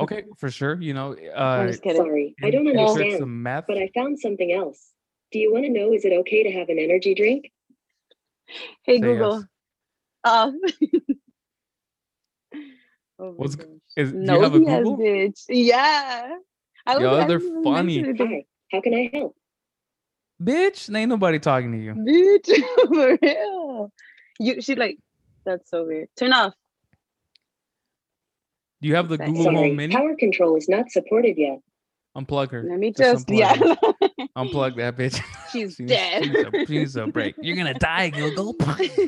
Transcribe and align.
Okay, 0.00 0.24
for 0.38 0.50
sure. 0.50 0.80
You 0.80 0.94
know, 0.94 1.14
uh, 1.14 1.38
I'm 1.38 1.66
uh, 1.68 1.70
just 1.70 1.82
kidding. 1.82 2.02
Sorry, 2.02 2.34
I 2.42 2.50
don't 2.50 2.66
insert 2.66 2.88
understand, 2.88 3.18
some 3.20 3.42
meth. 3.42 3.64
but 3.68 3.78
I 3.78 3.90
found 3.94 4.18
something 4.18 4.52
else. 4.52 4.90
Do 5.32 5.38
you 5.38 5.52
want 5.52 5.64
to 5.66 5.70
know 5.70 5.92
is 5.92 6.04
it 6.04 6.12
okay 6.12 6.42
to 6.42 6.50
have 6.52 6.68
an 6.70 6.78
energy 6.78 7.14
drink? 7.14 7.50
Hey 8.84 8.94
Say 8.96 9.00
Google. 9.00 9.36
yes. 9.38 9.44
Oh. 10.24 10.52
oh 13.18 13.30
What's- 13.36 13.54
gosh. 13.56 13.66
Is, 13.96 14.12
do 14.12 14.18
you 14.18 14.24
No, 14.24 14.40
have 14.42 14.54
a 14.54 14.58
yes, 14.60 14.78
Google? 14.84 14.98
bitch. 14.98 15.44
Yeah. 15.48 16.30
I 16.86 16.98
Yo, 16.98 17.10
was- 17.10 17.24
I 17.24 17.26
they're 17.26 17.38
didn't 17.38 17.64
funny. 17.64 18.02
Hi, 18.18 18.44
how 18.72 18.80
can 18.80 18.94
I 18.94 19.10
help? 19.12 19.36
Bitch, 20.42 20.94
ain't 20.94 21.08
nobody 21.10 21.38
talking 21.38 21.72
to 21.72 21.78
you. 21.78 21.94
Bitch, 21.94 22.48
for 22.88 23.18
real. 23.20 23.92
You 24.40 24.62
she 24.62 24.74
like 24.76 24.98
that's 25.44 25.68
so 25.70 25.84
weird. 25.84 26.08
Turn 26.16 26.32
off. 26.32 26.54
Do 28.80 28.88
you 28.88 28.94
have 28.94 29.08
the 29.08 29.18
Google 29.18 29.44
Sorry, 29.44 29.56
Home 29.56 29.76
Mini? 29.76 29.94
power 29.94 30.14
control 30.14 30.56
is 30.56 30.68
not 30.68 30.90
supported 30.90 31.36
yet. 31.36 31.58
Unplug 32.16 32.50
her. 32.52 32.62
Let 32.62 32.78
me 32.78 32.92
Just 32.92 33.28
just, 33.28 33.30
yeah. 33.30 33.54
Unplug 34.36 34.76
that 34.76 34.96
bitch. 34.96 35.20
She's 35.52 35.74
She's- 35.74 35.88
dead. 35.88 36.24
She's 36.24 36.34
a, 36.36 36.66
she's 36.66 36.96
a 36.96 37.06
break. 37.08 37.34
You're 37.40 37.56
gonna 37.56 37.74
die, 37.74 38.10
Google. 38.14 38.54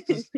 Just- 0.08 0.30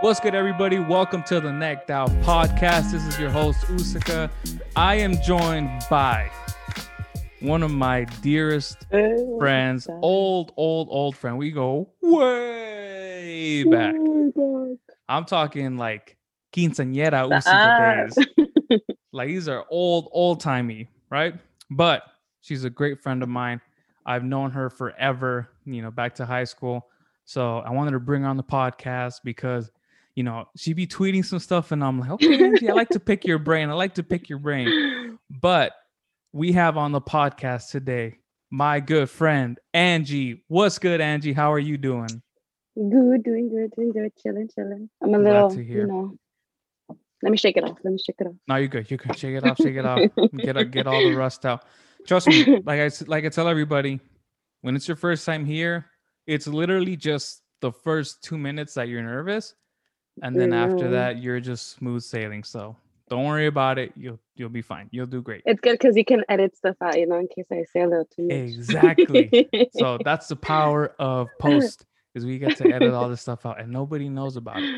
What's 0.00 0.20
good, 0.20 0.34
everybody? 0.34 0.78
Welcome 0.78 1.22
to 1.24 1.40
the 1.40 1.50
Necked 1.50 1.90
Out 1.90 2.10
Podcast. 2.22 2.92
This 2.92 3.02
is 3.06 3.18
your 3.18 3.30
host, 3.30 3.60
Usaka. 3.68 4.30
I 4.76 4.96
am 4.96 5.20
joined 5.22 5.70
by 5.88 6.30
one 7.44 7.62
of 7.62 7.70
my 7.70 8.04
dearest 8.22 8.86
Oh, 8.92 9.38
friends, 9.38 9.86
God. 9.86 9.98
old, 10.02 10.52
old, 10.56 10.88
old 10.90 11.16
friend. 11.16 11.36
We 11.38 11.50
go 11.50 11.90
way 12.02 13.64
back. 13.64 13.94
Oh, 13.98 14.78
I'm 15.08 15.24
talking 15.24 15.76
like 15.76 16.16
quinceañera 16.52 17.28
Usaka 17.28 17.70
Ah. 17.78 18.04
days. 18.06 18.80
Like 19.12 19.28
these 19.28 19.46
are 19.46 19.64
old, 19.70 20.08
old 20.10 20.40
timey, 20.40 20.88
right? 21.08 21.34
But 21.70 22.02
she's 22.40 22.64
a 22.64 22.70
great 22.70 23.00
friend 23.00 23.22
of 23.22 23.28
mine. 23.28 23.60
I've 24.04 24.24
known 24.24 24.50
her 24.50 24.68
forever, 24.70 25.48
you 25.64 25.82
know, 25.82 25.92
back 25.92 26.16
to 26.16 26.26
high 26.26 26.42
school. 26.42 26.88
So 27.24 27.58
I 27.58 27.70
wanted 27.70 27.92
to 27.92 28.00
bring 28.00 28.22
her 28.22 28.28
on 28.28 28.36
the 28.36 28.42
podcast 28.42 29.20
because, 29.22 29.70
you 30.16 30.24
know, 30.24 30.48
she'd 30.56 30.74
be 30.74 30.88
tweeting 30.88 31.24
some 31.24 31.38
stuff 31.38 31.70
and 31.70 31.84
I'm 31.84 32.00
like, 32.00 32.10
okay, 32.10 32.44
Angie, 32.44 32.68
I 32.68 32.72
like 32.72 32.88
to 32.88 32.98
pick 32.98 33.24
your 33.24 33.38
brain. 33.38 33.70
I 33.70 33.74
like 33.74 33.94
to 33.94 34.02
pick 34.02 34.28
your 34.28 34.40
brain. 34.40 35.18
But 35.40 35.72
we 36.34 36.50
have 36.52 36.76
on 36.76 36.90
the 36.90 37.00
podcast 37.00 37.70
today 37.70 38.18
my 38.50 38.80
good 38.80 39.08
friend, 39.08 39.58
Angie. 39.72 40.44
What's 40.48 40.78
good, 40.78 41.00
Angie? 41.00 41.32
How 41.32 41.52
are 41.52 41.58
you 41.58 41.76
doing? 41.76 42.22
Good, 42.76 43.22
doing 43.22 43.48
good, 43.48 43.70
doing 43.74 43.92
good, 43.92 44.12
chilling, 44.20 44.48
chilling. 44.52 44.90
I'm 45.02 45.14
a 45.14 45.18
Glad 45.18 45.56
little, 45.56 45.60
you 45.60 45.86
know. 45.86 46.16
Let 47.22 47.30
me 47.30 47.36
shake 47.36 47.56
it 47.56 47.64
off. 47.64 47.78
Let 47.84 47.92
me 47.92 47.98
shake 47.98 48.16
it 48.18 48.26
off. 48.26 48.34
No, 48.48 48.56
you're 48.56 48.68
good. 48.68 48.90
You 48.90 48.98
can 48.98 49.14
shake 49.14 49.36
it 49.36 49.44
off, 49.44 49.58
shake 49.58 49.76
it 49.76 49.86
off, 49.86 50.02
get 50.36 50.70
get 50.72 50.86
all 50.88 51.02
the 51.02 51.12
rust 51.12 51.46
out. 51.46 51.64
Trust 52.06 52.28
me, 52.28 52.44
like 52.64 52.80
I 52.80 52.90
like 53.06 53.24
I 53.24 53.28
tell 53.28 53.48
everybody, 53.48 54.00
when 54.62 54.74
it's 54.74 54.88
your 54.88 54.96
first 54.96 55.24
time 55.24 55.44
here, 55.44 55.86
it's 56.26 56.48
literally 56.48 56.96
just 56.96 57.42
the 57.60 57.70
first 57.72 58.22
two 58.24 58.38
minutes 58.38 58.74
that 58.74 58.88
you're 58.88 59.02
nervous, 59.02 59.54
and 60.22 60.34
then 60.36 60.52
after 60.52 60.86
Mhm. 60.86 60.90
that, 60.90 61.22
you're 61.22 61.40
just 61.40 61.70
smooth 61.70 62.02
sailing. 62.02 62.42
So 62.42 62.76
don't 63.14 63.24
worry 63.26 63.46
about 63.46 63.78
it. 63.78 63.92
You'll 63.96 64.18
you'll 64.34 64.48
be 64.48 64.62
fine. 64.62 64.88
You'll 64.90 65.06
do 65.06 65.22
great. 65.22 65.42
It's 65.46 65.60
good 65.60 65.72
because 65.78 65.96
you 65.96 66.04
can 66.04 66.24
edit 66.28 66.56
stuff 66.56 66.76
out, 66.82 66.98
you 66.98 67.06
know, 67.06 67.18
in 67.18 67.28
case 67.28 67.46
I 67.50 67.64
say 67.72 67.82
a 67.82 67.88
little 67.88 68.04
too 68.06 68.22
much. 68.24 68.32
Exactly. 68.32 69.48
So 69.72 69.98
that's 70.04 70.28
the 70.28 70.36
power 70.36 70.94
of 70.98 71.28
post 71.38 71.86
is 72.14 72.24
we 72.24 72.38
get 72.38 72.56
to 72.58 72.72
edit 72.72 72.92
all 72.94 73.08
this 73.08 73.20
stuff 73.20 73.44
out, 73.46 73.60
and 73.60 73.70
nobody 73.72 74.08
knows 74.08 74.36
about 74.36 74.62
it. 74.62 74.74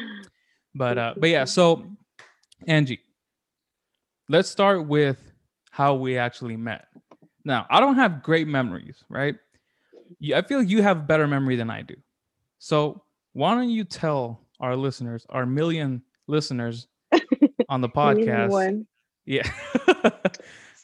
But 0.74 0.98
uh, 0.98 1.14
but 1.16 1.28
yeah, 1.30 1.44
so 1.44 1.84
Angie, 2.66 3.00
let's 4.28 4.48
start 4.48 4.86
with 4.86 5.32
how 5.70 5.94
we 5.94 6.18
actually 6.18 6.56
met. 6.56 6.86
Now, 7.44 7.66
I 7.70 7.80
don't 7.80 7.96
have 7.96 8.22
great 8.22 8.46
memories, 8.48 9.04
right? 9.08 9.36
You- 10.18 10.34
I 10.36 10.42
feel 10.42 10.62
you 10.62 10.82
have 10.82 11.06
better 11.06 11.26
memory 11.26 11.56
than 11.56 11.70
I 11.70 11.82
do. 11.82 11.94
So 12.58 13.02
why 13.34 13.54
don't 13.54 13.70
you 13.70 13.84
tell 13.84 14.40
our 14.60 14.74
listeners, 14.74 15.26
our 15.28 15.44
million 15.46 16.02
listeners 16.26 16.88
on 17.68 17.80
the 17.80 17.88
podcast, 17.88 18.84
yeah, 19.24 19.42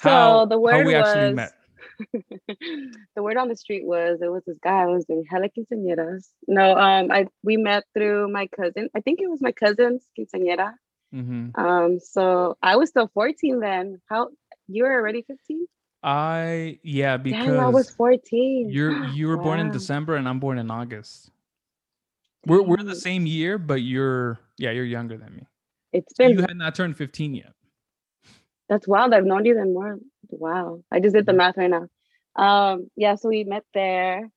So 0.03 0.09
how, 0.10 0.44
the 0.47 0.59
word 0.59 0.87
we 0.87 0.94
actually 0.94 1.28
was- 1.28 1.37
met. 1.37 1.53
the 3.15 3.22
word 3.22 3.37
on 3.37 3.48
the 3.48 3.54
street 3.54 3.84
was 3.84 4.20
it 4.20 4.26
was 4.32 4.43
this 4.44 4.59
guy 4.62 4.82
I 4.82 4.87
was 4.87 5.04
doing 5.04 5.25
hella 5.31 5.48
quinceañeras. 5.48 6.26
No, 6.48 6.76
um, 6.76 7.12
I 7.12 7.26
we 7.44 7.56
met 7.56 7.84
through 7.94 8.28
my 8.28 8.48
cousin. 8.48 8.88
I 8.97 9.00
think 9.00 9.20
it 9.20 9.31
was 9.31 9.41
my 9.41 9.53
cousin's 9.53 10.03
quinceañera. 10.19 10.75
hmm 11.12 11.50
Um, 11.54 12.00
so 12.00 12.56
I 12.62 12.76
was 12.76 12.88
still 12.88 13.09
14 13.14 13.60
then. 13.60 14.00
How 14.09 14.31
you 14.66 14.82
were 14.84 14.93
already 14.93 15.22
15? 15.22 15.66
I 16.03 16.81
yeah 16.82 17.16
because 17.16 17.47
Damn, 17.47 17.60
I 17.60 17.69
was 17.69 17.91
14. 17.91 18.70
You're 18.70 19.04
you 19.14 19.28
were 19.28 19.37
born 19.37 19.60
in 19.60 19.70
December 19.70 20.16
and 20.16 20.28
I'm 20.28 20.41
born 20.41 20.59
in 20.59 20.70
August. 20.70 21.31
We're 22.47 22.62
we're 22.62 22.82
the 22.82 22.97
same 22.97 23.26
year, 23.26 23.59
but 23.59 23.82
you're 23.82 24.41
yeah, 24.59 24.72
you're 24.72 24.84
younger 24.84 25.16
than 25.16 25.37
me. 25.37 25.47
It's 25.92 26.12
been 26.14 26.30
you 26.32 26.41
had 26.41 26.56
not 26.56 26.75
turned 26.75 26.97
15 26.97 27.34
yet. 27.34 27.53
that's 28.69 28.88
wild. 28.88 29.12
I've 29.12 29.25
known 29.25 29.44
you 29.44 29.54
then 29.54 29.75
more. 29.75 29.98
Wow. 30.30 30.82
I 30.91 31.00
just 31.00 31.14
did 31.14 31.26
the 31.26 31.32
math 31.32 31.56
right 31.56 31.70
now. 31.70 31.88
Um, 32.34 32.91
yeah, 32.97 33.16
so 33.16 33.28
we 33.28 33.44
met 33.44 33.64
there 33.75 34.31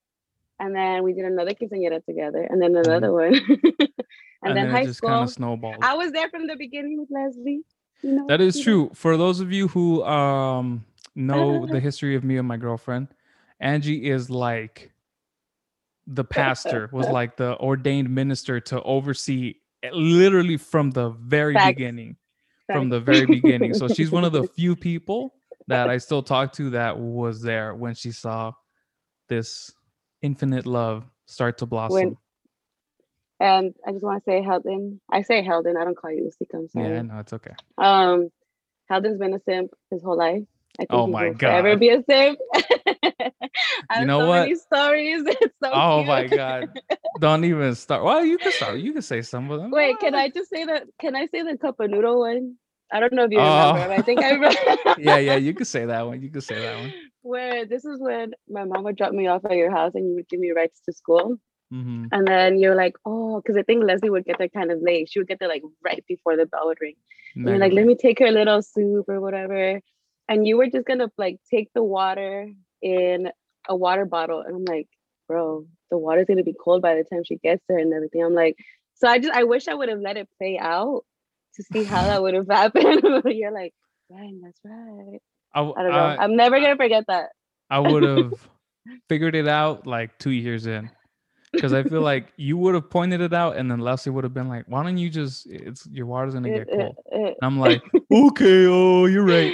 and 0.60 0.76
then 0.76 1.04
we 1.04 1.14
did 1.14 1.26
another 1.26 1.52
quinceañera 1.52 2.04
together 2.06 2.42
and 2.42 2.62
then 2.62 2.76
another 2.76 3.12
one. 3.12 3.34
and, 4.44 4.58
then, 4.58 4.68
it 4.68 4.72
high 4.72 4.92
school. 4.92 5.28
snowballed. 5.28 5.78
I 5.82 5.96
was 5.96 6.12
there 6.12 6.30
from 6.30 6.48
the 6.48 6.56
beginning 6.58 7.00
with 7.00 7.10
Leslie. 7.10 7.62
You 8.02 8.12
know, 8.12 8.26
That 8.28 8.42
is 8.42 8.58
know. 8.58 8.64
true. 8.64 8.92
For 8.94 9.18
those 9.18 9.40
of 9.40 9.52
you 9.52 9.68
who 9.70 10.04
um 10.04 10.86
know 11.16 11.66
the 11.66 11.80
history 11.90 12.16
of 12.16 12.24
me 12.24 12.38
and 12.38 12.48
my 12.48 12.58
girlfriend, 12.58 13.08
Angie 13.60 14.10
is 14.10 14.30
like 14.30 14.92
the 16.08 16.24
pastor, 16.26 16.90
was 16.92 17.08
like 17.08 17.38
the 17.38 17.58
ordained 17.60 18.10
minister 18.10 18.60
to 18.60 18.82
oversee 18.84 19.56
literally 19.94 20.58
from 20.58 20.92
the 20.92 21.10
very 21.10 21.54
Facts. 21.54 21.76
beginning. 21.76 22.18
From 22.68 22.90
the 22.90 23.00
very 23.00 23.26
beginning. 23.28 23.74
So 23.76 23.88
she's 23.88 24.12
one 24.12 24.24
of 24.24 24.32
the 24.32 24.44
few 24.56 24.76
people 24.76 25.36
that 25.68 25.90
I 25.90 25.98
still 25.98 26.24
talk 26.24 26.54
to 26.54 26.72
that 26.72 26.98
was 26.98 27.42
there 27.42 27.76
when 27.76 27.94
she 27.94 28.12
saw 28.12 28.54
this 29.30 29.72
infinite 30.22 30.66
love 30.66 31.06
start 31.28 31.60
to 31.60 31.66
blossom. 31.66 32.18
And 33.40 33.76
I 33.86 33.92
just 33.92 34.04
want 34.04 34.24
to 34.24 34.30
say 34.30 34.42
Heldon. 34.42 35.00
I 35.12 35.22
say 35.22 35.44
Heldon. 35.44 35.76
I 35.78 35.84
don't 35.84 35.98
call 35.98 36.12
you 36.12 36.24
Usika. 36.32 36.56
I'm 36.58 36.70
sorry. 36.70 36.88
yeah, 36.88 37.02
no, 37.02 37.20
it's 37.20 37.34
okay. 37.34 37.54
Um, 37.78 38.30
Heldon's 38.90 39.20
been 39.20 39.34
a 39.34 39.40
simp 39.42 39.72
his 39.92 40.02
whole 40.02 40.18
life. 40.18 40.44
I 40.80 40.84
think 40.84 40.90
Oh 40.92 41.08
my 41.08 41.30
god. 41.30 41.40
forever 41.40 41.72
God. 41.72 41.80
be 41.80 41.90
a 41.90 42.04
simp. 42.04 42.40
I 43.90 43.96
have 44.00 44.08
know 44.08 44.20
so 44.22 44.28
what? 44.28 44.40
many 44.42 44.56
stories. 44.56 45.24
It's 45.42 45.56
so 45.64 45.72
oh 45.74 45.98
cute. 45.98 46.08
my 46.08 46.28
god. 46.28 46.70
Don't 47.20 47.46
even 47.46 47.76
start. 47.76 48.04
Well, 48.04 48.24
you 48.26 48.38
can 48.38 48.52
start. 48.52 48.80
You 48.80 48.94
can 48.94 49.02
say 49.02 49.22
some 49.22 49.50
of 49.52 49.62
them. 49.62 49.72
Wait, 49.72 50.00
can. 50.00 50.16
I 50.16 50.30
just 50.30 50.50
say 50.50 50.66
that? 50.66 50.84
Can 51.00 51.16
I 51.16 51.28
say 51.28 51.44
the 51.44 51.58
cup 51.58 51.80
of 51.80 51.90
noodle 51.90 52.20
one? 52.20 52.56
I 52.92 53.00
don't 53.00 53.14
know 53.14 53.24
if 53.24 53.32
you 53.32 53.40
Oh. 53.40 53.74
remember. 53.74 53.88
but 53.88 54.00
I 54.00 54.02
think 54.04 54.24
I 54.24 54.30
remember. 54.38 54.60
yeah, 54.98 55.18
yeah, 55.18 55.36
you 55.36 55.54
can 55.54 55.66
say 55.66 55.86
that 55.86 56.06
one. 56.06 56.22
You 56.22 56.30
can 56.30 56.42
say 56.42 56.56
that 56.60 56.78
one. 56.78 56.94
Where 57.22 57.66
this 57.66 57.86
is 57.86 58.00
when 58.00 58.34
my 58.50 58.64
mom 58.66 58.84
would 58.84 58.96
drop 58.98 59.12
me 59.14 59.28
off 59.28 59.44
at 59.46 59.56
your 59.56 59.72
house 59.72 59.94
and 59.96 60.08
you 60.08 60.16
would 60.16 60.28
give 60.30 60.40
me 60.40 60.52
rides 60.52 60.80
to 60.86 60.94
school. 60.94 61.38
hmm 61.72 62.06
And 62.12 62.28
then 62.28 62.60
you're 62.60 62.76
like, 62.76 62.96
oh, 63.06 63.42
because 63.42 63.58
I 63.58 63.64
think 63.64 63.84
Leslie 63.84 64.12
would 64.12 64.26
get 64.26 64.38
there 64.38 64.50
kind 64.50 64.72
of 64.72 64.80
late. 64.82 65.10
She 65.10 65.20
would 65.20 65.28
get 65.28 65.40
there 65.40 65.50
like 65.50 65.64
right 65.84 66.04
before 66.08 66.38
the 66.38 66.46
bell 66.46 66.68
would 66.68 66.78
ring. 66.80 66.96
And 67.36 67.46
you're 67.46 67.58
like, 67.58 67.74
let 67.74 67.86
me 67.86 67.96
take 67.96 68.20
her 68.20 68.28
a 68.28 68.32
little 68.32 68.62
soup 68.62 69.10
or 69.10 69.20
whatever. 69.20 69.82
And 70.30 70.46
you 70.48 70.58
were 70.58 70.70
just 70.70 70.86
gonna 70.86 71.12
like 71.18 71.38
take 71.50 71.70
the 71.74 71.84
water 71.84 72.50
in 72.82 73.32
a 73.70 73.76
water 73.76 74.06
bottle. 74.06 74.42
And 74.42 74.56
I'm 74.56 74.66
like, 74.66 74.88
bro, 75.28 75.66
the 75.92 75.98
water's 75.98 76.26
gonna 76.28 76.44
be 76.44 76.54
cold 76.64 76.82
by 76.82 76.96
the 76.96 77.04
time 77.04 77.24
she 77.26 77.38
gets 77.38 77.64
there 77.68 77.78
and 77.80 77.94
everything. 77.94 78.24
I'm 78.24 78.34
like, 78.34 78.56
so 78.96 79.08
I 79.08 79.20
just 79.20 79.34
I 79.34 79.44
wish 79.44 79.68
I 79.68 79.74
would 79.74 79.90
have 79.90 80.00
let 80.00 80.18
it 80.18 80.28
play 80.38 80.58
out 80.60 81.04
to 81.56 81.64
see 81.64 81.84
how 81.84 82.04
that 82.04 82.22
would 82.22 82.34
have 82.34 82.48
happened. 82.50 83.02
But 83.24 83.36
you're 83.36 83.52
like, 83.52 83.74
dang, 84.10 84.42
that's 84.44 84.60
right. 84.64 85.20
I, 85.54 85.60
w- 85.60 85.76
I 85.78 85.84
don't 85.84 85.92
know. 85.92 85.98
I, 85.98 86.18
I'm 86.24 86.36
never 86.36 86.60
gonna 86.60 86.76
forget 86.76 87.06
that. 87.08 87.30
I 87.70 87.80
would 87.80 88.04
have 88.04 88.34
figured 89.10 89.36
it 89.36 89.48
out 89.48 89.88
like 89.88 90.18
two 90.20 90.32
years 90.32 90.68
in. 90.68 90.90
Because 91.52 91.72
I 91.72 91.84
feel 91.84 92.02
like 92.02 92.34
you 92.38 92.58
would 92.58 92.76
have 92.76 92.90
pointed 92.90 93.22
it 93.22 93.34
out 93.34 93.56
and 93.56 93.72
then 93.72 93.80
Leslie 93.80 94.12
would 94.12 94.26
have 94.26 94.34
been 94.34 94.50
like, 94.50 94.66
why 94.68 94.84
don't 94.84 94.98
you 94.98 95.10
just 95.10 95.48
it's 95.48 95.88
your 95.88 96.06
water's 96.06 96.34
gonna 96.34 96.50
eh, 96.50 96.58
get 96.60 96.68
It- 96.68 96.74
it- 96.74 96.78
cold. 96.78 96.96
Eh. 97.14 97.18
And 97.28 97.36
I'm 97.42 97.60
like, 97.60 97.82
okay, 98.12 98.66
oh, 98.68 99.06
you're 99.06 99.24
right. 99.26 99.54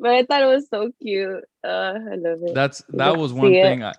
But 0.00 0.12
I 0.12 0.24
thought 0.24 0.42
it 0.42 0.46
was 0.46 0.66
so 0.70 0.90
cute. 1.02 1.44
Uh, 1.62 1.94
I 1.94 2.14
love 2.16 2.38
it. 2.42 2.54
That's 2.54 2.82
that 2.90 3.16
was 3.16 3.32
one 3.32 3.52
thing. 3.52 3.84
I, 3.84 3.92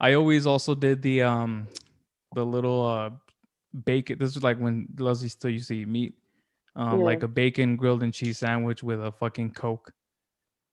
I 0.00 0.14
always 0.14 0.46
also 0.46 0.74
did 0.74 1.02
the 1.02 1.22
um 1.22 1.66
the 2.34 2.44
little 2.44 2.86
uh 2.86 3.10
bacon. 3.84 4.18
This 4.18 4.34
was 4.34 4.44
like 4.44 4.58
when 4.58 4.86
Leslie 4.98 5.28
still 5.28 5.50
used 5.50 5.68
to 5.68 5.74
eat 5.76 5.88
meat. 5.88 6.14
Um, 6.76 7.00
like 7.00 7.24
a 7.24 7.28
bacon 7.28 7.74
grilled 7.74 8.04
and 8.04 8.14
cheese 8.14 8.38
sandwich 8.38 8.84
with 8.84 9.04
a 9.04 9.10
fucking 9.10 9.50
coke. 9.50 9.90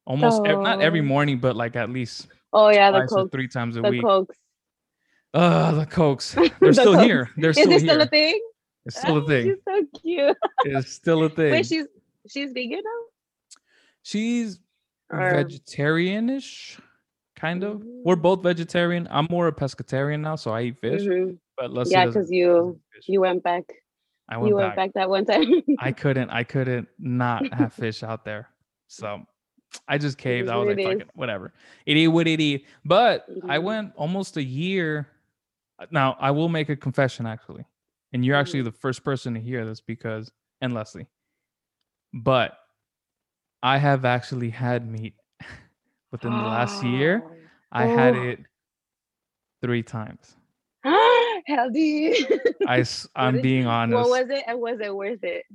Almost 0.06 0.46
ev- 0.46 0.60
not 0.62 0.82
every 0.82 1.00
Oh. 1.00 1.04
morning, 1.04 1.40
but 1.40 1.56
like 1.56 1.76
at 1.76 1.90
least 1.90 2.28
oh 2.54 2.70
yeah, 2.70 2.92
the 2.92 3.08
cokes. 3.08 3.32
three 3.32 3.48
times 3.48 3.76
a 3.78 3.82
The 3.82 3.90
week. 3.90 4.04
cokes. 4.04 4.38
Uh 5.34 5.72
the 5.72 5.86
cokes. 5.88 6.34
They're 6.36 6.50
The 6.60 6.74
still 6.74 6.94
Cokes. 6.94 7.04
here. 7.06 7.30
They're 7.38 7.50
Is 7.50 7.58
still 7.58 7.72
it 7.72 7.82
here. 7.82 7.90
still 7.90 8.02
a 8.02 8.06
thing? 8.08 8.42
it's 8.86 9.00
still 9.00 9.18
a 9.18 9.22
Oh, 9.24 9.28
thing. 9.28 9.46
She's 9.48 9.58
so 9.68 10.00
cute. 10.02 10.38
It's 10.66 10.92
still 10.92 11.24
a 11.24 11.30
thing. 11.30 11.52
Wait, 11.54 11.66
she's 11.66 11.88
she's 12.30 12.52
vegan 12.54 12.82
now. 12.86 13.02
She's 14.04 14.60
Or- 15.12 15.30
vegetarianish, 15.32 16.80
kind 17.36 17.64
of. 17.64 17.82
We're 17.84 18.16
both 18.16 18.42
vegetarian. 18.44 19.08
I'm 19.12 19.28
more 19.30 19.48
a 19.48 19.52
pescatarian 19.54 20.22
now, 20.22 20.36
so 20.36 20.52
I 20.52 20.64
eat 20.64 20.80
fish. 20.80 21.02
Mhm. 21.04 21.38
But 21.58 21.72
let's 21.72 21.92
Yeah, 21.92 22.06
because 22.08 22.30
you 22.32 22.80
you 23.08 23.22
went 23.22 23.44
back. 23.44 23.64
I 24.28 24.38
went 24.38 24.50
You 24.50 24.56
back. 24.58 24.64
went 24.64 24.76
back 24.76 24.94
that 24.96 25.10
one 25.10 25.26
time. 25.26 25.46
I 25.80 25.92
couldn't. 25.92 26.30
I 26.32 26.44
couldn't 26.44 26.88
not 26.98 27.52
have 27.54 27.74
fish 27.74 28.02
out 28.04 28.26
there. 28.26 28.50
So 28.88 29.24
I 29.88 29.98
just 29.98 30.18
caved. 30.18 30.50
I 30.50 30.56
was 30.58 30.68
like, 30.70 30.80
it 30.80 30.84
Fuck 30.84 30.94
is. 30.96 31.02
it, 31.02 31.10
whatever. 31.14 31.54
It 31.86 31.98
is 31.98 32.10
what 32.10 32.28
it 32.28 32.40
is. 32.40 32.62
But 32.84 33.26
I 33.48 33.58
Mhm. 33.60 33.64
went 33.64 33.94
almost 33.96 34.38
a 34.38 34.44
year. 34.44 35.08
Now 35.92 36.16
I 36.20 36.32
will 36.32 36.50
make 36.50 36.70
a 36.70 36.76
confession 36.76 37.26
actually, 37.28 37.66
and 38.14 38.26
you're 38.26 38.36
actually 38.38 38.62
Mhm. 38.62 38.66
the 38.66 38.72
first 38.72 39.04
person 39.04 39.34
to 39.36 39.40
hear 39.40 39.66
this 39.66 39.82
because 39.82 40.32
and 40.62 40.74
Leslie. 40.74 41.08
But 42.14 42.58
I 43.66 43.80
have 43.80 44.06
actually 44.06 44.52
had 44.52 44.88
meat 44.88 45.16
within 46.12 46.38
the 46.38 46.44
last 46.44 46.84
year. 46.84 47.24
I 47.72 47.86
had 47.88 48.14
Oh. 48.16 48.22
it 48.22 48.40
three 49.64 49.82
times. 49.82 50.36
Healthy. 51.48 52.14
I 52.68 52.86
I'm 53.16 53.42
being 53.42 53.66
honest. 53.66 53.96
What 53.98 54.10
was 54.22 54.30
it? 54.30 54.44
And 54.48 54.60
was 54.62 54.80
it 54.80 54.96
worth 54.96 55.24
it? 55.24 55.46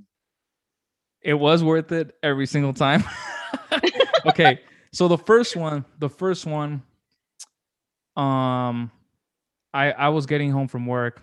it 1.23 1.35
was 1.35 1.63
worth 1.63 1.93
it 1.93 2.17
every 2.23 2.47
single 2.47 2.73
time. 2.73 3.05
okay, 4.27 4.59
so 4.93 5.07
the 5.07 5.19
first 5.19 5.55
one, 5.55 5.85
the 6.01 6.09
first 6.09 6.47
one, 6.47 6.83
um, 8.17 8.91
I 9.73 9.93
I 9.93 10.09
was 10.09 10.27
getting 10.27 10.51
home 10.51 10.67
from 10.67 10.87
work. 10.87 11.23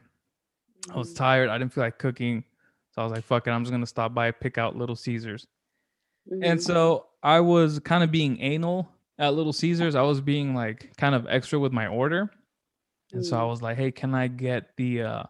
I 0.90 0.98
was 0.98 1.14
Mm. 1.14 1.18
tired. 1.18 1.50
I 1.50 1.58
didn't 1.58 1.74
feel 1.74 1.84
like 1.84 1.98
cooking, 2.00 2.44
so 2.92 3.02
I 3.02 3.06
was 3.06 3.12
like, 3.12 3.24
"Fuck 3.26 3.48
it, 3.48 3.52
I'm 3.52 3.64
just 3.64 3.72
gonna 3.72 3.86
stop 3.88 4.14
by 4.14 4.32
pick 4.32 4.58
out 4.58 4.76
Little 4.78 4.96
Caesars." 4.96 5.46
And 6.42 6.60
Mhm. 6.60 6.62
so 6.62 7.08
I 7.24 7.40
was 7.40 7.80
kind 7.80 8.04
of 8.04 8.12
being 8.12 8.40
anal 8.42 8.90
at 9.20 9.34
Little 9.34 9.54
Caesars. 9.54 9.96
I 9.96 10.02
was 10.04 10.22
being 10.22 10.54
like 10.56 10.96
kind 10.98 11.16
of 11.16 11.28
extra 11.28 11.60
with 11.60 11.74
my 11.74 11.88
order. 11.88 12.32
And 13.14 13.26
so 13.26 13.38
I 13.40 13.44
Mm. 13.44 13.50
was 13.50 13.62
like, 13.62 13.78
hey, 13.78 13.92
can 13.92 14.16
I 14.16 14.28
get 14.28 14.76
the 14.78 15.04
uh 15.04 15.24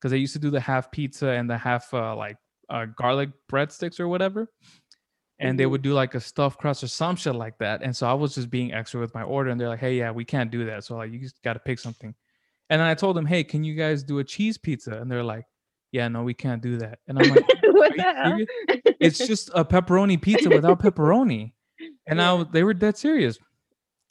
because 0.00 0.12
I 0.12 0.16
used 0.16 0.34
to 0.34 0.38
do 0.40 0.50
the 0.50 0.60
half 0.60 0.90
pizza 0.92 1.28
and 1.30 1.48
the 1.50 1.58
half 1.58 1.92
uh 1.94 2.16
like 2.16 2.38
uh 2.70 2.86
garlic 2.86 3.30
breadsticks 3.50 4.00
or 4.00 4.08
whatever. 4.08 4.48
And 5.40 5.58
they 5.58 5.66
Mhm. 5.66 5.70
would 5.70 5.82
do 5.82 5.94
like 5.94 6.14
a 6.14 6.20
stuffed 6.20 6.58
crust 6.60 6.84
or 6.84 6.88
some 6.88 7.16
shit 7.16 7.34
like 7.34 7.58
that. 7.58 7.82
And 7.82 7.94
so 7.96 8.06
I 8.08 8.14
was 8.14 8.34
just 8.36 8.50
being 8.50 8.72
extra 8.72 9.00
with 9.00 9.14
my 9.14 9.22
order, 9.22 9.50
and 9.50 9.60
they're 9.60 9.68
like, 9.68 9.80
hey, 9.80 9.96
yeah, 9.98 10.10
we 10.12 10.24
can't 10.24 10.50
do 10.50 10.64
that. 10.66 10.84
So 10.84 10.96
like 10.96 11.12
you 11.12 11.18
just 11.20 11.42
gotta 11.42 11.58
pick 11.60 11.78
something. 11.80 12.14
And 12.70 12.80
then 12.80 12.88
I 12.88 12.94
told 12.94 13.16
them, 13.16 13.26
hey, 13.26 13.44
can 13.44 13.64
you 13.64 13.74
guys 13.74 14.04
do 14.04 14.18
a 14.20 14.24
cheese 14.24 14.58
pizza? 14.58 14.92
And 15.00 15.10
they're 15.10 15.24
like, 15.24 15.46
yeah, 15.94 16.08
no, 16.08 16.24
we 16.24 16.34
can't 16.34 16.60
do 16.60 16.78
that. 16.78 16.98
And 17.06 17.16
I'm 17.16 17.28
like, 17.28 17.46
what 17.70 17.96
the 17.96 18.02
hell? 18.02 18.36
it's 18.98 19.24
just 19.24 19.48
a 19.54 19.64
pepperoni 19.64 20.20
pizza 20.20 20.50
without 20.50 20.82
pepperoni. 20.82 21.52
And 22.08 22.20
I 22.20 22.24
Yeah. 22.24 22.32
was, 22.32 22.46
they 22.52 22.64
were 22.64 22.74
dead 22.74 22.96
serious. 22.96 23.38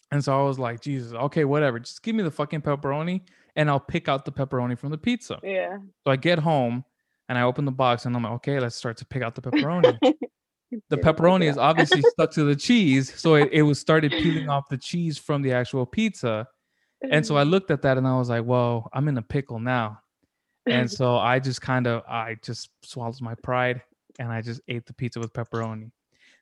And 0.09 0.23
so 0.23 0.39
I 0.39 0.43
was 0.47 0.57
like, 0.57 0.79
Jesus, 0.79 1.11
okay, 1.11 1.43
whatever. 1.43 1.79
Just 1.79 2.01
give 2.01 2.15
me 2.15 2.23
the 2.23 2.31
fucking 2.31 2.61
pepperoni 2.61 3.23
and 3.57 3.69
I'll 3.69 3.81
pick 3.81 4.07
out 4.07 4.23
the 4.23 4.31
pepperoni 4.31 4.77
from 4.79 4.91
the 4.91 4.97
pizza. 4.97 5.39
Yeah. 5.43 5.77
So 6.05 6.11
I 6.11 6.15
get 6.15 6.39
home 6.39 6.85
and 7.27 7.37
I 7.37 7.41
open 7.41 7.65
the 7.65 7.71
box 7.71 8.05
and 8.05 8.15
I'm 8.15 8.23
like, 8.23 8.31
okay, 8.33 8.61
let's 8.61 8.77
start 8.77 8.95
to 8.97 9.05
pick 9.05 9.21
out 9.21 9.35
the 9.35 9.41
pepperoni. 9.41 9.99
the 10.89 10.97
pepperoni 10.97 11.49
is 11.49 11.57
obviously 11.69 12.01
stuck 12.01 12.31
to 12.31 12.45
the 12.45 12.55
cheese. 12.55 13.13
So 13.19 13.35
it, 13.35 13.49
it 13.51 13.63
was 13.63 13.77
started 13.77 14.13
peeling 14.21 14.47
off 14.47 14.69
the 14.69 14.77
cheese 14.77 15.17
from 15.17 15.41
the 15.41 15.51
actual 15.51 15.85
pizza. 15.85 16.47
And 17.11 17.25
so 17.25 17.35
I 17.35 17.43
looked 17.43 17.71
at 17.71 17.81
that 17.81 17.97
and 17.97 18.07
I 18.07 18.17
was 18.17 18.29
like, 18.29 18.45
whoa, 18.45 18.87
I'm 18.93 19.09
in 19.09 19.17
a 19.17 19.21
pickle 19.21 19.59
now. 19.59 19.99
And 20.67 20.89
so 20.99 21.17
I 21.17 21.39
just 21.39 21.61
kind 21.61 21.87
of, 21.87 22.03
I 22.07 22.37
just 22.41 22.69
swallowed 22.83 23.19
my 23.21 23.35
pride 23.35 23.81
and 24.19 24.31
I 24.31 24.41
just 24.41 24.61
ate 24.67 24.85
the 24.85 24.93
pizza 24.93 25.19
with 25.19 25.33
pepperoni. 25.33 25.91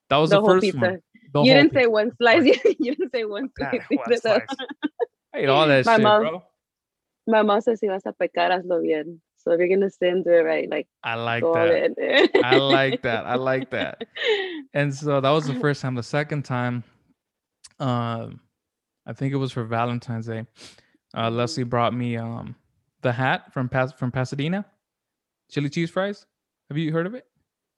That 0.10 0.18
was 0.18 0.30
the 0.30 0.42
the, 0.42 0.46
first 0.46 0.62
pizza. 0.66 0.78
one. 0.80 1.02
The 1.34 1.42
you 1.44 1.54
didn't 1.54 1.74
say 1.74 1.88
one 1.88 2.12
slice. 2.18 2.44
You, 2.80 2.96
didn't 2.96 3.12
say 3.12 3.26
one 3.26 3.50
slice. 3.58 3.82
one 3.90 4.18
slice. 4.20 4.48
I 5.34 5.38
ate 5.40 5.50
all 5.50 5.68
that 5.68 5.86
My 5.86 5.96
shit, 5.96 6.04
mom- 6.04 6.22
bro. 6.22 6.44
My 7.28 7.42
mom 7.44 7.62
says 7.62 7.80
si 7.80 7.88
vas 7.88 8.02
a 8.06 8.14
pecar, 8.14 8.50
hazlo 8.52 8.82
bien. 8.82 9.22
So 9.38 9.52
if 9.52 9.60
you're 9.60 9.70
gonna 9.70 9.90
sin, 9.90 10.24
do 10.24 10.32
it 10.32 10.42
right. 10.42 10.70
Like 10.70 10.88
I 11.04 11.16
like 11.16 11.44
that. 11.44 11.94
I 12.44 12.58
like 12.58 13.02
that. 13.04 13.26
I 13.26 13.36
like 13.36 13.70
that. 13.72 14.04
And 14.74 14.94
so 14.94 15.22
that 15.22 15.30
was 15.30 15.46
the 15.48 15.54
first 15.56 15.82
time. 15.82 15.96
The 15.96 16.04
second 16.04 16.44
time, 16.44 16.84
um, 17.80 18.40
I 19.06 19.14
think 19.14 19.34
it 19.34 19.38
was 19.38 19.52
for 19.52 19.64
Valentine's 19.64 20.28
Day. 20.28 20.46
Uh, 21.14 21.30
Mhm. 21.30 21.36
Leslie 21.36 21.64
brought 21.64 21.94
me 21.94 22.18
um 22.18 22.56
the 23.02 23.12
hat 23.12 23.52
from 23.54 23.70
Pas- 23.70 23.94
from 23.94 24.12
Pasadena, 24.12 24.66
chili 25.50 25.70
cheese 25.70 25.90
fries. 25.90 26.26
Have 26.70 26.78
you 26.78 26.92
heard 26.92 27.06
of 27.06 27.16
it? 27.16 27.26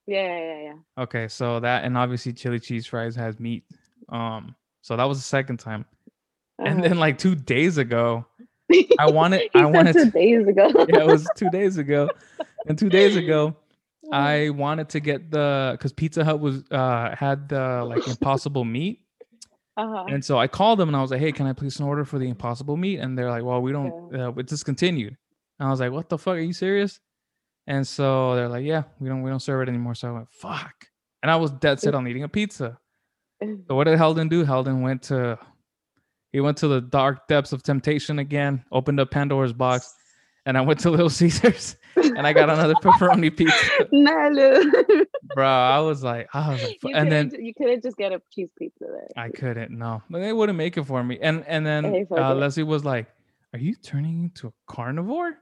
Yeah, 0.06 0.38
yeah, 0.38 0.62
yeah, 0.62 0.74
Okay, 1.04 1.28
so 1.30 1.60
that 1.62 1.86
and 1.86 1.98
obviously 1.98 2.34
chili 2.34 2.60
cheese 2.60 2.86
fries 2.86 3.16
has 3.16 3.40
meat. 3.40 3.64
Um, 4.10 4.56
so 4.82 4.98
that 4.98 5.06
was 5.06 5.18
the 5.18 5.24
second 5.24 5.58
time. 5.58 5.86
And 6.60 6.80
Uh-huh. 6.80 6.90
then 6.90 6.98
like 7.00 7.18
two 7.18 7.36
days 7.36 7.78
ago, 7.78 8.26
I 9.00 9.10
wanted 9.10 9.50
I 9.56 9.66
wanted 9.66 9.94
two 9.94 10.06
to, 10.06 10.12
days 10.12 10.48
ago. 10.48 10.68
yeah, 10.90 11.02
it 11.04 11.08
was 11.08 11.30
two 11.36 11.50
days 11.50 11.78
ago. 11.78 12.10
And 12.68 12.78
two 12.78 12.90
days 12.90 13.16
ago, 13.16 13.56
I 14.12 14.50
wanted 14.50 14.90
to 14.90 15.00
get 15.00 15.32
the 15.32 15.70
because 15.78 15.94
Pizza 15.94 16.24
Hut 16.26 16.40
was 16.40 16.64
uh 16.70 17.16
had 17.16 17.48
the 17.50 17.86
like 17.88 18.06
impossible 18.08 18.66
meat. 18.66 19.00
Uh-huh. 19.76 20.06
And 20.08 20.24
so 20.24 20.38
I 20.38 20.48
called 20.48 20.80
them 20.80 20.90
and 20.90 20.96
I 20.96 21.02
was 21.02 21.12
like, 21.12 21.20
hey, 21.20 21.32
can 21.32 21.48
I 21.48 21.54
place 21.54 21.78
an 21.78 21.86
order 21.86 22.06
for 22.06 22.20
the 22.20 22.30
impossible 22.30 22.78
meat? 22.78 23.00
And 23.00 23.18
they're 23.18 23.30
like, 23.30 23.44
well, 23.44 23.62
we 23.62 23.72
don't 23.72 24.16
uh, 24.16 24.32
it's 24.38 24.52
discontinued. 24.52 25.18
And 25.60 25.68
I 25.68 25.72
was 25.72 25.80
like, 25.80 25.92
what 25.92 26.10
the 26.10 26.18
fuck? 26.18 26.36
Are 26.36 26.40
you 26.40 26.54
serious? 26.54 27.00
And 27.66 27.88
so 27.88 28.36
they're 28.36 28.50
like, 28.50 28.66
yeah, 28.66 28.84
we 29.00 29.10
don't 29.10 29.24
we 29.24 29.30
don't 29.30 29.42
serve 29.42 29.64
it 29.64 29.70
anymore. 29.70 29.96
So 29.96 30.10
I 30.10 30.12
went, 30.12 30.30
fuck. 30.30 30.74
And 31.24 31.32
I 31.32 31.38
was 31.38 31.52
dead 31.52 31.80
set 31.80 31.96
on 31.96 32.08
eating 32.08 32.24
a 32.24 32.30
pizza. 32.30 32.78
So 33.68 33.76
what 33.76 33.84
did 33.86 33.98
Heldon 33.98 34.30
do? 34.30 34.46
Heldon 34.46 34.82
went 34.82 35.02
to 35.04 35.38
he 36.32 36.40
went 36.40 36.56
to 36.60 36.70
the 36.70 36.80
dark 36.80 37.28
depths 37.28 37.52
of 37.52 37.62
temptation 37.62 38.20
again, 38.20 38.64
opened 38.72 39.02
up 39.02 39.12
Pandora's 39.12 39.52
box, 39.52 39.94
and 40.46 40.58
I 40.58 40.62
went 40.62 40.80
to 40.82 40.90
Little 40.92 41.10
Caesars 41.20 41.78
and 41.96 42.26
I 42.28 42.34
got 42.34 42.50
another 42.50 42.76
pepperoni 42.76 43.36
pizza. 43.36 43.88
Nalu. 43.94 45.06
Bro, 45.34 45.48
I 45.48 45.80
was 45.80 46.04
like, 46.04 46.28
I 46.34 46.52
was 46.52 46.64
like, 46.64 46.78
you 46.84 46.90
and 46.94 47.12
then 47.12 47.32
you 47.40 47.54
couldn't 47.54 47.82
just 47.84 47.98
get 47.98 48.12
a 48.12 48.22
cheese 48.32 48.50
pizza 48.58 48.86
there. 48.86 49.08
I 49.16 49.30
couldn't, 49.30 49.72
no, 49.72 50.02
but 50.10 50.20
they 50.20 50.34
wouldn't 50.34 50.58
make 50.58 50.78
it 50.78 50.84
for 50.84 51.04
me. 51.04 51.18
And 51.22 51.44
and 51.48 51.66
then 51.66 52.08
uh. 52.12 52.34
Leslie 52.36 52.64
was 52.64 52.84
like, 52.84 53.08
"Are 53.54 53.60
you 53.60 53.76
turning 53.76 54.24
into 54.24 54.48
a 54.48 54.54
carnivore?" 54.68 55.34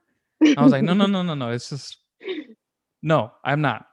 I 0.57 0.63
was 0.63 0.71
like, 0.71 0.83
"No, 0.83 0.93
no, 0.93 1.07
no, 1.07 1.23
no, 1.23 1.33
no. 1.33 1.51
It's 1.51 1.69
just 1.69 1.97
no, 3.01 3.31
I'm 3.43 3.61
not." 3.61 3.87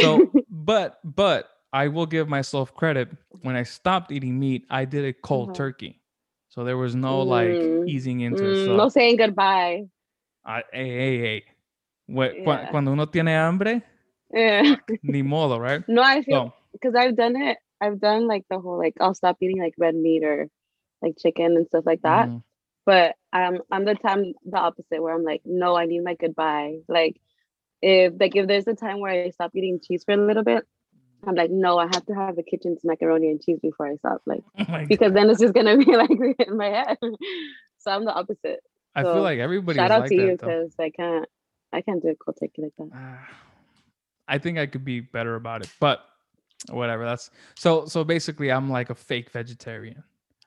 So, 0.00 0.30
but 0.50 0.98
but 1.04 1.48
I 1.72 1.88
will 1.88 2.06
give 2.06 2.28
myself 2.28 2.74
credit. 2.74 3.08
When 3.42 3.56
I 3.56 3.64
stopped 3.64 4.12
eating 4.12 4.38
meat, 4.38 4.66
I 4.70 4.84
did 4.84 5.04
it 5.04 5.20
cold 5.22 5.50
Uh-huh. 5.50 5.56
turkey, 5.56 6.00
so 6.48 6.64
there 6.64 6.76
was 6.76 6.94
no 6.94 7.22
like 7.22 7.60
Mm, 7.60 7.88
easing 7.88 8.20
into 8.20 8.46
it. 8.46 8.52
Mm, 8.52 8.64
So, 8.64 8.76
no 8.76 8.88
saying 8.88 9.16
goodbye. 9.16 9.84
I, 10.44 10.62
hey, 10.72 10.88
hey, 10.88 11.18
hey. 11.18 11.44
Wh- 12.08 12.34
cu- 12.34 12.42
Yeah. 12.42 12.70
Cuando 12.70 12.92
uno 12.92 13.06
tiene 13.06 13.34
hambre, 13.34 13.82
Yeah. 14.32 14.76
ni 15.02 15.22
modo, 15.22 15.58
right? 15.58 15.82
No, 15.88 16.02
I 16.02 16.22
feel 16.22 16.46
So, 16.46 16.52
because 16.72 16.94
I've 16.94 17.16
done 17.16 17.36
it. 17.36 17.58
I've 17.80 18.00
done 18.00 18.26
like 18.26 18.44
the 18.50 18.58
whole 18.58 18.78
like 18.78 18.94
I'll 19.00 19.14
stop 19.14 19.38
eating 19.40 19.58
like 19.60 19.74
red 19.78 19.94
meat 19.94 20.24
or 20.24 20.48
like 21.02 21.16
chicken 21.18 21.56
and 21.56 21.66
stuff 21.66 21.84
like 21.86 22.02
that. 22.02 22.28
mhm. 22.28 22.42
But 22.86 23.16
I'm 23.32 23.60
I'm 23.70 23.84
the 23.84 23.94
time 23.94 24.34
the 24.44 24.58
opposite 24.58 25.02
where 25.02 25.14
I'm 25.14 25.24
like, 25.24 25.42
no, 25.44 25.76
I 25.76 25.86
need 25.86 26.02
my 26.04 26.14
goodbye. 26.14 26.78
Like 26.88 27.20
if 27.82 28.14
like 28.20 28.36
if 28.36 28.46
there's 28.46 28.66
a 28.68 28.74
time 28.74 29.00
where 29.00 29.12
I 29.12 29.30
stop 29.30 29.52
eating 29.54 29.80
cheese 29.82 30.04
for 30.04 30.12
a 30.12 30.16
little 30.16 30.44
bit, 30.44 30.64
I'm 31.26 31.34
like, 31.34 31.50
no, 31.50 31.78
I 31.78 31.86
have 31.86 32.06
to 32.06 32.14
have 32.14 32.36
the 32.36 32.42
kitchen's 32.42 32.80
macaroni 32.84 33.30
and 33.30 33.42
cheese 33.42 33.58
before 33.60 33.88
I 33.88 33.96
stop. 33.96 34.22
Like 34.26 34.44
Oh 34.58 34.84
because 34.88 35.12
then 35.12 35.30
it's 35.30 35.40
just 35.40 35.54
gonna 35.54 35.76
be 35.84 35.96
like 35.96 36.10
in 36.10 36.56
my 36.56 36.68
head. 36.68 36.98
So 37.78 37.90
I'm 37.90 38.04
the 38.04 38.12
opposite. 38.14 38.60
I 38.94 39.02
feel 39.02 39.14
So, 39.14 39.22
like 39.22 39.38
everybody 39.38 39.78
Shout 39.78 39.90
out 39.90 40.00
like 40.00 40.08
to 40.10 40.14
you 40.14 40.32
because 40.32 40.74
I 40.78 40.90
can't 40.90 41.28
I 41.72 41.80
can't 41.80 42.02
do 42.02 42.08
a 42.08 42.14
cold 42.14 42.36
turkey 42.40 42.62
like 42.62 42.72
that. 42.78 42.90
Ah, 42.94 43.28
I 44.28 44.38
think 44.38 44.58
I 44.58 44.66
could 44.66 44.84
be 44.84 45.00
better 45.00 45.34
about 45.34 45.62
it, 45.62 45.68
but 45.80 46.00
whatever. 46.70 47.04
That's 47.04 47.30
so. 47.56 47.86
So 47.86 48.04
basically, 48.04 48.50
I'm 48.52 48.70
like 48.70 48.90
a 48.90 48.94
fake 48.94 49.30
vegetarian. 49.30 50.02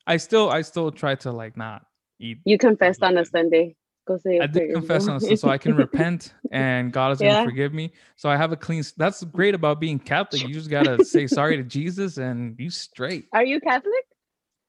I 0.05 0.17
still, 0.17 0.49
I 0.49 0.61
still 0.61 0.91
try 0.91 1.15
to 1.15 1.31
like 1.31 1.57
not 1.57 1.85
eat. 2.19 2.37
You 2.45 2.57
confessed 2.57 3.03
on 3.03 3.17
a 3.17 3.25
Sunday. 3.25 3.75
Go 4.07 4.17
say 4.17 4.39
I 4.39 4.47
did 4.47 4.71
confess 4.71 5.07
on 5.09 5.15
yourself. 5.15 5.31
this, 5.31 5.41
so 5.41 5.49
I 5.49 5.57
can 5.57 5.73
repent, 5.75 6.33
and 6.51 6.93
God 6.93 7.11
is 7.11 7.19
Yeah. 7.21 7.35
gonna 7.35 7.43
forgive 7.43 7.73
me. 7.73 7.91
So 8.15 8.29
I 8.29 8.37
have 8.37 8.53
a 8.53 8.55
clean. 8.55 8.83
That's 8.95 9.23
great 9.25 9.53
about 9.53 9.81
being 9.81 9.99
Catholic. 9.99 10.41
You 10.41 10.53
just 10.53 10.69
gotta 10.69 11.03
say 11.03 11.27
sorry 11.27 11.57
to 11.57 11.63
Jesus, 11.63 12.17
and 12.17 12.55
you 12.57 12.69
straight. 12.69 13.25
Are 13.33 13.43
you 13.43 13.59
Catholic? 13.59 14.05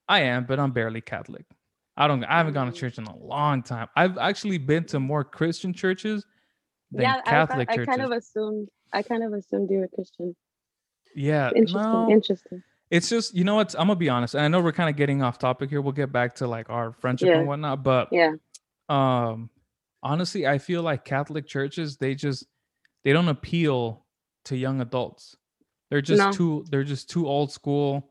I 0.09 0.23
am, 0.23 0.45
but 0.45 0.59
I'm 0.59 0.73
barely 0.73 1.01
Catholic. 1.01 1.45
I 1.99 2.07
don't. 2.07 2.23
I 2.25 2.39
haven't 2.39 2.55
gone 2.55 2.71
to 2.71 2.73
church 2.73 2.97
in 2.97 3.05
a 3.05 3.17
long 3.19 3.63
time. 3.63 3.89
I've 3.97 4.17
actually 4.19 4.57
been 4.59 4.85
to 4.87 5.01
more 5.01 5.25
Christian 5.25 5.73
churches 5.75 6.25
than 6.93 7.03
yeah, 7.03 7.21
Catholic 7.23 7.69
I, 7.69 7.73
I 7.73 7.77
churches. 7.77 7.95
kind 7.97 8.03
of 8.03 8.13
assumed. 8.13 8.69
I 8.93 9.03
kind 9.03 9.23
of 9.25 9.33
assumed 9.35 9.69
you 9.71 9.81
were 9.81 9.89
Christian. 9.89 10.35
yeah, 11.15 11.51
Interesting. 11.57 11.83
no, 11.83 12.09
Interesting. 12.11 12.63
it's 12.91 13.09
just 13.11 13.35
you 13.35 13.45
know 13.45 13.55
what 13.57 13.75
i'm 13.75 13.89
gonna 13.89 13.97
be 13.97 14.09
honest 14.09 14.35
and 14.35 14.43
i 14.45 14.49
know 14.49 14.61
we're 14.63 14.73
kind 14.73 14.89
of 14.89 14.97
getting 14.97 15.21
off 15.23 15.39
topic 15.39 15.69
here 15.69 15.83
we'll 15.83 15.93
get 15.93 16.11
back 16.11 16.35
to 16.37 16.47
like 16.47 16.71
our 16.71 16.93
friendship 16.93 17.29
Yeah. 17.29 17.39
and 17.41 17.47
whatnot 17.49 17.83
but 17.83 18.09
Yeah. 18.13 18.33
um 18.89 19.51
honestly 20.03 20.47
i 20.47 20.57
feel 20.59 20.83
like 20.83 21.05
catholic 21.05 21.47
churches 21.47 21.97
they 21.99 22.15
just 22.15 22.47
they 23.05 23.13
don't 23.13 23.29
appeal 23.29 24.07
to 24.47 24.57
young 24.57 24.81
adults 24.81 25.37
they're 25.91 26.01
just 26.01 26.23
No. 26.23 26.33
too 26.33 26.65
they're 26.71 26.85
just 26.95 27.11
too 27.11 27.27
old 27.29 27.53
school 27.53 28.11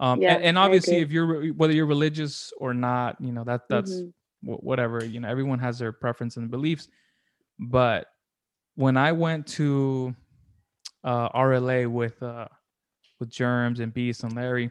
um 0.00 0.20
Yeah, 0.22 0.34
and, 0.34 0.44
and 0.44 0.58
obviously 0.58 0.96
if 0.98 1.10
you're 1.12 1.52
whether 1.52 1.72
you're 1.72 1.86
religious 1.86 2.52
or 2.58 2.74
not 2.74 3.16
you 3.20 3.32
know 3.32 3.44
that 3.44 3.62
that's 3.68 3.92
Mhm. 3.92 4.12
wh- 4.42 4.62
whatever 4.64 5.04
you 5.04 5.20
know 5.20 5.28
everyone 5.28 5.58
has 5.58 5.78
their 5.78 5.92
preference 5.92 6.36
and 6.36 6.50
beliefs 6.50 6.88
but 7.58 8.06
when 8.74 8.96
i 8.96 9.12
went 9.12 9.46
to 9.46 10.14
uh 11.04 11.28
rla 11.30 11.86
with 11.90 12.22
uh 12.22 12.48
with 13.20 13.28
germs 13.30 13.80
and 13.80 13.92
beast 13.94 14.24
and 14.24 14.34
larry 14.34 14.70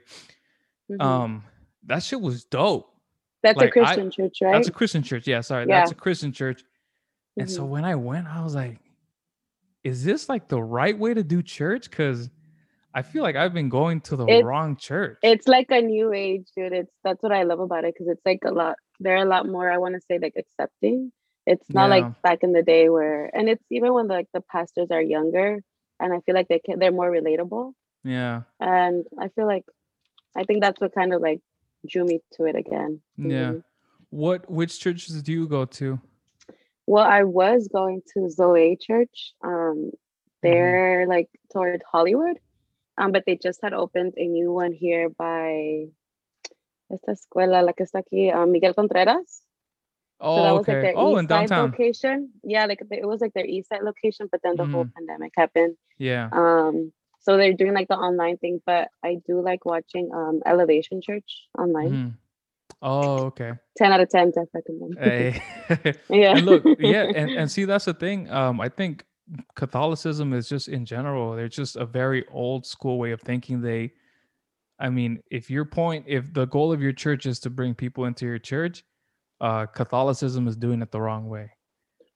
Mhm. 0.89 1.01
um 1.01 1.43
that 1.85 2.03
shit 2.03 2.19
was 2.19 2.43
dope 2.45 2.87
That's 3.43 3.57
like, 3.57 3.75
a 3.75 3.79
I- 3.79 3.85
Christian 3.95 4.11
church, 4.11 4.37
right? 4.41 4.53
that's 4.53 4.67
a 4.67 4.71
christian 4.71 5.03
church 5.03 5.27
yeah 5.27 5.41
sorry 5.41 5.65
Yeah. 5.67 5.79
that's 5.79 5.91
a 5.91 5.95
christian 5.95 6.31
church 6.31 6.63
and 7.37 7.49
so 7.49 7.63
Mhm. 7.63 7.69
when 7.69 7.85
i 7.85 7.95
went 7.95 8.27
i 8.27 8.41
was 8.43 8.55
like 8.55 8.79
is 9.83 10.03
this 10.03 10.29
like 10.29 10.47
the 10.47 10.61
right 10.61 10.97
way 10.97 11.13
to 11.13 11.23
do 11.23 11.41
church 11.41 11.89
because 11.89 12.29
i 12.93 13.01
feel 13.01 13.23
like 13.23 13.35
i've 13.35 13.53
been 13.53 13.69
going 13.69 14.01
to 14.01 14.15
the 14.15 14.25
It's- 14.25 14.43
wrong 14.43 14.75
church 14.75 15.17
it's 15.23 15.47
like 15.47 15.69
a 15.71 15.81
new 15.81 16.11
age, 16.13 16.45
dude. 16.55 16.73
It's 16.73 16.93
that's 17.03 17.21
what 17.23 17.31
I 17.31 17.43
love 17.43 17.59
about 17.59 17.83
it 17.85 17.93
because 17.93 18.07
it's 18.13 18.25
like 18.25 18.39
a 18.45 18.51
lot. 18.51 18.75
They're 18.99 19.23
a 19.27 19.31
lot 19.35 19.47
more. 19.47 19.67
I 19.71 19.77
want 19.83 19.95
to 19.95 20.01
say 20.07 20.19
like 20.25 20.35
accepting. 20.43 21.11
It's 21.51 21.67
not 21.69 21.85
Yeah. 21.89 21.95
like 21.95 22.21
back 22.21 22.39
in 22.43 22.51
the 22.57 22.61
day 22.73 22.89
where, 22.89 23.29
and 23.35 23.49
it's 23.49 23.63
even 23.71 23.93
when 23.95 24.07
like 24.07 24.27
the 24.33 24.41
pastors 24.41 24.89
are 24.91 25.01
younger, 25.01 25.49
and 25.99 26.13
I 26.13 26.19
feel 26.25 26.35
like 26.35 26.47
they 26.49 26.59
can 26.65 26.79
they're 26.79 26.91
more 27.01 27.11
relatable. 27.19 27.65
yeah 28.03 28.35
And 28.59 29.05
I 29.23 29.27
feel 29.35 29.47
like, 29.53 29.65
I 30.35 30.43
think 30.47 30.61
that's 30.61 30.79
what 30.81 30.93
kind 30.99 31.13
of 31.13 31.21
like 31.21 31.41
drew 31.91 32.05
me 32.11 32.19
to 32.35 32.45
it 32.49 32.55
again. 32.63 32.91
yeah 33.17 33.53
what 34.09 34.39
which 34.57 34.73
churches 34.83 35.21
do 35.23 35.31
you 35.39 35.47
go 35.47 35.63
to 35.79 35.87
Well, 36.87 37.05
I 37.19 37.23
was 37.23 37.61
going 37.77 38.01
to 38.13 38.19
Zoe 38.37 38.75
Church. 38.87 39.15
Um, 39.49 39.91
they're 40.43 41.05
like 41.15 41.29
toward 41.53 41.81
Hollywood, 41.91 42.37
um, 42.97 43.11
but 43.11 43.23
they 43.25 43.35
just 43.37 43.59
had 43.63 43.73
opened 43.73 44.13
a 44.17 44.27
new 44.27 44.51
one 44.51 44.73
here 44.73 45.09
by 45.09 45.87
esta 46.91 47.11
escuela, 47.11 47.63
la 47.63 47.73
que 47.73 47.85
está 47.85 47.99
aquí, 48.03 48.33
um, 48.33 48.51
Miguel 48.51 48.73
Contreras. 48.73 49.41
oh 50.19 50.35
so 50.37 50.43
that 50.43 50.51
was 50.53 50.61
okay 50.61 50.73
like 50.73 50.81
their 50.83 50.97
oh 50.97 51.11
east 51.13 51.19
in 51.21 51.27
downtown 51.27 51.71
location. 51.71 52.29
Yeah, 52.43 52.65
like 52.65 52.81
it 52.91 53.05
was 53.07 53.21
like 53.21 53.33
their 53.33 53.45
east 53.45 53.69
side 53.69 53.81
location, 53.83 54.27
but 54.31 54.41
then 54.43 54.55
the 54.55 54.65
whole 54.65 54.85
Mhm. 54.85 54.93
pandemic 54.93 55.31
happened. 55.35 55.77
yeah 55.97 56.29
Um, 56.31 56.93
so 57.19 57.37
they're 57.37 57.53
doing 57.53 57.73
like 57.73 57.87
the 57.87 57.97
online 57.97 58.37
thing, 58.37 58.61
but 58.65 58.89
I 59.03 59.15
do 59.27 59.41
like 59.41 59.65
watching 59.65 60.11
um 60.13 60.41
Elevation 60.45 61.01
Church 61.01 61.47
online. 61.57 61.91
Mhm. 61.91 62.11
oh 62.83 63.25
okay 63.29 63.53
10 63.77 63.91
out 63.93 63.99
of 64.01 64.09
10, 64.09 64.31
I 64.37 64.43
recommend. 64.53 64.97
hey 64.97 65.41
yeah. 66.09 66.31
and 66.37 66.45
look 66.45 66.63
yeah 66.79 67.05
and, 67.13 67.29
and 67.37 67.51
see 67.51 67.65
that's 67.65 67.85
the 67.85 67.93
thing 67.93 68.29
um 68.29 68.59
i 68.61 68.69
think 68.69 69.05
catholicism 69.55 70.33
is 70.33 70.49
just 70.49 70.67
in 70.67 70.85
general 70.85 71.35
they're 71.35 71.47
just 71.47 71.75
a 71.75 71.85
very 71.85 72.25
old 72.29 72.65
school 72.65 72.97
way 72.99 73.11
of 73.11 73.21
thinking 73.21 73.61
they 73.61 73.91
i 74.79 74.89
mean 74.89 75.21
if 75.31 75.49
your 75.49 75.63
point 75.65 76.03
if 76.07 76.33
the 76.33 76.45
goal 76.45 76.71
of 76.73 76.81
your 76.81 76.91
church 76.91 77.25
is 77.25 77.39
to 77.39 77.49
bring 77.49 77.73
people 77.73 78.05
into 78.05 78.25
your 78.25 78.39
church 78.39 78.83
uh 79.39 79.65
catholicism 79.67 80.47
is 80.47 80.55
doing 80.55 80.81
it 80.81 80.91
the 80.91 80.99
wrong 80.99 81.27
way 81.29 81.49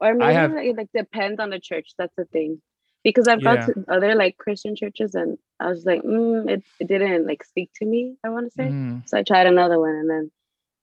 Or 0.01 0.13
maybe 0.13 0.33
have- 0.33 0.51
it 0.57 0.75
like 0.75 0.89
depends 0.93 1.39
on 1.39 1.50
the 1.51 1.59
church. 1.59 1.93
That's 1.97 2.13
the 2.17 2.25
thing. 2.25 2.62
Because 3.03 3.27
I've 3.29 3.41
Yeah. 3.41 3.55
gone 3.67 3.74
to 3.85 3.85
other 3.88 4.13
like 4.15 4.35
Christian 4.38 4.75
churches 4.75 5.15
and 5.15 5.38
I 5.59 5.69
was 5.69 5.85
like, 5.85 6.01
mm, 6.03 6.50
it, 6.50 6.63
it 6.81 6.88
didn't 6.88 7.25
like 7.27 7.43
speak 7.45 7.69
to 7.75 7.85
me, 7.85 8.17
I 8.25 8.29
want 8.29 8.45
to 8.47 8.51
say. 8.51 8.69
Mhm. 8.69 9.07
So 9.07 9.17
I 9.17 9.24
tried 9.24 9.47
another 9.47 9.79
one 9.79 9.95
and 9.95 10.09
then 10.09 10.31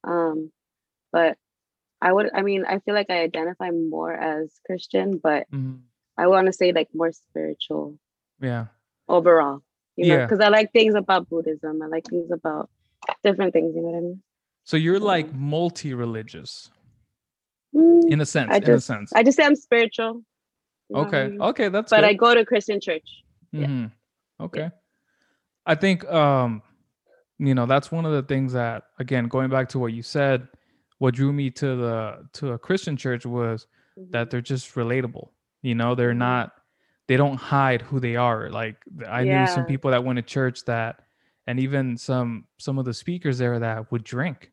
um 0.05 0.53
but 1.13 1.37
I 2.01 2.11
would 2.13 2.31
I 2.35 2.41
mean, 2.43 2.65
I 2.65 2.79
feel 2.79 2.95
like 2.95 3.11
I 3.11 3.21
identify 3.21 3.71
more 3.71 4.13
as 4.15 4.59
Christian, 4.67 5.19
but 5.19 5.47
Mhm. 5.53 5.83
I 6.19 6.27
want 6.27 6.47
to 6.47 6.53
say 6.53 6.73
like 6.73 6.89
more 6.95 7.13
spiritual 7.13 7.99
yeah 8.41 8.67
overall. 9.09 9.63
You 9.97 10.07
know, 10.09 10.15
Yeah. 10.17 10.27
because 10.27 10.41
I 10.41 10.49
like 10.49 10.73
things 10.73 10.95
about 10.95 11.29
Buddhism. 11.29 11.83
I 11.83 11.87
like 11.87 12.05
things 12.09 12.31
about 12.31 12.71
different 13.25 13.53
things, 13.53 13.75
you 13.75 13.83
know 13.83 13.89
what 13.89 13.99
I 13.99 14.01
mean? 14.01 14.23
so 14.65 14.77
you're 14.77 15.01
like 15.01 15.33
multi-religious 15.35 16.71
Mm, 17.75 18.11
in 18.13 18.21
a 18.21 18.27
sense 18.27 18.51
I 18.53 18.57
in 18.59 18.63
a 18.65 18.67
just- 18.67 18.87
sense 18.87 19.13
I 19.15 19.23
just 19.23 19.37
say 19.39 19.45
I'm 19.45 19.57
spiritual. 19.57 20.23
I 20.95 20.99
okay 20.99 21.29
mean? 21.29 21.41
okay 21.41 21.69
that's 21.71 21.91
But 21.91 22.01
good. 22.03 22.05
I 22.05 22.13
go 22.13 22.35
to 22.35 22.45
Christian 22.45 22.81
church. 22.81 23.09
yeah. 23.51 23.67
hmm 23.67 23.87
Okay. 24.41 24.71
I 25.65 25.75
think 25.75 26.05
um 26.11 26.63
you 27.39 27.55
know 27.55 27.65
that's 27.67 27.91
one 27.91 28.05
of 28.05 28.13
the 28.13 28.23
things 28.23 28.53
that 28.53 28.85
again 28.99 29.27
going 29.27 29.49
back 29.51 29.69
to 29.71 29.79
what 29.79 29.93
you 29.95 30.03
said 30.03 30.47
what 30.99 31.15
drew 31.15 31.33
me 31.33 31.51
to 31.51 31.77
the 31.77 32.29
to 32.35 32.53
a 32.53 32.59
Christian 32.59 32.97
church 32.97 33.25
was 33.27 33.67
that 34.11 34.31
they're 34.31 34.41
just 34.55 34.75
relatable. 34.75 35.29
You 35.63 35.75
know, 35.75 35.95
they're 35.95 36.15
Mhm. 36.15 36.19
not 36.19 36.53
they 37.09 37.17
don't 37.17 37.37
hide 37.37 37.83
who 37.83 38.01
they 38.01 38.17
are. 38.17 38.51
Like 38.51 38.77
I 39.09 39.25
knew 39.25 39.47
some 39.47 39.65
people 39.67 39.91
that 39.91 40.05
went 40.05 40.17
to 40.17 40.23
church 40.23 40.65
that 40.67 41.01
and 41.47 41.59
even 41.61 41.97
some 41.97 42.47
some 42.59 42.79
of 42.79 42.85
the 42.85 42.95
speakers 42.95 43.39
there 43.39 43.59
that 43.59 43.91
would 43.93 44.05
drink, 44.05 44.53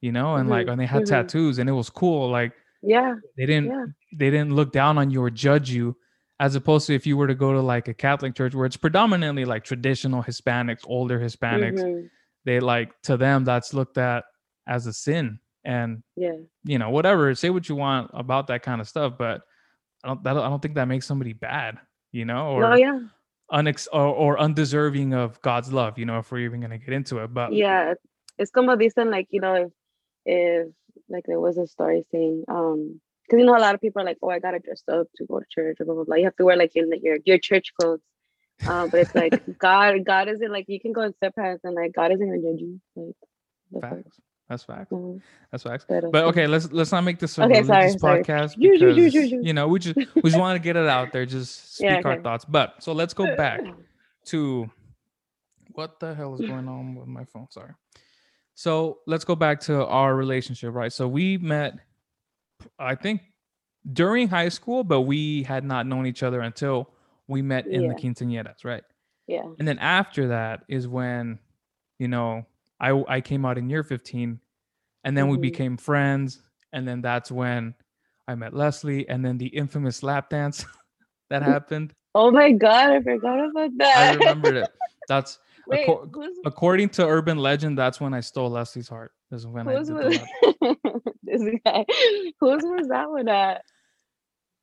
you 0.00 0.12
know, 0.12 0.36
and 0.36 0.48
like 0.48 0.66
Mhm, 0.66 0.72
and 0.72 0.80
they 0.80 0.86
had 0.86 1.04
mhm. 1.04 1.06
tattoos 1.06 1.58
and 1.58 1.68
it 1.68 1.72
was 1.72 1.90
cool 1.90 2.30
like 2.30 2.52
Yeah, 2.82 3.14
they 3.36 3.46
didn't 3.46 3.66
yeah. 3.68 3.86
they 4.14 4.30
didn't 4.30 4.54
look 4.54 4.72
down 4.72 4.98
on 4.98 5.10
you 5.10 5.22
or 5.22 5.30
judge 5.30 5.70
you 5.70 5.96
as 6.40 6.54
opposed 6.54 6.86
to 6.86 6.94
if 6.94 7.06
you 7.06 7.16
were 7.16 7.26
to 7.26 7.34
go 7.34 7.52
to 7.52 7.60
like 7.60 7.88
a 7.88 7.94
catholic 7.94 8.34
church 8.34 8.54
where 8.54 8.66
it's 8.66 8.76
predominantly 8.76 9.44
like 9.44 9.64
traditional 9.64 10.22
hispanics 10.22 10.80
older 10.86 11.18
hispanics 11.18 11.80
mhm, 11.80 12.08
they 12.44 12.60
like 12.60 13.00
to 13.02 13.16
them 13.16 13.44
that's 13.44 13.74
looked 13.74 13.98
at 13.98 14.24
as 14.66 14.86
a 14.86 14.92
sin 14.92 15.38
and 15.64 16.02
Yeah. 16.16 16.32
you 16.64 16.78
know 16.78 16.90
whatever 16.90 17.34
say 17.34 17.50
what 17.50 17.68
you 17.68 17.74
want 17.76 18.10
about 18.14 18.46
that 18.46 18.62
kind 18.62 18.80
of 18.80 18.88
stuff 18.88 19.14
but 19.18 19.42
i 20.04 20.08
don't 20.08 20.22
that, 20.24 20.36
i 20.36 20.48
don't 20.48 20.60
think 20.60 20.74
that 20.74 20.86
makes 20.86 21.06
somebody 21.06 21.32
bad 21.32 21.78
you 22.12 22.24
know 22.24 22.48
or 22.52 22.62
No, 22.62 22.74
yeah. 22.74 23.00
unex 23.52 23.86
or, 23.92 24.06
or 24.06 24.38
undeserving 24.38 25.14
of 25.14 25.40
god's 25.42 25.72
love 25.72 25.98
you 25.98 26.06
know 26.06 26.18
if 26.18 26.30
we're 26.30 26.40
even 26.40 26.60
going 26.60 26.70
to 26.70 26.78
get 26.78 26.92
into 26.92 27.18
it 27.18 27.32
but 27.32 27.52
Yeah. 27.52 27.94
It's 28.38 28.52
como 28.52 28.76
dicen 28.76 29.10
like, 29.10 29.26
you 29.30 29.40
know, 29.40 29.54
if 29.54 29.72
if 30.24 30.68
like 31.08 31.24
there 31.26 31.40
was 31.40 31.58
a 31.58 31.66
story 31.66 32.04
saying, 32.12 32.44
um, 32.48 33.00
because 33.24 33.40
you 33.40 33.44
know 33.46 33.56
a 33.56 33.58
lot 33.58 33.74
of 33.74 33.80
people 33.80 34.00
are 34.00 34.04
like, 34.04 34.18
oh, 34.22 34.30
I 34.30 34.38
gotta 34.38 34.60
dress 34.60 34.82
up 34.88 35.08
to 35.16 35.26
go 35.26 35.40
to 35.40 35.46
church 35.50 35.78
or 35.80 35.84
blah 35.86 35.94
blah 35.94 36.04
blah. 36.04 36.16
You 36.16 36.24
have 36.24 36.36
to 36.36 36.44
wear 36.44 36.56
like 36.56 36.74
your 36.74 36.86
your 36.94 37.18
your 37.24 37.38
church 37.38 37.72
clothes. 37.78 38.00
Um, 38.66 38.88
but 38.90 39.00
it's 39.00 39.14
like 39.14 39.42
God, 39.58 40.04
God 40.04 40.28
isn't 40.28 40.52
like 40.52 40.66
you 40.68 40.80
can 40.80 40.92
go 40.92 41.02
in 41.02 41.14
sweatpants 41.14 41.60
and 41.64 41.74
like 41.74 41.92
God 41.94 42.12
isn't 42.12 42.26
gonna 42.26 42.40
judge 42.40 42.60
you. 42.60 42.80
Like 42.94 43.82
facts 43.82 44.20
that's 44.48 44.64
facts 44.64 44.90
Mhm. 44.92 45.20
that's 45.50 45.62
facts 45.62 45.84
But 45.88 46.24
okay, 46.26 46.46
let's 46.46 46.72
let's 46.72 46.90
not 46.92 47.02
make 47.04 47.18
this 47.18 47.36
a 47.38 47.44
Okay, 47.44 47.62
sorry, 47.62 47.78
religious 47.78 48.00
sorry. 48.00 48.22
podcast 48.24 48.54
you- 48.56 48.72
because 48.72 49.14
you- 49.14 49.52
know 49.52 49.68
we 49.68 49.78
just 49.78 49.96
we 50.22 50.22
just 50.30 50.38
want 50.38 50.56
to 50.56 50.62
get 50.62 50.76
it 50.76 50.86
out 50.88 51.12
there, 51.12 51.26
just 51.26 51.74
speak 51.76 51.90
Yeah, 51.90 52.00
our 52.04 52.20
thoughts. 52.22 52.44
But 52.44 52.82
so 52.82 52.92
let's 52.92 53.14
go 53.14 53.36
back 53.36 53.60
to 54.26 54.70
what 55.72 56.00
the 56.00 56.14
hell 56.14 56.34
is 56.34 56.40
going 56.40 56.66
on 56.68 56.94
with 56.94 57.06
my 57.08 57.24
phone? 57.24 57.46
Sorry. 57.50 57.72
So 58.54 58.98
let's 59.06 59.24
go 59.24 59.36
back 59.36 59.60
to 59.60 59.86
our 59.86 60.16
relationship, 60.16 60.74
right? 60.74 60.92
So 60.92 61.06
we 61.06 61.38
met, 61.38 61.78
I 62.78 62.96
think, 62.96 63.20
during 63.92 64.26
high 64.28 64.48
school, 64.48 64.82
but 64.82 65.02
we 65.02 65.44
had 65.44 65.62
not 65.64 65.86
known 65.86 66.06
each 66.06 66.24
other 66.24 66.40
until 66.40 66.90
we 67.28 67.40
met 67.42 67.66
in 67.68 67.82
the 67.82 67.88
Yeah. 67.88 67.92
quinceañeras, 67.94 68.64
right? 68.64 68.82
Yeah. 69.28 69.44
And 69.58 69.68
then 69.68 69.78
after 69.78 70.28
that 70.28 70.64
is 70.68 70.88
when, 70.88 71.38
you 72.00 72.08
know, 72.08 72.44
I 72.80 72.90
I 73.08 73.20
came 73.20 73.44
out 73.44 73.58
in 73.58 73.68
year 73.70 73.82
15 73.82 74.40
and 75.04 75.16
then 75.16 75.28
we 75.28 75.36
Mhm. 75.38 75.42
became 75.42 75.76
friends 75.76 76.42
and 76.72 76.86
then 76.86 77.00
that's 77.00 77.30
when 77.30 77.74
I 78.26 78.34
met 78.34 78.52
Leslie 78.54 79.08
and 79.08 79.24
then 79.24 79.38
the 79.38 79.46
infamous 79.46 80.02
lap 80.02 80.30
dance 80.30 80.64
that 81.30 81.42
happened. 81.54 81.94
Oh 82.14 82.30
my 82.30 82.52
god, 82.52 82.90
I 82.90 83.00
forgot 83.02 83.50
about 83.50 83.70
that. 83.78 83.96
I 83.96 84.14
remembered 84.14 84.56
it. 84.56 84.68
That's 85.08 85.38
Wait, 85.66 85.86
acco- 85.88 86.10
according 86.44 86.90
to 86.90 87.06
urban 87.06 87.38
legend 87.38 87.78
that's 87.78 87.98
when 88.00 88.12
I 88.12 88.20
stole 88.20 88.50
Leslie's 88.50 88.88
heart. 88.88 89.12
Is 89.30 89.46
when 89.46 89.66
I 89.68 89.76
whose 89.76 89.88
did 89.88 89.96
was 89.96 90.18
this 91.22 91.42
guy? 91.64 91.84
Whose 92.40 92.62
was 92.62 92.88
that 92.88 93.08
one 93.10 93.28
at? 93.28 93.62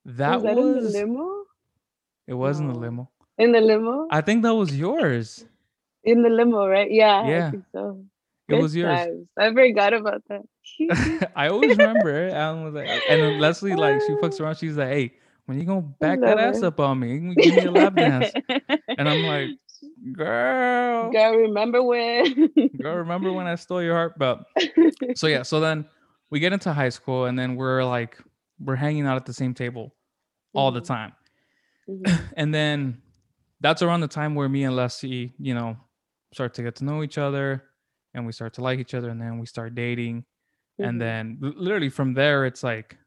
That 0.05 0.35
was 0.35 0.43
that 0.43 0.57
in 0.57 0.73
the 0.75 0.81
limo? 0.81 1.43
it 2.27 2.33
was 2.35 2.59
in 2.59 2.67
the 2.67 2.75
limo. 2.75 3.09
In 3.39 3.51
the 3.51 3.61
limo? 3.61 4.07
I 4.11 4.21
think 4.21 4.43
that 4.43 4.53
was 4.53 4.77
yours. 4.77 5.45
In 6.05 6.23
the 6.23 6.29
limo, 6.29 6.67
right? 6.67 6.91
Yeah, 6.91 7.21
Yeah. 7.21 7.47
I 7.47 7.51
think 7.51 7.65
so. 7.73 8.03
It 8.47 8.53
Good 8.53 8.61
was 8.61 8.75
yours. 8.75 9.01
times. 9.01 9.27
I 9.37 9.53
forgot 9.53 9.93
about 9.93 10.23
that. 10.29 10.41
I 11.35 11.47
always 11.49 11.77
remember. 11.77 12.29
Alan 12.29 12.63
was 12.63 12.73
like, 12.73 13.03
and 13.07 13.39
Leslie, 13.39 13.75
like, 13.75 14.01
she 14.01 14.13
fucks 14.15 14.39
around. 14.39 14.55
She's 14.57 14.77
like, 14.77 14.89
"Hey, 14.89 15.13
when 15.45 15.59
you 15.59 15.65
gonna 15.65 15.81
back 15.99 16.23
that 16.25 16.37
ass 16.37 16.61
up 16.63 16.79
on 16.79 16.99
me? 16.99 17.35
Give 17.35 17.53
me 17.55 17.65
a 17.65 17.71
lap 17.71 17.97
dance." 17.97 18.35
And 18.97 19.09
I'm 19.09 19.25
like, 19.25 19.51
"Girl, 20.13 21.11
girl, 21.11 21.35
remember 21.37 21.83
when? 21.83 22.49
girl, 22.77 22.95
remember 22.97 23.33
when 23.33 23.47
I 23.47 23.55
stole 23.55 23.81
your 23.81 23.93
heart?" 23.95 24.13
But 24.17 24.43
so 25.15 25.27
yeah, 25.27 25.43
so 25.43 25.59
then 25.59 25.85
we 26.29 26.39
get 26.39 26.53
into 26.53 26.73
high 26.73 26.89
school, 26.89 27.25
and 27.25 27.37
then 27.37 27.55
we're 27.55 27.83
like, 27.83 28.17
we're 28.59 28.75
hanging 28.75 29.05
out 29.05 29.17
at 29.17 29.25
the 29.25 29.33
same 29.33 29.53
table 29.53 29.95
all 30.53 30.71
the 30.71 30.81
Mhm, 30.81 30.87
time, 30.87 31.13
mhm. 31.89 32.19
and 32.37 32.53
then 32.53 33.01
that's 33.61 33.81
around 33.81 34.01
the 34.01 34.07
time 34.07 34.35
where 34.35 34.49
me 34.49 34.63
and 34.63 34.75
Leslie, 34.75 35.33
you 35.39 35.53
know, 35.53 35.77
start 36.35 36.53
to 36.53 36.61
get 36.63 36.75
to 36.75 36.83
know 36.83 37.01
each 37.01 37.17
other, 37.17 37.63
and 38.13 38.25
we 38.25 38.31
start 38.33 38.53
to 38.55 38.61
like 38.61 38.77
each 38.77 38.93
other, 38.93 39.09
and 39.09 39.19
then 39.21 39.39
we 39.39 39.45
start 39.45 39.73
dating, 39.73 40.25
and 40.79 40.97
Mhm. 40.97 40.99
then 40.99 41.37
literally 41.41 41.89
from 41.89 42.13
there 42.13 42.45
it's 42.45 42.61
like 42.63 42.97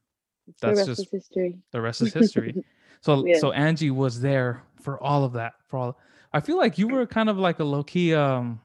the 0.46 0.68
that's 0.68 0.78
rest 0.78 0.86
just 0.86 1.00
is 1.02 1.10
history. 1.12 1.58
the 1.72 1.80
rest 1.80 2.00
is 2.00 2.12
history 2.20 2.54
so 3.02 3.26
Yeah. 3.26 3.38
so 3.38 3.52
angie 3.52 3.90
was 3.90 4.18
there 4.22 4.62
for 4.80 4.94
all 5.02 5.22
of 5.28 5.34
that 5.34 5.52
for 5.68 5.76
all 5.78 5.98
i 6.32 6.40
feel 6.40 6.56
like 6.56 6.78
you 6.78 6.88
were 6.88 7.04
kind 7.06 7.28
of 7.28 7.36
like 7.36 7.58
a 7.58 7.64
low-key 7.64 8.14
um 8.14 8.58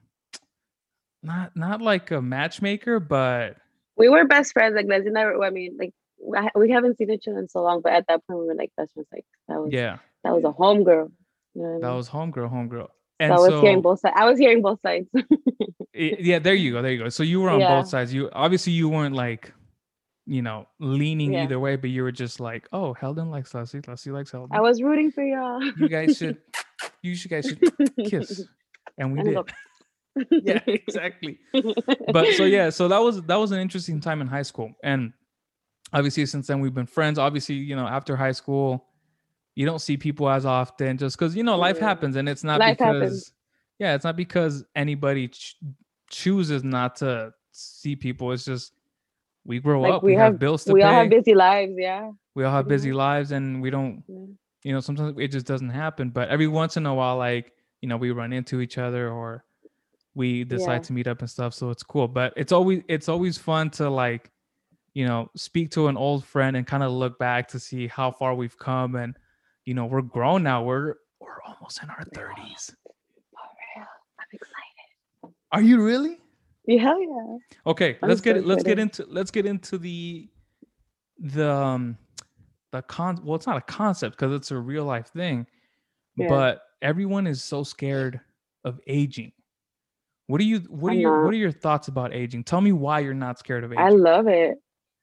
not 1.22 1.54
not 1.58 1.82
like 1.82 2.12
a 2.12 2.22
matchmaker 2.22 3.02
but 3.02 3.58
We 3.98 4.08
were 4.08 4.24
best 4.26 4.54
friends. 4.54 4.76
Like 4.76 4.88
Leslie 4.88 5.12
never 5.12 5.36
I. 5.44 5.50
Mean, 5.50 5.76
like 5.78 5.94
we 6.56 6.70
haven't 6.72 6.98
seen 6.98 7.12
each 7.12 7.28
other 7.28 7.40
in 7.40 7.50
so 7.50 7.62
long, 7.62 7.82
but 7.82 7.92
at 7.94 8.06
that 8.08 8.26
point 8.26 8.40
we 8.40 8.46
were 8.48 8.56
like 8.56 8.72
best 8.78 8.94
friends. 8.94 9.10
Like 9.12 9.26
that 9.50 9.60
was 9.62 9.72
yeah 9.74 9.98
that 10.24 10.34
was 10.34 10.44
a 10.46 10.54
homegirl. 10.62 11.12
You 11.56 11.62
know 11.62 11.76
I 11.76 11.80
that 11.84 11.88
mean? 11.92 11.98
was 12.02 12.08
homegirl 12.10 12.50
homegirl 12.56 12.90
So 13.30 13.36
I 13.36 13.40
was 13.40 13.50
so 13.50 13.62
hearing 13.62 13.82
both 13.82 14.00
sides. 14.00 14.16
I 14.18 14.26
was 14.30 14.38
hearing 14.40 14.62
both 14.62 14.80
sides. 14.82 15.08
Yeah 15.96 16.40
there 16.40 16.56
you 16.56 16.72
go 16.72 16.82
there 16.82 16.92
you 16.92 17.04
go 17.04 17.10
so 17.10 17.22
you 17.22 17.40
were 17.40 17.52
on 17.52 17.60
Yeah. 17.60 17.78
both 17.80 17.88
sides 17.88 18.12
you 18.12 18.28
obviously 18.34 18.74
you 18.74 18.90
weren't 18.90 19.14
like 19.14 19.54
you 20.26 20.42
know 20.42 20.68
leaning 20.80 21.34
Yeah. 21.34 21.44
either 21.44 21.60
way 21.60 21.76
but 21.76 21.92
you 21.92 22.02
were 22.02 22.12
just 22.12 22.40
like 22.40 22.68
oh 22.74 22.94
Heldon 22.96 23.30
likes 23.30 23.54
Leslie 23.54 23.82
Leslie 23.88 24.12
likes 24.12 24.32
Heldon 24.32 24.56
I 24.58 24.62
was 24.62 24.82
rooting 24.82 25.12
for 25.12 25.24
y'all. 25.24 25.62
you 25.64 25.88
guys 25.88 26.18
should 26.18 26.38
you 27.04 27.14
should 27.14 27.30
guys 27.30 27.46
should 27.46 27.62
kiss 28.10 28.44
and 28.98 29.14
we 29.14 29.20
And 29.20 29.46
did 30.20 30.44
yeah 30.48 30.60
exactly 30.66 31.38
but 32.12 32.34
so 32.34 32.46
yeah 32.46 32.72
so 32.72 32.88
that 32.88 32.98
was 33.00 33.22
that 33.24 33.36
was 33.36 33.52
an 33.52 33.60
interesting 33.60 34.00
time 34.02 34.20
in 34.22 34.26
high 34.28 34.42
school 34.42 34.72
and 34.84 35.14
obviously 35.94 36.26
since 36.26 36.48
then 36.48 36.60
we've 36.60 36.74
been 36.74 36.88
friends 36.88 37.20
obviously 37.20 37.54
you 37.56 37.76
know 37.76 37.86
after 37.86 38.16
high 38.16 38.32
school 38.32 38.84
you 39.56 39.66
don't 39.66 39.80
see 39.80 39.98
people 39.98 40.30
as 40.30 40.46
often 40.46 40.98
just 40.98 41.18
because 41.18 41.36
you 41.36 41.44
know 41.44 41.58
life 41.58 41.78
Yeah. 41.80 41.88
happens 41.88 42.16
and 42.16 42.28
it's 42.28 42.44
not 42.44 42.60
Life 42.60 42.78
because 42.78 42.96
happens. 42.96 43.34
yeah 43.80 43.94
it's 43.96 44.04
not 44.04 44.16
because 44.16 44.64
anybody 44.76 45.28
ch- 45.28 45.58
chooses 46.10 46.64
not 46.64 46.96
to 46.98 47.34
see 47.52 47.96
people 47.96 48.32
it's 48.32 48.46
just 48.46 48.74
we 49.46 49.60
grow 49.60 49.82
Like, 49.82 49.94
up 49.94 50.04
we 50.04 50.12
we, 50.12 50.16
have, 50.16 50.34
have- 50.34 50.40
bills 50.40 50.64
to 50.66 50.74
we 50.74 50.82
pay 50.82 50.88
all 50.88 50.94
have 50.94 51.10
busy 51.10 51.34
lives. 51.36 51.74
Yeah. 51.78 52.12
we 52.36 52.44
all 52.44 52.52
have 52.54 52.68
busy 52.68 52.90
mm-hmm. 52.90 52.98
lives 52.98 53.32
and 53.32 53.62
we 53.62 53.70
don't 53.70 54.04
you 54.64 54.74
know 54.74 54.80
sometimes 54.80 55.16
it 55.20 55.28
just 55.30 55.46
doesn't 55.46 55.70
happen 55.70 56.10
but 56.10 56.30
every 56.30 56.48
once 56.48 56.78
in 56.78 56.86
a 56.86 56.94
while 56.94 57.18
like 57.18 57.52
you 57.82 57.90
know 57.90 57.98
we 57.98 58.12
run 58.12 58.32
into 58.34 58.62
each 58.62 58.78
other 58.78 59.10
or 59.12 59.44
we 60.16 60.44
decide 60.44 60.74
Yeah. 60.74 60.80
to 60.80 60.94
meet 60.94 61.08
up 61.08 61.20
and 61.20 61.30
stuff 61.30 61.54
so 61.54 61.70
it's 61.70 61.84
cool 61.84 62.08
but 62.08 62.34
it's 62.38 62.52
always 62.52 62.82
it's 62.88 63.10
always 63.10 63.38
fun 63.38 63.70
to 63.72 63.90
like 63.90 64.30
you 64.94 65.06
know 65.06 65.30
speak 65.36 65.72
to 65.72 65.88
an 65.88 65.98
old 65.98 66.24
friend 66.24 66.56
and 66.56 66.66
kind 66.66 66.84
of 66.84 66.92
look 66.92 67.18
back 67.20 67.48
to 67.50 67.60
see 67.60 67.88
how 67.88 68.10
far 68.12 68.34
we've 68.36 68.58
come 68.58 68.96
and 68.96 69.18
you 69.66 69.74
know 69.74 69.86
we're 69.86 70.02
grown 70.02 70.44
now 70.44 70.64
we're 70.64 70.96
we're 71.20 71.42
almost 71.48 71.82
in 71.84 71.90
our 71.90 72.04
30s 72.14 72.74
I'm 74.20 74.28
excited. 74.32 75.36
are 75.52 75.62
you 75.62 75.84
really 75.84 76.18
Yeah, 76.66 76.96
yeah. 77.00 77.38
okay 77.68 77.98
I'm 78.02 78.10
let's 78.10 78.22
get 78.22 78.36
so 78.36 78.40
it 78.42 78.46
let's 78.48 78.64
get 78.64 78.80
into 78.80 79.06
let's 79.10 79.32
get 79.32 79.46
into 79.46 79.78
the 79.78 80.30
the 81.20 81.50
um 81.52 81.98
the 82.72 82.82
con 82.84 83.20
well 83.24 83.36
it's 83.36 83.48
not 83.48 83.58
a 83.58 83.62
concept 83.62 84.18
because 84.18 84.34
it's 84.34 84.52
a 84.52 84.58
real 84.58 84.86
life 84.86 85.08
thing 85.08 85.46
Yeah. 86.18 86.28
but 86.30 86.62
everyone 86.82 87.28
is 87.28 87.44
so 87.44 87.64
scared 87.64 88.20
of 88.66 88.80
aging 88.88 89.32
what 90.28 90.42
are 90.42 90.46
you 90.46 90.60
what 90.70 90.90
are 90.90 90.94
I'm 90.94 91.00
your 91.00 91.18
not. 91.18 91.26
what 91.26 91.34
are 91.34 91.38
your 91.38 91.52
thoughts 91.52 91.88
about 91.88 92.14
aging 92.14 92.44
tell 92.44 92.62
me 92.62 92.72
why 92.72 93.00
you're 93.00 93.14
not 93.14 93.40
scared 93.40 93.64
of 93.64 93.72
aging 93.72 93.84
I 93.84 93.90
love 93.90 94.28
it. 94.28 94.58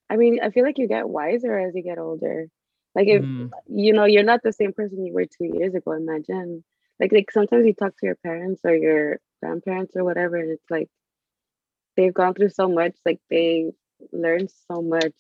I 0.09 0.17
mean, 0.17 0.41
I 0.43 0.51
feel 0.51 0.65
like 0.65 0.77
you 0.77 0.89
get 0.89 1.09
wiser 1.09 1.57
as 1.57 1.73
you 1.77 1.85
get 1.85 1.97
older. 1.99 2.49
Like 2.95 3.09
if 3.09 3.25
Mm, 3.25 3.55
you 3.67 3.93
know 3.93 4.05
you're 4.05 4.23
not 4.25 4.43
the 4.43 4.53
same 4.53 4.73
person 4.73 5.05
you 5.05 5.13
were 5.15 5.27
two 5.27 5.51
years 5.59 5.75
ago. 5.75 5.93
Imagine, 5.93 6.65
like 7.01 7.13
like 7.13 7.31
sometimes 7.31 7.67
you 7.67 7.75
talk 7.75 7.95
to 7.99 8.07
your 8.07 8.17
parents 8.17 8.63
or 8.65 8.75
your 8.75 9.19
grandparents 9.43 9.95
or 9.97 10.05
whatever, 10.05 10.37
and 10.37 10.51
it's 10.51 10.71
like 10.71 10.89
they've 11.97 12.15
gone 12.15 12.35
through 12.35 12.51
so 12.51 12.69
much. 12.69 12.97
Like 13.05 13.21
they 13.31 13.73
learned 14.13 14.51
so 14.51 14.83
much 14.83 15.15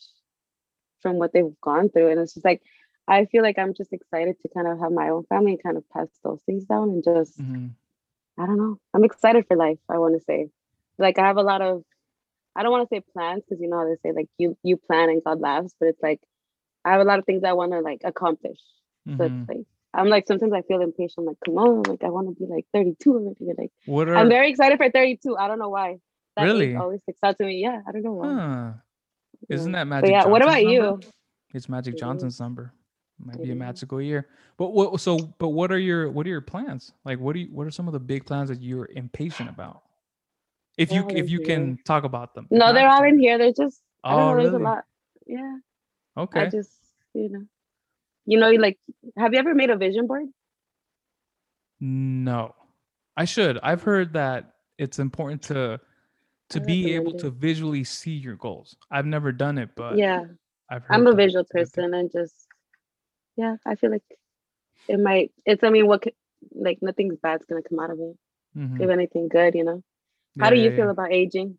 from 1.00 1.16
what 1.18 1.32
they've 1.32 1.58
gone 1.60 1.88
through, 1.90 2.10
and 2.10 2.20
it's 2.20 2.34
just 2.34 2.44
like 2.44 2.62
I 3.08 3.26
feel 3.26 3.42
like 3.42 3.58
I'm 3.58 3.74
just 3.74 3.92
excited 3.92 4.36
to 4.40 4.48
kind 4.48 4.66
of 4.68 4.78
have 4.80 4.92
my 4.92 5.08
own 5.10 5.24
family 5.26 5.52
and 5.52 5.62
kind 5.62 5.76
of 5.76 5.88
pass 5.90 6.08
those 6.24 6.42
things 6.44 6.64
down 6.64 6.90
and 6.90 7.04
just 7.04 7.34
mhm. 7.36 7.74
I 8.38 8.46
don't 8.46 8.56
know. 8.56 8.76
I'm 8.88 9.04
excited 9.04 9.46
for 9.46 9.56
life. 9.56 9.78
I 9.88 9.98
want 9.98 10.14
to 10.16 10.20
say, 10.24 10.48
like, 10.98 11.18
I 11.18 11.26
have 11.26 11.36
a 11.36 11.42
lot 11.42 11.62
of. 11.62 11.82
I 12.56 12.62
don't 12.62 12.72
want 12.72 12.88
to 12.88 12.94
say 12.94 13.00
plans 13.12 13.44
because 13.44 13.60
you 13.60 13.68
know 13.68 13.78
how 13.78 13.86
they 13.88 13.96
say 13.96 14.12
like 14.14 14.28
you 14.38 14.56
you 14.62 14.76
plan 14.76 15.10
and 15.10 15.22
God 15.24 15.40
laughs, 15.40 15.74
but 15.78 15.88
it's 15.88 16.02
like 16.02 16.20
I 16.84 16.92
have 16.92 17.00
a 17.00 17.04
lot 17.04 17.18
of 17.18 17.26
things 17.26 17.42
I 17.44 17.52
want 17.52 17.72
to 17.72 17.80
like 17.80 18.00
accomplish. 18.04 18.58
So 19.08 19.12
Mhm. 19.24 19.40
it's 19.42 19.48
like 19.48 19.66
I'm 19.92 20.08
like 20.08 20.26
sometimes 20.28 20.52
I 20.52 20.62
feel 20.62 20.80
impatient. 20.82 21.26
like, 21.26 21.36
come 21.44 21.58
on, 21.58 21.82
like 21.82 22.04
I 22.04 22.10
want 22.10 22.28
to 22.28 22.34
be 22.34 22.46
like 22.52 22.66
32 22.72 23.12
already. 23.12 23.52
Like 23.58 23.72
what 23.86 24.08
are 24.08 24.14
I'm 24.16 24.28
very 24.28 24.50
excited 24.50 24.78
for 24.78 24.88
32. 24.90 25.36
I 25.36 25.48
don't 25.48 25.58
know 25.58 25.68
why. 25.70 25.98
That 26.36 26.44
Really? 26.44 26.76
always 26.76 27.00
sticks 27.02 27.18
out 27.24 27.38
to 27.38 27.44
me. 27.44 27.56
Yeah, 27.60 27.80
I 27.86 27.92
don't 27.92 28.02
know 28.02 28.12
why. 28.12 28.32
huh. 28.32 28.72
isn't 29.48 29.72
that 29.72 29.84
But 29.84 29.88
magic 29.88 30.10
yeah, 30.10 30.26
what 30.26 30.42
about 30.42 30.52
Johnson's 30.60 30.72
you? 30.72 30.80
number? 30.82 31.06
it's 31.52 31.68
magic 31.68 31.96
johnson's 31.96 32.38
number 32.38 32.72
might 33.18 33.42
be 33.42 33.50
a 33.50 33.54
magical 33.56 34.00
year 34.00 34.28
but 34.56 34.68
what 34.72 35.00
so 35.00 35.18
but 35.38 35.48
what 35.48 35.72
are 35.72 35.78
your 35.80 36.08
what 36.10 36.24
are 36.24 36.28
your 36.30 36.40
plans 36.40 36.92
like 37.04 37.18
what 37.18 37.32
do 37.34 37.40
you 37.40 37.48
what 37.52 37.66
are 37.66 37.70
some 37.72 37.88
of 37.88 37.92
the 37.92 37.98
big 37.98 38.24
plans 38.24 38.48
that 38.50 38.60
you're 38.62 38.88
impatient 38.94 39.48
about 39.48 39.82
if 40.78 40.92
you 40.92 41.04
if 41.10 41.28
you 41.28 41.40
can 41.40 41.76
talk 41.84 42.04
about 42.04 42.34
them 42.34 42.46
No, 42.50 42.72
they're 42.72 42.88
all 42.88 43.02
in 43.02 43.18
here. 43.18 43.36
They're 43.36 43.52
just 43.52 43.82
I 44.04 44.12
don't 44.12 44.20
Oh, 44.20 44.30
know. 44.30 44.36
There's 44.36 44.52
really? 44.52 44.62
a 44.62 44.68
lot. 44.68 44.84
Yeah. 45.26 45.56
Okay 46.16 46.40
I 46.40 46.46
just 46.46 46.70
you 47.14 47.28
know, 47.28 47.44
you 48.26 48.38
know, 48.38 48.50
like 48.50 48.78
have 49.16 49.32
you 49.32 49.38
ever 49.38 49.54
made 49.54 49.70
a 49.70 49.76
vision 49.76 50.06
board? 50.06 50.26
No, 51.80 52.54
I 53.16 53.24
should. 53.24 53.58
I've 53.62 53.82
heard 53.82 54.12
that 54.12 54.54
it's 54.78 54.98
important 54.98 55.42
to 55.44 55.80
to 56.50 56.60
I 56.60 56.64
be 56.64 56.94
able 56.94 57.12
to 57.14 57.30
visually 57.30 57.84
see 57.84 58.12
your 58.12 58.36
goals. 58.36 58.76
I've 58.90 59.06
never 59.06 59.32
done 59.32 59.58
it, 59.58 59.70
but 59.76 59.96
yeah. 59.96 60.24
I've 60.68 60.84
heard 60.84 60.94
I'm 60.96 61.06
a 61.06 61.14
visual 61.14 61.40
it's 61.42 61.50
a 61.50 61.54
good 61.54 61.72
thing. 61.72 61.84
person 61.84 61.94
and 61.94 62.12
just 62.12 62.34
yeah, 63.36 63.56
I 63.66 63.74
feel 63.76 63.90
like 63.90 64.04
it 64.88 64.98
might 65.00 65.32
it's 65.46 65.62
I 65.64 65.70
mean 65.70 65.86
what 65.86 66.02
could, 66.02 66.14
like 66.52 66.78
nothing's 66.82 67.18
bad's 67.18 67.46
gonna 67.46 67.62
come 67.62 67.78
out 67.80 67.90
of 67.90 67.98
it. 68.00 68.16
Mhm. 68.56 68.80
If 68.82 68.90
anything 68.90 69.28
good, 69.28 69.54
you 69.54 69.64
know. 69.64 69.82
How 70.38 70.48
Yeah, 70.48 70.54
do 70.54 70.60
you 70.60 70.70
yeah, 70.70 70.76
feel 70.76 70.84
yeah. 70.86 70.90
about 70.90 71.12
aging? 71.12 71.58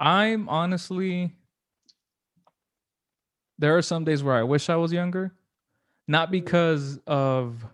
I'm 0.00 0.48
honestly 0.48 1.32
there 3.58 3.76
are 3.76 3.82
some 3.82 4.04
days 4.04 4.22
where 4.22 4.34
I 4.34 4.42
wish 4.42 4.68
I 4.68 4.76
was 4.76 4.92
younger, 4.92 5.34
not 6.08 6.30
because 6.30 6.98
of 7.06 7.64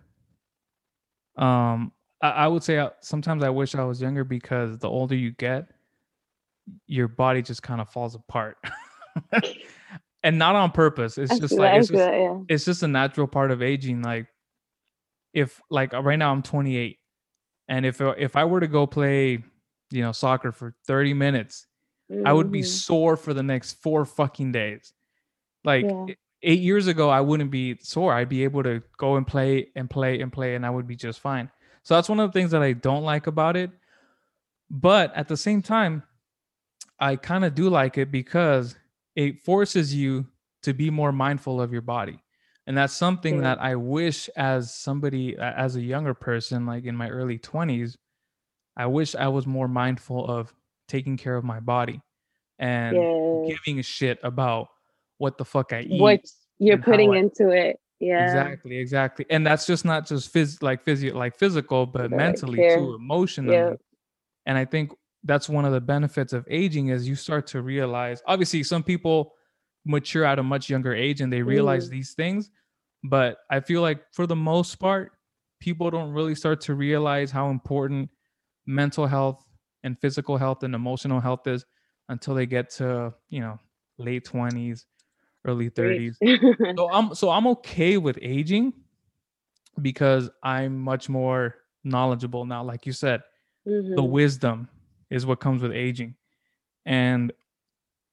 um 1.35 1.91
I, 2.21 2.29
I 2.31 2.47
would 2.47 2.63
say 2.63 2.77
uh, 2.77 2.89
sometimes 3.01 3.43
I 3.43 3.49
wish 3.49 3.75
I 3.75 3.83
was 3.83 4.01
younger 4.01 4.23
because 4.23 4.77
the 4.77 4.89
older 4.89 5.15
you 5.15 5.31
get, 5.31 5.69
your 6.87 7.07
body 7.07 7.41
just 7.41 7.63
kind 7.63 7.79
of 7.79 7.89
falls 7.89 8.13
apart. 8.15 8.57
and 10.23 10.37
not 10.37 10.55
on 10.55 10.71
purpose. 10.71 11.17
It's 11.17 11.31
I 11.31 11.37
just 11.39 11.53
like 11.57 11.71
that, 11.71 11.79
it's 11.79 11.87
just 11.87 11.97
that, 11.97 12.13
yeah. 12.13 12.39
it's 12.49 12.65
just 12.65 12.83
a 12.83 12.87
natural 12.87 13.27
part 13.27 13.51
of 13.51 13.61
aging 13.61 14.01
like 14.01 14.27
if 15.33 15.61
like 15.69 15.93
right 15.93 16.17
now 16.17 16.31
i'm 16.31 16.41
28 16.41 16.97
and 17.67 17.85
if 17.85 18.01
uh, 18.01 18.15
if 18.17 18.35
i 18.35 18.43
were 18.43 18.59
to 18.59 18.67
go 18.67 18.87
play 18.87 19.43
you 19.91 20.01
know 20.01 20.11
soccer 20.11 20.51
for 20.51 20.73
30 20.87 21.13
minutes 21.13 21.67
i 22.25 22.33
would 22.33 22.51
be 22.51 22.61
Mhm. 22.61 22.65
sore 22.65 23.15
for 23.15 23.35
the 23.35 23.43
next 23.43 23.73
four 23.83 24.05
fucking 24.05 24.51
days 24.51 24.91
like 25.63 25.85
Yeah. 25.85 26.05
eight 26.43 26.59
years 26.61 26.87
ago 26.87 27.09
i 27.09 27.19
wouldn't 27.21 27.51
be 27.51 27.77
sore 27.81 28.13
i'd 28.13 28.29
be 28.29 28.43
able 28.43 28.63
to 28.63 28.81
go 28.97 29.15
and 29.17 29.27
play 29.27 29.67
and 29.75 29.89
play 29.89 30.19
and 30.21 30.31
play 30.31 30.55
and 30.55 30.65
i 30.65 30.69
would 30.69 30.87
be 30.87 30.95
just 30.95 31.19
fine 31.19 31.49
so 31.83 31.95
that's 31.95 32.09
one 32.09 32.19
of 32.19 32.29
the 32.31 32.33
things 32.39 32.51
that 32.51 32.61
i 32.61 32.71
don't 32.73 33.03
like 33.03 33.27
about 33.27 33.55
it 33.57 33.71
but 34.69 35.13
at 35.15 35.27
the 35.27 35.37
same 35.37 35.61
time 35.61 36.03
i 36.99 37.15
kind 37.15 37.43
of 37.45 37.55
do 37.55 37.69
like 37.69 37.97
it 37.97 38.11
because 38.11 38.75
it 39.15 39.43
forces 39.43 39.93
you 39.93 40.25
to 40.63 40.73
be 40.73 40.89
more 40.89 41.11
mindful 41.11 41.59
of 41.61 41.71
your 41.73 41.81
body 41.81 42.19
and 42.67 42.77
that's 42.77 42.93
something 42.93 43.35
Yeah. 43.37 43.41
that 43.41 43.61
i 43.61 43.75
wish 43.75 44.29
as 44.35 44.73
somebody 44.73 45.37
as 45.37 45.75
a 45.75 45.81
younger 45.81 46.13
person 46.13 46.65
like 46.65 46.85
in 46.85 46.95
my 46.95 47.09
early 47.09 47.37
20s 47.39 47.97
i 48.77 48.85
wish 48.85 49.15
i 49.15 49.27
was 49.27 49.45
more 49.47 49.67
mindful 49.67 50.25
of 50.29 50.53
taking 50.87 51.17
care 51.17 51.35
of 51.35 51.43
my 51.43 51.59
body 51.59 52.01
and 52.59 52.97
Yeah. 52.97 53.39
giving 53.47 53.79
a 53.79 53.83
shit 53.83 54.19
about 54.23 54.67
what 55.19 55.37
the 55.37 55.45
fuck 55.45 55.71
i 55.73 55.81
eat 55.81 56.01
What 56.01 56.21
you're 56.57 56.77
putting 56.79 57.13
I- 57.13 57.19
into 57.19 57.49
it. 57.51 57.79
Yeah. 58.01 58.23
exactly 58.25 58.77
exactly 58.77 59.25
and 59.29 59.45
that's 59.45 59.65
just 59.67 59.83
not 59.85 60.07
just 60.07 60.33
phys- 60.33 60.61
like 60.63 60.81
physio 60.83 61.15
like 61.17 61.35
physical 61.37 61.85
but 61.85 62.09
But, 62.09 62.17
mentally 62.17 62.57
care. 62.57 62.77
too 62.77 62.95
emotionally 62.95 63.53
Yeah. 63.55 63.73
and 64.45 64.57
i 64.57 64.63
think 64.65 64.91
that's 65.25 65.49
one 65.49 65.65
of 65.65 65.73
the 65.73 65.81
benefits 65.81 66.31
of 66.31 66.45
aging 66.49 66.87
is 66.89 67.07
you 67.09 67.15
start 67.15 67.45
to 67.47 67.61
realize 67.61 68.21
obviously 68.25 68.63
some 68.63 68.83
people 68.83 69.33
mature 69.85 70.23
at 70.23 70.39
a 70.39 70.43
much 70.43 70.69
younger 70.69 70.93
age 70.93 71.19
and 71.21 71.31
they 71.31 71.41
realize 71.41 71.87
Mm. 71.87 71.91
these 71.91 72.13
things 72.13 72.49
but 73.03 73.39
i 73.49 73.59
feel 73.59 73.81
like 73.81 73.99
for 74.13 74.25
the 74.25 74.35
most 74.35 74.75
part 74.79 75.11
people 75.59 75.89
don't 75.91 76.13
really 76.13 76.35
start 76.35 76.61
to 76.61 76.73
realize 76.75 77.31
how 77.31 77.49
important 77.49 78.09
mental 78.65 79.05
health 79.07 79.43
and 79.83 79.99
physical 79.99 80.37
health 80.37 80.63
and 80.63 80.73
emotional 80.73 81.19
health 81.19 81.45
is 81.47 81.65
until 82.07 82.33
they 82.33 82.45
get 82.45 82.69
to 82.79 83.13
you 83.29 83.41
know 83.41 83.59
late 83.97 84.23
20s 84.25 84.85
early 85.49 85.69
30s 85.69 86.17
so 86.77 86.91
i'm 86.91 87.13
so 87.15 87.29
i'm 87.29 87.47
okay 87.47 87.97
with 87.97 88.17
aging 88.21 88.73
because 89.81 90.29
i'm 90.43 90.77
much 90.77 91.09
more 91.09 91.55
knowledgeable 91.83 92.45
now 92.45 92.63
like 92.63 92.85
you 92.85 92.93
said 92.93 93.21
the 93.65 93.71
Mhm. 93.71 94.09
wisdom 94.09 94.69
is 95.09 95.25
what 95.25 95.39
comes 95.39 95.61
with 95.61 95.71
aging 95.71 96.15
and 96.85 97.31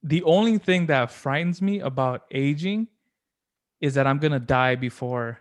the 0.02 0.22
only 0.22 0.58
thing 0.58 0.86
that 0.86 1.10
frightens 1.10 1.60
me 1.60 1.80
about 1.80 2.22
aging 2.30 2.86
is 3.80 3.94
that 3.94 4.06
I'm 4.06 4.18
gonna 4.18 4.38
die 4.38 4.76
before 4.76 5.40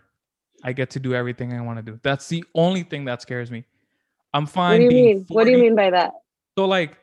I 0.64 0.72
get 0.72 0.90
to 0.90 1.00
do 1.00 1.14
everything 1.14 1.52
I 1.52 1.60
want 1.60 1.78
to 1.78 1.82
do. 1.82 2.00
That's 2.02 2.28
the 2.28 2.42
only 2.54 2.82
thing 2.82 3.04
that 3.04 3.22
scares 3.22 3.50
me. 3.50 3.64
I'm 4.34 4.46
fine. 4.46 4.82
What 4.82 4.88
do 4.90 4.96
you 4.96 5.02
mean? 5.04 5.26
What 5.28 5.44
do 5.44 5.50
you 5.52 5.58
mean 5.58 5.76
by 5.76 5.90
that? 5.90 6.12
So 6.58 6.66
like, 6.66 6.98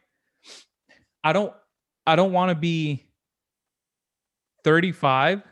I 1.24 1.32
don't, 1.32 1.54
I 2.06 2.16
don't 2.16 2.34
want 2.34 2.50
to 2.50 2.56
be 2.56 3.06
35 4.64 5.44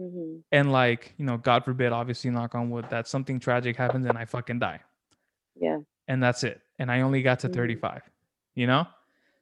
Mhm. 0.00 0.42
and 0.52 0.72
like, 0.72 1.14
you 1.18 1.24
know, 1.24 1.36
God 1.38 1.64
forbid, 1.64 1.92
obviously, 1.92 2.30
knock 2.30 2.54
on 2.54 2.70
wood, 2.70 2.86
that 2.90 3.08
something 3.08 3.40
tragic 3.40 3.76
happens 3.76 4.06
and 4.06 4.16
I 4.18 4.24
fucking 4.26 4.58
die, 4.58 4.80
Yeah. 5.54 5.78
and 6.08 6.22
that's 6.22 6.44
it. 6.44 6.60
And 6.78 6.90
I 6.90 7.00
only 7.00 7.22
got 7.22 7.40
to 7.40 7.48
Mhm. 7.48 7.54
35. 7.54 8.02
You 8.54 8.66
know, 8.66 8.86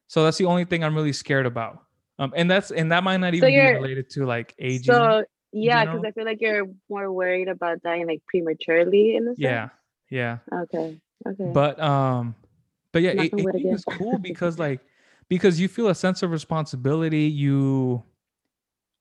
so 0.08 0.24
that's 0.24 0.38
the 0.38 0.44
only 0.46 0.64
thing 0.64 0.82
I'm 0.84 0.94
really 0.94 1.12
scared 1.12 1.46
about. 1.46 1.82
Um, 2.18 2.32
and 2.36 2.50
that's 2.50 2.70
and 2.70 2.90
that 2.92 3.02
might 3.04 3.16
not 3.18 3.32
So 3.34 3.46
even 3.46 3.48
be 3.50 3.72
related 3.74 4.10
to 4.10 4.26
like 4.26 4.54
aging. 4.58 4.94
So 4.94 5.24
yeah, 5.52 5.84
because 5.84 5.94
general? 6.02 6.06
I 6.06 6.10
feel 6.12 6.24
like 6.24 6.40
you're 6.40 6.66
more 6.88 7.12
worried 7.12 7.48
about 7.48 7.82
dying 7.82 8.06
like 8.06 8.22
prematurely 8.26 9.14
in 9.16 9.24
a 9.24 9.30
sense. 9.30 9.38
yeah, 9.38 9.68
yeah. 10.10 10.38
Okay. 10.52 10.96
Okay. 11.26 11.50
but 11.52 11.80
um 11.80 12.34
but 12.92 13.02
yeah 13.02 13.10
it, 13.12 13.32
on 13.32 13.42
wood 13.44 13.54
aging 13.54 13.66
again. 13.68 13.74
is 13.74 13.84
cool 13.84 14.18
because 14.22 14.58
like 14.58 14.80
because 15.28 15.58
you 15.58 15.68
feel 15.68 15.88
a 15.88 15.94
sense 15.94 16.22
of 16.22 16.30
responsibility 16.30 17.22
you 17.26 18.02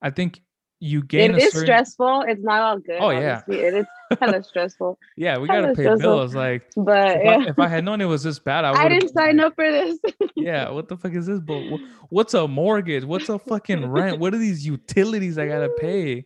i 0.04 0.10
think 0.12 0.42
you 0.80 1.02
gain 1.02 1.32
it 1.32 1.38
is 1.38 1.54
certain, 1.54 1.66
stressful. 1.68 2.26
It's 2.28 2.44
not 2.44 2.62
all 2.62 2.78
good. 2.78 2.98
Oh, 3.00 3.10
yeah. 3.12 3.38
obviously. 3.48 3.64
It 3.66 3.74
is 3.74 3.86
kind 4.20 4.36
of 4.36 4.46
stressful. 4.46 5.00
yeah 5.16 5.38
we 5.38 5.48
gotta 5.48 5.68
pay 5.68 5.84
stressful. 5.84 5.98
bills 6.00 6.36
like 6.36 6.64
But 6.76 7.18
if, 7.18 7.24
yeah. 7.24 7.32
I, 7.32 7.44
if 7.52 7.58
I 7.60 7.68
had 7.70 7.86
known 7.86 8.02
it 8.02 8.06
was 8.06 8.22
this 8.22 8.38
bad 8.38 8.66
i, 8.66 8.74
I 8.74 8.90
didn't 8.90 9.14
sign 9.14 9.38
like, 9.38 9.46
up 9.46 9.56
for 9.56 9.72
this. 9.72 9.98
yeah 10.36 10.70
what 10.70 10.90
the 10.90 10.98
fuck 10.98 11.14
is 11.14 11.26
this 11.26 11.40
but 11.40 11.62
what's 12.10 12.34
a 12.34 12.46
mortgage 12.50 13.06
what's 13.06 13.30
a 13.30 13.40
fucking 13.40 13.86
rent 13.86 14.20
what 14.20 14.34
are 14.34 14.38
these 14.38 14.68
utilities 14.68 15.38
i 15.38 15.48
gotta 15.48 15.70
pay 15.80 16.26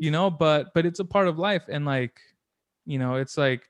you 0.00 0.10
know 0.10 0.30
but 0.30 0.68
but 0.74 0.86
it's 0.86 1.00
a 1.00 1.04
part 1.04 1.28
of 1.28 1.38
life 1.38 1.64
and 1.68 1.84
like 1.84 2.18
you 2.86 2.98
know 2.98 3.16
it's 3.16 3.36
like 3.36 3.68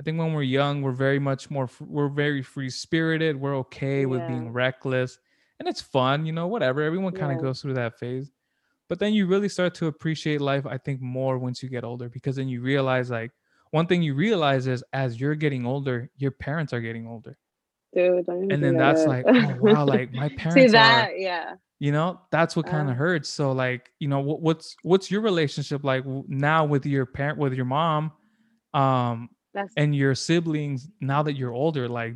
i 0.00 0.04
think 0.04 0.20
when 0.20 0.32
we're 0.34 0.42
young 0.42 0.82
we're 0.82 0.92
very 0.92 1.18
much 1.18 1.50
more 1.50 1.68
we're 1.80 2.08
very 2.08 2.42
free 2.42 2.70
spirited 2.70 3.34
we're 3.40 3.56
okay 3.56 4.06
with 4.06 4.20
Yeah. 4.20 4.28
being 4.28 4.52
reckless 4.52 5.18
and 5.58 5.66
it's 5.68 5.80
fun 5.82 6.26
you 6.26 6.32
know 6.32 6.46
whatever 6.46 6.80
everyone 6.80 7.12
kind 7.12 7.32
of 7.32 7.38
Yeah. 7.38 7.48
goes 7.48 7.60
through 7.60 7.74
that 7.74 7.98
phase 7.98 8.30
but 8.88 8.98
then 8.98 9.14
you 9.14 9.26
really 9.26 9.48
start 9.48 9.74
to 9.74 9.86
appreciate 9.86 10.40
life 10.40 10.66
i 10.66 10.76
think 10.78 11.00
more 11.00 11.38
once 11.38 11.62
you 11.62 11.68
get 11.68 11.84
older 11.84 12.08
because 12.08 12.36
then 12.36 12.48
you 12.48 12.60
realize 12.60 13.10
like 13.10 13.30
one 13.70 13.86
thing 13.86 14.02
you 14.02 14.14
realize 14.14 14.66
is 14.66 14.84
as 14.92 15.20
you're 15.20 15.34
getting 15.34 15.66
older 15.66 16.10
your 16.16 16.30
parents 16.30 16.72
are 16.72 16.80
getting 16.80 17.06
older 17.06 17.36
Dude, 17.94 18.26
don't 18.26 18.50
and 18.52 18.62
then 18.62 18.76
that's 18.76 19.06
like 19.06 19.24
oh 19.28 19.56
wow 19.60 19.84
like 19.84 20.12
my 20.12 20.28
parents 20.36 20.72
See 20.72 20.76
are 20.76 20.80
that? 20.80 21.10
Yeah. 21.18 21.54
you 21.78 21.92
know 21.92 22.20
that's 22.30 22.56
what 22.56 22.66
kind 22.66 22.88
of 22.88 22.94
Uh. 22.96 22.98
hurts 22.98 23.28
so 23.28 23.52
like 23.52 23.90
you 24.00 24.08
know 24.08 24.20
what, 24.20 24.40
what's 24.42 24.74
what's 24.82 25.10
your 25.10 25.20
relationship 25.20 25.84
like 25.84 26.04
now 26.28 26.64
with 26.64 26.86
your 26.86 27.06
parent 27.06 27.38
with 27.38 27.54
your 27.54 27.64
mom 27.66 28.12
um 28.74 29.28
and 29.76 29.94
your 29.94 30.14
siblings 30.16 30.88
now 31.00 31.22
that 31.22 31.34
you're 31.34 31.52
older 31.52 31.88
like 31.88 32.14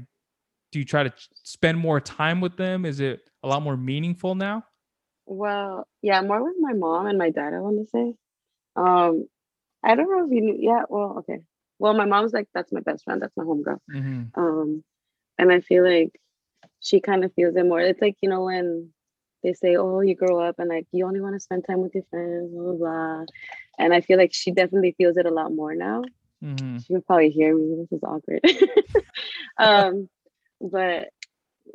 do 0.72 0.78
you 0.80 0.84
try 0.84 1.02
to 1.04 1.12
spend 1.44 1.78
more 1.78 2.00
time 2.00 2.40
with 2.40 2.56
them 2.56 2.84
is 2.84 2.98
it 3.00 3.20
a 3.44 3.48
lot 3.48 3.62
more 3.62 3.76
meaningful 3.76 4.34
now 4.34 4.64
well, 5.28 5.86
yeah, 6.02 6.22
more 6.22 6.42
with 6.42 6.56
my 6.58 6.72
mom 6.72 7.06
and 7.06 7.18
my 7.18 7.30
dad, 7.30 7.54
I 7.54 7.60
want 7.60 7.78
to 7.78 7.86
say. 7.86 8.14
Um, 8.76 9.28
I 9.84 9.94
don't 9.94 10.10
know 10.10 10.24
if 10.24 10.32
you 10.32 10.40
knew, 10.40 10.56
yeah, 10.58 10.82
well, 10.88 11.16
okay. 11.18 11.40
Well, 11.78 11.94
my 11.94 12.06
mom's 12.06 12.32
like, 12.32 12.48
that's 12.54 12.72
my 12.72 12.80
best 12.80 13.04
friend, 13.04 13.22
that's 13.22 13.36
my 13.36 13.44
homegirl. 13.44 13.78
mm-hmm. 13.92 14.40
Um, 14.40 14.82
and 15.38 15.52
I 15.52 15.60
feel 15.60 15.84
like 15.84 16.18
she 16.80 17.00
kind 17.00 17.24
of 17.24 17.32
feels 17.34 17.56
it 17.56 17.64
more. 17.64 17.80
It's 17.80 18.00
like, 18.00 18.16
you 18.20 18.28
know, 18.28 18.44
when 18.44 18.90
they 19.42 19.52
say, 19.52 19.76
Oh, 19.76 20.00
you 20.00 20.14
grow 20.14 20.40
up 20.40 20.58
and 20.58 20.68
like 20.68 20.86
you 20.92 21.06
only 21.06 21.20
want 21.20 21.36
to 21.36 21.40
spend 21.40 21.64
time 21.64 21.80
with 21.80 21.94
your 21.94 22.04
friends, 22.10 22.50
blah 22.52 22.62
blah 22.62 22.74
blah. 22.74 23.24
And 23.78 23.94
I 23.94 24.00
feel 24.00 24.18
like 24.18 24.34
she 24.34 24.50
definitely 24.50 24.94
feels 24.98 25.16
it 25.16 25.26
a 25.26 25.30
lot 25.30 25.52
more 25.52 25.74
now. 25.74 26.02
Mm-hmm. 26.42 26.78
She 26.78 26.92
can 26.92 27.02
probably 27.02 27.30
hear 27.30 27.56
me. 27.56 27.76
This 27.76 27.92
is 27.92 28.02
awkward. 28.02 28.40
um, 29.58 30.08
but 30.60 31.10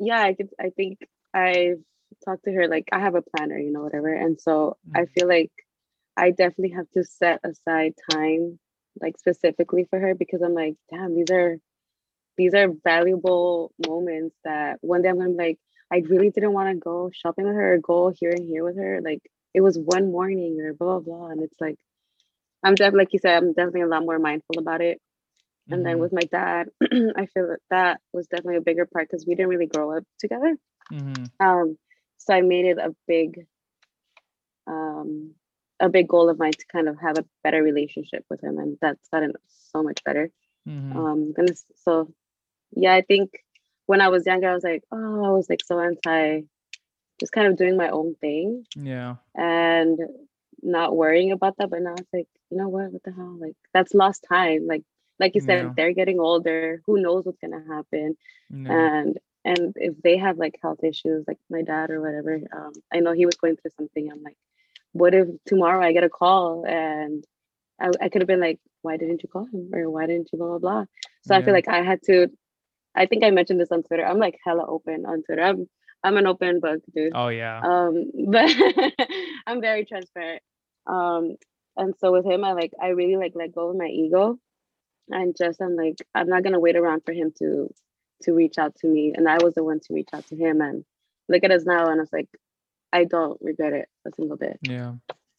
yeah, 0.00 0.22
I 0.22 0.34
could 0.34 0.50
I 0.60 0.70
think 0.70 0.98
I've 1.32 1.80
talked 2.24 2.44
to 2.44 2.52
her 2.52 2.68
like 2.68 2.88
I 2.92 3.00
have 3.00 3.14
a 3.14 3.22
planner, 3.22 3.58
you 3.58 3.72
know, 3.72 3.82
whatever. 3.82 4.12
And 4.12 4.40
so 4.40 4.76
I 4.94 5.02
Mm. 5.02 5.10
feel 5.14 5.28
like 5.28 5.52
I 6.16 6.30
definitely 6.30 6.70
have 6.76 6.90
to 6.92 7.04
set 7.04 7.40
aside 7.44 7.94
time 8.10 8.58
like 9.00 9.18
specifically 9.18 9.84
for 9.90 9.98
her 10.00 10.14
because 10.14 10.42
I'm 10.42 10.54
like, 10.54 10.76
damn, 10.90 11.14
these 11.14 11.30
are 11.30 11.58
these 12.36 12.54
are 12.54 12.68
valuable 12.84 13.72
moments 13.86 14.36
that 14.44 14.78
one 14.82 15.02
day 15.02 15.08
I'm 15.08 15.18
gonna 15.18 15.30
be 15.30 15.36
like, 15.36 15.58
I 15.92 15.98
really 15.98 16.30
didn't 16.30 16.52
want 16.52 16.70
to 16.74 16.80
go 16.80 17.10
shopping 17.14 17.46
with 17.46 17.54
her 17.54 17.74
or 17.74 17.78
go 17.78 18.12
here 18.18 18.30
and 18.30 18.44
here 18.46 18.64
with 18.64 18.76
her. 18.76 19.00
Like 19.02 19.20
it 19.54 19.60
was 19.60 19.78
one 19.78 20.10
morning 20.12 20.60
or 20.60 20.74
blah 20.74 20.98
blah 20.98 21.16
blah. 21.18 21.28
And 21.28 21.42
it's 21.42 21.60
like 21.60 21.76
I'm 22.64 22.74
definitely 22.74 23.00
like 23.00 23.12
you 23.12 23.18
said, 23.20 23.36
I'm 23.36 23.52
definitely 23.52 23.82
a 23.82 23.86
lot 23.88 24.04
more 24.04 24.18
mindful 24.18 24.58
about 24.58 24.80
it. 24.80 25.00
And 25.70 25.84
then 25.86 25.96
Mhm. 25.96 26.00
with 26.00 26.12
my 26.12 26.22
dad, 26.22 26.68
I 26.82 27.26
feel 27.26 27.48
that 27.48 27.60
that 27.70 28.00
was 28.12 28.26
definitely 28.28 28.56
a 28.56 28.62
bigger 28.62 28.86
part 28.86 29.08
because 29.08 29.26
we 29.26 29.34
didn't 29.34 29.50
really 29.50 29.66
grow 29.66 29.96
up 29.96 30.04
together. 30.18 30.56
Mhm. 30.90 31.30
Um, 31.40 31.78
so 32.18 32.34
I 32.34 32.40
made 32.42 32.64
it 32.66 32.78
a 32.78 32.94
big, 33.06 33.46
um, 34.66 35.34
a 35.80 35.88
big 35.88 36.08
goal 36.08 36.28
of 36.28 36.38
mine 36.38 36.52
to 36.52 36.66
kind 36.72 36.88
of 36.88 36.98
have 37.00 37.18
a 37.18 37.24
better 37.42 37.62
relationship 37.62 38.24
with 38.30 38.42
him, 38.42 38.58
and 38.58 38.78
that's 38.80 39.08
gotten 39.08 39.32
so 39.72 39.82
much 39.82 40.02
better. 40.04 40.30
Mhm. 40.68 40.94
Um, 40.96 41.34
and 41.36 41.50
so 41.76 42.12
yeah, 42.72 42.94
I 42.94 43.02
think 43.02 43.30
when 43.86 44.00
I 44.00 44.08
was 44.08 44.26
younger, 44.26 44.48
I 44.48 44.54
was 44.54 44.64
like, 44.64 44.82
oh, 44.90 45.24
I 45.24 45.30
was 45.30 45.48
like 45.50 45.60
so 45.64 45.78
anti, 45.78 46.42
just 47.20 47.32
kind 47.32 47.46
of 47.46 47.56
doing 47.56 47.76
my 47.76 47.90
own 47.90 48.14
thing 48.16 48.66
yeah 48.76 49.16
and 49.36 50.00
not 50.62 50.96
worrying 50.96 51.30
about 51.32 51.56
that. 51.58 51.70
But 51.70 51.82
now 51.82 51.94
it's 51.94 52.12
like, 52.12 52.28
you 52.50 52.56
know 52.56 52.68
what? 52.68 52.90
What 52.92 53.02
the 53.02 53.12
hell? 53.12 53.36
Like 53.38 53.56
that's 53.74 53.94
lost 53.94 54.24
time. 54.28 54.66
Like 54.66 54.82
like 55.20 55.34
you 55.34 55.40
said, 55.42 55.62
Yeah. 55.64 55.72
they're 55.76 55.92
getting 55.92 56.18
older. 56.18 56.80
Who 56.86 57.00
knows 57.00 57.24
what's 57.26 57.38
gonna 57.38 57.64
happen? 57.68 58.16
yeah 58.50 58.98
And 59.00 59.18
and 59.44 59.72
if 59.76 59.94
they 60.02 60.16
have 60.16 60.38
like 60.38 60.58
health 60.62 60.82
issues, 60.82 61.24
like 61.28 61.38
my 61.50 61.62
dad 61.62 61.90
or 61.90 62.00
whatever, 62.00 62.40
um, 62.56 62.72
I 62.92 63.00
know 63.00 63.12
he 63.12 63.26
was 63.26 63.36
going 63.36 63.56
through 63.56 63.72
something. 63.76 64.10
I'm 64.10 64.22
like, 64.22 64.36
what 64.92 65.14
if 65.14 65.28
tomorrow 65.46 65.84
I 65.84 65.92
get 65.92 66.04
a 66.04 66.08
call 66.08 66.64
and 66.66 67.24
I, 67.80 67.90
I 68.00 68.08
could 68.08 68.22
have 68.22 68.28
been 68.28 68.40
like, 68.40 68.60
why 68.82 68.96
didn't 68.96 69.22
you 69.22 69.28
call 69.28 69.46
him 69.46 69.70
or 69.72 69.90
why 69.90 70.06
didn't 70.06 70.28
you 70.32 70.38
blah 70.38 70.48
blah 70.48 70.58
blah? 70.58 70.84
So 71.26 71.34
I 71.34 71.38
feel 71.42 71.54
like 71.54 71.68
I 71.68 71.82
had 71.82 72.00
to. 72.04 72.28
I 72.94 73.06
think 73.06 73.24
I 73.24 73.30
mentioned 73.30 73.60
this 73.60 73.72
on 73.72 73.82
Twitter. 73.82 74.06
I'm 74.06 74.18
like 74.18 74.38
hella 74.44 74.64
open 74.66 75.04
on 75.06 75.22
Twitter. 75.24 75.42
I'm 75.42 75.68
I'm 76.04 76.16
an 76.16 76.26
open 76.26 76.60
book, 76.60 76.80
dude. 76.94 77.12
oh 77.14 77.28
yeah 77.28 77.60
Um, 77.62 78.10
but 78.28 78.50
I'm 79.46 79.60
very 79.60 79.84
transparent. 79.84 80.42
Um, 80.86 81.36
and 81.76 81.94
so 81.98 82.12
with 82.12 82.24
him, 82.24 82.44
I 82.44 82.52
like 82.52 82.72
I 82.80 82.88
really 82.88 83.16
like 83.16 83.32
let 83.34 83.54
go 83.54 83.70
of 83.70 83.76
my 83.76 83.86
ego, 83.86 84.38
and 85.10 85.34
just 85.36 85.60
I'm 85.60 85.76
like 85.76 85.96
I'm 86.14 86.28
not 86.28 86.44
gonna 86.44 86.60
wait 86.60 86.76
around 86.76 87.02
for 87.04 87.12
him 87.12 87.32
to 87.38 87.68
to 88.22 88.32
reach 88.32 88.58
out 88.58 88.74
to 88.76 88.86
me, 88.86 89.12
and 89.14 89.28
I 89.28 89.38
was 89.42 89.54
the 89.54 89.64
one 89.64 89.80
to 89.80 89.94
reach 89.94 90.08
out 90.12 90.26
to 90.28 90.36
him. 90.36 90.60
And 90.60 90.84
look 91.28 91.44
at 91.44 91.50
us 91.50 91.64
now, 91.64 91.86
and 91.86 92.00
it's 92.00 92.12
like 92.12 92.28
I 92.92 93.04
don't 93.04 93.38
regret 93.42 93.72
it 93.72 93.88
a 94.06 94.10
single 94.14 94.36
bit. 94.36 94.58
yeah 94.62 94.92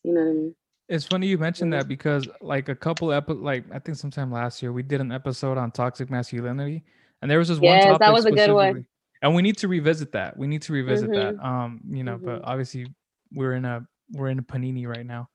You 0.03 0.13
know 0.13 0.21
what 0.21 0.29
I 0.29 0.33
mean? 0.33 0.55
It's 0.87 1.05
funny 1.07 1.27
you 1.27 1.37
mentioned 1.39 1.73
Yeah. 1.73 1.79
that 1.79 1.87
because 1.87 2.27
like 2.41 2.69
a 2.69 2.75
couple 2.75 3.11
epi- 3.11 3.33
like 3.33 3.63
I 3.71 3.79
think 3.79 3.97
sometime 3.97 4.31
last 4.31 4.61
year 4.61 4.71
we 4.71 4.83
did 4.83 5.01
an 5.01 5.11
episode 5.11 5.57
on 5.57 5.71
toxic 5.71 6.09
masculinity, 6.09 6.83
and 7.21 7.31
there 7.31 7.39
was 7.39 7.47
this 7.47 7.59
Yes, 7.59 7.85
one 7.85 7.93
that 7.93 7.99
topic 7.99 8.13
was 8.13 8.25
a 8.25 8.31
good 8.31 8.51
one. 8.53 8.85
and 9.21 9.33
we 9.33 9.41
need 9.41 9.57
to 9.57 9.67
revisit 9.67 10.11
that. 10.11 10.37
We 10.37 10.45
need 10.47 10.61
to 10.63 10.73
revisit 10.73 11.11
that. 11.13 11.37
Mhm. 11.37 11.43
Um, 11.43 11.81
you 11.89 12.03
know, 12.03 12.17
but 12.17 12.41
Mhm. 12.41 12.47
obviously 12.47 12.87
we're 13.33 13.53
in 13.53 13.65
a 13.65 13.87
we're 14.11 14.27
in 14.29 14.37
a 14.37 14.43
panini 14.43 14.85
right 14.87 15.05
now, 15.05 15.27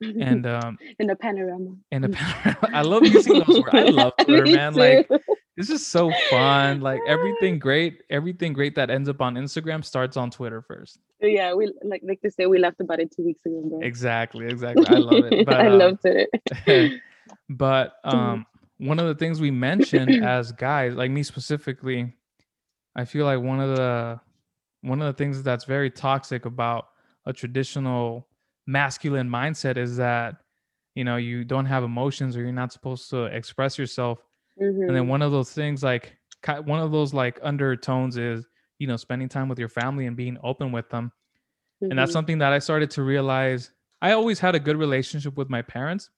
and 0.00 0.46
um, 0.46 0.78
in 0.98 1.06
the 1.06 1.16
panorama. 1.16 1.76
in 1.90 2.00
the 2.00 2.08
panorama 2.16 2.70
i 2.72 2.80
love 2.80 3.04
using 3.04 3.34
those 3.38 3.60
words. 3.60 3.74
I 3.74 3.82
love 3.84 4.14
Twitter, 4.24 4.46
man. 4.46 4.72
Like 4.74 5.06
this 5.56 5.70
is 5.70 5.86
so 5.86 6.10
fun. 6.30 6.80
Like 6.80 7.00
everything 7.06 7.58
great, 7.58 8.02
everything 8.10 8.52
great 8.52 8.74
that 8.76 8.90
ends 8.90 9.08
up 9.08 9.20
on 9.20 9.34
Instagram 9.34 9.84
starts 9.84 10.16
on 10.16 10.30
Twitter 10.30 10.62
first. 10.62 10.98
yeah, 11.20 11.54
we 11.54 11.72
like 11.82 12.02
like 12.04 12.20
to 12.22 12.30
say 12.30 12.46
we 12.46 12.58
left 12.58 12.80
about 12.80 13.00
it 13.00 13.12
two 13.14 13.24
weeks 13.24 13.44
ago, 13.46 13.62
bro. 13.68 13.80
Exactly, 13.82 14.46
exactly. 14.46 14.86
I 14.86 14.98
love 14.98 15.24
it. 15.24 15.46
But 15.46 15.60
I 15.60 15.68
um, 15.68 15.78
loved 15.78 16.04
it. 16.04 16.28
but 17.48 17.94
Mm-hmm. 18.04 18.16
um 18.18 18.46
one 18.78 18.98
of 18.98 19.06
the 19.06 19.14
things 19.14 19.40
we 19.40 19.50
mentioned 19.50 20.24
as 20.24 20.52
guys 20.52 20.94
like 20.94 21.10
me 21.10 21.22
specifically 21.22 22.12
i 22.96 23.04
feel 23.04 23.24
like 23.24 23.40
one 23.40 23.60
of 23.60 23.76
the 23.76 24.20
one 24.82 25.00
of 25.00 25.06
the 25.06 25.12
things 25.16 25.42
that's 25.42 25.64
very 25.64 25.90
toxic 25.90 26.44
about 26.44 26.88
a 27.24 27.32
traditional 27.32 28.28
masculine 28.66 29.28
mindset 29.28 29.76
is 29.78 29.96
that 29.96 30.36
you 30.94 31.04
know 31.04 31.16
you 31.16 31.44
don't 31.44 31.66
have 31.66 31.82
emotions 31.84 32.36
or 32.36 32.40
you're 32.42 32.52
not 32.52 32.72
supposed 32.72 33.08
to 33.10 33.24
express 33.24 33.78
yourself 33.78 34.18
and 34.86 34.96
Mhm. 34.96 34.96
then 34.96 35.08
one 35.08 35.22
of 35.22 35.32
those 35.32 35.52
things 35.52 35.82
like 35.82 36.16
one 36.64 36.80
of 36.80 36.92
those 36.92 37.14
like 37.14 37.38
undertones 37.42 38.16
is 38.16 38.46
you 38.78 38.86
know 38.86 38.96
spending 38.96 39.28
time 39.28 39.48
with 39.48 39.58
your 39.58 39.68
family 39.68 40.06
and 40.06 40.16
being 40.16 40.36
open 40.42 40.72
with 40.72 40.88
them 40.90 41.10
and 41.90 41.98
that's 41.98 42.12
Mhm. 42.12 42.12
something 42.12 42.38
that 42.38 42.52
i 42.52 42.58
started 42.58 42.90
to 42.90 43.02
realize 43.02 43.72
i 44.02 44.12
always 44.12 44.38
had 44.40 44.54
a 44.54 44.60
good 44.60 44.76
relationship 44.76 45.36
with 45.36 45.50
my 45.50 45.62
parents 45.62 46.10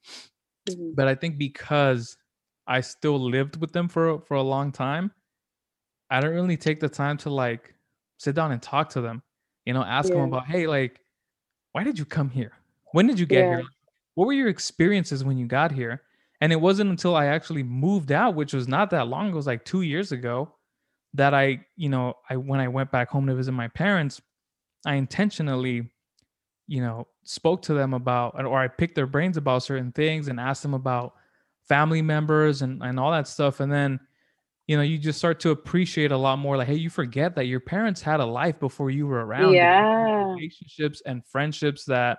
Mhm. 0.66 0.96
but 0.96 1.08
I 1.08 1.14
think 1.14 1.38
because 1.38 2.16
I 2.66 2.80
still 2.80 3.18
lived 3.18 3.60
with 3.60 3.72
them 3.72 3.88
for 3.88 4.20
for 4.20 4.34
a 4.34 4.42
long 4.42 4.72
time, 4.72 5.12
I 6.10 6.20
don't 6.20 6.34
really 6.34 6.56
take 6.56 6.80
the 6.80 6.88
time 6.88 7.16
to 7.18 7.30
like 7.30 7.74
sit 8.18 8.34
down 8.34 8.52
and 8.52 8.62
talk 8.62 8.90
to 8.90 9.00
them. 9.00 9.22
You 9.64 9.74
know, 9.74 9.82
ask 9.82 10.12
them 10.12 10.22
about, 10.22 10.46
hey, 10.46 10.66
like, 10.66 11.00
why 11.72 11.84
did 11.84 11.98
you 11.98 12.04
come 12.06 12.30
here? 12.30 12.52
When 12.92 13.06
did 13.06 13.18
you 13.20 13.26
get 13.26 13.46
Yeah. 13.46 13.46
here? 13.46 13.64
What 14.14 14.26
were 14.26 14.32
your 14.34 14.48
experiences 14.48 15.24
when 15.24 15.38
you 15.38 15.46
got 15.46 15.72
here? 15.72 16.02
And 16.40 16.52
it 16.52 16.60
wasn't 16.60 16.90
until 16.90 17.16
I 17.16 17.26
actually 17.26 17.62
moved 17.62 18.12
out, 18.12 18.34
which 18.34 18.52
was 18.52 18.68
not 18.68 18.90
that 18.90 19.08
long, 19.08 19.28
ago, 19.28 19.34
it 19.34 19.36
was 19.36 19.46
like 19.46 19.64
two 19.64 19.82
years 19.82 20.12
ago, 20.12 20.52
that 21.14 21.32
I, 21.32 21.64
you 21.76 21.88
know, 21.88 22.14
I 22.28 22.36
when 22.36 22.60
I 22.60 22.68
went 22.68 22.92
back 22.92 23.08
home 23.08 23.26
to 23.26 23.34
visit 23.34 23.52
my 23.52 23.68
parents, 23.68 24.20
I 24.84 24.94
intentionally, 24.94 25.90
you 26.66 26.80
know, 26.82 27.06
spoke 27.24 27.62
to 27.62 27.74
them 27.74 27.94
about 27.94 28.38
or 28.44 28.58
I 28.58 28.68
picked 28.68 28.94
their 28.94 29.06
brains 29.06 29.36
about 29.36 29.62
certain 29.62 29.92
things 29.92 30.28
and 30.28 30.38
asked 30.38 30.62
them 30.62 30.74
about 30.74 31.14
family 31.68 32.02
members 32.02 32.62
and, 32.62 32.82
and 32.82 33.00
all 33.00 33.10
that 33.12 33.28
stuff. 33.28 33.60
And 33.60 33.72
then, 33.72 33.98
you 34.66 34.76
know, 34.76 34.82
you 34.82 34.98
just 34.98 35.18
start 35.18 35.40
to 35.40 35.50
appreciate 35.50 36.12
a 36.12 36.16
lot 36.16 36.38
more 36.38 36.56
like, 36.56 36.68
hey, 36.68 36.74
you 36.74 36.90
forget 36.90 37.34
that 37.36 37.46
your 37.46 37.60
parents 37.60 38.02
had 38.02 38.20
a 38.20 38.26
life 38.26 38.60
before 38.60 38.90
you 38.90 39.06
were 39.06 39.24
around. 39.24 39.54
Yeah. 39.54 40.32
Relationships 40.34 41.02
and 41.06 41.24
friendships 41.26 41.84
that 41.86 42.18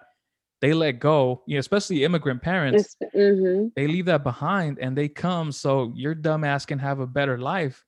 they 0.59 0.73
let 0.73 0.93
go, 0.93 1.43
you 1.45 1.55
know, 1.55 1.59
especially 1.59 2.03
immigrant 2.03 2.41
parents 2.41 2.95
mm-hmm. 3.15 3.67
they 3.75 3.87
leave 3.87 4.05
that 4.05 4.23
behind 4.23 4.79
and 4.79 4.97
they 4.97 5.07
come 5.07 5.51
so 5.51 5.91
your 5.95 6.15
dumb 6.15 6.43
ass 6.43 6.65
can 6.65 6.79
have 6.79 6.99
a 6.99 7.07
better 7.07 7.37
life 7.37 7.83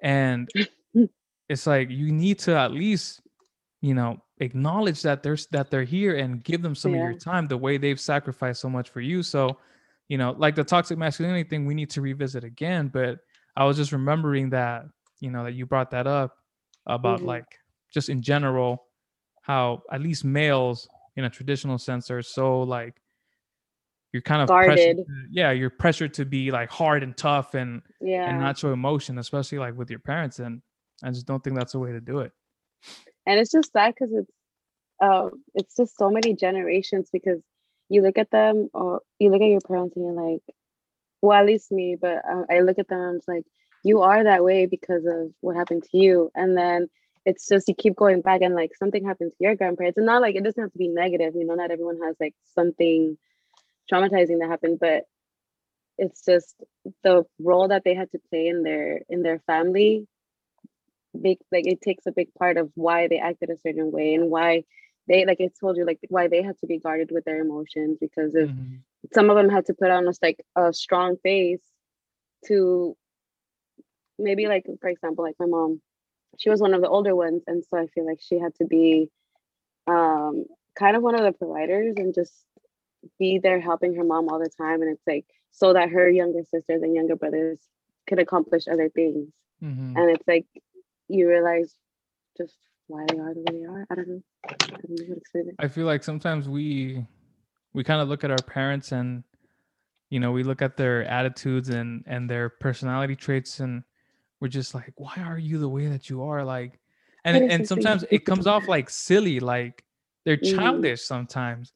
and 0.00 0.48
it's 1.48 1.66
like 1.66 1.90
you 1.90 2.10
need 2.12 2.38
to 2.40 2.56
at 2.56 2.72
least 2.72 3.20
you 3.80 3.94
know 3.94 4.20
acknowledge 4.38 5.02
that 5.02 5.22
there's 5.22 5.46
that 5.48 5.70
they're 5.70 5.84
here 5.84 6.16
and 6.16 6.42
give 6.42 6.62
them 6.62 6.74
some 6.74 6.92
of 6.92 6.98
your 6.98 7.14
time 7.14 7.46
the 7.46 7.56
way 7.56 7.76
they've 7.76 8.00
sacrificed 8.00 8.60
so 8.60 8.68
much 8.68 8.90
for 8.90 9.00
you 9.00 9.22
so 9.22 9.56
you 10.08 10.18
know 10.18 10.34
like 10.38 10.54
the 10.54 10.64
toxic 10.64 10.98
masculinity 10.98 11.48
thing 11.48 11.66
we 11.66 11.74
need 11.74 11.90
to 11.90 12.00
revisit 12.00 12.42
again 12.42 12.88
but 12.88 13.18
i 13.56 13.64
was 13.64 13.76
just 13.76 13.92
remembering 13.92 14.50
that 14.50 14.84
you 15.20 15.30
know 15.30 15.44
that 15.44 15.52
you 15.52 15.66
brought 15.66 15.90
that 15.90 16.06
up 16.06 16.36
about 16.86 17.20
Mhm. 17.20 17.26
like 17.26 17.58
just 17.92 18.08
in 18.08 18.22
general 18.22 18.86
how 19.42 19.82
at 19.92 20.00
least 20.00 20.24
males 20.24 20.88
in 21.16 21.24
a 21.24 21.30
traditional 21.30 21.78
sense 21.78 22.10
are 22.10 22.22
so 22.22 22.62
like 22.62 22.94
you're 24.12 24.22
kind 24.22 24.42
of 24.42 24.48
Guarded. 24.48 24.98
to- 24.98 25.04
yeah 25.30 25.50
you're 25.50 25.70
pressured 25.70 26.14
to 26.14 26.24
be 26.24 26.50
like 26.50 26.70
hard 26.70 27.02
and 27.02 27.16
tough 27.16 27.54
and 27.54 27.82
Yeah. 28.00 28.28
and 28.28 28.38
not 28.40 28.58
show 28.58 28.72
emotion 28.72 29.18
especially 29.18 29.58
like 29.58 29.76
with 29.76 29.90
your 29.90 29.98
parents 30.00 30.38
and 30.38 30.62
i 31.02 31.10
just 31.10 31.26
don't 31.26 31.42
think 31.42 31.56
that's 31.56 31.72
the 31.72 31.78
way 31.78 31.92
to 31.92 32.00
do 32.00 32.18
it 32.20 32.32
and 33.26 33.38
it's 33.38 33.50
just 33.52 33.72
sad 33.72 33.94
because 33.94 34.12
it's 34.14 34.30
um 35.02 35.30
it's 35.54 35.76
just 35.76 35.96
so 35.96 36.10
many 36.10 36.34
generations 36.34 37.08
because 37.12 37.40
you 37.88 38.02
look 38.02 38.18
at 38.18 38.30
them 38.30 38.68
or 38.72 39.00
you 39.18 39.30
look 39.30 39.42
at 39.42 39.48
your 39.48 39.60
parents 39.60 39.96
and 39.96 40.04
you're 40.04 40.30
like 40.32 40.42
well 41.20 41.38
at 41.38 41.46
least 41.46 41.70
me 41.72 41.96
but 42.00 42.22
uh, 42.30 42.44
i 42.50 42.60
look 42.60 42.78
at 42.78 42.88
them 42.88 43.00
and 43.00 43.16
it's 43.18 43.28
like 43.28 43.44
you 43.84 44.00
are 44.02 44.22
that 44.24 44.44
way 44.44 44.66
because 44.66 45.04
of 45.06 45.32
what 45.40 45.56
happened 45.56 45.82
to 45.82 45.98
you 45.98 46.30
and 46.34 46.56
then 46.56 46.88
it's 47.24 47.48
just 47.48 47.68
you 47.68 47.74
keep 47.74 47.96
going 47.96 48.20
back 48.20 48.40
and 48.42 48.54
like 48.54 48.74
something 48.74 49.04
happened 49.04 49.30
to 49.30 49.36
your 49.40 49.54
grandparents 49.54 49.96
and 49.96 50.06
not 50.06 50.22
like 50.22 50.34
it 50.34 50.44
doesn't 50.44 50.62
have 50.62 50.72
to 50.72 50.78
be 50.78 50.88
negative 50.88 51.34
you 51.34 51.46
know 51.46 51.54
not 51.54 51.70
everyone 51.70 51.98
has 52.02 52.16
like 52.20 52.34
something 52.54 53.16
traumatizing 53.90 54.40
that 54.40 54.48
happened 54.48 54.78
but 54.80 55.04
it's 55.98 56.24
just 56.24 56.56
the 57.04 57.24
role 57.38 57.68
that 57.68 57.84
they 57.84 57.94
had 57.94 58.10
to 58.10 58.18
play 58.30 58.48
in 58.48 58.62
their 58.62 59.00
in 59.08 59.22
their 59.22 59.38
family 59.40 60.06
big 61.20 61.38
like 61.50 61.66
it 61.66 61.80
takes 61.80 62.06
a 62.06 62.12
big 62.12 62.32
part 62.34 62.56
of 62.56 62.70
why 62.74 63.06
they 63.06 63.18
acted 63.18 63.50
a 63.50 63.58
certain 63.58 63.90
way 63.90 64.14
and 64.14 64.30
why 64.30 64.64
they 65.08 65.24
like 65.26 65.40
I 65.40 65.50
told 65.60 65.76
you 65.76 65.84
like 65.84 65.98
why 66.08 66.28
they 66.28 66.42
had 66.42 66.58
to 66.58 66.66
be 66.66 66.78
guarded 66.78 67.10
with 67.12 67.24
their 67.24 67.40
emotions 67.40 67.98
because 68.00 68.34
of 68.34 68.50
Mhm. 68.50 68.82
some 69.12 69.30
of 69.30 69.36
them 69.36 69.48
had 69.50 69.66
to 69.66 69.74
put 69.74 69.90
on 69.90 70.08
a 70.08 70.12
like 70.22 70.44
a 70.56 70.72
strong 70.72 71.16
face 71.18 71.62
to 72.46 72.96
maybe 74.18 74.46
like 74.46 74.64
for 74.80 74.88
example 74.88 75.24
like 75.24 75.36
my 75.38 75.46
mom 75.46 75.80
she 76.38 76.50
was 76.50 76.60
one 76.60 76.74
of 76.74 76.80
the 76.80 76.88
older 76.88 77.14
ones 77.14 77.42
and 77.46 77.64
so 77.64 77.78
I 77.78 77.86
feel 77.88 78.06
like 78.06 78.20
she 78.20 78.38
had 78.38 78.54
to 78.56 78.64
be 78.64 79.08
um 79.86 80.44
kind 80.78 80.96
of 80.96 81.02
one 81.02 81.14
of 81.14 81.22
the 81.22 81.32
providers 81.32 81.94
and 81.96 82.14
just 82.14 82.32
be 83.18 83.38
there 83.38 83.60
helping 83.60 83.94
her 83.96 84.04
mom 84.04 84.28
all 84.28 84.38
the 84.38 84.48
time 84.48 84.80
and 84.82 84.90
it's 84.90 85.06
like 85.06 85.26
so 85.50 85.72
that 85.72 85.90
her 85.90 86.08
younger 86.08 86.42
sisters 86.44 86.82
and 86.82 86.94
younger 86.94 87.16
brothers 87.16 87.58
could 88.08 88.18
accomplish 88.18 88.68
other 88.68 88.88
things 88.88 89.28
Mhm. 89.62 89.96
and 89.96 90.10
it's 90.10 90.26
like 90.26 90.46
you 91.08 91.28
realize 91.28 91.74
just 92.36 92.54
why 92.86 93.04
they 93.08 93.18
are 93.18 93.34
the 93.34 93.40
way 93.40 93.60
they 93.60 93.64
are. 93.64 93.86
I 93.90 93.94
don't 93.94 94.08
know. 94.08 94.22
I 94.44 94.54
don't 94.56 95.08
know 95.08 95.16
explain 95.16 95.48
it. 95.48 95.54
I 95.58 95.68
feel 95.68 95.86
like 95.86 96.02
sometimes 96.02 96.48
we 96.48 97.06
we 97.74 97.84
kind 97.84 98.00
of 98.00 98.08
look 98.08 98.24
at 98.24 98.30
our 98.30 98.42
parents 98.42 98.92
and 98.92 99.24
you 100.10 100.20
know 100.20 100.32
we 100.32 100.42
look 100.42 100.62
at 100.62 100.76
their 100.76 101.04
attitudes 101.04 101.68
and 101.68 102.04
and 102.06 102.28
their 102.28 102.48
personality 102.48 103.16
traits 103.16 103.60
and 103.60 103.84
we're 104.42 104.48
just 104.48 104.74
like 104.74 104.92
why 104.96 105.14
are 105.18 105.38
you 105.38 105.56
the 105.58 105.68
way 105.68 105.86
that 105.86 106.10
you 106.10 106.20
are 106.24 106.44
like 106.44 106.80
and 107.24 107.36
and 107.48 107.64
sometimes 107.64 108.04
it 108.10 108.24
comes 108.26 108.48
off 108.48 108.66
like 108.66 108.90
silly 108.90 109.38
like 109.38 109.84
they're 110.24 110.36
Mhm. 110.36 110.56
childish 110.56 111.00
sometimes 111.02 111.72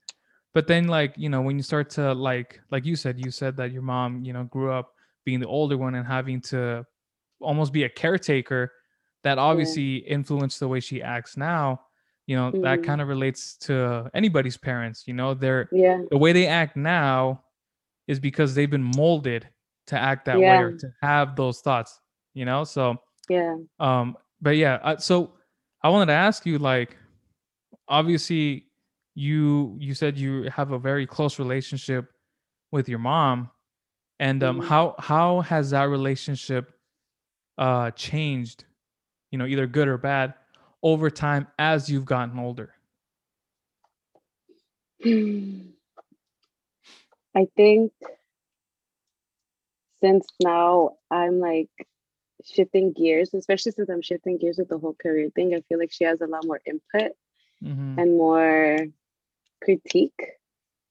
but 0.52 0.66
then 0.66 0.88
like 0.88 1.14
you 1.16 1.28
know 1.28 1.40
when 1.40 1.56
you 1.56 1.62
start 1.62 1.88
to 1.90 2.12
like 2.12 2.60
like 2.72 2.84
you 2.84 2.96
said 2.96 3.20
you 3.24 3.30
said 3.30 3.56
that 3.56 3.70
your 3.70 3.82
mom 3.82 4.24
you 4.24 4.32
know 4.32 4.42
grew 4.44 4.72
up 4.72 4.94
being 5.24 5.38
the 5.38 5.46
older 5.46 5.76
one 5.78 5.94
and 5.94 6.04
having 6.06 6.40
to 6.40 6.84
almost 7.40 7.72
be 7.72 7.84
a 7.84 7.88
caretaker 7.88 8.72
that 9.22 9.38
obviously 9.38 9.96
influenced 9.98 10.58
the 10.58 10.66
way 10.66 10.80
she 10.80 11.00
acts 11.00 11.36
now 11.36 11.80
you 12.26 12.34
know 12.34 12.50
that 12.50 12.80
Mhm. 12.80 12.84
kind 12.84 13.00
of 13.00 13.06
relates 13.06 13.56
to 13.58 14.10
anybody's 14.12 14.56
parents 14.56 15.06
you 15.06 15.14
know 15.14 15.34
they're 15.34 15.68
Yeah. 15.70 16.02
the 16.10 16.18
way 16.18 16.32
they 16.32 16.48
act 16.48 16.76
now 16.76 17.44
is 18.08 18.18
because 18.18 18.56
they've 18.56 18.70
been 18.70 18.90
molded 18.96 19.48
to 19.86 19.96
act 19.96 20.24
that 20.24 20.40
way 20.40 20.58
or 20.66 20.72
to 20.78 20.88
have 21.00 21.36
those 21.36 21.60
thoughts 21.60 22.00
you 22.36 22.44
know 22.44 22.62
so 22.64 22.96
Yeah. 23.28 23.56
um 23.80 24.16
but 24.42 24.56
yeah 24.56 24.74
uh, 24.84 24.96
so 24.98 25.32
i 25.82 25.88
wanted 25.88 26.06
to 26.06 26.12
ask 26.12 26.44
you 26.46 26.58
like 26.58 26.96
obviously 27.88 28.66
you 29.14 29.74
you 29.80 29.94
said 29.94 30.18
you 30.18 30.42
have 30.50 30.70
a 30.72 30.78
very 30.78 31.06
close 31.06 31.38
relationship 31.38 32.12
with 32.70 32.88
your 32.88 32.98
mom 32.98 33.50
and 34.20 34.44
um 34.44 34.60
Mhm. 34.60 34.64
how 34.66 34.94
how 34.98 35.40
has 35.40 35.70
that 35.70 35.84
relationship 35.84 36.74
uh 37.58 37.90
changed 37.92 38.64
you 39.30 39.38
know 39.38 39.46
either 39.46 39.66
good 39.66 39.88
or 39.88 39.96
bad 39.98 40.34
over 40.82 41.08
time 41.10 41.46
as 41.58 41.88
you've 41.88 42.04
gotten 42.04 42.38
older 42.38 42.74
I 47.34 47.46
think 47.56 47.92
since 50.00 50.26
now 50.42 50.96
I'm 51.10 51.40
like 51.40 51.70
shifting 52.44 52.92
gears, 52.92 53.32
especially 53.34 53.72
since 53.72 53.88
I'm 53.88 54.02
shifting 54.02 54.38
gears 54.38 54.58
with 54.58 54.68
the 54.68 54.78
whole 54.78 54.94
career 54.94 55.30
thing, 55.34 55.54
I 55.54 55.62
feel 55.62 55.78
like 55.78 55.92
she 55.92 56.04
has 56.04 56.20
a 56.20 56.26
lot 56.26 56.44
more 56.46 56.60
input 56.66 57.12
Mhm. 57.62 57.98
and 57.98 58.16
more 58.16 58.78
critique. 59.62 60.20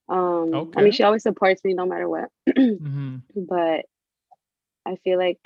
Um, 0.07 0.71
I 0.75 0.81
mean, 0.81 0.91
she 0.91 1.03
always 1.03 1.23
supports 1.23 1.63
me 1.63 1.73
no 1.73 1.85
matter 1.85 2.07
what. 2.09 2.29
Mhm. 2.47 3.21
but 3.35 3.85
I 4.85 4.95
feel 4.97 5.17
like 5.17 5.39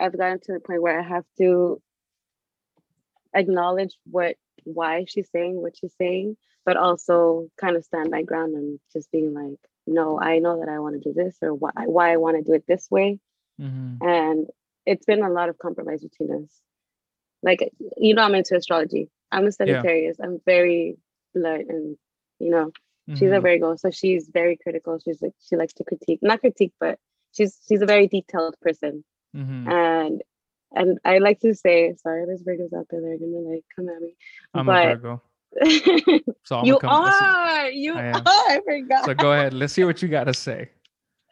I've 0.00 0.16
gotten 0.16 0.40
to 0.40 0.52
the 0.52 0.60
point 0.60 0.82
where 0.82 0.98
I 0.98 1.02
have 1.02 1.24
to 1.38 1.82
acknowledge 3.34 3.96
what 4.10 4.36
why 4.64 5.04
she's 5.06 5.30
saying 5.30 5.60
what 5.60 5.76
she's 5.76 5.94
saying, 5.96 6.36
but 6.64 6.76
also 6.76 7.48
kind 7.56 7.76
of 7.76 7.84
stand 7.84 8.10
my 8.10 8.22
ground 8.22 8.54
and 8.54 8.80
just 8.92 9.10
being 9.10 9.32
like, 9.34 9.58
no, 9.86 10.20
I 10.20 10.38
know 10.38 10.60
that 10.60 10.68
I 10.68 10.78
want 10.80 10.94
to 10.94 11.08
do 11.08 11.14
this 11.14 11.36
or 11.42 11.54
why 11.54 11.70
why 11.86 12.12
I 12.12 12.16
want 12.16 12.36
to 12.36 12.42
do 12.42 12.52
it 12.54 12.64
this 12.66 12.90
way. 12.90 13.18
Mhm. 13.60 13.98
And 14.02 14.50
it's 14.88 15.04
been 15.04 15.22
a 15.22 15.30
lot 15.30 15.48
of 15.48 15.58
compromise 15.58 16.02
between 16.02 16.30
us. 16.42 16.50
Like 17.42 17.60
you 17.96 18.14
know, 18.14 18.22
I'm 18.22 18.34
into 18.34 18.56
astrology. 18.56 19.10
I'm 19.30 19.46
a 19.46 19.52
Sagittarius. 19.52 20.16
I'm 20.20 20.40
very 20.46 20.96
blunt, 21.34 21.68
and 21.68 21.96
you 22.40 22.50
know, 22.50 22.72
she's 23.16 23.30
a 23.30 23.34
Mhm. 23.36 23.42
Virgo, 23.42 23.76
so 23.76 23.90
she's 23.90 24.28
very 24.28 24.56
critical. 24.56 24.98
She's 25.04 25.20
like 25.22 25.34
she 25.46 25.56
likes 25.56 25.74
to 25.74 25.84
critique, 25.84 26.20
not 26.22 26.40
critique, 26.40 26.72
but 26.80 26.98
she's 27.32 27.58
she's 27.68 27.82
a 27.82 27.86
very 27.86 28.08
detailed 28.08 28.56
person. 28.60 29.04
Mhm. 29.36 29.68
And 29.70 30.22
and 30.74 30.98
I 31.04 31.18
like 31.18 31.40
to 31.40 31.54
say, 31.54 31.94
sorry, 32.02 32.26
there's 32.26 32.42
Virgos 32.42 32.72
out 32.78 32.86
there 32.90 33.00
They're 33.00 33.18
gonna 33.18 33.38
like 33.52 33.64
come 33.76 33.88
at 33.88 34.00
me. 34.00 34.16
I'm 34.54 34.68
a 34.68 34.72
but 34.72 34.84
Virgo, 34.88 35.22
so 36.44 36.58
I'm 36.58 36.66
you 36.66 36.78
are, 36.82 37.70
you 37.70 37.94
I 37.94 38.10
are. 38.12 38.22
I 38.26 38.60
forgot. 38.64 39.04
So 39.04 39.14
go 39.14 39.32
ahead. 39.32 39.52
Let's 39.54 39.74
hear 39.74 39.86
what 39.86 40.02
you 40.02 40.08
got 40.08 40.24
to 40.24 40.34
say. 40.34 40.70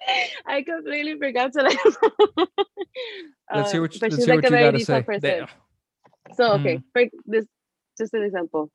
I 0.46 0.62
completely 0.62 1.16
forgot 1.18 1.52
to 1.54 1.62
like. 1.62 1.78
Let's 3.54 3.72
hear 3.72 3.80
Um, 3.80 3.82
what 3.82 3.94
you, 3.94 4.00
but 4.00 4.12
let's 4.12 4.24
hear 4.24 4.34
like 4.36 4.44
what 4.44 4.50
you 4.50 4.58
got 4.58 4.70
to 4.72 4.78
say. 4.84 5.02
person. 5.02 5.46
So 6.34 6.52
okay, 6.54 6.80
for 6.92 7.04
this, 7.26 7.46
just 7.98 8.14
an 8.14 8.22
example. 8.24 8.70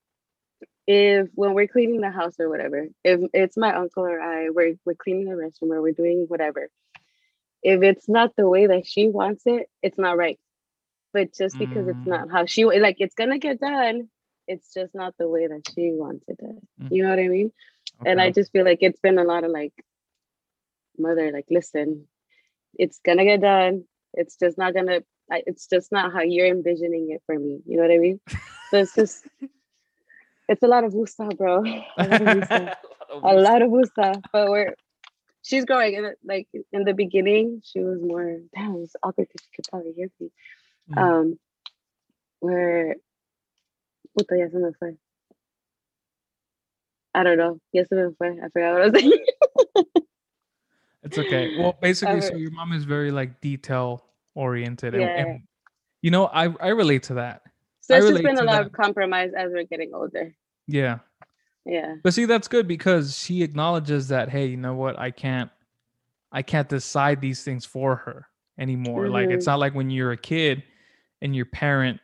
If 0.88 1.28
when 1.36 1.54
we're 1.54 1.68
cleaning 1.68 2.02
the 2.02 2.10
house 2.12 2.36
or 2.40 2.50
whatever, 2.50 2.88
if 3.04 3.22
it's 3.34 3.58
my 3.58 3.74
uncle 3.76 4.04
or 4.04 4.20
I, 4.22 4.50
we're 4.50 4.76
we're 4.86 4.96
cleaning 4.96 5.26
the 5.26 5.36
restroom 5.36 5.72
or 5.74 5.82
we're 5.82 5.94
doing 5.94 6.26
whatever. 6.28 6.70
If 7.64 7.84
it's 7.84 8.10
not 8.10 8.36
the 8.36 8.48
way 8.48 8.68
that 8.68 8.88
she 8.88 9.08
wants 9.08 9.44
it, 9.46 9.68
it's 9.84 9.98
not 9.98 10.18
right. 10.18 10.40
But 11.14 11.34
just 11.36 11.58
because 11.60 11.86
Mm. 11.86 11.92
it's 11.92 12.06
not 12.08 12.32
how 12.32 12.46
she 12.46 12.66
like, 12.66 12.98
it's 13.00 13.16
gonna 13.16 13.38
get 13.38 13.60
done. 13.60 14.10
It's 14.48 14.74
just 14.74 14.96
not 14.96 15.16
the 15.18 15.28
way 15.30 15.48
that 15.48 15.62
she 15.74 15.92
wants 15.92 16.26
it 16.28 16.38
done. 16.38 16.60
Mm. 16.82 16.88
You 16.92 17.04
know 17.04 17.10
what 17.10 17.20
I 17.20 17.28
mean? 17.28 17.52
And 18.06 18.20
I 18.20 18.32
just 18.32 18.52
feel 18.52 18.66
like 18.66 18.80
it's 18.82 19.00
been 19.00 19.20
a 19.20 19.24
lot 19.24 19.44
of 19.44 19.52
like, 19.52 19.74
mother, 21.02 21.32
like, 21.32 21.46
listen, 21.50 22.08
it's 22.78 23.00
gonna 23.06 23.26
get 23.26 23.42
done. 23.42 23.84
It's 24.14 24.36
just 24.38 24.58
not 24.58 24.74
gonna. 24.74 25.00
I- 25.32 25.44
It's 25.48 25.68
just 25.68 25.92
not 25.92 26.12
how 26.14 26.22
you're 26.22 26.48
envisioning 26.48 27.12
it 27.12 27.22
for 27.26 27.38
me. 27.38 27.62
You 27.66 27.78
know 27.78 27.84
what 27.84 27.92
I 27.92 27.98
mean? 27.98 28.20
So 28.70 28.78
it's 28.78 28.96
just 28.96 29.28
it's 30.50 30.64
a 30.64 30.68
lot 30.68 30.84
of 30.84 30.94
wusa, 30.94 31.36
bro. 31.38 31.64
A 31.98 32.08
lot 32.08 32.22
of 32.22 32.28
wusa. 32.28 32.76
a 33.24 33.34
lot 33.34 33.62
of 33.62 33.70
wusa. 33.72 34.22
But 34.34 34.50
we're 34.50 34.76
she's 35.44 35.66
growing 35.66 35.94
in 35.96 36.06
it, 36.06 36.18
like 36.24 36.48
in 36.72 36.84
the 36.84 36.94
beginning, 36.94 37.62
she 37.64 37.80
was 37.80 38.00
more 38.02 38.40
damn, 38.56 38.76
it 38.76 38.80
was 38.80 38.96
awkward 39.04 39.28
because 39.28 39.46
she 39.46 39.52
could 39.56 39.66
probably 39.70 39.94
hear 39.94 40.10
me. 40.20 40.32
Mm. 40.92 40.98
Um 41.02 41.40
where 42.40 42.96
puta 44.18 44.38
ya 44.38 44.48
se 44.52 44.58
me 44.58 44.72
fue. 44.80 44.98
I 47.14 47.24
don't 47.24 47.38
know. 47.38 47.60
yes 47.74 47.88
me 47.92 48.04
fue. 48.18 48.40
I 48.44 48.50
forgot 48.50 48.74
what 48.74 48.82
I 48.82 48.88
was 48.88 49.00
saying. 49.00 49.26
It's 51.04 51.18
okay. 51.18 51.58
Well, 51.58 51.78
basically, 51.82 52.22
so 52.22 52.36
your 52.36 52.52
mom 52.52 52.74
is 52.74 52.84
very 52.84 53.12
like 53.12 53.42
detail 53.42 54.06
oriented, 54.36 54.94
Yeah. 54.94 55.08
and 55.08 55.42
you 56.02 56.12
know, 56.12 56.28
I 56.28 56.54
I 56.62 56.70
relate 56.70 57.04
to 57.04 57.16
that. 57.16 57.42
so 57.82 57.96
it's 57.96 58.08
just 58.08 58.24
been 58.24 58.38
a 58.38 58.44
lot 58.44 58.64
that. 58.64 58.66
of 58.68 58.72
compromise 58.72 59.32
as 59.36 59.52
we're 59.52 59.64
getting 59.66 59.94
older. 59.94 60.34
Yeah, 60.68 61.00
Yeah. 61.66 61.96
but 62.04 62.14
see, 62.14 62.26
that's 62.26 62.48
good 62.48 62.68
because 62.68 63.18
she 63.18 63.42
acknowledges 63.44 64.08
that. 64.10 64.30
Hey, 64.30 64.46
you 64.46 64.58
know 64.58 64.76
what? 64.76 64.98
I 65.00 65.10
can't, 65.12 65.50
I 66.32 66.44
can't 66.44 66.70
decide 66.70 67.20
these 67.20 67.44
things 67.44 67.66
for 67.66 67.96
her 67.98 68.28
anymore. 68.60 69.10
Like 69.10 69.30
it's 69.30 69.46
Mhm. 69.46 69.48
not 69.48 69.60
like 69.60 69.74
when 69.74 69.90
you're 69.90 70.12
a 70.12 70.18
kid 70.18 70.64
and 71.22 71.36
your 71.36 71.46
parent 71.46 72.00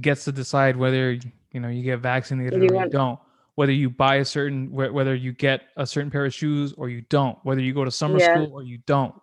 gets 0.00 0.24
to 0.26 0.32
decide 0.32 0.76
whether 0.76 1.12
you 1.12 1.58
know 1.60 1.68
you 1.68 1.82
get 1.82 1.98
vaccinated 1.98 2.62
You 2.62 2.68
or 2.70 2.84
you 2.84 2.90
don't. 2.90 3.18
Whether 3.60 3.72
you 3.72 3.90
buy 3.90 4.14
a 4.16 4.24
certain, 4.24 4.68
wh- 4.68 4.92
whether 4.98 5.14
you 5.14 5.32
get 5.32 5.58
a 5.76 5.86
certain 5.86 6.10
pair 6.10 6.24
of 6.24 6.32
shoes 6.32 6.72
or 6.78 6.88
you 6.88 7.02
don't. 7.16 7.36
Whether 7.42 7.60
you 7.60 7.74
go 7.74 7.84
to 7.84 7.90
summer 7.90 8.18
Yeah. 8.18 8.32
school 8.32 8.50
or 8.54 8.62
you 8.62 8.78
don't. 8.94 9.14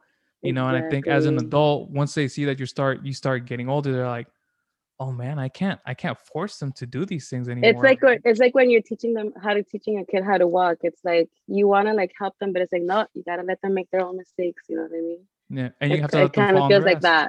you 0.48 0.54
know 0.54 0.68
and 0.70 0.78
i 0.78 0.84
think 0.92 1.08
as 1.08 1.26
an 1.26 1.38
adult 1.46 1.90
once 1.90 2.12
they 2.14 2.28
see 2.28 2.46
that 2.46 2.58
you 2.62 2.68
start 2.76 2.96
you 3.08 3.12
start 3.24 3.40
getting 3.52 3.68
older 3.74 3.90
they're 3.92 4.14
like 4.20 4.28
oh 5.04 5.12
man 5.12 5.36
i 5.40 5.50
can't 5.60 5.80
i 5.92 5.94
can't 6.04 6.20
force 6.32 6.56
them 6.62 6.72
to 6.80 6.86
do 6.96 7.02
these 7.12 7.26
things 7.32 7.46
anymore 7.50 7.72
It's 7.72 7.84
like 7.90 8.02
when- 8.08 8.22
it's 8.30 8.40
like 8.46 8.54
when 8.60 8.68
you're 8.72 8.88
teaching 8.92 9.14
them 9.18 9.28
how 9.44 9.54
to 9.58 9.64
teaching 9.74 9.96
a 9.98 10.06
kid 10.12 10.24
how 10.32 10.38
to 10.44 10.48
walk. 10.60 10.78
It's 10.90 11.04
like 11.12 11.28
you 11.58 11.66
want 11.74 11.86
to 11.90 11.94
like 12.02 12.12
help 12.22 12.34
them, 12.40 12.50
but 12.54 12.62
it's 12.64 12.72
like 12.78 12.84
no, 12.94 12.98
you 13.16 13.24
gotta 13.30 13.46
let 13.52 13.60
them 13.64 13.74
make 13.80 13.90
their 13.94 14.04
own 14.08 14.16
mistakes. 14.24 14.62
You 14.70 14.76
know 14.78 14.84
what 14.88 14.98
I 15.02 15.04
mean? 15.10 15.22
yeah 15.60 15.70
and 15.82 15.88
you 15.92 15.98
It's- 15.98 16.02
have 16.06 16.12
to 16.20 16.22
it 16.30 16.34
kind 16.42 16.56
of 16.60 16.64
feels 16.70 16.86
like 16.92 17.02
that. 17.12 17.28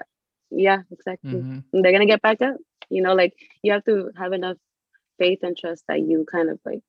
Yeah, 0.67 0.81
exactly. 0.97 1.33
Mhm. 1.41 1.65
And 1.73 1.79
they're 1.83 1.93
gonna 1.97 2.13
get 2.15 2.23
back 2.29 2.41
up. 2.49 2.57
You 2.91 3.01
know, 3.05 3.15
like 3.23 3.33
you 3.65 3.71
have 3.75 3.85
to 3.91 3.95
have 4.23 4.33
enough 4.41 4.59
faith 5.19 5.41
and 5.47 5.57
trust 5.63 5.83
that 5.89 6.01
you 6.09 6.17
kind 6.37 6.49
of 6.51 6.59
like 6.71 6.85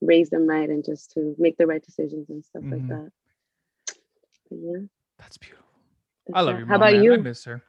raise 0.00 0.30
them 0.30 0.46
right 0.46 0.68
and 0.68 0.84
just 0.84 1.12
to 1.12 1.34
make 1.38 1.56
the 1.58 1.66
right 1.66 1.82
decisions 1.84 2.28
and 2.30 2.44
stuff 2.44 2.62
Mhm. 2.62 2.72
like 2.72 2.88
that. 2.88 3.12
But 4.50 4.58
yeah. 4.62 4.78
that's 5.18 5.36
beautiful 5.38 5.66
that's 6.26 6.36
i 6.38 6.40
love 6.40 6.54
that. 6.54 6.58
your 6.60 6.66
How 6.68 6.76
about 6.76 6.92
man. 6.94 7.02
you? 7.04 7.14
i 7.14 7.16
miss 7.18 7.44
her 7.44 7.62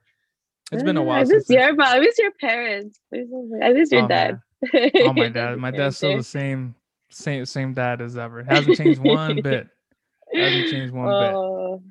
it's 0.71 0.83
been 0.83 0.95
a 0.97 1.01
Uh, 1.01 1.05
while 1.05 1.19
I 1.19 1.23
miss 1.25 1.49
your 1.49 1.75
mom. 1.75 1.87
I 1.87 1.99
miss 1.99 2.17
your 2.17 2.31
parents. 2.31 2.97
I 3.13 3.73
miss- 3.73 3.91
your 3.91 4.03
Oh, 4.03 4.07
dad. 4.07 4.39
man. 4.73 4.91
oh 4.95 5.13
my 5.13 5.27
dad 5.29 5.57
my 5.57 5.71
dad's 5.71 5.97
still 5.97 6.15
the 6.17 6.23
same 6.39 6.75
same 7.09 7.45
same 7.45 7.73
dad 7.73 7.99
as 8.01 8.17
ever 8.17 8.41
hasn't 8.43 8.77
changed 8.77 9.01
one 9.01 9.41
bit 9.41 9.67
hasn't 10.33 10.69
changed 10.69 10.93
one 10.93 11.07
oh, 11.13 11.83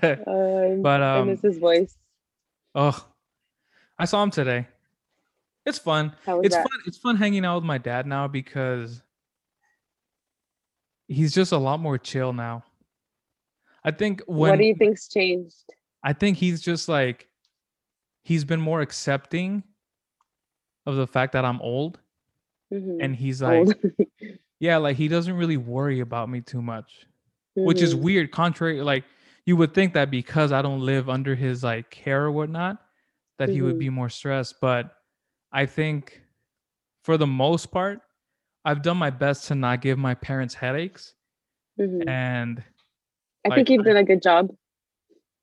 bit 0.00 0.20
um, 0.28 0.82
But, 0.82 1.02
I 1.02 1.22
miss 1.24 1.42
um, 1.44 1.50
his 1.50 1.58
voice. 1.58 1.96
oh 2.76 3.04
i 3.98 4.04
saw 4.04 4.22
him 4.22 4.30
today 4.30 4.68
it's 5.66 5.78
fun 5.78 6.14
it's 6.44 6.54
that? 6.54 6.62
fun 6.62 6.80
it's 6.86 6.96
fun 6.98 7.16
hanging 7.16 7.44
out 7.44 7.56
with 7.56 7.64
my 7.64 7.78
dad 7.78 8.06
now 8.06 8.28
because 8.28 9.02
he's 11.08 11.34
just 11.34 11.52
a 11.52 11.58
lot 11.58 11.80
more 11.80 11.98
chill 11.98 12.32
now 12.32 12.62
i 13.84 13.90
think 13.90 14.22
when 14.26 14.50
what 14.50 14.58
do 14.58 14.64
you 14.64 14.74
think's 14.74 15.08
changed? 15.08 15.64
i 16.04 16.12
think 16.12 16.36
he's 16.36 16.60
just 16.60 16.88
like 16.88 17.28
he's 18.22 18.44
been 18.44 18.60
more 18.60 18.80
accepting 18.82 19.62
of 20.86 20.96
the 20.96 21.06
fact 21.06 21.32
that 21.32 21.44
i'm 21.44 21.60
old 21.60 21.98
Mhm. 22.72 22.98
and 23.00 23.16
he's 23.16 23.40
like 23.40 23.66
yeah 24.60 24.76
like 24.76 24.96
he 24.96 25.08
doesn't 25.08 25.34
really 25.34 25.56
worry 25.56 26.00
about 26.00 26.28
me 26.28 26.40
too 26.42 26.60
much 26.62 27.06
which 27.54 27.80
is 27.82 27.94
Mhm. 27.94 28.00
weird 28.02 28.30
contrary 28.30 28.82
like 28.82 29.04
you 29.46 29.56
would 29.56 29.72
think 29.72 29.94
that 29.94 30.10
because 30.10 30.52
i 30.52 30.60
don't 30.60 30.80
live 30.80 31.08
under 31.08 31.34
his 31.34 31.64
like 31.64 31.90
care 31.90 32.24
or 32.26 32.30
whatnot 32.32 32.76
that 33.38 33.48
he 33.48 33.62
would 33.62 33.76
Mhm. 33.76 33.78
be 33.86 33.90
more 33.90 34.10
stressed 34.10 34.56
but 34.60 34.92
i 35.52 35.64
think 35.64 36.20
for 37.04 37.16
the 37.16 37.26
most 37.26 37.70
part 37.70 38.02
i've 38.68 38.82
done 38.82 38.96
my 38.96 39.10
best 39.10 39.48
to 39.48 39.54
not 39.54 39.80
give 39.80 39.98
my 39.98 40.14
parents 40.14 40.54
headaches 40.54 41.14
Mhm. 41.80 42.08
and 42.08 42.62
I 43.44 43.48
like, 43.50 43.56
think 43.56 43.70
you've 43.70 43.84
done 43.84 43.96
a 43.96 44.04
good 44.04 44.20
job. 44.20 44.50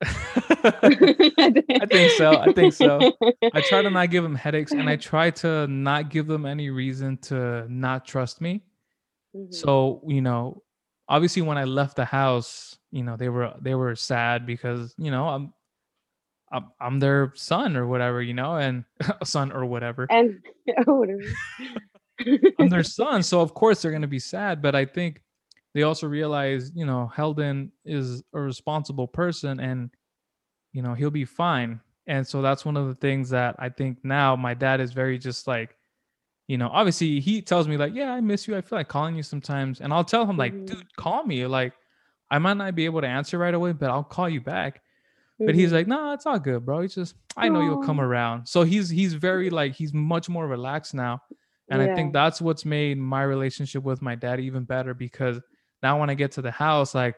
I 0.02 1.86
think 1.90 2.10
so, 2.10 2.36
I 2.36 2.52
think 2.54 2.72
so. 2.74 3.16
i 3.54 3.60
try 3.60 3.80
to 3.82 3.90
not 3.90 4.10
give 4.10 4.22
them 4.22 4.34
headaches 4.34 4.72
and 4.72 4.88
i 4.88 4.96
try 5.10 5.30
to 5.30 5.66
not 5.66 6.10
give 6.10 6.26
them 6.26 6.44
any 6.46 6.70
reason 6.70 7.16
to 7.28 7.66
not 7.68 8.04
trust 8.06 8.40
me 8.40 8.62
Mhm. 9.34 9.52
so 9.52 10.02
you 10.06 10.20
know 10.22 10.62
obviously 11.08 11.42
when 11.42 11.58
i 11.58 11.64
left 11.64 11.96
the 11.96 12.04
house 12.04 12.78
you 12.90 13.02
know 13.02 13.16
they 13.16 13.28
were 13.28 13.52
they 13.60 13.74
were 13.74 13.94
sad 13.96 14.46
because 14.46 14.94
you 14.98 15.10
know 15.10 15.28
i'm 15.28 15.52
i'm, 16.52 16.66
I'm 16.80 16.98
their 17.00 17.32
son 17.34 17.76
or 17.76 17.86
whatever 17.86 18.22
you 18.22 18.34
know 18.34 18.56
and 18.56 18.84
son 19.24 19.52
or 19.52 19.64
whatever 19.66 20.06
and 20.10 20.40
oh, 20.86 20.94
whatever. 20.94 21.22
i'm 22.58 22.68
their 22.68 22.82
son 22.82 23.22
so 23.22 23.40
of 23.40 23.54
course 23.54 23.82
they're 23.82 23.90
going 23.90 24.02
to 24.02 24.08
be 24.08 24.18
sad 24.18 24.62
but 24.62 24.74
i 24.74 24.84
think 24.84 25.22
they 25.74 25.82
also 25.82 26.06
realize 26.06 26.72
you 26.74 26.86
know 26.86 27.06
Heldon 27.14 27.70
is 27.84 28.22
a 28.32 28.40
responsible 28.40 29.06
person 29.06 29.60
and 29.60 29.90
you 30.72 30.80
know 30.82 30.94
he'll 30.94 31.10
be 31.10 31.26
fine. 31.26 31.80
And 32.06 32.26
so 32.26 32.40
that's 32.40 32.64
one 32.64 32.76
of 32.78 32.86
the 32.88 32.94
things 32.94 33.28
that 33.30 33.56
i 33.58 33.68
think 33.68 33.98
now 34.02 34.36
my 34.36 34.54
dad 34.54 34.80
is 34.80 34.92
very 34.92 35.18
just 35.18 35.46
like 35.46 35.76
you 36.48 36.56
know 36.56 36.68
obviously 36.72 37.20
he 37.20 37.42
tells 37.42 37.66
me 37.68 37.76
like 37.76 37.94
yeah 37.94 38.12
i 38.12 38.20
miss 38.22 38.48
you. 38.48 38.56
I 38.56 38.62
feel 38.62 38.78
like 38.78 38.88
calling 38.88 39.16
you 39.16 39.22
sometimes. 39.22 39.80
And 39.82 39.92
i'll 39.92 40.04
tell 40.04 40.24
him 40.24 40.38
like 40.38 40.54
Mhm. 40.54 40.66
dude 40.66 40.96
call 40.96 41.24
me. 41.24 41.46
Like 41.46 41.74
i 42.30 42.38
might 42.38 42.56
not 42.56 42.74
be 42.74 42.86
able 42.86 43.02
to 43.02 43.06
answer 43.06 43.36
right 43.36 43.52
away 43.54 43.72
but 43.72 43.90
i'll 43.90 44.02
call 44.04 44.28
you 44.30 44.40
back. 44.40 44.80
But 45.38 45.54
he's 45.54 45.70
Mhm. 45.70 45.74
like 45.74 45.86
no 45.88 46.12
it's 46.12 46.24
all 46.24 46.38
good 46.38 46.64
bro. 46.64 46.78
It's 46.80 46.94
just 46.94 47.16
i 47.36 47.50
know 47.50 47.60
you'll 47.60 47.76
come 47.76 48.00
around. 48.00 48.46
So 48.46 48.62
he's 48.62 48.88
he's 48.88 49.12
very 49.12 49.50
like 49.60 49.74
he's 49.74 49.92
much 49.92 50.30
more 50.30 50.46
relaxed 50.46 50.94
now 50.94 51.20
and 51.70 51.82
i 51.82 51.94
think 51.94 52.12
that's 52.12 52.40
what's 52.40 52.64
made 52.64 52.98
my 52.98 53.22
relationship 53.22 53.82
with 53.82 54.00
my 54.02 54.14
dad 54.14 54.40
even 54.40 54.64
better 54.64 54.94
because 54.94 55.40
now 55.82 55.98
when 55.98 56.10
i 56.10 56.14
get 56.14 56.32
to 56.32 56.42
the 56.42 56.50
house 56.50 56.94
like 56.94 57.16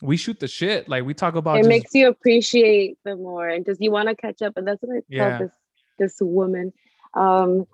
we 0.00 0.16
shoot 0.16 0.38
the 0.40 0.48
shit 0.48 0.88
like 0.88 1.04
we 1.04 1.14
talk 1.14 1.34
about 1.34 1.56
it 1.56 1.60
just 1.60 1.68
makes 1.68 1.94
you 1.94 2.08
appreciate 2.08 2.98
them 3.04 3.22
more 3.22 3.48
and 3.48 3.64
just 3.66 3.80
you 3.80 3.90
want 3.90 4.08
to 4.08 4.16
catch 4.16 4.42
up 4.42 4.56
and 4.56 4.66
that's 4.66 4.82
what 4.82 4.96
i 4.96 5.00
Yeah. 5.08 5.30
tell 5.30 5.38
this 5.46 5.52
this 5.98 6.16
woman 6.20 6.72
um 7.14 7.66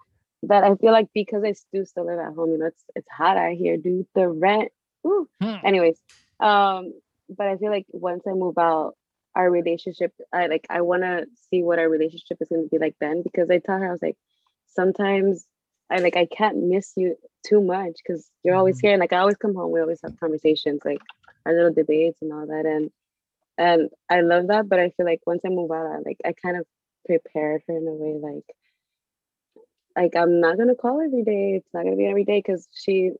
that 0.42 0.64
i 0.64 0.74
feel 0.76 0.92
like 0.92 1.08
because 1.14 1.42
i 1.44 1.54
do 1.72 1.84
still 1.84 2.06
live 2.06 2.18
at 2.18 2.34
home 2.34 2.50
you 2.52 2.58
know 2.58 2.66
it's 2.66 2.84
it's 2.94 3.08
hot 3.10 3.36
out 3.36 3.52
here 3.52 3.76
dude 3.76 4.06
the 4.14 4.28
rent 4.28 4.70
woo. 5.02 5.28
Hmm. 5.40 5.56
anyways 5.64 5.98
um 6.40 6.92
but 7.28 7.46
i 7.46 7.56
feel 7.56 7.70
like 7.70 7.86
once 7.90 8.24
i 8.26 8.32
move 8.32 8.58
out 8.58 8.94
our 9.34 9.50
relationship 9.50 10.12
i 10.32 10.46
like 10.46 10.66
i 10.70 10.80
want 10.80 11.02
to 11.02 11.26
see 11.50 11.62
what 11.62 11.78
our 11.78 11.88
relationship 11.88 12.38
is 12.40 12.48
going 12.48 12.62
to 12.62 12.68
be 12.68 12.78
like 12.78 12.96
then 13.00 13.22
because 13.22 13.48
i 13.50 13.58
tell 13.58 13.78
her 13.78 13.88
i 13.88 13.92
was 13.92 14.02
like 14.02 14.16
sometimes 14.66 15.46
i 15.90 15.98
like 15.98 16.16
i 16.16 16.26
can't 16.26 16.56
miss 16.56 16.92
you 16.96 17.16
too 17.44 17.60
much 17.60 17.92
because 18.02 18.30
you're 18.44 18.54
always 18.56 18.78
Mhm. 18.78 18.80
here 18.80 18.92
and 18.92 19.00
like 19.00 19.12
i 19.12 19.18
always 19.18 19.36
come 19.36 19.54
home 19.54 19.70
we 19.72 19.80
always 19.80 20.00
have 20.02 20.12
conversations 20.20 20.80
like 20.84 21.02
our 21.46 21.54
little 21.54 21.72
debates 21.72 22.18
and 22.22 22.32
all 22.32 22.46
that 22.46 22.66
and 22.66 22.90
and 23.58 23.90
I 24.08 24.20
love 24.22 24.48
that. 24.48 24.68
But 24.68 24.80
I 24.80 24.90
feel 24.90 25.06
like 25.06 25.20
once 25.26 25.42
I 25.44 25.48
move 25.50 25.70
out, 25.70 25.86
I 25.86 25.98
like 25.98 26.18
I 26.24 26.32
kind 26.32 26.56
of 26.56 26.66
prepared 27.06 27.62
her 27.68 27.76
in 27.76 27.86
a 27.86 27.92
way 27.92 28.18
like 28.18 28.44
like 29.96 30.14
I'm 30.16 30.40
not 30.40 30.56
gonna 30.58 30.74
call 30.74 31.00
every 31.00 31.22
day. 31.24 31.54
It's 31.56 31.68
not 31.74 31.84
gonna 31.84 31.96
be 31.96 32.06
every 32.06 32.24
day 32.24 32.38
because 32.38 32.68
she. 32.72 33.12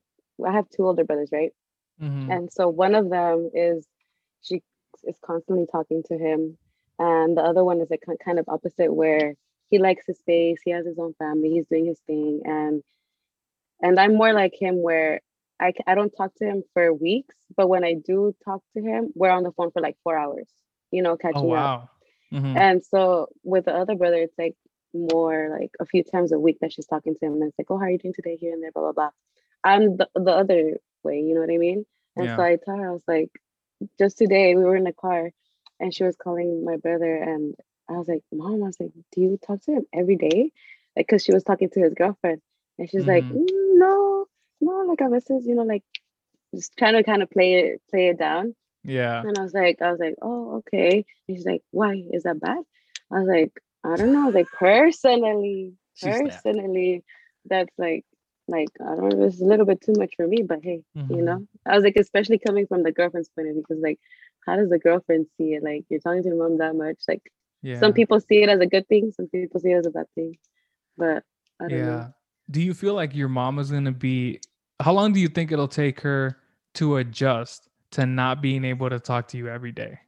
I 0.45 0.53
have 0.53 0.69
two 0.71 0.87
older 0.87 1.05
brothers, 1.05 1.31
right? 1.33 1.53
Mhm. 1.99 2.29
And 2.29 2.53
so 2.53 2.69
one 2.69 2.95
of 2.95 3.11
them 3.11 3.51
is 3.55 3.87
she 4.43 4.63
is 5.05 5.19
constantly 5.25 5.67
talking 5.71 6.03
to 6.05 6.19
him, 6.19 6.57
and 6.99 7.37
the 7.37 7.43
other 7.43 7.65
one 7.65 7.81
is 7.81 7.91
like 7.91 8.03
ki- 8.07 8.17
kind 8.25 8.39
of 8.39 8.49
opposite 8.49 8.93
where 8.93 9.35
he 9.71 9.79
likes 9.79 10.07
his 10.07 10.19
space. 10.19 10.61
He 10.65 10.71
has 10.73 10.87
his 10.87 10.99
own 10.99 11.15
family. 11.15 11.51
He's 11.51 11.67
doing 11.69 11.87
his 11.87 12.01
thing, 12.07 12.43
and 12.45 12.83
and 13.83 13.99
I'm 14.01 14.17
more 14.17 14.33
like 14.33 14.55
him 14.61 14.83
where 14.83 15.21
I 15.61 15.73
I 15.87 15.95
don't 15.95 16.11
talk 16.17 16.35
to 16.37 16.45
him 16.45 16.63
for 16.75 16.93
weeks, 16.93 17.37
but 17.57 17.69
when 17.69 17.85
I 17.85 17.95
do 17.95 18.35
talk 18.45 18.63
to 18.77 18.83
him, 18.83 19.13
we're 19.15 19.31
on 19.31 19.43
the 19.45 19.53
phone 19.53 19.71
for 19.71 19.83
like 19.83 19.97
four 20.05 20.17
hours, 20.19 20.49
you 20.91 21.03
know, 21.03 21.17
catching 21.17 21.51
oh 21.51 21.53
up. 21.53 21.73
wow 21.73 21.91
Mhm. 22.33 22.57
And 22.57 22.85
so 22.85 23.29
with 23.43 23.65
the 23.67 23.75
other 23.75 23.95
brother, 23.95 24.17
it's 24.17 24.39
like 24.39 24.55
more 24.93 25.49
like 25.59 25.71
a 25.81 25.87
few 25.87 26.03
times 26.05 26.33
a 26.33 26.39
week 26.39 26.59
that 26.61 26.73
she's 26.73 26.87
talking 26.87 27.15
to 27.15 27.27
him. 27.27 27.35
And 27.35 27.45
it's 27.45 27.59
like, 27.59 27.71
oh, 27.71 27.79
how 27.79 27.85
are 27.85 27.91
you 27.91 27.99
doing 27.99 28.15
today? 28.15 28.37
Here 28.37 28.53
and 28.53 28.63
there, 28.63 28.73
blah, 28.73 28.83
blah, 28.83 28.93
blah. 28.93 29.11
I'm 29.65 29.97
the, 29.97 30.09
the 30.15 30.33
other 30.33 30.79
way, 31.05 31.21
you 31.21 31.35
know 31.35 31.41
what 31.41 31.51
I 31.53 31.59
mean? 31.59 31.87
And 32.17 32.31
so 32.31 32.43
I 32.43 32.57
tell 32.63 32.77
her, 32.77 32.89
I 32.89 32.93
was 32.93 33.03
like, 33.09 33.31
just 33.99 34.19
today 34.19 34.55
we 34.55 34.65
were 34.65 34.77
in 34.77 34.85
the 34.85 34.93
car 34.93 35.31
and 35.81 35.95
she 35.95 36.05
was 36.05 36.17
calling 36.17 36.65
my 36.65 36.77
brother. 36.77 37.17
And 37.17 37.55
I 37.89 37.95
was 37.95 38.09
like, 38.09 38.23
Mom, 38.33 38.63
I 38.63 38.67
was 38.67 38.81
like, 38.81 38.93
do 39.13 39.21
you 39.21 39.39
talk 39.47 39.63
to 39.63 39.73
him 39.73 39.87
every 39.93 40.17
day? 40.17 40.53
Like, 40.97 41.09
cause 41.09 41.23
she 41.25 41.33
was 41.33 41.45
talking 41.45 41.71
to 41.71 41.81
his 41.81 41.95
girlfriend. 41.95 42.41
And 42.79 42.89
she's 42.91 43.07
like, 43.07 43.27
Mhm. 43.27 43.33
"Mm, 43.33 43.79
no, 43.79 44.27
no, 44.61 44.73
like 44.89 45.03
I 45.03 45.09
just, 45.11 45.47
you 45.47 45.55
know, 45.55 45.63
like 45.63 45.85
just 46.55 46.77
trying 46.79 46.95
to 46.95 47.03
kind 47.05 47.23
of 47.23 47.31
play 47.31 47.55
it, 47.55 47.83
play 47.91 48.09
it 48.09 48.19
down. 48.19 48.55
yeah 48.85 49.25
And 49.25 49.37
I 49.39 49.43
was 49.43 49.55
like, 49.55 49.83
I 49.83 49.91
was 49.91 50.01
like, 50.01 50.15
oh, 50.23 50.57
okay. 50.59 51.05
And 51.29 51.37
she's 51.37 51.47
like, 51.47 51.63
why? 51.71 52.03
Is 52.13 52.25
that 52.25 52.41
bad? 52.41 52.59
I 53.13 53.19
was 53.21 53.29
like, 53.29 53.53
I 53.85 53.97
don't 53.97 54.13
know. 54.13 54.23
I 54.23 54.27
was 54.27 54.35
like, 54.35 54.51
personally, 54.53 55.75
She's 55.95 56.21
personally, 56.21 57.05
that's 57.47 57.73
like, 57.79 58.05
like 58.49 58.69
I 58.81 58.97
don't 58.97 59.11
know, 59.11 59.27
it's 59.27 59.41
a 59.41 59.45
little 59.45 59.67
bit 59.67 59.81
too 59.81 59.93
much 59.97 60.15
for 60.17 60.27
me, 60.27 60.43
but 60.43 60.61
hey, 60.63 60.83
Mhm. 60.97 61.11
you 61.11 61.23
know, 61.23 61.47
I 61.67 61.75
was 61.75 61.85
like, 61.85 61.97
especially 61.97 62.39
coming 62.39 62.67
from 62.67 62.83
the 62.83 62.93
girlfriend's 62.93 63.29
point 63.31 63.49
of 63.49 63.55
view, 63.55 63.63
because 63.69 63.83
like, 63.83 63.99
how 64.47 64.57
does 64.57 64.71
the 64.71 64.79
girlfriend 64.79 65.27
see 65.37 65.55
it? 65.55 65.63
Like, 65.63 65.85
you're 65.89 66.01
talking 66.01 66.23
to 66.23 66.29
your 66.29 66.39
mom 66.39 66.59
that 66.59 66.75
much. 66.77 66.99
Like, 67.09 67.23
Yeah. 67.63 67.81
some 67.81 67.93
people 67.93 68.21
see 68.21 68.43
it 68.43 68.49
as 68.49 68.61
a 68.61 68.67
good 68.67 68.89
thing, 68.89 69.13
some 69.13 69.29
people 69.29 69.61
see 69.61 69.71
it 69.71 69.79
as 69.79 69.87
a 69.87 69.91
bad 69.91 70.07
thing. 70.15 70.37
But 70.97 71.25
I 71.61 71.69
don't 71.69 71.79
yeah. 71.79 71.85
know. 71.85 72.15
Do 72.51 72.63
you 72.63 72.75
feel 72.75 72.95
like 72.95 73.15
your 73.15 73.29
mom 73.29 73.59
is 73.59 73.71
gonna 73.71 73.93
be? 73.93 74.41
How 74.81 74.93
long 74.93 75.13
do 75.13 75.21
you 75.21 75.29
think 75.29 75.53
it'll 75.53 75.69
take 75.69 76.01
her 76.01 76.39
to 76.75 76.97
adjust 76.97 77.69
to 77.93 78.07
not 78.07 78.41
being 78.41 78.65
able 78.65 78.89
to 78.89 79.01
talk 79.01 79.29
to 79.29 79.37
you 79.37 79.49
every 79.49 79.73
day? 79.73 79.99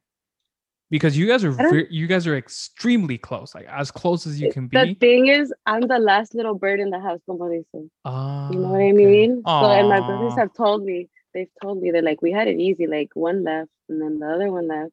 Because 0.91 1.17
you 1.17 1.29
guys 1.29 1.45
are 1.45 1.53
ve- 1.53 1.87
you 1.91 2.07
guys 2.09 2.27
are 2.27 2.37
extremely 2.37 3.17
close, 3.17 3.55
like 3.55 3.67
as 3.67 3.91
close 3.93 4.27
as 4.27 4.41
you 4.41 4.51
can 4.51 4.67
be. 4.67 4.77
The 4.77 4.95
thing 4.95 5.27
is, 5.29 5.53
I'm 5.67 5.83
the 5.87 5.99
last 6.01 6.35
little 6.35 6.55
bird 6.55 6.81
in 6.81 6.91
the 6.91 6.99
house, 6.99 7.21
como 7.27 7.49
dicen. 7.49 7.91
Ah, 8.05 8.49
You 8.51 8.59
know 8.59 8.69
what 8.71 8.81
I 8.81 8.91
okay. 8.91 8.93
mean? 8.93 9.43
So, 9.47 9.67
and 9.67 9.89
my 9.89 10.01
brothers 10.01 10.35
have 10.37 10.53
told 10.53 10.85
me, 10.85 11.09
they've 11.33 11.51
told 11.63 11.81
me 11.81 11.93
they're 11.93 12.03
like 12.03 12.23
we 12.23 12.33
had 12.33 12.49
it 12.49 12.59
easy, 12.59 12.89
like 12.89 13.11
one 13.15 13.45
left 13.45 13.71
and 13.89 14.03
then 14.03 14.19
the 14.19 14.27
other 14.27 14.51
one 14.51 14.67
left. 14.67 14.93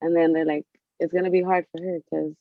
And 0.00 0.14
then 0.14 0.32
they're 0.34 0.44
like, 0.44 0.66
it's 1.00 1.12
gonna 1.12 1.30
be 1.30 1.42
hard 1.42 1.66
for 1.72 1.82
her 1.82 1.98
because, 1.98 2.34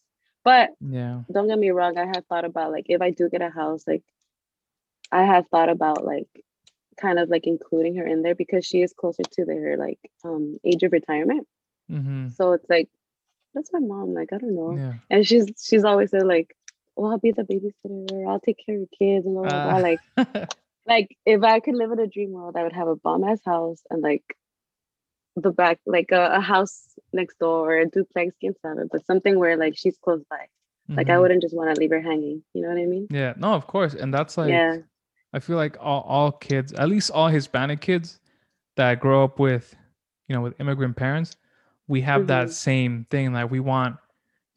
but 0.43 0.71
Yeah. 0.79 1.23
don't 1.31 1.47
get 1.47 1.59
me 1.59 1.71
wrong, 1.71 1.97
I 1.97 2.05
have 2.05 2.25
thought 2.27 2.45
about 2.45 2.71
like 2.71 2.85
if 2.89 3.01
I 3.01 3.11
do 3.11 3.29
get 3.29 3.41
a 3.41 3.49
house, 3.49 3.83
like 3.87 4.03
I 5.11 5.23
have 5.23 5.47
thought 5.47 5.69
about 5.69 6.03
like 6.03 6.27
kind 6.97 7.19
of 7.19 7.29
like 7.29 7.47
including 7.47 7.95
her 7.95 8.05
in 8.05 8.21
there 8.21 8.35
because 8.35 8.65
she 8.65 8.81
is 8.81 8.93
closer 8.93 9.23
to 9.23 9.45
the, 9.45 9.53
her 9.53 9.77
like 9.77 9.99
um 10.23 10.59
age 10.63 10.83
of 10.83 10.91
retirement. 10.91 11.47
Mm-hmm. 11.91 12.29
So 12.29 12.53
it's 12.53 12.69
like 12.69 12.89
that's 13.53 13.71
my 13.71 13.79
mom, 13.79 14.13
like 14.13 14.33
I 14.33 14.37
don't 14.37 14.55
know. 14.55 14.75
Yeah. 14.75 14.93
And 15.09 15.27
she's 15.27 15.47
she's 15.61 15.83
always 15.83 16.11
said 16.11 16.25
like, 16.25 16.55
well, 16.95 17.11
I'll 17.11 17.19
be 17.19 17.31
the 17.31 17.43
babysitter, 17.43 18.27
I'll 18.27 18.39
take 18.39 18.63
care 18.65 18.81
of 18.81 18.89
kids 18.97 19.25
and 19.25 19.35
blah 19.35 19.43
blah. 19.43 19.75
Ah. 19.75 19.77
Like 19.77 19.99
like 20.87 21.17
if 21.25 21.43
I 21.43 21.59
could 21.59 21.75
live 21.75 21.91
in 21.91 21.99
a 21.99 22.07
dream 22.07 22.31
world, 22.31 22.55
I 22.55 22.63
would 22.63 22.73
have 22.73 22.87
a 22.87 22.95
bomb 22.95 23.23
ass 23.23 23.41
house 23.45 23.81
and 23.89 24.01
like 24.01 24.23
the 25.35 25.51
back 25.51 25.79
like 25.85 26.11
a, 26.11 26.27
a 26.33 26.39
house 26.41 26.89
next 27.11 27.39
door 27.39 27.71
or 27.71 27.77
a 27.79 27.85
duplex 27.89 28.35
in 28.41 28.53
Santa, 28.61 28.85
but 28.91 29.05
something 29.05 29.39
where 29.39 29.57
like 29.57 29.75
she's 29.77 29.97
close 29.97 30.23
by. 30.29 30.47
Like 30.89 31.09
I 31.09 31.13
Mhm. 31.13 31.21
wouldn't 31.21 31.41
just 31.41 31.55
want 31.55 31.73
to 31.73 31.79
leave 31.79 31.91
her 31.91 32.01
hanging. 32.01 32.43
You 32.53 32.61
know 32.63 32.69
what 32.69 32.77
I 32.77 32.85
mean? 32.85 33.07
Yeah. 33.09 33.33
No, 33.37 33.53
of 33.53 33.65
course, 33.67 33.93
and 33.93 34.13
that's 34.13 34.37
like 34.37 34.49
yeah. 34.49 34.77
I 35.33 35.39
feel 35.39 35.55
like 35.57 35.77
all, 35.79 36.01
all 36.01 36.31
kids, 36.31 36.73
at 36.73 36.87
least 36.89 37.09
all 37.09 37.27
Hispanic 37.27 37.81
kids 37.81 38.19
that 38.75 38.99
grow 38.99 39.23
up 39.23 39.39
with, 39.39 39.75
you 40.27 40.35
know, 40.35 40.41
with 40.41 40.59
immigrant 40.59 40.95
parents, 40.95 41.35
we 41.87 42.01
have 42.01 42.27
that 42.27 42.47
Mhm. 42.47 42.51
same 42.51 43.07
thing. 43.09 43.33
Like 43.33 43.49
we 43.49 43.59
want 43.59 43.95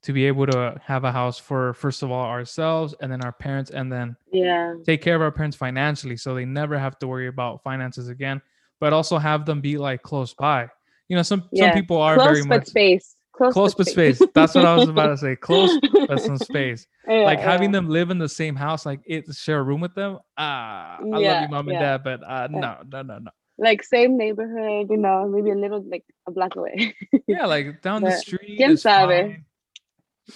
to 0.03 0.13
be 0.13 0.27
able 0.27 0.47
to 0.47 0.79
have 0.85 1.05
a 1.05 1.13
house 1.13 1.39
for 1.39 1.73
first 1.75 2.03
of 2.03 2.11
all 2.11 2.27
ourselves 2.27 2.95
and 3.01 3.11
then 3.11 3.25
our 3.25 3.33
parents 3.33 3.71
and 3.71 3.91
then 3.91 4.17
Yeah. 4.31 4.75
take 4.85 5.01
care 5.01 5.17
of 5.17 5.23
our 5.23 5.33
parents 5.33 5.57
financially 5.57 6.17
so 6.17 6.35
they 6.35 6.45
never 6.45 6.79
have 6.79 6.99
to 6.99 7.09
worry 7.09 7.27
about 7.29 7.63
finances 7.63 8.09
again, 8.09 8.43
but 8.81 8.93
also 8.93 9.19
have 9.19 9.47
them 9.47 9.61
be 9.61 9.79
like 9.79 10.03
close 10.03 10.35
by. 10.35 10.69
You 11.09 11.17
know, 11.17 11.23
some 11.23 11.49
Yeah. 11.53 11.67
some 11.67 11.73
people 11.73 11.99
are 11.99 12.17
Close 12.17 12.27
very 12.27 12.43
but 12.43 12.49
much 12.49 12.67
space. 12.69 13.15
Close, 13.33 13.53
close 13.53 13.75
but 13.75 13.87
space. 13.87 14.23
That's 14.35 14.55
what 14.55 14.65
I 14.65 14.75
was 14.77 14.89
about 14.89 15.09
to 15.09 15.17
say. 15.19 15.37
Close 15.41 15.79
but 16.09 16.21
some 16.23 16.39
space 16.39 16.87
Yeah, 17.09 17.21
like 17.21 17.39
having 17.39 17.71
them 17.71 17.89
live 17.89 18.11
in 18.11 18.19
the 18.19 18.29
same 18.29 18.57
house, 18.57 18.87
like 18.87 19.01
it 19.07 19.33
share 19.35 19.61
a 19.61 19.63
room 19.63 19.81
with 19.81 19.95
them. 19.95 20.19
Ah, 20.37 20.99
I 21.01 21.19
love 21.19 21.43
you, 21.43 21.49
mom 21.49 21.69
and 21.69 21.79
dad, 21.79 22.03
but 22.03 22.23
uh, 22.25 22.49
no, 22.51 22.79
no, 22.91 23.03
no, 23.03 23.19
no. 23.19 23.31
like 23.59 23.83
same 23.83 24.17
neighborhood, 24.17 24.89
you 24.91 24.97
know, 24.97 25.29
maybe 25.29 25.51
a 25.51 25.55
little 25.55 25.83
like 25.89 26.05
a 26.27 26.31
block 26.33 26.57
away. 26.57 26.95
Yeah, 27.27 27.47
like 27.47 27.83
down 27.83 28.03
the 28.05 28.13
street. 28.13 28.59
quién 28.59 28.79
sabe? 28.79 29.45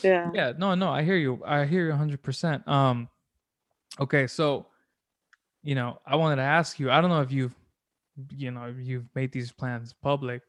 yeah. 0.03 0.31
Yeah, 0.33 0.53
no, 0.57 0.75
no, 0.75 0.91
I 0.91 1.03
hear 1.03 1.17
you. 1.17 1.43
I 1.45 1.67
hear 1.67 1.87
you 1.87 1.93
100%. 1.93 2.67
Um, 2.69 3.09
okay, 3.99 4.27
so, 4.27 4.67
you 5.63 5.75
know, 5.75 6.01
I 6.07 6.17
wanted 6.17 6.37
to 6.37 6.43
ask 6.43 6.79
you. 6.79 6.91
I 6.91 7.01
don't 7.01 7.11
know 7.11 7.23
if 7.23 7.33
you've, 7.33 7.55
you 8.37 8.51
know, 8.51 8.75
you've 8.79 9.07
made 9.15 9.33
these 9.33 9.53
plans 9.53 9.93
public, 9.93 10.43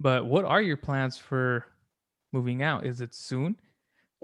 but 0.00 0.26
what 0.26 0.44
are 0.44 0.62
your 0.62 0.76
plans 0.76 1.16
for 1.18 1.66
moving 2.32 2.62
out? 2.62 2.84
Is 2.86 3.00
it 3.00 3.14
soon? 3.14 3.56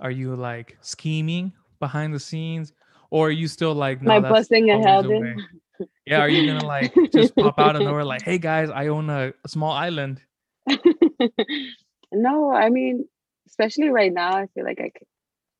Are 0.00 0.10
you 0.10 0.34
like 0.36 0.76
scheming 0.80 1.52
behind 1.80 2.12
the 2.14 2.20
scenes, 2.20 2.72
or 3.10 3.28
are 3.28 3.30
you 3.30 3.48
still 3.48 3.74
like 3.74 4.02
My 4.02 4.16
no, 4.16 4.22
that's 4.22 4.32
busting 4.48 4.70
a 4.70 4.74
always 4.74 4.86
held 4.86 5.06
away? 5.06 5.36
in. 5.78 5.86
Yeah, 6.06 6.20
are 6.20 6.28
you 6.28 6.46
gonna 6.46 6.66
like 6.66 6.92
just 7.12 7.34
pop 7.36 7.58
out 7.58 7.76
of 7.76 7.82
nowhere 7.86 8.04
like, 8.04 8.22
hey 8.22 8.38
guys, 8.38 8.70
I 8.70 8.88
own 8.88 9.08
a, 9.10 9.32
a 9.44 9.48
small 9.48 9.72
island? 9.72 10.20
no, 12.12 12.50
I 12.52 12.68
mean, 12.70 13.08
especially 13.46 13.88
right 13.90 14.12
now, 14.12 14.36
I 14.36 14.46
feel 14.54 14.64
like 14.64 14.80
I 14.80 14.90
c- 14.98 15.06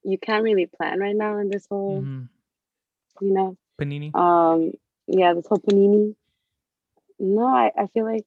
you 0.05 0.19
can't 0.19 0.43
really 0.45 0.67
plan 0.67 1.01
right 1.01 1.17
now 1.17 1.39
in 1.39 1.49
this 1.49 1.67
whole, 1.67 2.03
Mhm. 2.03 2.29
you 3.21 3.33
know, 3.33 3.57
Panini. 3.81 4.15
um, 4.15 4.73
yeah, 5.07 5.33
this 5.35 5.47
whole 5.47 5.59
panini. 5.59 6.15
No, 7.19 7.47
I, 7.47 7.73
I 7.77 7.87
feel 7.89 8.05
like, 8.05 8.27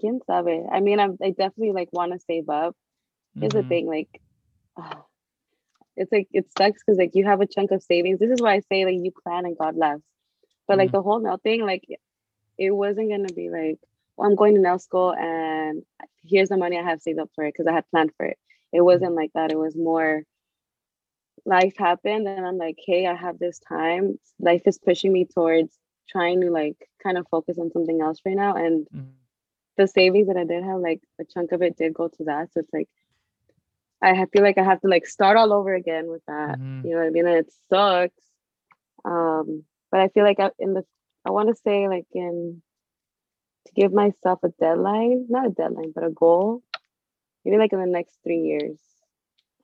quién 0.00 0.20
sabe. 0.26 0.66
I 0.70 0.80
mean, 0.80 1.00
I'm, 1.00 1.16
I 1.22 1.30
definitely 1.30 1.72
like 1.72 1.88
want 1.92 2.12
to 2.12 2.18
save 2.18 2.48
up. 2.48 2.74
Here's 3.40 3.52
the 3.54 3.62
Mhm. 3.62 3.64
thing, 3.64 3.86
like, 3.88 4.08
it's 5.96 6.12
like 6.12 6.28
it 6.32 6.46
sucks 6.56 6.82
because 6.84 6.98
like 6.98 7.12
you 7.14 7.24
have 7.24 7.40
a 7.40 7.46
chunk 7.46 7.70
of 7.70 7.82
savings. 7.82 8.18
This 8.18 8.30
is 8.30 8.40
why 8.40 8.54
I 8.54 8.60
say 8.60 8.84
like 8.84 8.96
you 8.96 9.12
plan 9.24 9.44
and 9.46 9.56
God 9.58 9.76
laughs. 9.76 10.02
But 10.68 10.78
like 10.78 10.90
Mhm. 10.90 10.92
the 10.92 11.02
whole 11.02 11.20
nail 11.20 11.38
thing, 11.42 11.64
like 11.66 11.84
it 12.58 12.70
wasn't 12.72 13.10
gonna 13.10 13.32
be 13.32 13.50
like, 13.50 13.78
well, 14.16 14.28
I'm 14.28 14.36
going 14.36 14.54
to 14.54 14.60
nail 14.60 14.78
school 14.78 15.14
and 15.14 15.82
here's 16.24 16.48
the 16.50 16.56
money 16.56 16.78
I 16.78 16.82
have 16.84 17.02
saved 17.02 17.18
up 17.20 17.30
for 17.34 17.44
it 17.44 17.54
because 17.54 17.66
I 17.66 17.74
had 17.74 17.88
planned 17.90 18.12
for 18.16 18.26
it. 18.26 18.38
It 18.72 18.82
wasn't 18.82 19.14
like 19.14 19.32
that. 19.34 19.52
It 19.52 19.58
was 19.58 19.76
more 19.76 20.22
life 21.44 21.74
happened 21.78 22.26
and 22.28 22.46
I'm 22.46 22.58
like, 22.58 22.76
hey, 22.84 23.06
I 23.06 23.14
have 23.14 23.38
this 23.38 23.58
time. 23.60 24.18
Life 24.40 24.62
is 24.66 24.78
pushing 24.78 25.12
me 25.12 25.26
towards 25.26 25.76
trying 26.08 26.40
to 26.42 26.50
like 26.50 26.76
kind 27.02 27.18
of 27.18 27.26
focus 27.30 27.58
on 27.58 27.70
something 27.70 28.00
else 28.00 28.18
right 28.24 28.36
now. 28.36 28.54
And 28.54 28.86
Mhm. 28.90 29.16
the 29.76 29.86
savings 29.88 30.28
that 30.28 30.36
I 30.36 30.44
did 30.44 30.64
have, 30.64 30.80
like 30.80 31.00
a 31.20 31.24
chunk 31.24 31.52
of 31.52 31.62
it 31.62 31.76
did 31.76 31.94
go 31.94 32.08
to 32.08 32.24
that. 32.24 32.52
So 32.52 32.60
it's 32.60 32.72
like 32.72 32.88
I 34.02 34.26
feel 34.26 34.42
like 34.42 34.58
I 34.58 34.64
have 34.64 34.80
to 34.82 34.88
like 34.88 35.06
start 35.06 35.36
all 35.36 35.52
over 35.52 35.74
again 35.74 36.08
with 36.10 36.22
that. 36.26 36.58
Mhm. 36.58 36.82
You 36.82 36.92
know 36.92 36.98
what 36.98 37.06
I 37.06 37.10
mean? 37.10 37.26
And 37.26 37.36
it 37.38 37.52
sucks. 37.68 38.22
Um, 39.04 39.64
but 39.90 40.00
I 40.00 40.08
feel 40.08 40.24
like 40.24 40.40
I, 40.40 40.50
in 40.58 40.74
the 40.74 40.84
I 41.26 41.30
want 41.30 41.48
to 41.48 41.54
say 41.54 41.88
like 41.88 42.06
in 42.12 42.62
to 43.66 43.72
give 43.74 43.92
myself 43.92 44.40
a 44.44 44.48
deadline, 44.48 45.26
not 45.28 45.46
a 45.46 45.50
deadline, 45.50 45.92
but 45.94 46.04
a 46.04 46.10
goal, 46.10 46.62
maybe 47.44 47.58
like 47.58 47.72
in 47.72 47.80
the 47.80 47.86
next 47.86 48.18
three 48.24 48.40
years. 48.40 48.78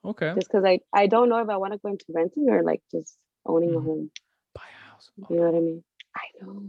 Okay. 0.03 0.35
Just 0.35 0.49
because 0.49 0.63
I 0.65 0.79
I 0.93 1.07
don't 1.07 1.29
know 1.29 1.39
if 1.39 1.49
I 1.49 1.57
want 1.57 1.73
to 1.73 1.79
go 1.79 1.89
into 1.89 2.05
renting 2.13 2.49
or 2.49 2.63
like 2.63 2.81
just 2.91 3.17
owning 3.45 3.75
a 3.75 3.79
Mhm. 3.79 3.81
home. 3.81 4.11
Buy 4.53 4.67
a 4.69 4.73
house. 4.89 5.11
You 5.29 5.37
know 5.37 5.43
what 5.43 5.55
I 5.55 5.59
mean? 5.59 5.83
I 6.15 6.21
know. 6.41 6.63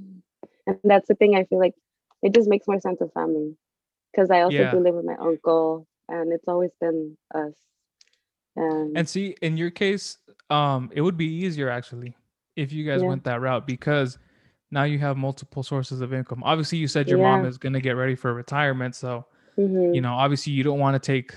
And 0.66 0.78
that's 0.84 1.08
the 1.08 1.14
thing 1.14 1.34
I 1.34 1.44
feel 1.44 1.58
like 1.58 1.74
it 2.22 2.34
just 2.34 2.48
makes 2.48 2.66
more 2.68 2.80
sense 2.80 3.00
with 3.00 3.12
family. 3.12 3.56
Because 4.12 4.30
I 4.30 4.42
also 4.42 4.56
Yeah. 4.58 4.72
do 4.72 4.80
live 4.80 4.94
with 4.94 5.04
my 5.04 5.16
uncle 5.16 5.86
and 6.08 6.32
it's 6.32 6.48
always 6.48 6.70
been 6.80 7.16
us. 7.34 7.54
And, 8.56 8.96
And 8.96 9.08
see, 9.08 9.36
in 9.42 9.56
your 9.56 9.70
case, 9.70 10.18
um, 10.50 10.90
it 10.92 11.00
would 11.00 11.16
be 11.16 11.26
easier 11.26 11.70
actually 11.70 12.16
if 12.56 12.72
you 12.72 12.84
guys 12.84 13.02
Yeah. 13.02 13.08
went 13.08 13.24
that 13.24 13.40
route 13.40 13.66
because 13.66 14.18
now 14.70 14.82
you 14.84 14.98
have 14.98 15.16
multiple 15.16 15.62
sources 15.62 16.00
of 16.00 16.12
income. 16.12 16.42
Obviously, 16.44 16.78
you 16.78 16.88
said 16.88 17.08
your 17.08 17.18
mom 17.18 17.44
is 17.44 17.58
gonna 17.58 17.80
get 17.80 17.92
ready 17.92 18.14
for 18.14 18.34
retirement, 18.34 18.94
so 18.94 19.24
Mhm. 19.58 19.94
you 19.94 20.00
know, 20.00 20.12
obviously, 20.14 20.52
you 20.52 20.62
don't 20.62 20.78
want 20.78 21.00
to 21.00 21.04
take, 21.04 21.32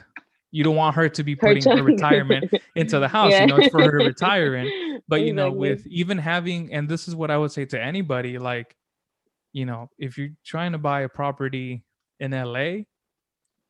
you 0.51 0.63
don't 0.63 0.75
want 0.75 0.95
her 0.95 1.09
to 1.09 1.23
be 1.23 1.33
Her 1.35 1.37
putting 1.47 1.63
her 1.65 1.83
retirement 1.83 2.51
into 2.75 2.99
the 2.99 3.07
house. 3.17 3.39
You 3.39 3.47
know, 3.47 3.57
it's 3.57 3.69
for 3.69 3.81
her 3.81 3.91
to 3.91 3.97
retire 4.05 4.55
in. 4.55 4.71
But 5.07 5.21
you 5.21 5.33
know, 5.33 5.51
with 5.51 5.85
even 5.87 6.17
having, 6.17 6.73
and 6.73 6.87
this 6.87 7.07
is 7.07 7.15
what 7.15 7.29
I 7.29 7.37
would 7.37 7.51
say 7.51 7.65
to 7.65 7.81
anybody, 7.81 8.37
like, 8.37 8.75
you 9.51 9.65
know, 9.65 9.89
if 9.97 10.17
you're 10.17 10.29
trying 10.45 10.71
to 10.71 10.77
buy 10.77 11.01
a 11.01 11.09
property 11.09 11.83
in 12.19 12.31
LA, 12.31 12.83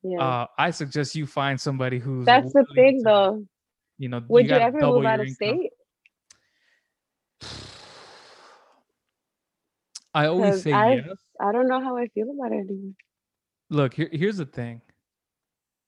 yeah. 0.04 0.20
uh, 0.20 0.48
I 0.58 0.72
suggest 0.72 1.16
you 1.16 1.26
find 1.26 1.60
somebody 1.60 2.00
who's 2.00 2.26
That's 2.26 2.54
the 2.54 2.66
thing 2.76 3.00
to, 3.00 3.04
though. 3.04 3.46
You 3.98 4.10
know, 4.10 4.22
Would 4.28 4.46
you, 4.46 4.50
gotta 4.50 4.66
ever 4.66 4.80
move 4.80 5.06
out 5.06 5.20
of 5.20 5.28
income. 5.28 5.36
state? 5.36 5.72
I 10.14 10.28
always 10.28 10.62
say 10.62 10.72
I- 10.72 10.96
yes. 10.96 11.06
I 11.42 11.52
don't 11.52 11.68
know 11.68 11.82
how 11.82 11.98
I 11.98 12.08
feel 12.10 12.28
about 12.30 12.52
it 12.52 12.60
anymore. 12.60 12.94
Look, 13.70 13.96
here, 13.96 14.10
here's 14.12 14.38
the 14.38 14.46
thing. 14.46 14.82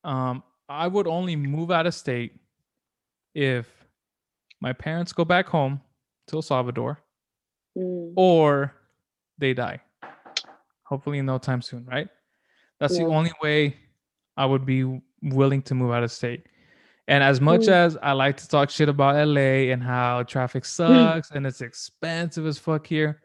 Um, 0.03 0.43
I 0.67 0.87
would 0.87 1.07
only 1.07 1.35
move 1.35 1.69
out 1.69 1.85
of 1.85 1.93
state 1.93 2.33
if 3.35 3.67
my 4.65 4.73
parents 4.73 5.13
go 5.13 5.23
back 5.23 5.45
home 5.45 5.79
to 6.27 6.37
El 6.37 6.41
Salvador 6.41 6.99
Mm, 7.77 8.13
or 8.15 8.73
they 9.37 9.53
die. 9.53 9.79
Hopefully, 10.85 11.19
in 11.19 11.25
no 11.27 11.37
time 11.37 11.61
soon, 11.61 11.85
right? 11.85 12.07
That's 12.79 12.97
Yeah. 12.97 13.03
the 13.05 13.11
only 13.11 13.31
way 13.43 13.75
I 14.37 14.45
would 14.45 14.65
be 14.65 15.01
willing 15.21 15.61
to 15.63 15.75
move 15.75 15.91
out 15.91 16.03
of 16.03 16.11
state. 16.11 16.47
And 17.07 17.23
as 17.23 17.39
much 17.41 17.65
Mm. 17.67 17.73
as 17.73 17.97
I 17.97 18.13
like 18.13 18.37
to 18.37 18.47
talk 18.47 18.69
shit 18.71 18.89
about 18.89 19.15
LA 19.15 19.71
and 19.71 19.83
how 19.83 20.23
traffic 20.23 20.63
sucks 20.79 21.29
and 21.31 21.45
it's 21.45 21.61
expensive 21.61 22.47
as 22.47 22.57
fuck 22.57 22.87
here, 22.87 23.21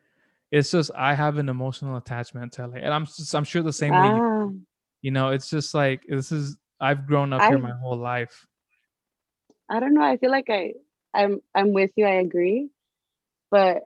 it's 0.51 0.73
just 0.73 0.91
I 0.95 1.15
have 1.15 1.39
an 1.39 1.49
emotional 1.49 1.97
attachment 1.97 2.53
to 2.55 2.67
LA, 2.67 2.79
and 2.85 2.93
I'm 2.93 3.07
just, 3.07 3.35
I'm 3.35 3.45
sure 3.45 3.63
the 3.63 3.73
same 3.73 3.93
way. 3.95 4.09
You, 4.09 4.21
ah, 4.23 4.49
you 5.01 5.11
know, 5.13 5.31
it's 5.31 5.49
just 5.49 5.73
like 5.75 6.03
this 6.07 6.33
is 6.33 6.59
I've 6.81 7.07
grown 7.07 7.33
up 7.33 7.41
here 7.45 7.59
my 7.59 7.73
whole 7.81 7.97
life. 7.97 8.47
I 9.71 9.79
don't 9.81 9.95
know. 9.95 10.03
I 10.03 10.17
feel 10.19 10.33
like 10.33 10.51
I 10.51 10.75
I'm 11.15 11.41
I'm 11.55 11.73
with 11.73 11.91
you. 11.97 12.07
I 12.07 12.21
agree, 12.21 12.71
but 13.51 13.83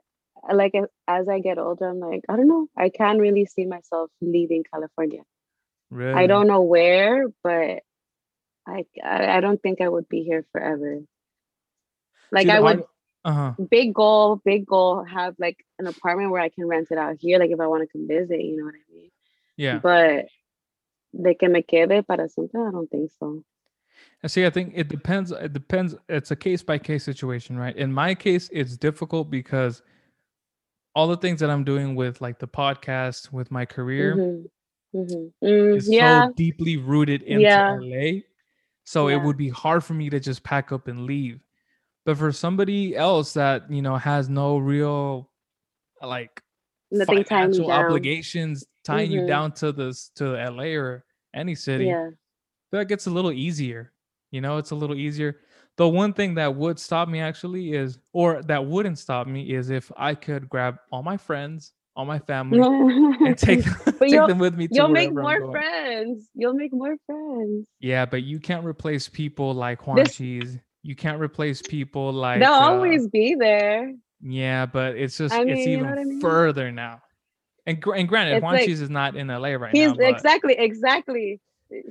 like 0.51 0.73
as 1.07 1.27
I 1.27 1.39
get 1.39 1.57
older, 1.57 1.89
I'm 1.89 1.99
like, 1.99 2.23
I 2.29 2.35
don't 2.35 2.47
know. 2.47 2.67
I 2.77 2.89
can't 2.89 3.19
really 3.19 3.45
see 3.45 3.65
myself 3.65 4.11
leaving 4.21 4.63
California. 4.71 5.23
Really? 5.89 6.13
I 6.13 6.27
don't 6.27 6.47
know 6.47 6.61
where, 6.61 7.27
but 7.43 7.83
I 8.67 8.85
I 9.03 9.39
don't 9.41 9.61
think 9.61 9.81
I 9.81 9.89
would 9.89 10.09
be 10.09 10.23
here 10.23 10.45
forever. 10.51 10.99
Like 12.31 12.47
See, 12.47 12.51
I 12.51 12.59
would 12.59 12.83
uh-huh. 13.23 13.53
big 13.69 13.93
goal, 13.93 14.41
big 14.43 14.65
goal, 14.65 15.03
have 15.03 15.35
like 15.39 15.57
an 15.79 15.87
apartment 15.87 16.31
where 16.31 16.41
I 16.41 16.49
can 16.49 16.67
rent 16.67 16.89
it 16.91 16.97
out 16.97 17.17
here, 17.19 17.39
like 17.39 17.49
if 17.49 17.59
I 17.59 17.67
want 17.67 17.83
to 17.83 17.87
come 17.91 18.07
visit, 18.07 18.39
you 18.39 18.57
know 18.57 18.65
what 18.65 18.75
I 18.75 18.93
mean? 18.93 19.11
Yeah. 19.57 19.79
But 19.79 20.25
de 21.11 21.33
que 21.35 21.49
me 21.49 21.63
quede 21.63 22.05
para 22.05 22.29
siempre, 22.29 22.61
I 22.61 22.71
don't 22.71 22.89
think 22.89 23.11
so. 23.19 23.43
See, 24.27 24.45
I 24.45 24.49
think 24.49 24.73
it 24.75 24.87
depends. 24.87 25.31
It 25.31 25.53
depends. 25.53 25.95
It's 26.09 26.31
a 26.31 26.35
case 26.35 26.63
by 26.63 26.77
case 26.77 27.03
situation, 27.03 27.57
right? 27.57 27.75
In 27.75 27.91
my 27.91 28.15
case, 28.15 28.49
it's 28.51 28.77
difficult 28.77 29.29
because 29.29 29.81
all 30.95 31.07
the 31.07 31.17
things 31.17 31.39
that 31.41 31.49
I'm 31.49 31.63
doing 31.63 31.95
with 31.95 32.21
like 32.21 32.39
the 32.39 32.47
podcast, 32.47 33.31
with 33.31 33.51
my 33.51 33.65
career, 33.65 34.15
Mhm, 34.15 34.49
mhm. 34.95 35.33
Mm, 35.43 35.75
is 35.77 35.89
yeah, 35.89 36.27
so 36.27 36.33
deeply 36.33 36.77
rooted 36.77 37.21
into 37.23 37.41
Yeah. 37.41 37.77
LA. 37.79 38.23
So 38.85 39.09
it 39.09 39.17
would 39.17 39.35
be 39.37 39.49
hard 39.49 39.83
for 39.83 39.93
me 39.93 40.09
to 40.09 40.19
just 40.19 40.43
pack 40.43 40.71
up 40.71 40.87
and 40.87 41.05
leave. 41.05 41.41
But 42.05 42.17
for 42.17 42.31
somebody 42.31 42.95
else 42.95 43.33
that 43.33 43.69
you 43.69 43.81
know 43.81 43.95
has 43.97 44.29
no 44.29 44.57
real 44.57 45.29
like 46.01 46.41
nothing 46.91 47.23
financial 47.25 47.67
down. 47.67 47.85
obligations 47.85 48.63
tying 48.83 49.11
you 49.11 49.21
Mhm. 49.21 49.27
down 49.27 49.51
to 49.53 49.71
this 49.71 50.09
to 50.15 50.35
LA 50.37 50.75
or 50.75 51.03
any 51.33 51.55
city, 51.55 51.85
Yeah. 51.85 52.11
that 52.71 52.87
gets 52.87 53.07
a 53.07 53.09
little 53.11 53.31
easier. 53.31 53.91
You 54.31 54.41
know, 54.41 54.57
it's 54.57 54.71
a 54.71 54.75
little 54.75 54.95
easier. 54.95 55.39
The 55.77 55.87
one 55.87 56.13
thing 56.13 56.35
that 56.35 56.55
would 56.55 56.79
stop 56.79 57.07
me 57.09 57.19
actually 57.19 57.73
is, 57.73 57.97
or 58.13 58.41
that 58.43 58.65
wouldn't 58.65 58.97
stop 58.97 59.27
me 59.27 59.53
is 59.53 59.69
if 59.69 59.91
I 59.97 60.15
could 60.15 60.47
grab 60.49 60.77
all 60.91 61.03
my 61.03 61.17
friends, 61.17 61.73
all 61.97 62.05
my 62.05 62.19
family, 62.19 62.59
and 62.61 63.37
take 63.37 63.63
them, 63.63 63.95
take 63.99 64.27
them 64.27 64.37
with 64.37 64.55
me 64.55 64.67
to 64.69 64.75
You'll 64.75 64.87
make 64.89 65.13
more 65.13 65.51
friends. 65.51 66.29
You'll 66.33 66.53
make 66.53 66.73
more 66.73 66.95
friends. 67.05 67.67
Yeah, 67.79 68.05
but 68.05 68.23
you 68.23 68.39
can't 68.39 68.65
replace 68.65 69.07
people 69.09 69.53
like 69.53 69.85
Juan 69.85 69.97
This- 69.97 70.15
Cheese. 70.15 70.57
You 70.83 70.95
can't 70.95 71.19
replace 71.19 71.61
people 71.63 72.13
like 72.13 72.39
They'll 72.39 72.51
uh, 72.51 72.69
always 72.71 73.07
be 73.07 73.33
there. 73.33 73.91
Yeah, 74.21 74.67
but 74.67 74.95
it's 74.95 75.17
just 75.17 75.33
I 75.33 75.41
it's 75.41 75.47
mean, 75.47 75.57
you 75.57 75.77
even 75.77 75.85
know 75.95 76.01
I 76.01 76.03
mean? 76.03 76.21
further 76.21 76.71
now. 76.71 77.01
And 77.65 77.83
and 77.95 78.07
granted, 78.07 78.35
It's 78.35 78.43
Juan 78.43 78.53
like- 78.53 78.65
Cheese 78.65 78.81
is 78.81 78.89
not 78.89 79.15
in 79.15 79.27
LA 79.27 79.49
right 79.53 79.75
He's 79.75 79.89
now. 79.89 79.95
But 79.95 80.09
exactly, 80.09 80.53
exactly. 80.57 81.41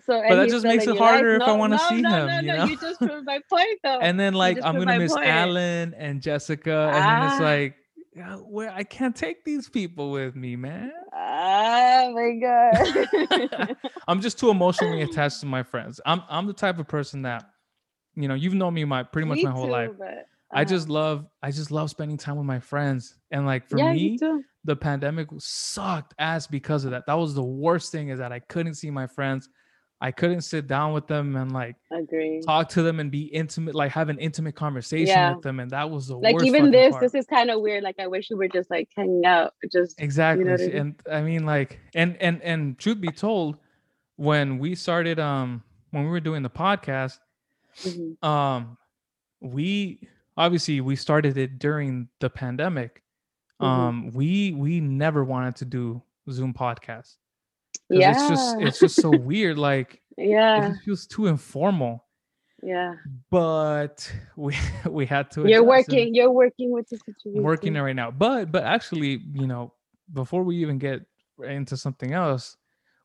So, 0.06 0.20
and 0.20 0.38
that 0.38 0.48
just 0.48 0.64
makes 0.64 0.84
it 0.84 0.88
you, 0.88 0.92
like, 0.94 1.00
harder 1.00 1.34
if 1.36 1.42
I 1.42 1.52
wanna 1.52 1.76
no, 1.76 1.88
see 1.88 2.00
no, 2.00 2.10
him, 2.10 2.26
No, 2.28 2.40
you 2.40 2.46
no, 2.46 2.56
know? 2.58 2.64
you 2.66 2.76
just 2.76 2.98
proved 3.00 3.26
my 3.26 3.40
point 3.50 3.78
though. 3.82 3.98
and 4.02 4.18
then 4.18 4.32
like 4.34 4.58
I'm 4.62 4.76
gonna 4.78 4.98
miss 4.98 5.12
point. 5.12 5.26
Alan 5.26 5.94
and 5.94 6.22
Jessica, 6.22 6.90
and 6.94 7.04
then 7.04 7.22
it's 7.32 7.40
Ah. 7.40 7.44
like, 7.44 7.76
yeah, 8.14 8.36
where 8.36 8.70
I 8.70 8.84
can't 8.84 9.16
take 9.16 9.44
these 9.44 9.68
people 9.68 10.12
with 10.12 10.36
me, 10.36 10.54
man. 10.54 10.92
Oh 11.12 12.12
my 12.14 12.38
god. 12.40 13.76
I'm 14.08 14.20
just 14.20 14.38
too 14.38 14.50
emotionally 14.50 15.02
attached 15.08 15.40
to 15.40 15.46
my 15.46 15.62
friends. 15.64 16.00
I'm 16.06 16.22
I'm 16.28 16.46
the 16.46 16.52
type 16.52 16.78
of 16.78 16.86
person 16.86 17.22
that, 17.22 17.44
you 18.14 18.28
know, 18.28 18.34
you've 18.34 18.54
known 18.54 18.74
me 18.74 18.84
my 18.84 19.02
pretty 19.02 19.26
much 19.26 19.38
Me 19.38 19.44
my 19.44 19.50
whole 19.50 19.66
too, 19.66 19.72
life. 19.72 19.90
but, 19.98 20.26
I 20.52 20.62
uh, 20.62 20.64
just 20.64 20.88
love 20.88 21.26
I 21.42 21.50
just 21.50 21.72
love 21.72 21.90
spending 21.90 22.16
time 22.16 22.36
with 22.36 22.46
my 22.46 22.60
friends. 22.60 23.16
And 23.32 23.44
like 23.46 23.68
for 23.68 23.78
yeah, 23.78 23.92
me, 23.92 24.16
me 24.20 24.42
the 24.64 24.76
pandemic 24.76 25.28
sucked 25.38 26.14
ass 26.20 26.46
because 26.46 26.84
of 26.84 26.92
that. 26.92 27.06
That 27.06 27.14
was 27.14 27.34
the 27.34 27.42
worst 27.42 27.90
thing 27.90 28.10
is 28.10 28.20
that 28.20 28.30
I 28.30 28.38
couldn't 28.38 28.74
see 28.74 28.90
my 28.90 29.08
friends. 29.08 29.48
I 30.00 30.10
couldn't 30.10 30.42
sit 30.42 30.66
down 30.66 30.92
with 30.92 31.06
them 31.06 31.34
and 31.36 31.52
like 31.52 31.76
Agree. 31.90 32.40
talk 32.44 32.68
to 32.70 32.82
them 32.82 33.00
and 33.00 33.10
be 33.10 33.22
intimate, 33.26 33.74
like 33.74 33.90
have 33.92 34.08
an 34.10 34.18
intimate 34.18 34.54
conversation 34.54 35.06
Yeah. 35.06 35.32
with 35.34 35.42
them. 35.42 35.60
And 35.60 35.70
that 35.70 35.88
was 35.88 36.08
the 36.08 36.18
Like 36.18 36.34
worst. 36.34 36.46
even 36.46 36.70
this, 36.70 36.90
part. 36.90 37.00
this 37.02 37.14
is 37.14 37.26
kind 37.26 37.50
of 37.50 37.60
weird. 37.62 37.82
Like 37.82 37.98
I 37.98 38.06
wish 38.06 38.28
we 38.30 38.36
were 38.36 38.48
just 38.48 38.70
like 38.70 38.88
hanging 38.96 39.24
out, 39.24 39.54
just 39.72 40.00
exactly. 40.00 40.44
what 40.44 40.60
I 40.60 40.66
mean? 40.66 40.76
And 40.76 40.94
I 41.10 41.22
mean 41.22 41.46
like 41.46 41.80
and 41.94 42.16
and 42.20 42.42
and 42.42 42.78
truth 42.78 43.00
be 43.00 43.08
told, 43.12 43.56
when 44.16 44.58
we 44.58 44.74
started 44.74 45.18
um 45.18 45.62
when 45.90 46.04
we 46.04 46.10
were 46.10 46.20
doing 46.20 46.42
the 46.42 46.50
podcast, 46.50 47.18
mhm, 47.82 48.22
um 48.22 48.76
we 49.40 50.00
obviously 50.36 50.80
we 50.80 50.96
started 50.96 51.38
it 51.38 51.58
during 51.58 52.08
the 52.20 52.28
pandemic 52.28 53.02
Mhm. 53.62 53.66
um 53.66 54.10
we 54.12 54.52
we 54.52 54.80
never 54.80 55.22
wanted 55.24 55.54
to 55.56 55.64
do 55.64 56.02
zoom 56.30 56.52
podcasts 56.52 57.16
yeah, 57.90 58.10
it's 58.10 58.26
just 58.28 58.56
it's 58.60 58.78
just 58.80 59.00
so 59.00 59.10
weird 59.10 59.58
like 59.58 60.00
it 60.18 60.30
yeah, 60.30 60.68
just 60.68 60.82
feels 60.82 61.06
too 61.06 61.26
informal 61.26 62.04
yeah. 62.62 62.94
but 63.30 64.10
we 64.36 64.56
we 64.88 65.06
had 65.06 65.30
to 65.32 65.48
You're 65.48 65.64
working. 65.64 66.14
You're 66.14 66.30
working 66.30 66.70
with 66.70 66.88
the 66.88 66.96
situation. 66.98 67.42
Working 67.42 67.76
it 67.76 67.80
right 67.80 67.96
now 67.96 68.10
but 68.10 68.50
but 68.50 68.64
actually 68.64 69.20
you 69.34 69.46
know 69.46 69.72
before 70.12 70.42
we 70.42 70.56
even 70.56 70.78
get 70.78 71.00
into 71.42 71.76
something 71.76 72.12
else 72.12 72.56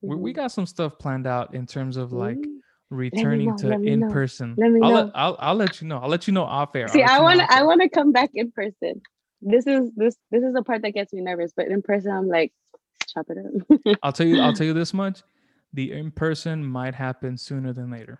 we, 0.01 0.15
we 0.15 0.31
Mhm. 0.31 0.35
got 0.35 0.51
some 0.51 0.65
stuff 0.65 0.97
planned 0.99 1.27
out 1.27 1.53
in 1.53 1.65
terms 1.65 1.97
of 1.97 2.13
like 2.13 2.37
Mm. 2.37 2.61
returning 2.91 3.49
know, 3.49 3.57
to 3.57 3.77
me 3.77 3.95
know, 3.97 4.07
in 4.07 4.11
person 4.11 4.55
let 4.57 4.71
me 4.71 4.81
I'll, 4.81 4.89
know. 4.89 4.95
let, 4.95 5.11
I'll 5.15 5.35
i'll 5.39 5.55
let 5.55 5.81
you 5.81 5.87
know 5.87 5.97
i'll 5.99 6.09
let 6.09 6.27
you 6.27 6.33
know 6.33 6.43
off 6.43 6.75
air 6.75 6.87
See, 6.87 7.03
I 7.03 7.19
want 7.21 7.39
to. 7.39 7.51
I 7.53 7.63
want 7.63 7.81
to 7.81 7.89
come 7.89 8.11
back 8.11 8.31
in 8.33 8.51
person. 8.51 9.01
This 9.41 9.67
is 9.67 9.91
this. 9.95 10.15
This 10.31 10.43
is 10.43 10.53
the 10.53 10.63
part 10.63 10.81
that 10.83 10.91
gets 10.91 11.13
me 11.13 11.21
nervous. 11.21 11.51
But 11.55 11.67
in 11.67 11.81
person, 11.81 12.11
I'm 12.11 12.27
like, 12.27 12.51
chop 13.13 13.27
it 13.29 13.37
up. 13.37 13.97
I'll 14.03 14.13
tell 14.13 14.27
you. 14.27 14.41
I'll 14.41 14.53
tell 14.53 14.67
you 14.67 14.73
this 14.73 14.93
much: 14.93 15.21
the 15.73 15.91
in 15.91 16.11
person 16.11 16.65
might 16.65 16.95
happen 16.95 17.37
sooner 17.37 17.73
than 17.73 17.91
later 17.91 18.19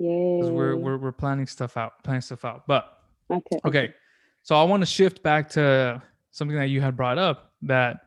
yeah. 0.00 0.48
we're, 0.48 0.76
we're 0.76 0.96
we're 0.96 1.12
planning 1.12 1.46
stuff 1.46 1.76
out, 1.76 2.02
planning 2.02 2.22
stuff 2.22 2.44
out. 2.44 2.66
But 2.66 2.98
okay. 3.30 3.60
okay, 3.64 3.94
so 4.42 4.56
I 4.56 4.62
want 4.64 4.80
to 4.80 4.86
shift 4.86 5.22
back 5.22 5.50
to 5.50 6.02
something 6.30 6.56
that 6.56 6.68
you 6.68 6.80
had 6.80 6.96
brought 6.96 7.18
up. 7.18 7.52
That 7.62 8.00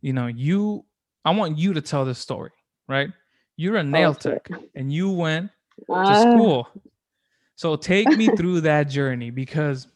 you 0.00 0.12
know, 0.12 0.26
you. 0.26 0.84
I 1.24 1.30
want 1.32 1.58
you 1.58 1.74
to 1.74 1.80
tell 1.80 2.04
this 2.04 2.18
story, 2.18 2.50
right? 2.88 3.10
You're 3.56 3.76
a 3.76 3.84
nail 3.84 4.14
shit. 4.14 4.44
tech, 4.44 4.60
and 4.74 4.92
you 4.92 5.10
went 5.10 5.50
to 5.86 5.92
Ah, 5.92 6.20
school. 6.20 6.68
So 7.54 7.76
take 7.76 8.08
me 8.08 8.28
through 8.36 8.62
that 8.62 8.88
journey 8.88 9.30
because 9.30 9.86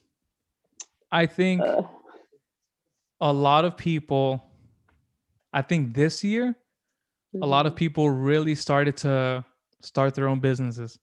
I 1.10 1.26
think 1.26 1.62
uh, 1.66 1.82
a 3.20 3.32
lot 3.32 3.64
of 3.64 3.76
people. 3.76 4.44
I 5.54 5.62
think 5.62 5.94
this 5.94 6.24
year 6.24 6.56
a 7.42 7.46
lot 7.46 7.66
of 7.66 7.74
mhm. 7.74 7.76
people 7.76 8.10
really 8.10 8.54
started 8.54 8.96
to 8.98 9.44
start 9.82 10.14
their 10.14 10.28
own 10.28 10.40
businesses 10.40 10.98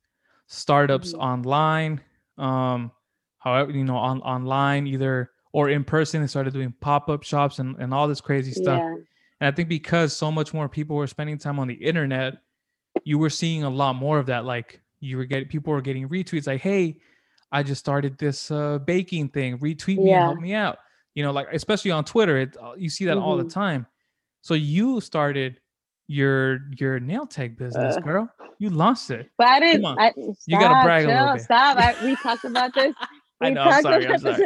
startups 0.48 1.14
Mhm. 1.14 1.20
online 1.20 2.02
um 2.38 2.92
however 3.40 3.72
you 3.72 3.84
know 3.84 3.96
on 3.98 4.22
online 4.22 4.88
either 4.88 5.32
or 5.54 5.70
in 5.70 5.84
person 5.84 6.22
they 6.22 6.28
started 6.28 6.54
doing 6.54 6.74
pop-up 6.82 7.24
shops 7.24 7.60
and, 7.60 7.76
and 7.80 7.94
all 7.94 8.08
this 8.08 8.22
crazy 8.22 8.52
stuff 8.52 8.84
Yeah. 8.84 8.96
and 9.42 9.48
i 9.48 9.52
think 9.56 9.70
because 9.70 10.16
so 10.16 10.32
much 10.32 10.54
more 10.54 10.68
people 10.70 10.96
were 10.96 11.08
spending 11.08 11.38
time 11.38 11.60
on 11.60 11.68
the 11.68 11.76
internet 11.76 12.36
you 13.04 13.18
were 13.18 13.30
seeing 13.30 13.64
a 13.64 13.70
lot 13.70 13.96
more 13.96 14.20
of 14.20 14.26
that 14.28 14.46
like 14.46 14.82
you 15.00 15.18
were 15.18 15.26
getting 15.26 15.48
people 15.48 15.74
were 15.74 15.82
getting 15.82 16.08
retweets 16.10 16.48
like 16.48 16.62
hey 16.62 16.98
i 17.52 17.64
just 17.64 17.80
started 17.80 18.18
this 18.18 18.52
uh, 18.52 18.80
baking 18.80 19.30
thing 19.30 19.58
retweet 19.60 20.02
me 20.02 20.14
and 20.14 20.22
Yeah. 20.22 20.24
help 20.24 20.40
me 20.40 20.54
out 20.54 20.80
you 21.16 21.24
know 21.24 21.32
like 21.32 21.48
especially 21.54 21.92
on 21.92 22.04
twitter 22.04 22.38
it, 22.38 22.58
uh, 22.62 22.74
you 22.78 22.90
see 22.90 23.06
that 23.06 23.18
all 23.18 23.38
the 23.38 23.46
Mhm. 23.46 23.50
time 23.54 23.86
so 24.42 24.54
you 24.54 25.00
started 25.02 25.60
your 26.08 26.60
your 26.78 27.00
nail 27.00 27.26
tech 27.26 27.58
business 27.58 27.98
Uh, 27.98 28.02
girl 28.02 28.30
you 28.60 28.70
lost 28.70 29.10
it 29.10 29.30
But 29.38 29.48
I 29.48 29.60
didn't. 29.60 29.86
I, 29.86 30.12
You 30.46 30.60
gotta 30.60 30.66
stop, 30.66 30.84
brag 30.86 31.06
a 31.06 31.08
little 31.08 31.34
bit. 31.34 31.42
Stop. 31.44 31.78
I, 31.78 31.96
we 32.06 32.16
talked 32.24 32.44
about 32.46 32.74
this. 32.76 32.94
I 33.42 33.50
know, 33.50 33.64
I'm 33.64 33.82
sorry, 33.82 34.06
I'm 34.08 34.20
this. 34.22 34.40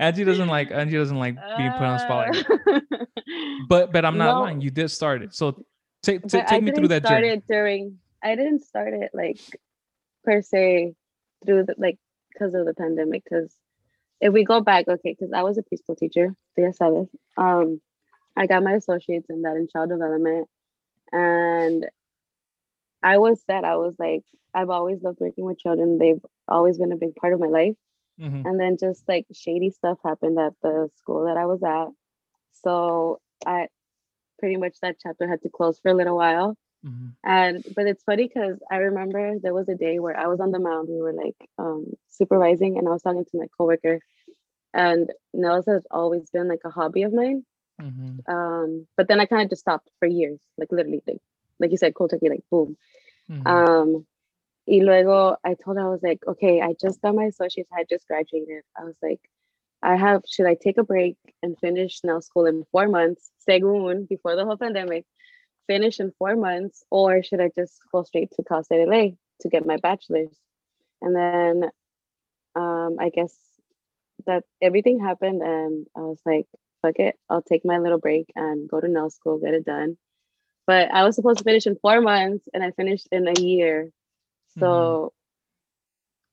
Angee 0.00 0.24
doesn't 0.24 0.48
like 0.48 0.70
Angee 0.80 0.96
doesn't 0.96 1.18
like 1.18 1.36
being 1.56 1.70
put 1.72 1.82
on 1.82 1.98
spotlight 2.00 2.44
Uh, 2.66 2.80
but 3.68 3.92
but 3.92 4.04
i'm 4.04 4.18
not 4.18 4.34
no. 4.34 4.40
lying 4.42 4.60
you 4.60 4.70
did 4.70 4.90
start 4.90 5.22
it 5.22 5.34
so 5.34 5.64
take 6.02 6.22
but 6.22 6.30
take 6.30 6.50
I 6.50 6.60
me 6.60 6.72
through 6.72 6.88
that 6.88 7.04
start 7.04 7.22
journey 7.22 7.34
it 7.34 7.44
during. 7.48 7.98
I 8.22 8.34
didn't 8.34 8.64
start 8.64 8.92
it 8.94 9.10
like 9.14 9.38
per 10.24 10.42
se 10.42 10.94
through 11.44 11.64
the 11.64 11.74
like 11.78 11.98
because 12.32 12.54
of 12.54 12.66
the 12.66 12.74
pandemic. 12.74 13.22
Because 13.24 13.54
if 14.20 14.32
we 14.32 14.44
go 14.44 14.60
back, 14.60 14.88
okay, 14.88 15.14
because 15.18 15.32
I 15.32 15.42
was 15.42 15.58
a 15.58 15.62
preschool 15.62 15.96
teacher, 15.96 16.34
ya 16.56 16.70
sabes. 16.72 17.08
Um, 17.36 17.80
I 18.36 18.46
got 18.46 18.62
my 18.62 18.72
associates 18.74 19.26
in 19.30 19.42
that 19.42 19.56
in 19.56 19.68
child 19.68 19.90
development, 19.90 20.48
and 21.12 21.86
I 23.02 23.18
was 23.18 23.42
set. 23.44 23.64
I 23.64 23.76
was 23.76 23.94
like, 23.98 24.22
I've 24.54 24.70
always 24.70 25.02
loved 25.02 25.20
working 25.20 25.44
with 25.44 25.58
children. 25.58 25.98
They've 25.98 26.24
always 26.48 26.78
been 26.78 26.92
a 26.92 26.96
big 26.96 27.14
part 27.16 27.32
of 27.32 27.40
my 27.40 27.48
life. 27.48 27.74
Mhm. 28.18 28.46
and 28.46 28.58
then 28.58 28.78
just 28.78 29.06
like 29.08 29.26
shady 29.34 29.70
stuff 29.70 29.98
happened 30.02 30.38
at 30.38 30.54
the 30.62 30.90
school 30.96 31.26
that 31.26 31.36
I 31.36 31.46
was 31.46 31.62
at. 31.62 31.88
So 32.52 33.20
I 33.46 33.68
pretty 34.38 34.56
much 34.56 34.78
that 34.82 34.98
chapter 35.00 35.28
had 35.28 35.42
to 35.42 35.50
close 35.50 35.78
for 35.80 35.90
a 35.90 35.94
little 35.94 36.16
while. 36.16 36.56
Mhm. 36.84 37.14
And 37.24 37.64
but 37.76 37.86
it's 37.86 38.04
funny 38.04 38.28
because 38.28 38.58
I 38.70 38.78
remember 38.78 39.38
there 39.38 39.54
was 39.54 39.68
a 39.68 39.74
day 39.76 39.98
where 40.00 40.16
I 40.18 40.28
was 40.28 40.40
on 40.40 40.50
the 40.52 40.58
mound. 40.60 40.88
We 40.88 41.00
were 41.02 41.12
like 41.12 41.36
um, 41.58 41.92
supervising, 42.08 42.78
and 42.78 42.88
I 42.88 42.92
was 42.92 43.02
talking 43.02 43.24
to 43.24 43.38
my 43.38 43.48
coworker. 43.58 44.00
And 44.74 45.12
nails 45.34 45.66
has 45.66 45.86
always 45.90 46.30
been 46.30 46.48
like 46.48 46.62
a 46.64 46.70
hobby 46.70 47.02
of 47.04 47.12
mine. 47.14 47.44
Mhm. 47.80 48.28
Um, 48.28 48.86
but 48.96 49.08
then 49.08 49.20
I 49.20 49.26
kind 49.26 49.42
of 49.42 49.50
just 49.50 49.60
stopped 49.62 49.90
for 49.98 50.06
years, 50.08 50.40
like 50.58 50.72
literally, 50.72 51.02
like 51.06 51.20
like 51.58 51.70
you 51.70 51.76
said, 51.78 51.94
cold 51.94 52.10
turkey, 52.10 52.28
like 52.28 52.44
boom. 52.50 52.76
Mhm. 53.30 53.46
Um, 53.46 54.06
y 54.66 54.78
luego 54.82 55.36
I 55.44 55.54
told 55.54 55.76
her, 55.78 55.86
I 55.86 55.90
was 55.90 56.02
like, 56.02 56.26
okay, 56.26 56.60
I 56.62 56.74
just 56.80 57.02
got 57.02 57.14
my 57.14 57.24
associates, 57.26 57.70
I 57.72 57.78
had 57.78 57.88
just 57.88 58.06
graduated. 58.08 58.62
I 58.78 58.84
was 58.84 58.96
like, 59.02 59.20
I 59.82 59.96
have 59.96 60.22
should 60.28 60.46
I 60.46 60.54
take 60.56 60.78
a 60.78 60.84
break 60.84 61.16
and 61.42 61.58
finish 61.58 62.00
now 62.04 62.20
school 62.20 62.46
in 62.46 62.64
four 62.72 62.88
months, 62.88 63.30
según 63.48 64.08
before 64.08 64.36
the 64.36 64.44
whole 64.44 64.56
pandemic, 64.58 65.06
finish 65.68 66.00
in 66.00 66.12
four 66.18 66.36
months, 66.36 66.84
or 66.90 67.22
should 67.22 67.40
I 67.40 67.50
just 67.56 67.80
go 67.92 68.02
straight 68.04 68.30
to 68.32 68.44
Cal 68.44 68.64
State 68.64 68.82
LA 68.82 69.16
to 69.42 69.48
get 69.48 69.66
my 69.66 69.78
bachelor's? 69.78 70.36
And 71.02 71.14
then 71.16 71.70
um, 72.56 72.96
I 73.00 73.10
guess 73.10 73.34
that 74.26 74.44
everything 74.62 75.00
happened, 75.00 75.42
and 75.42 75.86
I 75.96 76.00
was 76.00 76.20
like, 76.26 76.46
fuck 76.86 76.98
it, 76.98 77.16
I'll 77.28 77.42
take 77.42 77.64
my 77.64 77.78
little 77.78 77.98
break 77.98 78.30
and 78.34 78.68
go 78.68 78.80
to 78.80 78.88
nail 78.88 79.10
school, 79.10 79.38
get 79.38 79.54
it 79.54 79.64
done. 79.64 79.96
But 80.66 80.90
I 80.90 81.04
was 81.04 81.14
supposed 81.14 81.38
to 81.38 81.44
finish 81.44 81.66
in 81.66 81.76
four 81.76 82.00
months, 82.00 82.48
and 82.52 82.62
I 82.62 82.70
finished 82.72 83.08
in 83.12 83.28
a 83.28 83.40
year. 83.40 83.90
So 84.58 85.12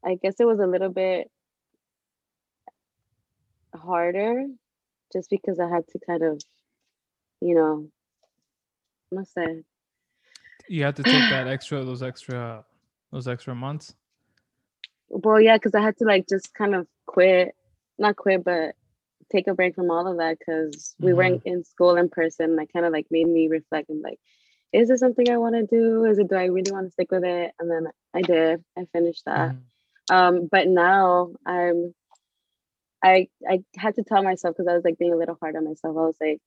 mm-hmm. 0.03 0.11
I 0.11 0.15
guess 0.15 0.35
it 0.39 0.47
was 0.47 0.59
a 0.59 0.67
little 0.67 0.89
bit 0.89 1.29
harder 3.75 4.45
just 5.11 5.29
because 5.29 5.59
I 5.59 5.67
had 5.67 5.87
to 5.89 5.99
kind 6.05 6.23
of, 6.23 6.41
you 7.41 7.55
know, 7.55 7.87
must 9.11 9.33
say. 9.33 9.63
You 10.67 10.83
had 10.83 10.95
to 10.95 11.03
take 11.03 11.29
that 11.29 11.47
extra, 11.47 11.83
those 11.83 12.01
extra, 12.01 12.63
those 13.11 13.27
extra 13.27 13.53
months. 13.53 13.93
Well, 15.09 15.39
yeah, 15.39 15.57
because 15.57 15.75
I 15.75 15.81
had 15.81 15.97
to 15.97 16.05
like 16.05 16.27
just 16.27 16.53
kind 16.55 16.73
of 16.73 16.87
quit, 17.05 17.53
not 17.99 18.15
quit, 18.15 18.43
but 18.43 18.73
take 19.33 19.47
a 19.47 19.53
break 19.53 19.75
from 19.75 19.91
all 19.91 20.07
of 20.07 20.17
that 20.17 20.37
because 20.39 20.95
we 20.99 21.09
mm-hmm. 21.09 21.17
weren't 21.17 21.41
in 21.45 21.63
school 21.63 21.95
in 21.95 22.09
person. 22.09 22.55
That 22.55 22.71
kind 22.71 22.85
of 22.85 22.93
like 22.93 23.07
made 23.11 23.27
me 23.27 23.47
reflect 23.47 23.89
and 23.89 24.01
like, 24.01 24.19
is 24.71 24.89
this 24.89 24.99
something 24.99 25.29
I 25.29 25.37
want 25.37 25.55
to 25.55 25.63
do? 25.63 26.05
Is 26.05 26.17
it 26.17 26.29
do 26.29 26.35
I 26.35 26.45
really 26.45 26.71
want 26.71 26.87
to 26.87 26.91
stick 26.91 27.11
with 27.11 27.23
it? 27.23 27.51
And 27.59 27.69
then 27.69 27.87
I 28.13 28.21
did. 28.21 28.63
I 28.77 28.85
finished 28.93 29.23
that. 29.25 29.51
Mm-hmm. 29.51 30.15
Um, 30.15 30.49
but 30.51 30.67
now 30.67 31.31
I'm 31.45 31.93
I 33.03 33.27
I 33.47 33.63
had 33.77 33.95
to 33.95 34.03
tell 34.03 34.23
myself 34.23 34.55
because 34.55 34.69
I 34.69 34.75
was 34.75 34.83
like 34.83 34.97
being 34.97 35.13
a 35.13 35.17
little 35.17 35.37
hard 35.39 35.55
on 35.55 35.65
myself. 35.65 35.95
I 35.97 36.01
was 36.01 36.17
like, 36.19 36.41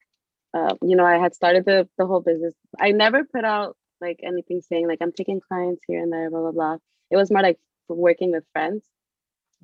uh, 0.54 0.74
you 0.82 0.96
know, 0.96 1.04
I 1.04 1.18
had 1.18 1.34
started 1.34 1.64
the 1.64 1.88
the 1.98 2.06
whole 2.06 2.20
business. 2.20 2.54
I 2.78 2.92
never 2.92 3.24
put 3.24 3.44
out 3.44 3.76
like 4.00 4.20
anything 4.22 4.60
saying 4.60 4.88
like 4.88 4.98
I'm 5.00 5.12
taking 5.12 5.40
clients 5.40 5.82
here 5.86 6.02
and 6.02 6.12
there, 6.12 6.30
blah 6.30 6.40
blah 6.40 6.52
blah. 6.52 6.76
It 7.10 7.16
was 7.16 7.30
more 7.30 7.42
like 7.42 7.58
working 7.88 8.32
with 8.32 8.44
friends. 8.52 8.84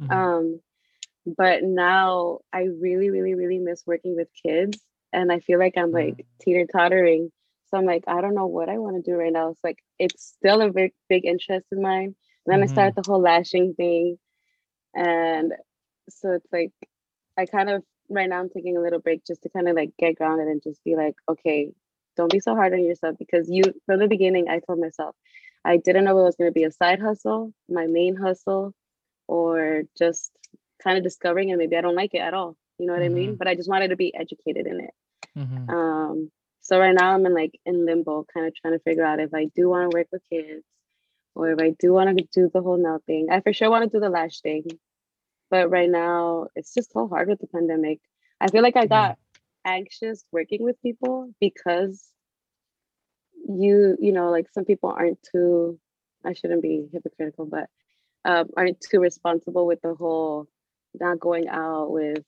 Mm-hmm. 0.01 0.13
Um, 0.13 0.61
but 1.27 1.63
now 1.63 2.41
I 2.53 2.63
really, 2.81 3.11
really, 3.11 3.35
really 3.35 3.59
miss 3.59 3.83
working 3.87 4.17
with 4.17 4.29
kids, 4.45 4.79
and 5.13 5.33
I 5.33 5.41
feel 5.41 5.59
like 5.59 5.75
I'm 5.77 5.93
like 5.93 6.15
mm-hmm. 6.15 6.41
teeter 6.41 6.67
tottering. 6.67 7.31
So 7.71 7.79
I'm 7.79 7.87
like, 7.87 8.05
I 8.07 8.21
don't 8.21 8.35
know 8.35 8.47
what 8.47 8.69
I 8.69 8.79
want 8.79 8.97
to 8.97 9.11
do 9.11 9.17
right 9.17 9.33
now. 9.33 9.51
It's 9.51 9.65
like 9.65 9.79
it's 9.99 10.25
still 10.25 10.61
a 10.61 10.71
big, 10.71 10.93
big 11.09 11.25
interest 11.25 11.67
of 11.73 11.79
mine. 11.79 12.15
And 12.47 12.47
then 12.47 12.61
mm-hmm. 12.61 12.71
I 12.71 12.73
started 12.73 12.95
the 12.97 13.11
whole 13.11 13.21
lashing 13.21 13.75
thing, 13.75 14.19
and 14.95 15.53
so 16.09 16.33
it's 16.33 16.53
like 16.53 16.73
I 17.39 17.47
kind 17.47 17.71
of 17.71 17.83
right 18.09 18.29
now 18.29 18.41
I'm 18.41 18.51
taking 18.51 18.77
a 18.77 18.81
little 18.81 19.01
break 19.01 19.25
just 19.25 19.43
to 19.43 19.49
kind 19.49 19.69
of 19.69 19.77
like 19.77 19.93
get 19.99 20.17
grounded 20.17 20.49
and 20.49 20.63
just 20.63 20.83
be 20.85 20.97
like, 20.97 21.15
okay, 21.31 21.73
don't 22.17 22.33
be 22.33 22.41
so 22.41 22.55
hard 22.55 22.73
on 22.73 22.85
yourself 22.85 23.17
because 23.19 23.49
you 23.49 23.63
from 23.87 24.01
the 24.01 24.09
beginning 24.09 24.49
I 24.49 24.61
told 24.61 24.81
myself 24.81 25.15
I 25.65 25.77
didn't 25.77 26.05
know 26.05 26.19
it 26.19 26.25
was 26.25 26.37
going 26.37 26.51
to 26.51 26.55
be 26.55 26.65
a 26.65 26.73
side 26.73 27.01
hustle, 27.01 27.53
my 27.69 27.87
main 27.87 28.17
hustle, 28.17 28.75
or 29.29 29.83
just 29.97 30.33
kind 30.83 30.99
of 30.99 31.05
discovering 31.05 31.51
and 31.51 31.59
maybe 31.59 31.77
I 31.77 31.81
don't 31.81 31.97
like 31.97 32.15
it 32.15 32.19
at 32.19 32.35
all. 32.35 32.57
You 32.79 32.87
know 32.87 32.95
what 32.95 33.03
mm-hmm. 33.03 33.13
I 33.13 33.15
mean? 33.15 33.29
Mm-hmm. 33.31 33.37
But 33.37 33.49
I 33.49 33.55
just 33.55 33.69
wanted 33.69 33.89
to 33.89 33.97
be 33.97 34.15
educated 34.15 34.67
in 34.67 34.81
it. 34.81 34.91
Mm-hmm. 35.39 35.71
Um, 35.71 36.31
so 36.61 36.79
right 36.79 36.95
now 36.95 37.15
I'm 37.15 37.27
in 37.27 37.35
like 37.35 37.59
in 37.67 37.87
limbo, 37.87 38.25
kind 38.33 38.47
of 38.47 38.55
trying 38.55 38.75
to 38.75 38.81
figure 38.81 39.05
out 39.05 39.21
if 39.21 39.35
I 39.35 39.47
do 39.55 39.69
want 39.69 39.91
to 39.91 39.97
work 39.97 40.09
with 40.13 40.23
kids 40.31 40.65
or 41.35 41.51
if 41.51 41.61
I 41.61 41.75
do 41.79 41.93
want 41.93 42.17
to 42.17 42.25
do 42.33 42.51
the 42.53 42.63
whole 42.63 42.77
nail 42.77 43.03
thing. 43.07 43.29
I 43.31 43.41
for 43.41 43.53
sure 43.53 43.71
want 43.71 43.85
to 43.85 43.97
do 43.97 44.01
the 44.01 44.11
lash 44.11 44.41
thing. 44.41 44.65
But 45.51 45.71
right 45.71 45.91
now, 45.91 46.47
it's 46.55 46.73
just 46.73 46.93
so 46.93 47.09
hard 47.09 47.29
with 47.29 47.41
the 47.41 47.47
pandemic. 47.47 48.01
I 48.41 48.49
feel 48.49 48.63
like 48.63 48.77
I 48.77 48.87
got 48.87 49.19
anxious 49.65 50.25
working 50.33 50.63
with 50.63 50.81
people 50.83 51.31
because 51.41 52.03
you, 53.49 53.97
you 54.01 54.13
know, 54.13 54.31
like 54.31 54.47
some 54.53 54.65
people 54.65 54.91
aren't 54.91 55.19
too, 55.31 55.79
I 56.25 56.33
shouldn't 56.33 56.63
be 56.63 56.89
hypocritical, 56.93 57.47
but 57.47 57.69
um, 58.25 58.49
aren't 58.57 58.81
too 58.81 59.01
responsible 59.01 59.67
with 59.67 59.81
the 59.83 59.95
whole 59.95 60.47
not 61.01 61.21
going 61.21 61.49
out 61.49 61.91
with 61.91 62.25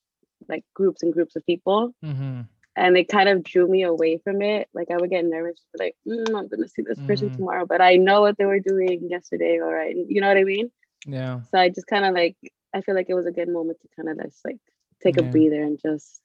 like 0.48 0.64
groups 0.74 1.02
and 1.02 1.12
groups 1.12 1.36
of 1.36 1.46
people. 1.46 1.94
Mm-hmm. 2.04 2.42
And 2.76 2.96
it 2.96 3.08
kind 3.08 3.28
of 3.28 3.44
drew 3.44 3.68
me 3.68 3.84
away 3.84 4.18
from 4.18 4.42
it. 4.42 4.68
Like 4.74 4.90
I 4.90 4.96
would 4.96 5.10
get 5.10 5.24
nervous, 5.24 5.60
like 5.78 5.94
mm, 6.06 6.28
I'm 6.28 6.48
gonna 6.48 6.68
see 6.68 6.82
this 6.82 6.98
person 7.06 7.28
mm-hmm. 7.28 7.36
tomorrow, 7.36 7.66
but 7.66 7.80
I 7.80 7.96
know 7.96 8.20
what 8.20 8.36
they 8.36 8.46
were 8.46 8.58
doing 8.58 9.08
yesterday, 9.08 9.60
all 9.60 9.72
right, 9.72 9.94
you 9.94 10.20
know 10.20 10.28
what 10.28 10.36
I 10.36 10.44
mean? 10.44 10.70
Yeah. 11.06 11.40
So 11.50 11.58
I 11.58 11.68
just 11.68 11.86
kind 11.86 12.04
of 12.04 12.14
like 12.14 12.36
I 12.74 12.80
feel 12.80 12.96
like 12.96 13.06
it 13.08 13.14
was 13.14 13.26
a 13.26 13.32
good 13.32 13.48
moment 13.48 13.78
to 13.82 13.88
kind 13.94 14.08
of 14.08 14.24
just 14.24 14.44
like 14.44 14.58
take 15.02 15.16
yeah. 15.16 15.22
a 15.22 15.30
breather 15.30 15.62
and 15.62 15.78
just, 15.80 16.20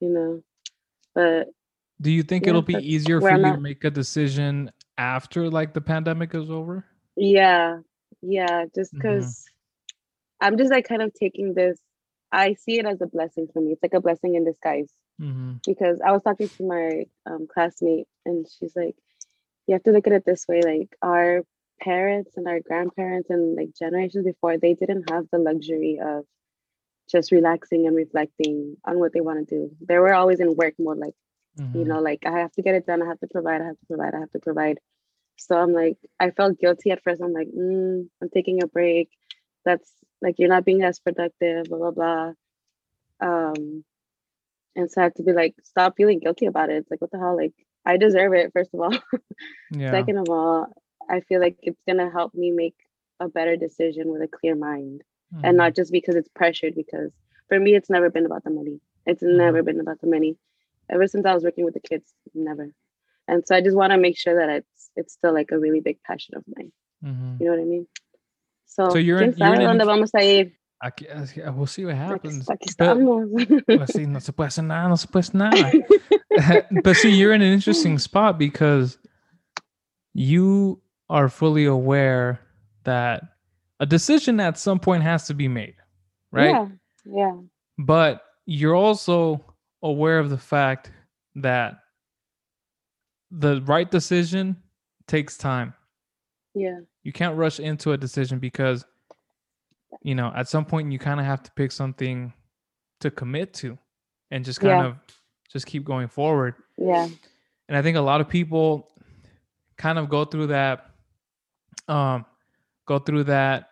you 0.00 0.08
know, 0.08 0.42
but. 1.14 1.48
Do 2.00 2.10
you 2.10 2.22
think 2.22 2.44
yeah, 2.44 2.50
it'll 2.50 2.62
be 2.62 2.74
easier 2.74 3.20
for 3.20 3.30
you 3.30 3.42
to 3.42 3.60
make 3.60 3.84
a 3.84 3.90
decision 3.90 4.72
after 4.98 5.48
like 5.50 5.72
the 5.74 5.80
pandemic 5.80 6.34
is 6.34 6.50
over? 6.50 6.84
Yeah, 7.16 7.78
yeah, 8.22 8.64
just 8.74 8.92
because 8.92 9.24
mm-hmm. 9.24 9.51
I'm 10.42 10.58
just 10.58 10.70
like 10.70 10.86
kind 10.88 11.02
of 11.02 11.12
taking 11.14 11.54
this. 11.54 11.78
I 12.30 12.54
see 12.54 12.78
it 12.78 12.86
as 12.86 13.00
a 13.00 13.06
blessing 13.06 13.48
for 13.52 13.60
me. 13.60 13.72
It's 13.72 13.82
like 13.82 13.94
a 13.94 14.00
blessing 14.00 14.34
in 14.34 14.44
disguise. 14.44 14.90
Mm-hmm. 15.20 15.54
Because 15.66 16.00
I 16.04 16.12
was 16.12 16.22
talking 16.22 16.48
to 16.48 16.62
my 16.66 17.04
um, 17.26 17.46
classmate, 17.52 18.06
and 18.26 18.46
she's 18.58 18.74
like, 18.74 18.96
"You 19.66 19.74
have 19.74 19.82
to 19.84 19.92
look 19.92 20.06
at 20.06 20.12
it 20.12 20.24
this 20.24 20.46
way. 20.48 20.62
Like 20.62 20.96
our 21.02 21.42
parents 21.82 22.36
and 22.36 22.46
our 22.46 22.60
grandparents 22.60 23.28
and 23.30 23.56
like 23.56 23.70
generations 23.78 24.24
before, 24.24 24.56
they 24.56 24.74
didn't 24.74 25.10
have 25.10 25.26
the 25.30 25.38
luxury 25.38 26.00
of 26.02 26.24
just 27.10 27.32
relaxing 27.32 27.86
and 27.86 27.96
reflecting 27.96 28.76
on 28.84 28.98
what 28.98 29.12
they 29.12 29.20
want 29.20 29.48
to 29.48 29.54
do. 29.54 29.70
They 29.86 29.98
were 29.98 30.14
always 30.14 30.40
in 30.40 30.54
work 30.54 30.74
mode, 30.78 30.98
like, 30.98 31.14
mm-hmm. 31.58 31.78
you 31.78 31.84
know, 31.84 32.00
like 32.00 32.24
I 32.24 32.38
have 32.38 32.52
to 32.52 32.62
get 32.62 32.74
it 32.74 32.86
done, 32.86 33.02
I 33.02 33.06
have 33.06 33.20
to 33.20 33.26
provide, 33.26 33.60
I 33.60 33.66
have 33.66 33.78
to 33.78 33.86
provide, 33.86 34.14
I 34.14 34.20
have 34.20 34.30
to 34.30 34.38
provide. 34.38 34.78
So 35.36 35.56
I'm 35.56 35.72
like, 35.72 35.98
I 36.20 36.30
felt 36.30 36.58
guilty 36.58 36.90
at 36.90 37.02
first. 37.02 37.20
I'm 37.20 37.32
like, 37.32 37.48
mm, 37.48 38.06
I'm 38.22 38.30
taking 38.30 38.62
a 38.62 38.66
break. 38.68 39.10
That's 39.64 39.90
like 40.22 40.36
you're 40.38 40.48
not 40.48 40.64
being 40.64 40.82
as 40.82 41.00
productive, 41.00 41.66
blah 41.66 41.78
blah 41.78 41.90
blah. 41.90 42.32
Um, 43.20 43.84
and 44.74 44.90
so 44.90 45.00
I 45.00 45.04
have 45.04 45.14
to 45.14 45.22
be 45.22 45.32
like, 45.32 45.54
stop 45.64 45.96
feeling 45.96 46.20
guilty 46.20 46.46
about 46.46 46.70
it. 46.70 46.76
It's 46.76 46.90
like, 46.90 47.00
what 47.00 47.10
the 47.10 47.18
hell? 47.18 47.36
Like, 47.36 47.52
I 47.84 47.98
deserve 47.98 48.32
it, 48.32 48.52
first 48.52 48.70
of 48.72 48.80
all. 48.80 48.92
yeah. 49.70 49.90
Second 49.90 50.18
of 50.18 50.30
all, 50.30 50.72
I 51.10 51.20
feel 51.20 51.40
like 51.40 51.58
it's 51.62 51.80
gonna 51.86 52.10
help 52.10 52.34
me 52.34 52.50
make 52.50 52.76
a 53.20 53.28
better 53.28 53.56
decision 53.56 54.08
with 54.08 54.22
a 54.22 54.28
clear 54.28 54.54
mind 54.54 55.02
mm-hmm. 55.34 55.44
and 55.44 55.56
not 55.56 55.74
just 55.74 55.92
because 55.92 56.14
it's 56.14 56.28
pressured 56.34 56.74
because 56.74 57.12
for 57.48 57.58
me 57.58 57.74
it's 57.74 57.90
never 57.90 58.10
been 58.10 58.26
about 58.26 58.44
the 58.44 58.50
money. 58.50 58.80
It's 59.06 59.22
mm-hmm. 59.22 59.36
never 59.36 59.62
been 59.62 59.80
about 59.80 60.00
the 60.00 60.08
money. 60.08 60.36
Ever 60.90 61.06
since 61.06 61.24
I 61.26 61.34
was 61.34 61.44
working 61.44 61.64
with 61.64 61.74
the 61.74 61.80
kids, 61.80 62.12
never. 62.34 62.72
And 63.28 63.46
so 63.46 63.54
I 63.54 63.60
just 63.60 63.76
want 63.76 63.92
to 63.92 63.98
make 63.98 64.18
sure 64.18 64.36
that 64.36 64.48
it's 64.48 64.90
it's 64.96 65.12
still 65.12 65.32
like 65.32 65.50
a 65.52 65.58
really 65.58 65.80
big 65.80 66.02
passion 66.02 66.34
of 66.36 66.44
mine. 66.54 66.72
Mm-hmm. 67.04 67.36
You 67.40 67.46
know 67.46 67.56
what 67.56 67.62
I 67.62 67.64
mean? 67.64 67.86
So, 68.72 68.88
so 68.88 68.98
you're 68.98 69.20
in, 69.20 69.34
you're 69.36 69.54
in 69.54 69.78
vamos 69.78 70.12
a 70.16 70.22
ir? 70.22 70.52
Aquí, 70.82 71.06
ah, 71.46 71.52
we'll 71.52 71.66
see 71.66 71.84
what 71.84 71.94
happens. 71.94 72.46
Aquí 72.48 72.68
estamos. 72.68 73.28
But, 73.66 73.90
see, 73.90 74.06
no 74.06 74.18
se 74.18 74.32
puede 74.32 74.48
hacer 74.48 74.64
nada, 74.64 74.88
no 74.88 74.96
se 74.96 75.06
puede 75.08 75.30
hacer 75.30 75.34
nada. 75.34 76.66
but 76.82 76.96
see, 76.96 77.10
you're 77.10 77.34
in 77.34 77.42
an 77.42 77.52
interesting 77.52 77.98
spot 78.08 78.38
because 78.38 78.96
you 80.14 80.80
are 81.10 81.28
fully 81.28 81.66
aware 81.66 82.40
that 82.84 83.22
a 83.78 83.84
decision 83.86 84.40
at 84.40 84.58
some 84.58 84.80
point 84.80 85.02
has 85.02 85.26
to 85.26 85.34
be 85.34 85.48
made, 85.48 85.74
right? 86.30 86.50
Yeah. 86.50 86.66
Yeah. 87.04 87.36
But 87.78 88.22
you're 88.46 88.74
also 88.74 89.44
aware 89.82 90.18
of 90.18 90.30
the 90.30 90.38
fact 90.38 90.90
that 91.36 91.74
the 93.30 93.60
right 93.62 93.90
decision 93.90 94.56
takes 95.06 95.36
time. 95.36 95.74
Yeah. 96.54 96.80
You 97.02 97.12
can't 97.12 97.36
rush 97.36 97.60
into 97.60 97.92
a 97.92 97.96
decision 97.96 98.38
because 98.38 98.84
you 100.00 100.14
know, 100.14 100.32
at 100.34 100.48
some 100.48 100.64
point 100.64 100.90
you 100.90 100.98
kind 100.98 101.20
of 101.20 101.26
have 101.26 101.42
to 101.42 101.50
pick 101.52 101.70
something 101.70 102.32
to 103.00 103.10
commit 103.10 103.52
to 103.54 103.78
and 104.30 104.44
just 104.44 104.60
kind 104.60 104.80
yeah. 104.80 104.86
of 104.86 104.96
just 105.50 105.66
keep 105.66 105.84
going 105.84 106.08
forward. 106.08 106.54
Yeah. 106.78 107.08
And 107.68 107.76
I 107.76 107.82
think 107.82 107.96
a 107.96 108.00
lot 108.00 108.20
of 108.20 108.28
people 108.28 108.88
kind 109.76 109.98
of 109.98 110.08
go 110.08 110.24
through 110.24 110.48
that 110.48 110.86
um, 111.88 112.24
go 112.86 112.98
through 112.98 113.24
that 113.24 113.70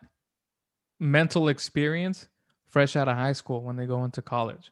mental 0.98 1.48
experience 1.48 2.28
fresh 2.68 2.96
out 2.96 3.08
of 3.08 3.16
high 3.16 3.32
school 3.32 3.62
when 3.62 3.76
they 3.76 3.86
go 3.86 4.04
into 4.04 4.22
college. 4.22 4.70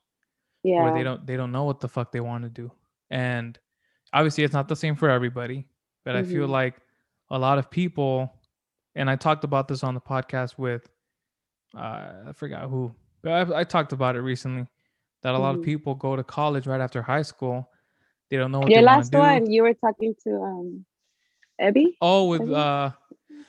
Yeah. 0.62 0.82
Where 0.82 0.94
they 0.94 1.02
don't 1.02 1.26
they 1.26 1.36
don't 1.36 1.52
know 1.52 1.64
what 1.64 1.80
the 1.80 1.88
fuck 1.88 2.12
they 2.12 2.20
want 2.20 2.44
to 2.44 2.50
do. 2.50 2.70
And 3.10 3.58
obviously 4.12 4.44
it's 4.44 4.54
not 4.54 4.68
the 4.68 4.76
same 4.76 4.96
for 4.96 5.08
everybody, 5.08 5.66
but 6.04 6.14
mm-hmm. 6.14 6.28
I 6.28 6.32
feel 6.32 6.42
mm-hmm. 6.42 6.52
like 6.52 6.74
a 7.30 7.38
lot 7.38 7.58
of 7.58 7.70
people 7.70 8.32
and 8.94 9.08
I 9.08 9.16
talked 9.16 9.44
about 9.44 9.68
this 9.68 9.84
on 9.84 9.94
the 9.94 10.00
podcast 10.00 10.58
with 10.58 10.88
uh, 11.76 12.10
I 12.28 12.32
forgot 12.34 12.68
who, 12.68 12.94
but 13.22 13.52
I, 13.52 13.60
I, 13.60 13.64
talked 13.64 13.92
about 13.92 14.16
it 14.16 14.20
recently 14.20 14.66
that 15.22 15.30
a 15.30 15.32
mm-hmm. 15.32 15.42
lot 15.42 15.50
of 15.50 15.56
mm-hmm. 15.56 15.64
people 15.64 15.94
go 15.94 16.16
to 16.16 16.24
college 16.24 16.66
right 16.66 16.80
after 16.80 17.02
high 17.02 17.22
school. 17.22 17.68
They 18.30 18.36
don't 18.36 18.50
know 18.50 18.60
what 18.60 18.70
Your 18.70 18.82
last 18.82 19.12
one, 19.12 19.50
you 19.50 19.62
were 19.62 19.74
talking 19.74 20.14
to 20.24 20.42
um 20.42 20.84
Ebby. 21.60 21.96
Oh, 22.00 22.28
with 22.28 22.42
Ebby? 22.42 22.56
uh 22.56 22.90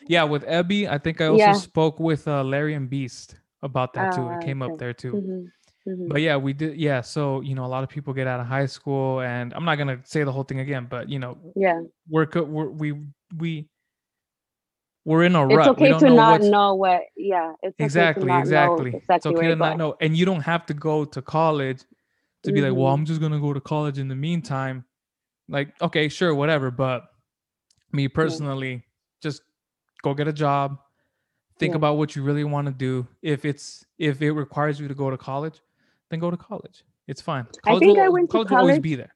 yeah, 0.08 0.24
with 0.24 0.46
Ebby, 0.46 0.90
I 0.90 0.98
think 0.98 1.22
I 1.22 1.28
also 1.28 1.38
yeah. 1.38 1.54
spoke 1.54 2.00
with 2.00 2.28
uh, 2.28 2.44
Larry 2.44 2.74
and 2.74 2.90
Beast 2.90 3.36
about 3.62 3.94
that 3.94 4.16
too. 4.16 4.22
It 4.22 4.36
ah, 4.36 4.40
came 4.40 4.62
okay. 4.62 4.72
up 4.72 4.80
there 4.80 4.94
too. 4.94 5.14
Mm-hmm. 5.14 5.46
Mhm. 5.88 6.10
but 6.10 6.22
yeah 6.22 6.36
we 6.36 6.52
did 6.52 6.76
yeah 6.76 7.00
so 7.00 7.40
you 7.40 7.56
know 7.56 7.64
a 7.64 7.72
lot 7.72 7.84
of 7.84 7.90
people 7.90 8.14
get 8.14 8.28
out 8.28 8.42
of 8.42 8.46
high 8.46 8.66
school 8.66 9.22
and 9.22 9.54
i'm 9.54 9.64
not 9.64 9.78
gonna 9.78 9.98
say 10.04 10.26
the 10.26 10.32
whole 10.32 10.44
thing 10.44 10.60
again 10.60 10.88
but 10.90 11.08
you 11.08 11.20
know 11.20 11.38
yeah, 11.56 11.80
we're, 12.10 12.28
we're 12.36 12.70
we 12.70 13.00
we 13.38 13.68
we're 15.06 15.24
in 15.24 15.36
a 15.36 15.46
it's 15.46 15.56
rut 15.56 15.80
we 15.80 15.90
okay 15.90 15.94
to 16.00 16.06
know 16.06 16.16
not 16.16 16.42
know 16.42 16.76
what. 16.76 17.02
Yeah, 17.16 17.54
it's 17.64 17.76
okay 17.80 17.86
exactly 17.86 18.38
exactly 18.38 19.02
it's 19.10 19.26
okay 19.26 19.48
to 19.48 19.56
not 19.56 19.78
know 19.78 19.96
and 20.02 20.18
you 20.18 20.26
don't 20.26 20.42
have 20.42 20.66
to 20.68 20.74
go 20.74 21.06
to 21.06 21.22
college 21.22 21.84
to 22.44 22.52
be 22.52 22.62
like 22.62 22.74
well 22.74 22.92
Mhm. 22.92 23.00
i'm 23.00 23.06
just 23.06 23.22
gonna 23.22 23.40
go 23.40 23.54
to 23.54 23.62
college 23.62 24.00
in 24.00 24.08
the 24.08 24.16
meantime 24.16 24.86
like 25.48 25.74
okay 25.82 26.10
sure 26.10 26.34
whatever 26.36 26.72
but 26.72 27.06
me 27.92 28.08
personally 28.08 28.84
just 29.22 29.42
go 30.04 30.14
get 30.14 30.28
a 30.28 30.34
job 30.34 30.80
think 31.60 31.72
Yeah. 31.72 31.78
about 31.78 31.98
what 31.98 32.16
you 32.16 32.24
really 32.24 32.44
want 32.44 32.68
to 32.68 32.74
do 32.74 33.08
if 33.22 33.46
it's 33.46 33.86
if 33.98 34.22
it 34.22 34.32
requires 34.32 34.80
you 34.80 34.88
to 34.88 34.96
go 34.96 35.10
to 35.10 35.18
college 35.18 35.62
then 36.10 36.20
go 36.20 36.32
to 36.32 36.38
college 36.38 36.84
it's 37.08 37.22
fine 37.22 37.46
college, 37.64 37.82
think 37.82 37.98
I 38.00 38.08
will, 38.08 38.14
went 38.14 38.30
to 38.30 38.34
college 38.34 38.50
will 38.52 38.58
always 38.60 38.80
be 38.80 38.96
there 38.96 39.16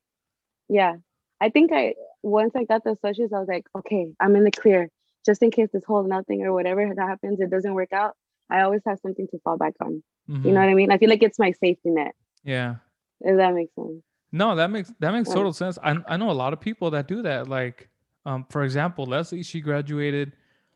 Yeah. 0.69 0.95
I 1.41 1.49
think 1.49 1.71
I 1.73 1.93
once 2.23 2.53
I 2.55 2.63
got 2.63 2.83
the 2.83 2.91
associates, 2.91 3.33
I 3.33 3.39
was 3.39 3.47
like, 3.47 3.65
okay, 3.77 4.07
I'm 4.19 4.35
in 4.35 4.43
the 4.43 4.51
clear. 4.51 4.89
Just 5.25 5.41
in 5.43 5.51
case 5.51 5.69
this 5.71 5.83
whole 5.85 6.03
nothing 6.03 6.41
or 6.43 6.51
whatever 6.53 6.91
that 6.95 7.07
happens, 7.07 7.39
it 7.39 7.49
doesn't 7.49 7.73
work 7.73 7.93
out. 7.93 8.15
I 8.49 8.61
always 8.61 8.81
have 8.85 8.99
something 8.99 9.27
to 9.31 9.39
fall 9.43 9.57
back 9.57 9.73
on. 9.81 10.03
You 10.27 10.35
Mhm. 10.35 10.53
know 10.53 10.59
what 10.61 10.69
I 10.69 10.73
mean? 10.73 10.91
I 10.91 10.97
feel 10.97 11.09
like 11.09 11.23
it's 11.23 11.39
my 11.39 11.51
safety 11.51 11.89
net. 11.91 12.13
yeah 12.43 12.75
If 13.21 13.37
that 13.37 13.53
makes 13.53 13.73
sense. 13.75 14.01
No, 14.31 14.55
that 14.55 14.69
makes 14.71 14.91
that 14.99 15.11
makes 15.11 15.29
Right. 15.29 15.35
total 15.35 15.53
sense. 15.53 15.77
I 15.83 15.97
I 16.07 16.17
know 16.17 16.31
a 16.31 16.33
lot 16.43 16.53
of 16.53 16.59
people 16.59 16.91
that 16.91 17.07
do 17.07 17.21
that. 17.21 17.47
Like, 17.47 17.89
um, 18.25 18.45
for 18.49 18.63
example, 18.63 19.05
Leslie, 19.05 19.43
she 19.43 19.61
graduated 19.61 20.33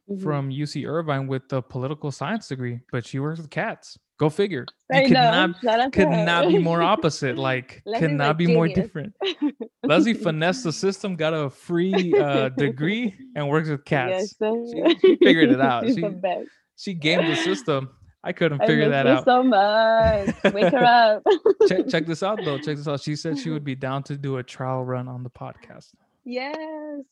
Mhm. 0.09 0.23
from 0.23 0.49
UC 0.51 0.85
Irvine 0.87 1.27
with 1.27 1.51
a 1.51 1.61
political 1.61 2.11
science 2.11 2.47
degree, 2.47 2.79
but 2.91 3.05
she 3.05 3.19
works 3.19 3.39
with 3.39 3.49
cats. 3.49 3.97
Go 4.19 4.29
figure. 4.29 4.65
I 4.91 5.01
You 5.01 5.07
could 5.09 5.13
know. 5.13 5.31
not 5.63 5.79
out 5.79 5.93
to 5.93 5.99
could 5.99 6.07
her. 6.07 6.25
not 6.25 6.47
be 6.47 6.57
more 6.57 6.81
opposite. 6.81 7.37
Like, 7.37 7.83
could 7.99 8.11
not 8.13 8.37
be 8.37 8.47
more 8.47 8.67
different. 8.81 9.13
Leslie 9.83 10.13
finessed 10.15 10.63
the 10.63 10.73
system, 10.73 11.15
got 11.15 11.33
a 11.33 11.49
free 11.49 12.13
uh, 12.19 12.49
degree, 12.49 13.13
and 13.35 13.47
works 13.47 13.69
with 13.69 13.85
cats. 13.85 14.35
Yes. 14.41 14.71
She- 14.71 14.97
she 15.01 15.15
figured 15.17 15.51
it 15.51 15.61
out. 15.61 15.85
She- 15.93 16.45
She 16.79 16.93
gamed 16.93 17.27
the 17.27 17.35
system. 17.35 17.89
I 18.23 18.33
couldn't 18.33 18.61
I 18.61 18.65
figure 18.67 18.85
miss 18.85 18.91
that 18.91 19.07
out. 19.07 19.25
so 19.25 19.43
much. 19.43 20.53
Wake 20.53 20.73
her 20.73 20.83
up. 20.83 21.23
check, 21.67 21.87
check 21.87 22.05
this 22.05 22.23
out 22.23 22.39
though. 22.43 22.57
Check 22.57 22.77
this 22.77 22.87
out. 22.87 22.99
She 23.01 23.15
said 23.15 23.37
she 23.37 23.49
would 23.51 23.63
be 23.63 23.75
down 23.75 24.03
to 24.03 24.17
do 24.17 24.37
a 24.37 24.43
trial 24.43 24.83
run 24.83 25.07
on 25.07 25.23
the 25.23 25.29
podcast. 25.29 25.93
yes. 26.25 26.55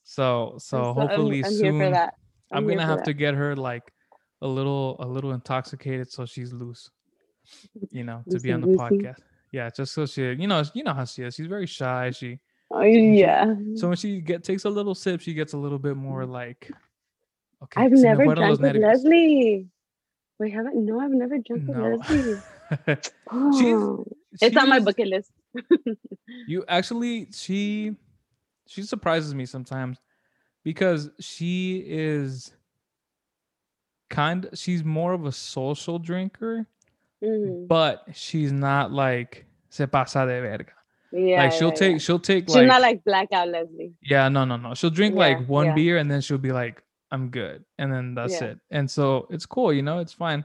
So 0.03 0.55
so 0.57 0.77
I'm 0.77 0.85
I'm- 0.85 1.07
hopefully 1.07 1.43
I'm, 1.45 1.51
soon 1.51 1.95
that. 2.51 2.57
I'm, 2.57 2.67
gonna 2.67 2.85
have 2.85 2.99
that. 2.99 3.05
to 3.05 3.13
get 3.13 3.33
her 3.33 3.55
like 3.55 3.91
a 4.41 4.47
little 4.47 4.95
a 4.99 5.07
little 5.07 5.31
intoxicated 5.33 6.11
so 6.11 6.25
she's 6.25 6.53
loose. 6.53 6.89
You 7.91 8.03
know, 8.03 8.23
to 8.29 8.39
be 8.39 8.51
on 8.51 8.61
the 8.61 8.67
goosey. 8.67 8.79
podcast. 8.79 9.19
Yeah, 9.51 9.69
just 9.69 9.93
so 9.93 10.05
she 10.05 10.23
you 10.23 10.47
know, 10.47 10.63
you 10.73 10.83
know 10.83 10.93
how 10.93 11.05
she 11.05 11.23
is. 11.23 11.35
She's 11.35 11.47
very 11.47 11.67
shy. 11.67 12.11
She 12.11 12.39
Oh, 12.71 12.81
yeah. 12.81 13.53
so 13.75 13.87
when 13.89 13.97
she 13.97 14.19
get 14.21 14.43
takes 14.43 14.65
a 14.65 14.69
little 14.69 14.95
sip, 14.95 15.21
she 15.21 15.33
gets 15.33 15.53
a 15.53 15.57
little 15.57 15.77
bit 15.77 15.95
more 15.95 16.25
like 16.25 16.71
okay. 17.63 17.81
I've 17.83 17.91
never 17.91 18.25
drank 18.33 18.59
with. 18.59 18.75
Leslie. 18.75 19.67
Wait, 20.39 20.53
haven't? 20.53 20.75
No, 20.75 20.99
I've 20.99 21.11
never 21.11 21.37
with 21.49 21.63
No. 21.63 21.95
Leslie. 21.95 22.41
Oh, 23.31 24.05
it's 24.41 24.57
on 24.57 24.69
my 24.69 24.79
bucket 24.79 25.07
list. 25.07 25.31
You 26.47 26.65
actually, 26.67 27.27
she, 27.31 27.95
she 28.67 28.81
surprises 28.81 29.33
me 29.35 29.45
sometimes 29.45 29.99
because 30.65 31.09
she 31.21 31.81
is 31.87 32.51
kind. 34.09 34.49
She's 34.53 34.83
more 34.83 35.13
of 35.13 35.25
a 35.25 35.31
social 35.31 35.97
drinker, 35.99 36.67
Mhm. 37.23 37.67
but 37.67 38.03
she's 38.13 38.51
not 38.51 38.91
like 38.91 39.45
se 39.69 39.85
pasa 39.87 40.25
de 40.25 40.41
verga. 40.41 40.71
Yeah, 41.11 41.43
like 41.43 41.53
she'll 41.53 41.69
yeah, 41.69 41.75
take, 41.75 41.91
yeah. 41.93 41.97
she'll 41.99 42.19
take 42.19 42.45
She's 42.47 42.55
like, 42.57 42.67
not 42.67 42.81
like 42.81 43.03
blackout 43.05 43.47
Leslie. 43.47 43.93
yeah, 44.01 44.27
no, 44.27 44.43
no, 44.43 44.57
no. 44.57 44.73
She'll 44.73 44.89
drink 44.89 45.13
Yeah, 45.15 45.19
like 45.21 45.47
one 45.47 45.73
beer 45.73 45.97
and 45.97 46.11
then 46.11 46.19
she'll 46.19 46.37
be 46.37 46.51
like, 46.51 46.81
I'm 47.11 47.29
good, 47.29 47.63
and 47.77 47.93
then 47.93 48.15
that's 48.15 48.41
it. 48.41 48.59
And 48.71 48.89
so 48.91 49.27
it's 49.29 49.45
cool, 49.45 49.71
you 49.71 49.81
know, 49.81 49.99
it's 49.99 50.11
fine. 50.11 50.43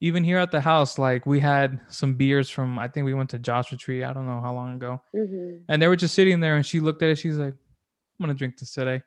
Even 0.00 0.24
here 0.24 0.38
at 0.38 0.50
the 0.50 0.60
house, 0.60 0.98
like 0.98 1.24
we 1.26 1.38
had 1.40 1.80
some 1.88 2.14
beers 2.14 2.48
from, 2.50 2.78
I 2.78 2.88
think 2.88 3.04
we 3.04 3.14
went 3.14 3.30
to 3.30 3.38
Joshua 3.38 3.76
Tree. 3.78 4.02
I 4.04 4.12
don't 4.12 4.26
know 4.26 4.40
how 4.40 4.52
long 4.54 4.74
ago. 4.74 5.00
Mhm. 5.14 5.62
and 5.68 5.80
they 5.82 5.86
were 5.88 5.96
just 5.96 6.14
sitting 6.14 6.40
there 6.40 6.56
and 6.56 6.64
she 6.66 6.80
looked 6.80 7.02
at 7.02 7.10
it 7.10 7.16
she's 7.18 7.36
like 7.36 7.52
i'm 7.54 8.24
gonna 8.24 8.34
drink 8.34 8.58
this 8.58 8.72
today 8.72 9.02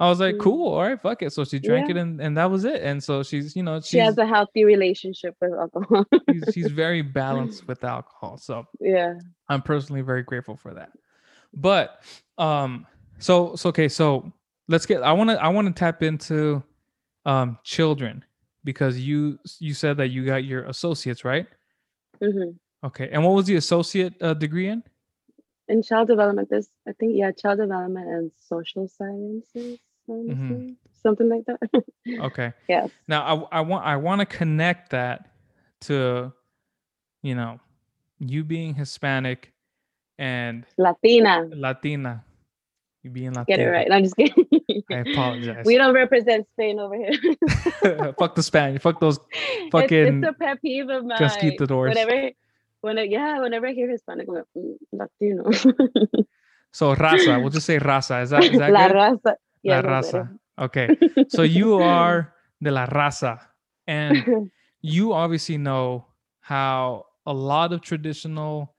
i 0.00 0.08
was 0.08 0.18
like 0.20 0.36
Mm. 0.36 0.40
cool 0.40 0.72
all 0.74 0.82
right 0.82 1.00
fuck 1.00 1.22
it 1.22 1.32
so 1.32 1.44
she 1.44 1.58
drank 1.58 1.88
Yeah. 1.88 1.96
it 1.96 2.00
and, 2.00 2.20
and 2.20 2.36
that 2.36 2.50
was 2.50 2.64
it 2.64 2.82
and 2.82 3.02
so 3.02 3.22
she's 3.22 3.54
you 3.54 3.62
know 3.62 3.80
She 3.80 3.98
has 3.98 4.18
a 4.18 4.26
healthy 4.26 4.64
relationship 4.64 5.36
with 5.40 5.52
alcohol. 5.52 6.04
she's, 6.28 6.50
she's 6.52 6.70
very 6.70 7.02
balanced 7.20 7.68
with 7.68 7.84
alcohol 7.84 8.36
so 8.38 8.66
yeah. 8.80 9.14
i'm 9.48 9.62
personally 9.62 10.00
very 10.02 10.22
grateful 10.22 10.56
for 10.56 10.74
that 10.74 10.90
but 11.54 12.02
um 12.38 12.86
so 13.18 13.54
so 13.56 13.68
okay 13.68 13.88
so 13.88 14.32
let's 14.68 14.86
get 14.86 15.02
i 15.02 15.12
want 15.12 15.30
to 15.30 15.42
i 15.42 15.48
want 15.48 15.66
to 15.68 15.72
tap 15.78 16.02
into 16.02 16.62
um 17.26 17.58
children 17.64 18.24
because 18.64 18.98
you 18.98 19.38
you 19.58 19.74
said 19.74 19.96
that 19.96 20.08
you 20.08 20.24
got 20.24 20.44
your 20.44 20.64
associates 20.64 21.24
right 21.24 21.46
hmm 22.22 22.50
okay 22.84 23.08
and 23.12 23.22
what 23.24 23.34
was 23.34 23.46
the 23.46 23.56
associate 23.56 24.14
uh, 24.22 24.32
degree 24.34 24.68
in 24.68 24.82
In 25.68 25.82
child 25.82 26.08
development, 26.08 26.48
this 26.50 26.68
I 26.88 26.92
think 26.98 27.12
yeah, 27.14 27.30
child 27.30 27.58
development 27.58 28.08
and 28.08 28.32
social 28.52 28.88
sciences, 28.88 29.78
Mhm. 30.10 30.76
something 31.02 31.28
like 31.28 31.44
that. 31.46 31.84
okay 32.20 32.52
yes. 32.68 32.90
Now 33.08 33.48
I, 33.52 33.58
I 33.58 33.60
want 33.60 33.86
I 33.86 33.96
want 33.96 34.20
to 34.20 34.26
connect 34.26 34.90
that 34.90 35.30
to 35.82 36.32
you 37.22 37.34
know 37.34 37.60
you 38.18 38.44
being 38.44 38.74
Hispanic 38.74 39.52
and 40.18 40.66
Latina. 40.76 41.48
Latina. 41.50 42.24
You 43.02 43.10
being 43.10 43.32
Latina. 43.32 43.44
Get 43.46 43.60
it 43.60 43.70
right. 43.70 43.90
I'm 43.90 44.02
just 44.02 44.16
kidding. 44.16 44.46
I 44.90 44.96
apologize. 44.96 45.62
we 45.64 45.78
don't 45.78 45.94
represent 45.94 46.46
Spain 46.52 46.78
over 46.78 46.94
here. 46.94 47.12
Fuck 48.18 48.34
the 48.34 48.42
Spanish. 48.42 48.82
Fuck 48.82 49.00
those 49.00 49.18
fucking 49.72 50.22
it's, 50.22 50.28
a 50.28 50.32
pet 50.34 50.60
peeve 50.60 50.90
of 50.90 51.06
mine. 51.06 51.16
conquistadors. 51.16 51.96
Whenever, 52.82 53.04
yeah, 53.04 53.40
whenever 53.40 53.68
I 53.68 53.72
hear 53.72 53.88
Hispanic, 53.88 54.28
I'm 54.28 54.34
like, 54.34 54.44
mm, 54.54 54.76
Latino. 54.92 55.50
So 56.72 56.94
raza. 56.94 57.40
We'll 57.40 57.50
just 57.50 57.66
say 57.66 57.78
raza. 57.78 58.22
Is 58.22 58.30
that 58.30 58.44
is 58.44 58.58
that 58.58 58.70
La 58.70 58.88
good? 58.88 58.96
raza. 58.96 59.34
La 59.64 59.76
Yeah, 59.76 59.82
that's 59.82 60.12
raza. 60.12 60.38
Okay. 60.58 60.96
So 61.28 61.42
you 61.42 61.74
are 61.74 62.34
de 62.62 62.70
la 62.70 62.86
raza, 62.86 63.40
and 63.86 64.24
you 64.82 65.12
obviously 65.12 65.58
know 65.58 66.06
how 66.40 67.06
a 67.26 67.32
lot 67.32 67.72
of 67.72 67.80
traditional 67.82 68.74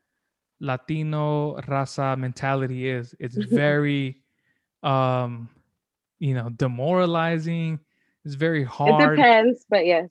Latino 0.60 1.56
raza 1.68 2.18
mentality 2.18 2.88
is. 2.90 3.16
It's 3.20 3.36
very, 3.56 4.22
um, 4.84 5.50
you 6.20 6.34
know, 6.34 6.50
demoralizing. 6.50 7.80
It's 8.26 8.36
very 8.36 8.64
hard. 8.64 9.18
it 9.20 9.24
depends, 9.24 9.66
but 9.70 9.86
yes. 9.86 10.10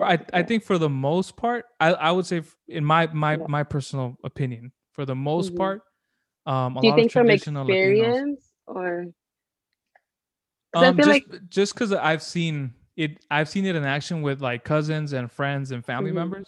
I, 0.00 0.18
I 0.32 0.42
think 0.42 0.64
for 0.64 0.78
the 0.78 0.88
most 0.88 1.36
part, 1.36 1.66
I, 1.80 1.92
I 1.92 2.10
would 2.12 2.26
say 2.26 2.42
in 2.68 2.84
my 2.84 3.06
my 3.12 3.36
my 3.36 3.62
personal 3.62 4.16
opinion, 4.24 4.72
for 4.92 5.04
the 5.04 5.14
most 5.14 5.52
Mhm. 5.52 5.56
part, 5.58 5.82
um, 6.46 6.76
a 6.76 6.80
Do 6.80 6.86
you 6.86 6.92
lot 6.92 6.98
think 6.98 7.06
of 7.08 7.12
from 7.12 7.26
traditional 7.26 7.66
Latinos. 7.66 7.72
experience 7.74 8.52
or? 8.66 9.06
Um, 10.76 10.96
just 10.96 11.08
like 11.08 11.48
just 11.48 11.74
because 11.74 11.92
I've 11.92 12.22
seen 12.22 12.72
it, 12.96 13.18
I've 13.30 13.48
seen 13.48 13.64
it 13.66 13.76
in 13.76 13.84
action 13.84 14.22
with 14.22 14.40
like 14.40 14.64
cousins 14.64 15.12
and 15.12 15.30
friends 15.30 15.70
and 15.72 15.84
family 15.84 16.10
Mhm. 16.10 16.14
members. 16.14 16.46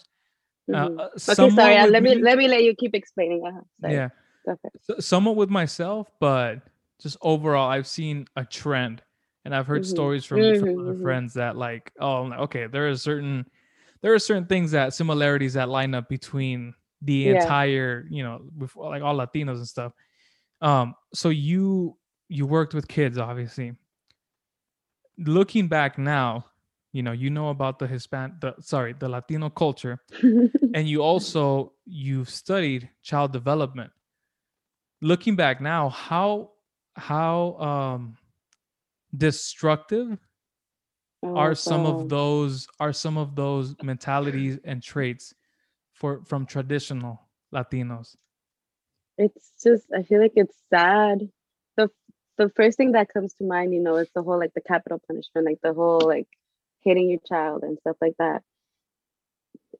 Uh, 0.71 0.75
uh, 0.75 1.09
okay, 1.29 1.49
sorry. 1.49 1.77
uh, 1.77 1.87
Let 1.87 2.03
me 2.03 2.15
me- 2.15 2.21
let 2.21 2.37
me 2.37 2.47
let 2.47 2.63
you 2.63 2.75
keep 2.75 2.93
explaining. 2.93 3.43
Uh-huh, 3.45 3.61
yeah, 3.89 4.09
Go 4.45 4.51
ahead. 4.63 4.71
s- 4.99 5.05
somewhat 5.05 5.35
with 5.35 5.49
myself, 5.49 6.11
but 6.19 6.61
just 7.01 7.17
overall, 7.21 7.69
I've 7.69 7.87
seen 7.87 8.27
a 8.35 8.45
trend, 8.45 9.01
and 9.45 9.55
I've 9.55 9.65
heard 9.65 9.81
Mhm. 9.81 9.85
stories 9.87 10.25
from, 10.25 10.41
from 10.59 10.79
other 10.79 10.93
mhm. 10.93 11.01
friends 11.01 11.33
that 11.35 11.55
like, 11.57 11.91
oh, 11.99 12.31
okay, 12.33 12.67
there 12.67 12.87
are 12.87 12.95
certain 12.97 13.45
there 14.01 14.13
are 14.13 14.19
certain 14.19 14.45
things 14.45 14.71
that 14.71 14.93
similarities 14.93 15.53
that 15.55 15.69
line 15.69 15.93
up 15.95 16.07
between 16.07 16.73
the 17.01 17.29
Yeah. 17.29 17.41
entire, 17.41 18.05
you 18.09 18.23
know, 18.23 18.41
with 18.57 18.75
like 18.75 19.01
all 19.01 19.15
Latinos 19.17 19.57
and 19.57 19.67
stuff. 19.67 19.93
Um, 20.61 20.93
so 21.13 21.29
you 21.29 21.97
you 22.27 22.45
worked 22.45 22.73
with 22.75 22.87
kids, 22.87 23.17
obviously. 23.17 23.73
Looking 25.19 25.67
back 25.67 25.97
now, 25.97 26.45
you 26.93 27.03
know, 27.03 27.11
you 27.11 27.29
know 27.29 27.49
about 27.49 27.77
the 27.79 27.87
Hispan, 27.87 28.39
the 28.41 28.55
sorry, 28.61 28.93
the 28.93 29.09
Latino 29.09 29.49
culture, 29.49 29.99
and 30.73 30.87
you 30.87 31.01
also 31.03 31.73
you've 31.85 32.29
studied 32.29 32.89
child 33.03 33.33
development. 33.33 33.91
Looking 35.01 35.35
back 35.35 35.61
now 35.61 35.89
how 35.89 36.51
how 36.95 37.55
um 37.59 38.17
destructive 39.15 40.17
are 41.35 41.55
some 41.55 41.85
Oh, 41.85 41.89
of 41.89 42.09
those 42.09 42.67
are 42.79 42.93
some 42.93 43.17
of 43.17 43.35
those 43.35 43.75
mentalities 43.81 44.59
and 44.63 44.81
traits 44.81 45.33
for 45.93 46.23
from 46.25 46.45
traditional 46.45 47.21
latinos? 47.53 48.15
It's 49.17 49.51
just 49.61 49.85
I 49.95 50.03
feel 50.03 50.19
like 50.21 50.33
it's 50.35 50.57
sad. 50.69 51.29
The 52.39 52.49
first 52.49 52.77
thing 52.77 52.93
that 52.93 53.13
comes 53.13 53.33
to 53.35 53.43
mind, 53.43 53.73
you 53.73 53.81
know, 53.81 53.97
is 53.97 54.09
the 54.15 54.23
whole 54.23 54.39
like 54.39 54.53
the 54.53 54.61
capital 54.61 55.01
punishment, 55.05 55.45
like 55.45 55.59
the 55.61 55.73
whole 55.73 55.99
like 55.99 56.27
hitting 56.83 57.09
your 57.09 57.19
child 57.27 57.63
and 57.63 57.77
stuff 57.79 57.97
like 58.01 58.15
that. 58.17 58.43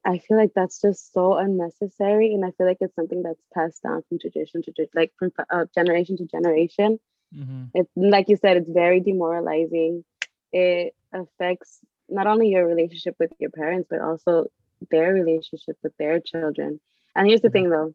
I 0.06 0.18
feel 0.20 0.38
like 0.38 0.52
that's 0.54 0.82
just 0.82 1.14
so 1.14 1.38
unnecessary, 1.38 2.34
and 2.34 2.46
I 2.46 2.52
feel 2.52 2.68
like 2.68 2.78
it's 2.82 2.96
something 2.96 3.24
that's 3.24 3.42
passed 3.54 3.82
down 3.84 4.04
from 4.08 4.20
tradition 4.20 4.62
to 4.64 4.88
like 4.94 5.14
from 5.18 5.32
uh, 5.50 5.66
generation 5.74 6.18
to 6.18 6.26
generation. 6.26 7.00
Mm-hmm. 7.36 7.66
It's 7.74 7.90
like 7.96 8.28
you 8.28 8.38
said, 8.38 8.58
it's 8.58 8.70
very 8.70 9.00
demoralizing. 9.00 10.04
It 10.52 10.96
affects 11.14 11.80
not 12.10 12.28
only 12.28 12.50
your 12.50 12.68
relationship 12.68 13.16
with 13.20 13.32
your 13.40 13.52
parents, 13.52 13.88
but 13.90 14.02
also 14.02 14.48
their 14.92 15.14
relationship 15.14 15.78
with 15.82 15.96
their 15.98 16.20
children. 16.20 16.82
And 17.16 17.28
here's 17.28 17.42
the 17.42 17.48
mm-hmm. 17.48 17.54
thing, 17.54 17.70
though: 17.70 17.94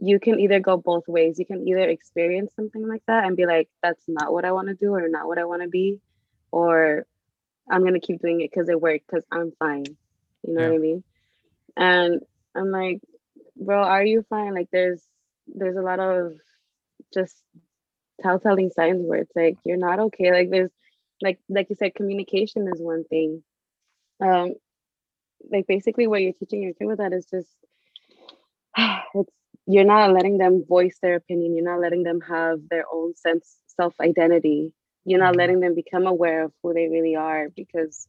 you 0.00 0.18
can 0.18 0.40
either 0.40 0.60
go 0.60 0.76
both 0.76 1.06
ways. 1.06 1.38
You 1.38 1.46
can 1.46 1.66
either 1.68 1.88
experience 1.88 2.52
something 2.56 2.86
like 2.88 3.02
that 3.06 3.24
and 3.24 3.36
be 3.36 3.46
like, 3.46 3.68
"That's 3.82 4.02
not 4.08 4.32
what 4.32 4.44
I 4.44 4.52
want 4.52 4.68
to 4.68 4.74
do," 4.74 4.94
or 4.94 5.08
"Not 5.08 5.26
what 5.26 5.38
I 5.38 5.44
want 5.44 5.62
to 5.62 5.68
be," 5.68 6.00
or 6.50 7.06
"I'm 7.70 7.84
gonna 7.84 8.00
keep 8.00 8.20
doing 8.20 8.40
it 8.40 8.50
because 8.50 8.68
it 8.68 8.80
worked 8.80 9.06
because 9.06 9.24
I'm 9.30 9.52
fine." 9.58 9.84
You 10.42 10.54
know 10.54 10.62
yeah. 10.62 10.68
what 10.68 10.74
I 10.74 10.78
mean? 10.78 11.04
And 11.76 12.20
I'm 12.54 12.70
like, 12.70 13.00
bro, 13.56 13.82
are 13.82 14.04
you 14.04 14.24
fine? 14.28 14.54
Like 14.54 14.68
there's 14.72 15.02
there's 15.46 15.76
a 15.76 15.82
lot 15.82 16.00
of 16.00 16.32
just 17.12 17.36
telltale 18.22 18.70
signs 18.70 19.04
where 19.06 19.20
it's 19.20 19.36
like 19.36 19.58
you're 19.64 19.76
not 19.76 19.98
okay. 20.00 20.32
Like 20.32 20.50
there's 20.50 20.72
like 21.20 21.38
like 21.48 21.68
you 21.70 21.76
said, 21.76 21.94
communication 21.94 22.68
is 22.72 22.80
one 22.80 23.04
thing. 23.04 23.42
Um 24.20 24.54
like 25.50 25.66
basically 25.66 26.06
what 26.06 26.22
you're 26.22 26.32
teaching 26.32 26.62
your 26.62 26.74
kid 26.74 26.86
with 26.86 26.98
that 26.98 27.12
is 27.12 27.26
just 27.26 27.48
it's 29.14 29.32
you're 29.72 29.84
not 29.84 30.12
letting 30.12 30.38
them 30.38 30.64
voice 30.66 30.98
their 31.02 31.16
opinion 31.16 31.54
you're 31.54 31.70
not 31.72 31.80
letting 31.80 32.02
them 32.02 32.20
have 32.20 32.58
their 32.68 32.84
own 32.92 33.14
sense 33.16 33.56
self 33.66 33.94
identity 34.00 34.72
you're 35.04 35.18
not 35.18 35.32
mm-hmm. 35.32 35.38
letting 35.38 35.60
them 35.60 35.74
become 35.74 36.06
aware 36.06 36.44
of 36.44 36.52
who 36.62 36.74
they 36.74 36.88
really 36.88 37.16
are 37.16 37.48
because 37.56 38.06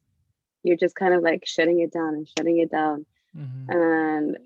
you're 0.64 0.78
just 0.78 0.96
kind 0.96 1.14
of 1.14 1.24
like 1.24 1.44
shutting 1.46 1.80
it 1.80 1.92
down 1.92 2.14
and 2.14 2.28
shutting 2.38 2.60
it 2.60 2.72
down. 2.72 3.06
Mm-hmm. 3.36 3.72
And 3.72 4.38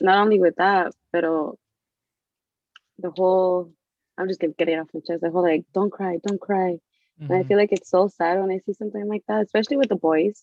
not 0.00 0.18
only 0.18 0.40
with 0.40 0.56
that, 0.56 0.92
but 1.12 1.22
the 1.22 3.10
whole 3.10 3.72
I'm 4.18 4.28
just 4.28 4.40
gonna 4.40 4.52
get 4.58 4.68
it 4.68 4.78
off 4.78 4.88
my 4.92 5.00
chest. 5.06 5.22
The 5.22 5.30
whole 5.30 5.42
like, 5.42 5.64
don't 5.72 5.90
cry, 5.90 6.18
don't 6.26 6.40
cry. 6.40 6.78
Mm-hmm. 7.20 7.24
And 7.24 7.32
I 7.32 7.38
mm-hmm. 7.40 7.48
feel 7.48 7.58
like 7.58 7.72
it's 7.72 7.90
so 7.90 8.08
sad 8.08 8.40
when 8.40 8.50
I 8.50 8.60
see 8.64 8.72
something 8.72 9.06
like 9.06 9.22
that, 9.28 9.42
especially 9.42 9.76
with 9.76 9.88
the 9.88 9.96
boys, 9.96 10.42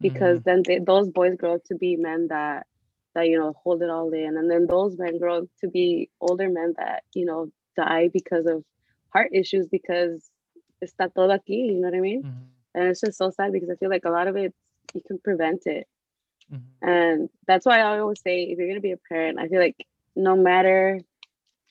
because 0.00 0.40
mm-hmm. 0.40 0.50
then 0.50 0.62
they, 0.66 0.78
those 0.78 1.08
boys 1.08 1.36
grow 1.36 1.54
up 1.54 1.64
to 1.64 1.74
be 1.74 1.96
men 1.96 2.28
that 2.28 2.66
that 3.18 3.28
you 3.28 3.38
know 3.38 3.52
hold 3.62 3.82
it 3.82 3.90
all 3.90 4.10
in, 4.12 4.36
and 4.36 4.50
then 4.50 4.66
those 4.66 4.96
men 4.96 5.18
grow 5.18 5.48
to 5.60 5.68
be 5.68 6.08
older 6.20 6.48
men 6.48 6.74
that 6.78 7.02
you 7.14 7.24
know 7.24 7.50
die 7.76 8.08
because 8.08 8.46
of 8.46 8.64
heart 9.12 9.30
issues 9.32 9.66
because 9.66 10.30
está 10.84 11.12
todo 11.14 11.32
aquí. 11.38 11.58
You 11.72 11.80
know 11.80 11.88
what 11.88 11.96
I 11.96 12.00
mean? 12.00 12.22
Mm-hmm 12.22 12.48
and 12.74 12.88
it's 12.88 13.00
just 13.00 13.18
so 13.18 13.30
sad 13.30 13.52
because 13.52 13.70
i 13.70 13.74
feel 13.76 13.90
like 13.90 14.04
a 14.04 14.10
lot 14.10 14.28
of 14.28 14.36
it 14.36 14.54
you 14.94 15.02
can 15.06 15.18
prevent 15.18 15.66
it 15.66 15.86
mm-hmm. 16.52 16.88
and 16.88 17.28
that's 17.46 17.66
why 17.66 17.80
i 17.80 17.98
always 17.98 18.20
say 18.22 18.42
if 18.44 18.58
you're 18.58 18.66
going 18.66 18.76
to 18.76 18.80
be 18.80 18.92
a 18.92 19.08
parent 19.08 19.38
i 19.38 19.48
feel 19.48 19.60
like 19.60 19.86
no 20.16 20.36
matter 20.36 21.00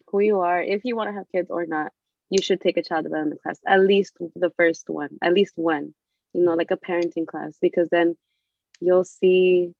who 0.07 0.19
you 0.19 0.39
are 0.39 0.61
if 0.61 0.85
you 0.85 0.95
want 0.95 1.09
to 1.09 1.13
have 1.13 1.31
kids 1.31 1.49
or 1.49 1.65
not 1.65 1.91
you 2.29 2.41
should 2.41 2.61
take 2.61 2.77
a 2.77 2.83
child 2.83 3.03
development 3.03 3.41
class 3.41 3.59
at 3.65 3.79
least 3.79 4.13
the 4.35 4.51
first 4.57 4.89
one 4.89 5.09
at 5.21 5.33
least 5.33 5.53
one 5.55 5.93
you 6.33 6.43
know 6.43 6.53
like 6.53 6.71
a 6.71 6.77
parenting 6.77 7.27
class 7.27 7.57
because 7.61 7.87
then 7.89 8.15
you'll 8.79 9.05
see 9.05 9.73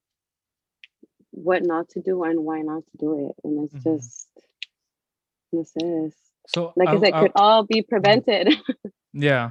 what 1.30 1.62
not 1.62 1.88
to 1.90 2.00
do 2.00 2.24
and 2.24 2.44
why 2.44 2.60
not 2.60 2.82
to 2.86 2.96
do 2.98 3.28
it 3.28 3.34
and 3.44 3.64
it's 3.64 3.74
mm-hmm. 3.74 3.96
just 3.96 4.28
this 5.52 5.72
is 5.76 6.14
so 6.46 6.72
like 6.76 6.88
I 6.88 6.98
said, 6.98 7.12
could 7.12 7.32
all 7.34 7.64
be 7.64 7.82
prevented 7.82 8.54
yeah 9.12 9.50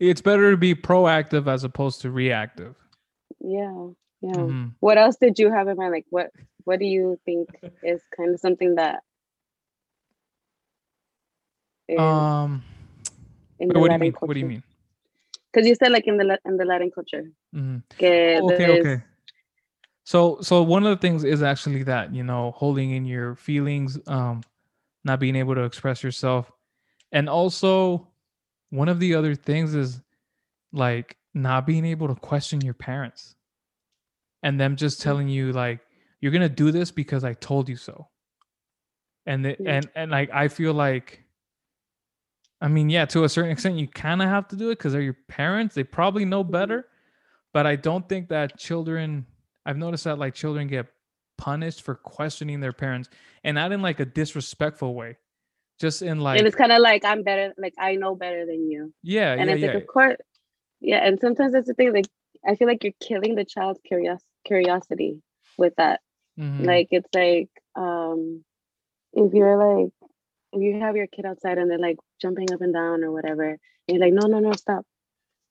it's 0.00 0.22
better 0.22 0.50
to 0.50 0.56
be 0.56 0.74
proactive 0.74 1.46
as 1.46 1.62
opposed 1.62 2.00
to 2.00 2.10
reactive. 2.10 2.74
Yeah. 3.38 3.88
Yeah. 4.22 4.32
Mm-hmm. 4.32 4.68
What 4.80 4.98
else 4.98 5.16
did 5.16 5.38
you 5.38 5.52
have 5.52 5.68
in 5.68 5.76
mind? 5.76 5.92
Like 5.92 6.06
what 6.08 6.30
what 6.64 6.78
do 6.78 6.86
you 6.86 7.20
think 7.24 7.50
is 7.82 8.00
kind 8.16 8.34
of 8.34 8.40
something 8.40 8.76
that 8.76 9.02
um 11.98 12.64
what 13.58 13.88
do 13.88 13.92
you 13.92 13.98
mean? 13.98 14.12
Culture? 14.12 14.26
What 14.26 14.34
do 14.34 14.40
you 14.40 14.46
mean? 14.46 14.62
Because 15.52 15.68
you 15.68 15.74
said 15.74 15.92
like 15.92 16.06
in 16.06 16.16
the 16.16 16.38
in 16.46 16.56
the 16.56 16.64
Latin 16.64 16.90
culture. 16.90 17.30
Mm-hmm. 17.54 17.78
okay, 17.96 18.40
okay. 18.40 19.02
So 20.10 20.38
so 20.40 20.60
one 20.64 20.84
of 20.84 20.90
the 20.90 21.00
things 21.00 21.22
is 21.22 21.40
actually 21.40 21.84
that, 21.84 22.12
you 22.12 22.24
know, 22.24 22.50
holding 22.56 22.90
in 22.90 23.04
your 23.04 23.36
feelings, 23.36 23.96
um, 24.08 24.42
not 25.04 25.20
being 25.20 25.36
able 25.36 25.54
to 25.54 25.62
express 25.62 26.02
yourself. 26.02 26.50
And 27.12 27.28
also 27.28 28.08
one 28.70 28.88
of 28.88 28.98
the 28.98 29.14
other 29.14 29.36
things 29.36 29.72
is 29.76 30.00
like 30.72 31.16
not 31.32 31.64
being 31.64 31.84
able 31.84 32.08
to 32.08 32.16
question 32.16 32.60
your 32.60 32.74
parents 32.74 33.36
and 34.42 34.58
them 34.58 34.74
just 34.74 34.98
mm. 34.98 35.04
telling 35.04 35.28
you 35.28 35.52
like 35.52 35.78
you're 36.20 36.32
gonna 36.32 36.48
do 36.48 36.72
this 36.72 36.90
because 36.90 37.22
I 37.22 37.34
told 37.34 37.68
you 37.68 37.76
so. 37.76 38.08
And 39.26 39.44
the, 39.44 39.56
and 39.64 39.88
and 39.94 40.10
like 40.10 40.30
I 40.32 40.48
feel 40.48 40.74
like 40.74 41.22
I 42.60 42.66
mean, 42.66 42.90
yeah, 42.90 43.04
to 43.04 43.22
a 43.22 43.28
certain 43.28 43.52
extent 43.52 43.76
you 43.76 43.86
kind 43.86 44.22
of 44.22 44.28
have 44.28 44.48
to 44.48 44.56
do 44.56 44.70
it 44.70 44.78
because 44.78 44.92
they're 44.92 45.02
your 45.02 45.18
parents. 45.28 45.76
They 45.76 45.84
probably 45.84 46.24
know 46.24 46.42
mm-hmm. 46.42 46.50
better. 46.50 46.88
But 47.52 47.68
I 47.68 47.76
don't 47.76 48.08
think 48.08 48.28
that 48.30 48.58
children 48.58 49.26
I've 49.64 49.76
noticed 49.76 50.04
that 50.04 50.18
like 50.18 50.34
children 50.34 50.66
get 50.66 50.86
punished 51.38 51.82
for 51.82 51.94
questioning 51.94 52.60
their 52.60 52.72
parents 52.72 53.08
and 53.42 53.54
not 53.54 53.72
in 53.72 53.80
like 53.80 53.98
a 53.98 54.04
disrespectful 54.04 54.94
way 54.94 55.16
just 55.80 56.02
in 56.02 56.20
like 56.20 56.38
and 56.38 56.46
it's 56.46 56.54
kind 56.54 56.70
of 56.70 56.80
like 56.80 57.04
i'm 57.04 57.22
better 57.22 57.54
like 57.56 57.72
i 57.78 57.94
know 57.96 58.14
better 58.14 58.44
than 58.44 58.68
you 58.70 58.92
yeah 59.02 59.32
and 59.32 59.48
yeah, 59.48 59.54
it's 59.54 59.62
yeah. 59.62 59.68
like 59.68 59.76
of 59.76 59.86
course 59.86 60.16
yeah 60.80 60.98
and 60.98 61.18
sometimes 61.18 61.54
that's 61.54 61.66
the 61.66 61.74
thing 61.74 61.92
like 61.94 62.06
i 62.46 62.54
feel 62.54 62.68
like 62.68 62.84
you're 62.84 62.92
killing 63.00 63.34
the 63.34 63.44
child's 63.44 63.80
curios- 63.86 64.22
curiosity 64.44 65.22
with 65.56 65.74
that 65.76 66.00
mm-hmm. 66.38 66.64
like 66.64 66.88
it's 66.90 67.08
like 67.14 67.48
um 67.74 68.44
if 69.14 69.32
you're 69.32 69.80
like 69.82 69.92
if 70.52 70.60
you 70.60 70.78
have 70.78 70.96
your 70.96 71.06
kid 71.06 71.24
outside 71.24 71.56
and 71.56 71.70
they're 71.70 71.78
like 71.78 71.96
jumping 72.20 72.52
up 72.52 72.60
and 72.60 72.74
down 72.74 73.02
or 73.02 73.10
whatever 73.10 73.48
and 73.48 73.58
you're 73.88 74.00
like 74.00 74.12
no 74.12 74.26
no 74.26 74.38
no 74.38 74.52
stop 74.52 74.84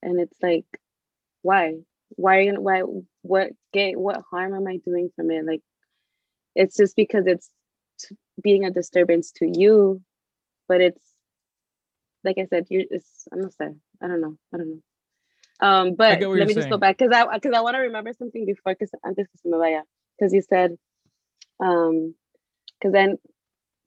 and 0.04 0.20
it's 0.20 0.38
like 0.44 0.66
why 1.42 1.76
why 2.16 2.38
are 2.38 2.42
you 2.42 2.62
why 2.62 2.82
what 3.22 3.52
get 3.74 3.98
what 3.98 4.22
harm 4.30 4.54
am 4.54 4.68
i 4.68 4.78
doing 4.78 5.10
from 5.16 5.32
it 5.32 5.46
like 5.46 5.62
it's 6.56 6.76
just 6.76 6.96
because 6.96 7.26
it's 7.28 7.50
being 8.42 8.66
a 8.66 8.72
disturbance 8.72 9.32
to 9.32 9.46
you 9.48 10.02
but 10.68 10.82
it's 10.82 11.02
like 12.24 12.38
I 12.38 12.46
said, 12.46 12.68
you 12.70 12.86
it's 12.90 13.28
I'm 13.32 13.42
not 13.42 13.54
say 13.54 13.70
I 14.02 14.08
don't 14.08 14.22
know. 14.22 14.36
I 14.54 14.58
don't 14.58 14.70
know. 14.70 14.82
Um, 15.62 15.96
but 15.96 16.22
let 16.22 16.30
me 16.30 16.46
saying. 16.46 16.54
just 16.54 16.70
go 16.70 16.78
back 16.78 16.98
because 16.98 17.14
I 17.14 17.26
because 17.36 17.54
I 17.56 17.62
want 17.62 17.76
to 17.76 17.82
remember 17.82 18.14
something 18.18 18.46
before 18.46 18.74
because 18.74 18.92
i'm 19.04 19.14
because 19.14 20.34
you 20.34 20.42
said 20.42 20.78
um 21.60 22.16
because 22.80 22.94
then 22.94 23.18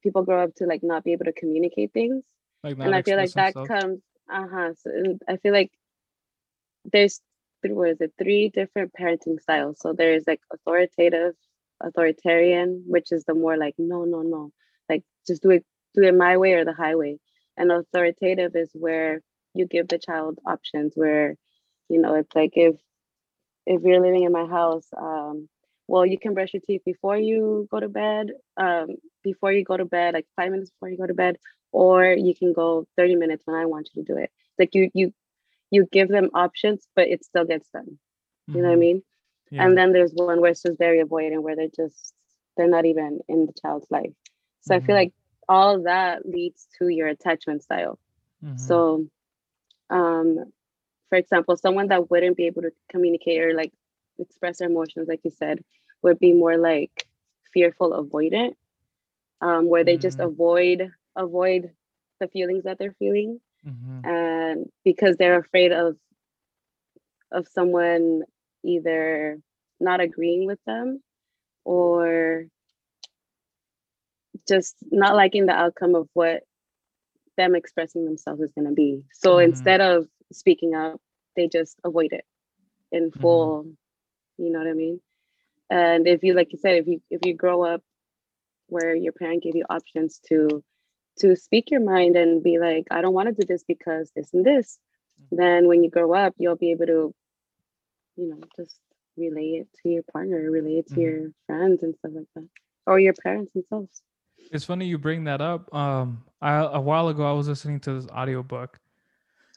people 0.02 0.22
grow 0.22 0.44
up 0.44 0.54
to 0.56 0.64
like 0.64 0.82
not 0.82 1.04
be 1.04 1.12
able 1.12 1.24
to 1.24 1.32
communicate 1.32 1.92
things 1.92 2.22
like 2.62 2.76
and 2.78 2.94
I 2.94 3.02
feel 3.02 3.16
like 3.16 3.32
that 3.32 3.54
comes 3.54 4.00
uh-huh 4.30 4.74
so 4.82 5.18
I 5.28 5.36
feel 5.38 5.52
like 5.52 5.70
there's 6.84 7.20
three 7.62 7.72
what 7.72 7.90
is 7.90 8.00
it 8.00 8.12
three 8.18 8.48
different 8.48 8.92
parenting 8.98 9.40
styles 9.40 9.78
so 9.80 9.92
there's 9.92 10.24
like 10.26 10.40
authoritative 10.52 11.34
authoritarian 11.80 12.82
which 12.86 13.12
is 13.12 13.24
the 13.24 13.34
more 13.34 13.56
like 13.56 13.74
no 13.78 14.04
no 14.04 14.22
no 14.22 14.50
like 14.88 15.02
just 15.26 15.42
do 15.42 15.50
it 15.50 15.64
do 15.94 16.02
it 16.02 16.14
my 16.14 16.36
way 16.36 16.52
or 16.54 16.64
the 16.64 16.72
highway. 16.72 17.18
And 17.56 17.70
authoritative 17.70 18.56
is 18.56 18.70
where 18.72 19.20
you 19.54 19.66
give 19.66 19.88
the 19.88 19.98
child 19.98 20.38
options 20.46 20.92
where, 20.94 21.36
you 21.88 22.00
know, 22.00 22.14
it's 22.14 22.34
like 22.34 22.52
if 22.54 22.76
if 23.66 23.82
you're 23.82 24.00
living 24.00 24.24
in 24.24 24.32
my 24.32 24.46
house, 24.46 24.86
um, 24.96 25.48
well, 25.86 26.06
you 26.06 26.18
can 26.18 26.34
brush 26.34 26.54
your 26.54 26.62
teeth 26.66 26.82
before 26.84 27.16
you 27.16 27.68
go 27.70 27.78
to 27.78 27.88
bed, 27.88 28.32
um, 28.56 28.96
before 29.22 29.52
you 29.52 29.64
go 29.64 29.76
to 29.76 29.84
bed, 29.84 30.14
like 30.14 30.26
five 30.36 30.50
minutes 30.50 30.70
before 30.70 30.88
you 30.88 30.96
go 30.96 31.06
to 31.06 31.14
bed, 31.14 31.36
or 31.70 32.06
you 32.12 32.34
can 32.34 32.52
go 32.52 32.86
30 32.96 33.16
minutes 33.16 33.42
when 33.44 33.56
I 33.56 33.66
want 33.66 33.90
you 33.94 34.02
to 34.02 34.12
do 34.12 34.18
it. 34.18 34.30
Like 34.58 34.74
you 34.74 34.90
you 34.94 35.12
you 35.72 35.88
give 35.90 36.08
them 36.08 36.30
options, 36.34 36.86
but 36.94 37.08
it 37.08 37.24
still 37.24 37.44
gets 37.44 37.68
done. 37.70 37.98
You 38.46 38.54
mm-hmm. 38.54 38.62
know 38.62 38.68
what 38.68 38.68
I 38.68 38.72
mm-hmm. 38.74 38.80
mean? 38.80 39.02
Yeah. 39.50 39.64
And 39.64 39.76
then 39.76 39.92
there's 39.92 40.12
one 40.14 40.40
where 40.40 40.50
it's 40.50 40.62
just 40.62 40.78
very 40.78 41.02
avoidant, 41.02 41.42
where 41.42 41.56
they're 41.56 41.68
just 41.74 42.14
they're 42.56 42.68
not 42.68 42.84
even 42.84 43.20
in 43.28 43.46
the 43.46 43.54
child's 43.60 43.90
life. 43.90 44.12
So 44.60 44.74
mm-hmm. 44.74 44.84
I 44.84 44.86
feel 44.86 44.94
mm-hmm. 44.94 45.04
like 45.04 45.12
all 45.48 45.76
of 45.76 45.84
that 45.84 46.28
leads 46.28 46.68
to 46.78 46.88
your 46.88 47.08
attachment 47.08 47.62
style. 47.62 47.98
Mm-hmm. 48.44 48.58
So, 48.58 49.06
um, 49.90 50.52
for 51.08 51.16
example, 51.16 51.56
someone 51.56 51.88
that 51.88 52.10
wouldn't 52.10 52.36
be 52.36 52.46
able 52.46 52.62
to 52.62 52.72
communicate 52.90 53.40
or 53.42 53.54
like 53.54 53.72
express 54.18 54.58
their 54.58 54.68
emotions, 54.68 55.08
like 55.08 55.20
you 55.24 55.30
said, 55.30 55.64
would 56.02 56.18
be 56.18 56.34
more 56.34 56.58
like 56.58 57.06
fearful, 57.52 57.92
avoidant, 57.92 58.54
um, 59.40 59.68
where 59.68 59.84
they 59.84 59.94
mm-hmm. 59.94 60.02
just 60.02 60.20
avoid 60.20 60.90
avoid 61.16 61.70
the 62.20 62.28
feelings 62.28 62.64
that 62.64 62.78
they're 62.78 62.94
feeling, 62.98 63.40
mm-hmm. 63.66 64.06
and 64.06 64.66
because 64.84 65.16
they're 65.16 65.38
afraid 65.38 65.72
of 65.72 65.96
of 67.30 67.46
someone 67.48 68.22
either 68.64 69.38
not 69.80 70.00
agreeing 70.00 70.46
with 70.46 70.58
them 70.66 71.02
or 71.64 72.44
just 74.48 74.76
not 74.90 75.14
liking 75.16 75.46
the 75.46 75.52
outcome 75.52 75.94
of 75.94 76.08
what 76.12 76.42
them 77.36 77.54
expressing 77.54 78.04
themselves 78.04 78.42
is 78.42 78.52
going 78.52 78.66
to 78.66 78.74
be. 78.74 79.02
So 79.14 79.36
mm-hmm. 79.36 79.50
instead 79.50 79.80
of 79.80 80.06
speaking 80.32 80.74
up, 80.74 81.00
they 81.36 81.48
just 81.48 81.78
avoid 81.84 82.12
it 82.12 82.24
in 82.90 83.10
mm-hmm. 83.10 83.20
full, 83.20 83.62
mm-hmm. 83.62 84.44
you 84.44 84.52
know 84.52 84.58
what 84.58 84.68
I 84.68 84.74
mean? 84.74 85.00
and 85.72 86.06
if 86.06 86.22
you 86.22 86.34
like 86.34 86.52
you 86.52 86.58
said 86.58 86.76
if 86.76 86.86
you 86.86 87.00
if 87.10 87.24
you 87.24 87.34
grow 87.34 87.64
up 87.64 87.82
where 88.66 88.94
your 88.94 89.12
parent 89.12 89.42
gave 89.42 89.56
you 89.56 89.64
options 89.70 90.20
to 90.28 90.62
to 91.18 91.36
speak 91.36 91.70
your 91.70 91.80
mind 91.80 92.16
and 92.16 92.42
be 92.42 92.58
like 92.58 92.84
i 92.90 93.00
don't 93.00 93.14
want 93.14 93.28
to 93.28 93.34
do 93.34 93.46
this 93.46 93.64
because 93.64 94.10
this 94.16 94.32
and 94.32 94.44
this 94.44 94.78
Mm-hmm. 95.20 95.36
then 95.36 95.68
when 95.68 95.82
you 95.84 95.90
grow 95.90 96.12
up 96.14 96.34
you'll 96.38 96.56
be 96.56 96.70
able 96.72 96.86
to 96.86 97.14
you 98.16 98.28
know 98.28 98.38
just 98.56 98.76
relay 99.16 99.60
it 99.60 99.68
to 99.82 99.88
your 99.90 100.02
partner 100.12 100.50
relay 100.50 100.78
it 100.78 100.88
to 100.88 101.00
Mhm. 101.00 101.02
your 101.02 101.30
friends 101.46 101.82
and 101.82 101.94
stuff 101.96 102.12
like 102.14 102.26
that 102.34 102.48
or 102.86 102.98
your 102.98 103.14
parents 103.22 103.52
themselves 103.52 104.02
It's 104.50 104.64
funny 104.64 104.86
you 104.86 104.98
bring 104.98 105.24
that 105.24 105.40
up. 105.40 105.72
Um, 105.74 106.24
I, 106.40 106.54
a 106.56 106.80
while 106.80 107.08
ago, 107.08 107.28
I 107.28 107.32
was 107.32 107.48
listening 107.48 107.80
to 107.80 107.94
this 107.94 108.06
audiobook, 108.10 108.78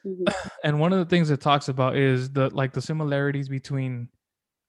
Mhm. 0.05 0.25
and 0.63 0.79
one 0.79 0.93
of 0.93 0.99
the 0.99 1.05
things 1.05 1.29
it 1.31 1.41
talks 1.41 1.67
about 1.69 1.95
is 1.97 2.29
the 2.29 2.49
like 2.49 2.73
the 2.73 2.81
similarities 2.81 3.49
between, 3.49 4.09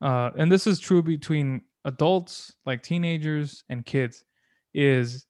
uh, 0.00 0.30
and 0.36 0.50
this 0.50 0.66
is 0.66 0.78
true 0.80 1.02
between 1.02 1.62
adults, 1.84 2.54
like 2.64 2.82
teenagers 2.82 3.62
and 3.68 3.84
kids, 3.84 4.24
is 4.74 5.25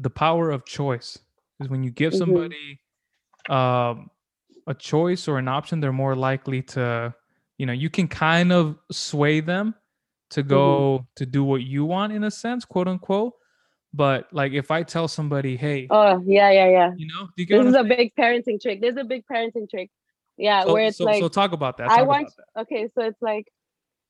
the 0.00 0.10
power 0.10 0.50
of 0.50 0.64
choice. 0.64 1.18
Is 1.60 1.68
when 1.68 1.82
you 1.82 1.90
give 1.90 2.12
Mhm. 2.12 2.18
somebody, 2.18 2.80
um, 3.48 4.10
a 4.66 4.74
choice 4.74 5.28
or 5.28 5.38
an 5.38 5.48
option, 5.48 5.80
they're 5.80 5.92
more 5.92 6.16
likely 6.16 6.60
to, 6.62 7.14
you 7.58 7.66
know, 7.66 7.72
you 7.72 7.88
can 7.88 8.08
kind 8.08 8.52
of 8.52 8.76
sway 8.90 9.40
them 9.40 9.74
to 10.30 10.42
go 10.42 11.06
to 11.14 11.24
do 11.24 11.44
what 11.44 11.62
you 11.62 11.84
want 11.84 12.12
in 12.12 12.24
a 12.24 12.30
sense, 12.30 12.64
quote 12.64 12.88
unquote. 12.88 13.32
But 13.94 14.26
like 14.32 14.52
if 14.52 14.70
I 14.70 14.82
tell 14.82 15.08
somebody, 15.08 15.56
hey, 15.56 15.86
oh 15.90 16.20
yeah 16.26 16.50
yeah 16.50 16.68
yeah 16.68 16.90
you 16.96 17.06
know, 17.06 17.28
you 17.36 17.46
this 17.46 17.64
is 17.64 17.74
a 17.74 17.84
big 17.84 18.12
parenting 18.18 18.60
trick 18.60 18.80
there's 18.80 18.96
a 18.96 19.04
big 19.04 19.22
parenting 19.30 19.70
trick 19.70 19.90
yeah 20.36 20.64
So, 20.64 20.74
where 20.74 20.86
it's 20.86 20.98
so, 20.98 21.04
like 21.04 21.20
so 21.20 21.28
talk 21.28 21.52
about 21.52 21.78
that. 21.78 21.90
I 21.90 22.02
want 22.02 22.22
about 22.22 22.32
that. 22.56 22.60
okay, 22.62 22.88
so 22.94 23.04
it's 23.04 23.22
like 23.22 23.46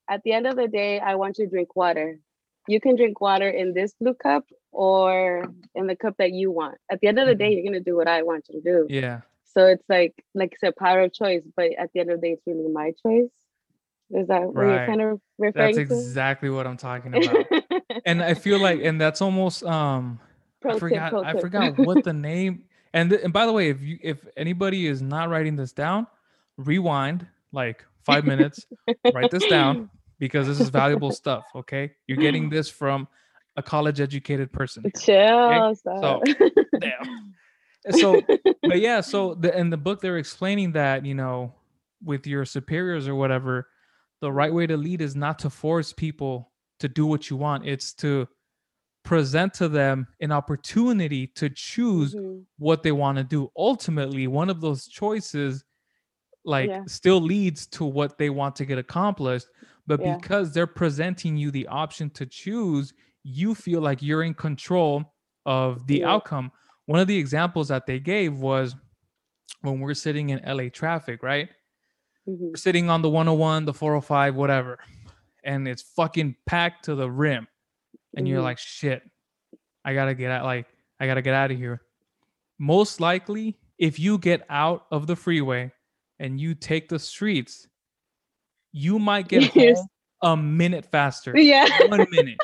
at 0.09 0.23
the 0.23 0.33
end 0.33 0.47
of 0.47 0.55
the 0.55 0.67
day, 0.67 0.99
I 0.99 1.15
want 1.15 1.37
you 1.37 1.45
to 1.45 1.49
drink 1.51 1.75
water. 1.75 2.19
You 2.67 2.81
can 2.81 2.95
drink 2.95 3.21
water 3.21 3.47
in 3.49 3.73
this 3.73 3.93
blue 4.01 4.15
cup 4.15 4.43
or 4.77 5.43
in 5.73 5.87
the 5.87 5.95
cup 5.95 6.15
that 6.19 6.31
you 6.33 6.51
want. 6.51 6.77
At 6.91 7.01
the 7.01 7.07
end 7.07 7.17
of 7.17 7.25
the 7.27 7.33
day, 7.33 7.49
Mhm. 7.49 7.55
you're 7.55 7.63
gonna 7.65 7.79
do 7.83 7.95
what 7.95 8.07
I 8.07 8.21
want 8.21 8.45
you 8.47 8.61
to 8.61 8.71
do. 8.71 8.85
Yeah. 8.89 9.21
So 9.43 9.65
it's 9.65 9.83
like 9.89 10.13
like 10.35 10.53
I 10.53 10.57
said, 10.59 10.75
power 10.75 11.01
of 11.01 11.13
choice, 11.13 11.41
but 11.55 11.71
at 11.79 11.91
the 11.93 11.99
end 12.01 12.11
of 12.11 12.21
the 12.21 12.27
day, 12.27 12.33
it's 12.33 12.43
really 12.45 12.69
my 12.71 12.93
choice. 13.03 13.31
Is 14.11 14.27
that 14.27 14.43
what 14.43 14.55
Right. 14.55 14.67
you're 14.77 14.85
kind 14.85 15.01
of 15.01 15.19
referring 15.39 15.75
That's 15.75 15.89
to? 15.89 15.95
exactly 15.95 16.51
what 16.51 16.67
I'm 16.67 16.77
talking 16.77 17.15
about. 17.15 17.47
and 18.05 18.21
I 18.23 18.35
feel 18.35 18.59
like 18.59 18.79
and 18.83 19.01
that's 19.01 19.19
almost 19.19 19.63
um 19.63 20.19
Pro 20.61 20.75
I 20.75 20.79
forgot 20.79 21.09
pro 21.09 21.23
I 21.23 21.31
tip. 21.33 21.41
forgot 21.41 21.77
what 21.79 22.03
the 22.03 22.13
name 22.29 22.65
and 22.93 23.09
th- 23.09 23.21
and 23.23 23.33
by 23.33 23.47
the 23.47 23.51
way, 23.51 23.69
if 23.69 23.81
you 23.81 23.97
if 24.03 24.23
anybody 24.37 24.85
is 24.85 25.01
not 25.01 25.29
writing 25.29 25.55
this 25.55 25.73
down, 25.73 26.05
rewind 26.57 27.25
like 27.51 27.83
5 28.05 28.25
minutes, 28.25 28.67
write 29.11 29.31
this 29.31 29.45
down 29.47 29.89
because 30.19 30.45
this 30.45 30.59
is 30.59 30.69
valuable 30.69 31.11
stuff, 31.11 31.45
okay? 31.55 31.93
You're 32.05 32.17
getting 32.19 32.49
this 32.55 32.69
from 32.69 33.07
a 33.57 33.63
college 33.63 33.99
educated 33.99 34.51
person. 34.53 34.83
Chill. 34.99 35.75
So. 35.75 36.21
Damn. 36.79 37.33
so 37.91 38.21
but 38.63 38.79
yeah 38.79 38.99
so 38.99 39.33
the, 39.35 39.57
in 39.57 39.69
the 39.69 39.77
book 39.77 40.01
they're 40.01 40.17
explaining 40.17 40.73
that 40.73 41.05
you 41.05 41.13
know 41.15 41.53
with 42.03 42.27
your 42.27 42.43
superiors 42.43 43.07
or 43.07 43.15
whatever 43.15 43.67
the 44.19 44.29
right 44.31 44.53
way 44.53 44.67
to 44.67 44.75
lead 44.75 45.01
is 45.01 45.15
not 45.15 45.39
to 45.39 45.49
force 45.49 45.93
people 45.93 46.51
to 46.79 46.89
do 46.89 47.05
what 47.05 47.29
you 47.29 47.37
want 47.37 47.65
it's 47.65 47.93
to 47.93 48.27
present 49.03 49.53
to 49.53 49.69
them 49.69 50.05
an 50.19 50.33
opportunity 50.33 51.27
to 51.27 51.49
choose 51.49 52.13
Mhm. 52.13 52.43
what 52.57 52.83
they 52.83 52.91
want 52.91 53.17
to 53.19 53.23
do 53.23 53.49
ultimately 53.55 54.27
one 54.27 54.49
of 54.49 54.59
those 54.59 54.87
choices 54.87 55.63
like 56.43 56.69
Yeah. 56.69 56.83
still 56.87 57.21
leads 57.21 57.67
to 57.67 57.85
what 57.85 58.17
they 58.17 58.29
want 58.29 58.55
to 58.57 58.65
get 58.65 58.77
accomplished 58.77 59.47
but 59.85 60.01
Yeah. 60.01 60.17
because 60.17 60.51
they're 60.51 60.67
presenting 60.67 61.37
you 61.37 61.51
the 61.51 61.67
option 61.67 62.09
to 62.11 62.25
choose 62.25 62.93
you 63.27 63.53
feel 63.53 63.81
like 63.81 64.01
you're 64.01 64.23
in 64.23 64.33
control 64.33 65.03
of 65.45 65.85
the 65.87 65.99
Yeah. 65.99 66.11
outcome 66.13 66.51
one 66.85 66.99
of 66.99 67.07
the 67.07 67.17
examples 67.17 67.67
that 67.67 67.85
they 67.85 67.99
gave 67.99 68.37
was 68.39 68.73
when 69.61 69.81
we're 69.81 69.93
sitting 69.93 70.29
in 70.29 70.39
LA 70.45 70.69
traffic 70.69 71.21
right 71.23 71.49
Mhm. 72.27 72.51
we're 72.51 72.55
sitting 72.55 72.89
on 72.89 73.01
the 73.01 73.09
101 73.09 73.65
the 73.65 73.73
405 73.73 74.35
whatever 74.35 74.79
and 75.43 75.67
it's 75.67 75.81
fucking 75.81 76.35
packed 76.45 76.85
to 76.85 76.95
the 76.95 77.09
rim 77.09 77.47
and 78.15 78.27
you're 78.27 78.39
Mhm. 78.39 78.43
like 78.45 78.57
shit 78.59 79.01
i 79.83 79.93
gotta 79.93 80.13
get 80.13 80.31
out 80.31 80.45
like 80.45 80.65
i 81.01 81.05
gotta 81.05 81.21
get 81.21 81.33
out 81.33 81.51
of 81.51 81.57
here 81.57 81.81
most 82.59 82.99
likely 83.01 83.57
if 83.77 83.99
you 83.99 84.17
get 84.17 84.45
out 84.49 84.85
of 84.91 85.05
the 85.07 85.15
freeway 85.15 85.71
and 86.19 86.39
you 86.39 86.55
take 86.55 86.87
the 86.89 86.99
streets 86.99 87.67
you 88.71 88.99
might 88.99 89.27
get 89.27 89.41
Yes. 89.55 89.77
home 89.77 89.87
a 90.39 90.41
minute 90.41 90.85
faster 90.85 91.37
Yeah. 91.37 91.67
one 91.87 92.07
minute 92.11 92.37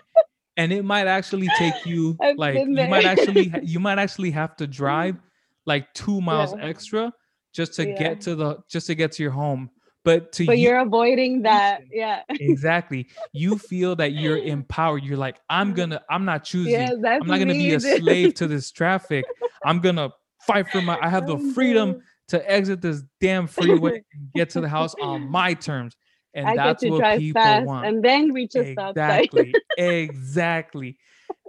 and 0.58 0.72
it 0.72 0.84
might 0.84 1.08
actually 1.08 1.48
take 1.58 1.86
you 1.86 2.18
like 2.38 2.56
you 2.56 2.88
might 2.88 3.06
actually 3.06 3.54
you 3.64 3.80
might 3.80 4.00
actually 4.00 4.32
have 4.32 4.56
to 4.56 4.68
drive 4.68 5.16
mm-hmm. 5.16 5.26
like 5.66 5.94
two 5.94 6.22
miles 6.22 6.54
Yeah. 6.56 6.66
extra 6.66 7.14
just 7.54 7.74
to 7.76 7.88
Yeah. 7.88 7.98
get 7.98 8.22
to 8.22 8.36
the 8.36 8.58
just 8.70 8.88
to 8.88 8.96
get 8.96 9.12
to 9.14 9.24
your 9.24 9.32
home 9.32 9.70
but 10.04 10.34
to 10.34 10.46
But 10.46 10.58
you 10.58 10.68
you're 10.68 10.80
avoiding 10.80 11.44
that. 11.44 11.84
Yeah. 11.90 12.24
exactly. 12.30 13.08
You 13.32 13.58
feel 13.58 13.96
that 13.96 14.12
you're 14.12 14.38
empowered. 14.38 15.02
You're 15.04 15.18
like 15.18 15.38
i'm 15.50 15.68
mm-hmm. 15.68 15.78
gonna 15.78 16.02
i'm 16.10 16.26
not 16.26 16.44
choosing. 16.44 16.74
Yeah, 16.74 16.92
that's 17.02 17.22
i'm 17.22 17.28
not 17.28 17.40
gonna 17.40 17.54
be 17.54 17.74
a 17.74 17.80
slave 17.80 18.34
to 18.36 18.48
this 18.48 18.72
traffic. 18.72 19.26
I'm 19.66 19.80
gonna 19.80 20.12
fight 20.46 20.68
for 20.70 20.82
my 20.82 20.98
i 21.02 21.10
have 21.10 21.26
the 21.26 21.38
oh, 21.38 21.54
freedom 21.54 22.02
to 22.28 22.52
exit 22.52 22.82
this 22.82 23.04
damn 23.20 23.48
freeway 23.48 24.04
and 24.14 24.32
get 24.36 24.50
to 24.52 24.62
the 24.62 24.70
house 24.70 24.96
on 25.02 25.30
my 25.30 25.54
terms 25.54 25.96
and 26.34 26.48
I 26.48 26.56
get 26.56 26.64
that's 26.64 26.84
to 26.84 26.90
what 26.90 27.00
drive 27.00 27.20
people 27.20 27.42
fast 27.42 27.66
want 27.68 27.86
and 27.88 28.04
then 28.04 28.32
reach 28.34 28.56
a 28.56 28.72
stop 28.74 28.96
sign. 28.98 29.22
exactly 29.24 29.54
exactly 29.78 30.98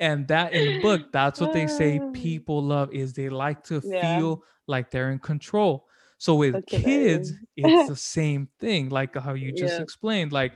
and 0.01 0.27
that 0.29 0.53
in 0.53 0.65
the 0.67 0.81
book 0.83 1.13
that's 1.13 1.41
what 1.41 1.53
they 1.53 1.67
say 1.67 2.01
Ah. 2.03 2.11
people 2.13 2.63
love 2.63 2.93
is 2.93 3.13
they 3.13 3.29
like 3.29 3.63
to 3.65 3.81
Yeah. 3.85 4.17
feel 4.17 4.43
like 4.67 4.91
they're 4.91 5.11
in 5.11 5.19
control 5.21 5.87
so 6.19 6.35
with 6.35 6.55
That's 6.55 6.83
kids 6.83 7.33
it's 7.57 7.89
the 7.93 7.97
same 7.97 8.49
thing 8.59 8.89
like 8.89 9.17
how 9.17 9.35
you 9.35 9.53
just 9.53 9.79
Yeah. 9.79 9.83
explained 9.83 10.33
like 10.33 10.53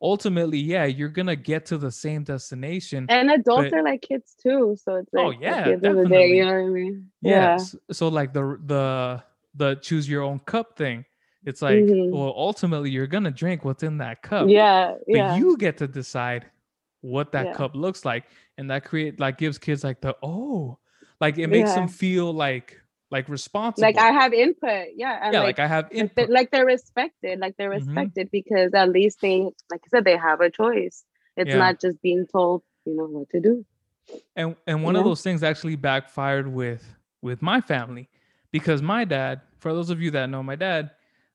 ultimately 0.00 0.58
yeah 0.58 0.84
you're 0.84 1.08
gonna 1.18 1.36
get 1.36 1.64
to 1.66 1.78
the 1.78 1.90
same 1.90 2.24
destination 2.24 3.06
And 3.08 3.30
adults 3.30 3.70
But- 3.70 3.78
are 3.78 3.82
like 3.84 4.02
kids 4.02 4.34
too. 4.42 4.76
So 4.82 4.96
it's 4.96 5.12
like, 5.12 5.24
Oh, 5.24 5.28
like 5.28 5.40
yeah, 5.40 5.54
at 5.56 5.64
the 5.64 5.72
end 5.74 5.86
of 5.86 5.96
the 5.96 6.06
day, 6.08 6.28
you 6.36 6.44
know 6.44 6.52
what 6.52 6.58
I 6.58 6.68
mean? 6.68 7.10
yes 7.20 7.76
so 7.90 8.08
like 8.08 8.32
the 8.32 8.58
the 8.66 9.22
the 9.54 9.74
choose 9.76 10.08
your 10.08 10.22
own 10.22 10.40
cup 10.40 10.76
thing 10.76 11.04
it's 11.44 11.60
like 11.62 11.76
Mhm. 11.84 12.10
well 12.10 12.32
ultimately 12.36 12.90
you're 12.90 13.06
gonna 13.06 13.30
drink 13.30 13.64
what's 13.64 13.82
in 13.82 13.98
that 13.98 14.22
cup 14.22 14.48
Yeah. 14.48 14.94
but 15.06 15.16
Yeah. 15.16 15.36
you 15.36 15.56
get 15.56 15.78
to 15.78 15.86
decide 15.88 16.46
what 17.00 17.32
that 17.32 17.46
Yeah. 17.46 17.52
cup 17.54 17.74
looks 17.74 18.04
like 18.04 18.24
and 18.58 18.70
that 18.70 18.84
create 18.84 19.18
like 19.18 19.38
gives 19.38 19.58
kids 19.58 19.82
like 19.84 20.00
the 20.00 20.16
oh 20.22 20.78
like 21.20 21.38
it 21.38 21.48
makes 21.48 21.74
them 21.74 21.88
feel 21.88 22.32
like 22.32 22.80
like 23.10 23.28
responsible 23.28 23.86
like 23.86 23.98
I 23.98 24.10
have 24.10 24.32
input. 24.32 24.88
Yeah. 24.96 25.30
Yeah 25.32 25.40
like, 25.40 25.58
like, 25.58 25.58
i 25.58 25.66
have 25.66 25.84
like, 25.84 25.92
they- 25.92 25.98
input 25.98 26.30
like 26.30 26.50
they're 26.50 26.64
respected. 26.64 27.38
Like 27.40 27.56
they're 27.58 27.70
Mhm. 27.70 27.86
respected 27.86 28.30
because 28.30 28.72
at 28.72 28.88
least 28.88 29.20
they, 29.20 29.40
like 29.70 29.82
I 29.84 29.88
said, 29.90 30.04
they 30.04 30.16
have 30.16 30.40
a 30.40 30.48
choice. 30.50 31.04
It's 31.36 31.48
Yeah. 31.50 31.58
not 31.58 31.78
just 31.78 32.00
being 32.00 32.26
told, 32.26 32.62
you 32.86 32.96
know, 32.96 33.04
what 33.04 33.28
to 33.30 33.40
do. 33.40 33.66
and 34.34 34.56
and 34.66 34.82
one 34.82 34.96
of 34.96 35.04
those 35.04 35.22
things 35.22 35.42
actually 35.42 35.76
backfired 35.76 36.48
with 36.52 36.94
with 37.22 37.40
my 37.42 37.60
family 37.60 38.08
because 38.50 38.80
my 38.82 39.04
dad 39.04 39.40
for 39.60 39.72
those 39.72 39.90
of 39.90 40.00
you 40.02 40.10
that 40.10 40.28
know 40.28 40.42
my 40.42 40.56
dad 40.56 40.90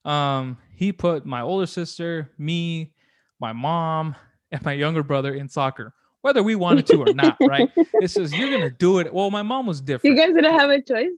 um 0.08 0.58
he 0.76 0.92
put 0.92 1.26
my 1.26 1.42
older 1.42 1.66
sister 1.68 2.32
me 2.38 2.94
my 3.40 3.52
mom 3.54 4.16
and 4.52 4.64
my 4.64 4.72
younger 4.74 5.04
brother 5.04 5.34
in 5.36 5.48
soccer 5.50 5.94
whether 6.22 6.42
we 6.42 6.56
wanted 6.56 6.86
to 6.88 7.02
or 7.02 7.12
not 7.14 7.38
right 7.42 7.70
it 8.02 8.08
says 8.10 8.34
you're 8.36 8.50
gonna 8.50 8.70
do 8.70 9.00
it 9.00 9.14
well 9.14 9.30
my 9.30 9.42
mom 9.44 9.66
was 9.68 9.82
different. 9.82 10.16
You 10.16 10.22
guys 10.26 10.34
didn't 10.34 10.58
have 10.58 10.70
a 10.70 10.82
choice? 10.82 11.12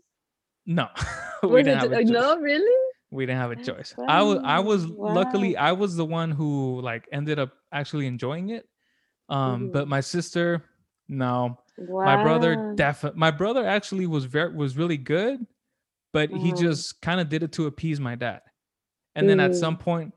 no 0.65 0.87
we 1.43 1.63
didn't 1.63 1.79
have 1.79 1.91
a 1.91 1.97
choice. 2.03 2.09
no, 2.09 2.37
really? 2.39 2.75
we 3.11 3.25
didn't 3.25 3.39
have 3.39 3.51
a 3.51 3.55
choice 3.55 3.93
i 4.07 4.21
was 4.21 4.39
i 4.43 4.59
was 4.59 4.83
funny. 4.85 4.95
luckily 4.99 5.57
i 5.57 5.71
was 5.71 5.95
the 5.95 6.05
one 6.05 6.31
who 6.31 6.79
like 6.81 7.07
ended 7.11 7.37
up 7.39 7.51
actually 7.71 8.07
enjoying 8.07 8.49
it 8.49 8.67
um 9.29 9.67
Mhm. 9.67 9.71
but 9.71 9.87
my 9.87 9.99
sister 10.01 10.63
no 11.07 11.57
wow. 11.77 12.05
my 12.05 12.17
brother 12.17 12.73
definitely 12.75 13.19
my 13.19 13.31
brother 13.31 13.65
actually 13.65 14.05
was 14.07 14.25
very 14.25 14.53
was 14.55 14.77
really 14.77 14.97
good 14.97 15.45
but 16.13 16.29
he 16.31 16.49
Uh-huh. 16.51 16.55
just 16.65 17.01
kind 17.01 17.19
of 17.19 17.29
did 17.29 17.41
it 17.43 17.51
to 17.53 17.65
appease 17.67 17.99
my 17.99 18.15
dad 18.15 18.41
and 19.15 19.27
then 19.29 19.39
at 19.39 19.51
Mm. 19.51 19.55
some 19.55 19.77
point 19.77 20.13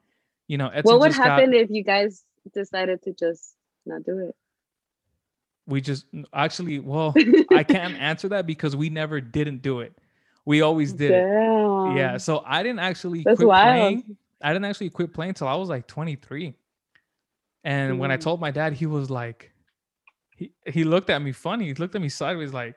you 0.49 0.59
know 0.59 0.69
Edson 0.69 0.85
what 0.93 1.01
would 1.01 1.09
just 1.09 1.19
got- 1.19 1.31
happen 1.41 1.55
if 1.55 1.71
you 1.71 1.83
guys 1.85 2.25
decided 2.53 3.03
to 3.03 3.13
just 3.13 3.57
not 3.87 4.03
do 4.05 4.19
it? 4.19 4.35
we 5.67 5.81
just 5.81 6.07
actually 6.35 6.81
well 6.81 7.15
i 7.53 7.63
can't 7.77 7.95
answer 7.97 8.29
that 8.29 8.47
because 8.47 8.75
we 8.75 8.91
never 8.91 9.21
didn't 9.21 9.63
do 9.63 9.79
it 9.81 9.97
we 10.45 10.61
always 10.61 10.93
did 10.93 11.13
it 11.13 11.27
yeah 11.97 12.17
so 12.17 12.43
i 12.45 12.63
didn't 12.65 12.81
actually 12.81 13.23
That's 13.23 13.37
quit 13.37 13.47
wild. 13.49 13.65
playing 13.65 14.17
i 14.43 14.53
didn't 14.53 14.65
actually 14.65 14.91
quit 14.91 15.13
playing 15.15 15.35
till 15.35 15.47
i 15.47 15.55
was 15.55 15.69
like 15.69 15.87
23 15.87 16.55
and 17.65 17.99
when 18.01 18.11
i 18.11 18.17
Mm. 18.17 18.21
told 18.21 18.41
my 18.41 18.51
dad 18.51 18.73
he 18.73 18.87
was 18.87 19.09
like 19.09 19.53
he, 20.37 20.51
he 20.67 20.83
looked 20.83 21.11
at 21.11 21.23
me 21.23 21.31
funny 21.31 21.67
he 21.67 21.75
looked 21.75 21.95
at 21.95 22.01
me 22.03 22.09
sideways 22.09 22.53
like 22.53 22.75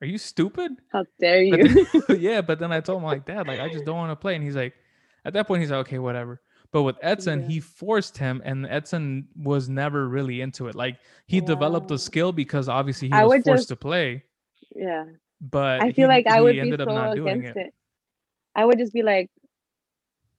are 0.00 0.06
you 0.06 0.16
stupid 0.18 0.72
How 0.90 1.04
dare 1.20 1.50
But 1.50 1.58
you? 1.60 1.86
then- 1.86 2.02
yeah, 2.20 2.40
but 2.42 2.58
then 2.58 2.70
I 2.72 2.80
told 2.80 2.98
him 3.00 3.04
like, 3.06 3.24
Dad, 3.24 3.46
like 3.46 3.60
I 3.60 3.68
just 3.70 3.86
don't 3.86 3.96
want 3.96 4.10
to 4.10 4.16
play, 4.16 4.34
and 4.34 4.44
he's 4.44 4.54
like, 4.54 4.74
at 5.26 5.32
that 5.34 5.46
point 5.46 5.60
he's 5.60 5.70
like, 5.70 5.80
okay, 5.86 5.98
whatever. 5.98 6.40
But 6.72 6.82
with 6.82 6.96
Edson, 7.02 7.42
Yeah. 7.42 7.48
he 7.48 7.60
forced 7.60 8.16
him, 8.18 8.42
and 8.44 8.66
Edson 8.66 9.28
was 9.36 9.68
never 9.68 10.08
really 10.08 10.40
into 10.40 10.68
it. 10.68 10.74
Like 10.74 10.98
he 11.26 11.40
developed 11.40 11.84
Wow. 11.90 11.96
the 11.96 11.98
skill 11.98 12.32
because 12.32 12.68
obviously 12.68 13.08
he 13.08 13.14
I 13.14 13.24
was 13.24 13.42
forced 13.44 13.46
just- 13.62 13.68
to 13.68 13.76
play, 13.76 14.24
Yeah. 14.74 15.04
but 15.40 15.80
I 15.80 15.92
feel 15.92 16.08
he- 16.08 16.14
like 16.14 16.26
I 16.26 16.40
would 16.40 16.52
be 16.54 16.70
so 16.76 16.84
against 17.12 17.56
it. 17.56 17.66
it. 17.68 17.74
I 18.54 18.64
would 18.64 18.78
just 18.78 18.92
be 18.92 19.02
like, 19.02 19.30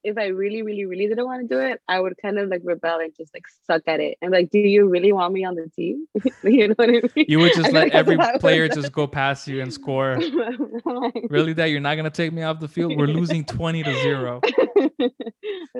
if 0.04 0.18
I 0.18 0.28
really, 0.28 0.62
really, 0.62 0.86
really 0.86 1.08
didn't 1.08 1.26
want 1.26 1.41
to 1.41 1.48
do 1.54 1.60
it, 1.62 1.82
I 1.88 2.00
would 2.00 2.16
kind 2.22 2.38
of 2.39 2.50
like 2.50 2.62
rebel 2.64 3.00
and 3.00 3.14
just 3.16 3.34
like 3.34 3.43
suck 3.66 3.82
at 3.88 4.00
it. 4.00 4.18
And 4.22 4.32
like, 4.32 4.50
do 4.50 4.60
you 4.60 4.88
really 4.88 5.12
want 5.12 5.34
me 5.34 5.43
on 5.43 5.56
the 5.56 5.68
team? 5.76 6.08
you 6.43 6.70
know 6.70 6.76
what 6.78 6.89
I 6.89 6.91
mean? 6.93 7.26
You 7.28 7.39
would 7.39 7.54
just 7.54 7.70
I 7.70 7.72
let 7.72 7.84
like 7.86 7.93
every 7.93 8.16
what 8.18 8.28
I 8.28 8.32
would 8.34 8.41
player 8.41 8.68
just 8.68 8.91
go 8.91 9.08
past 9.08 9.48
you 9.48 9.62
and 9.62 9.74
score. 9.74 10.20
Really, 11.30 11.54
that 11.54 11.66
you're 11.66 11.80
not 11.82 11.95
gonna 11.95 12.10
take 12.10 12.32
me 12.32 12.43
off 12.43 12.60
the 12.60 12.68
field? 12.68 12.95
We're 12.95 13.08
losing 13.20 13.43
twenty 13.43 13.84
to 13.84 13.95
zero. 14.02 14.41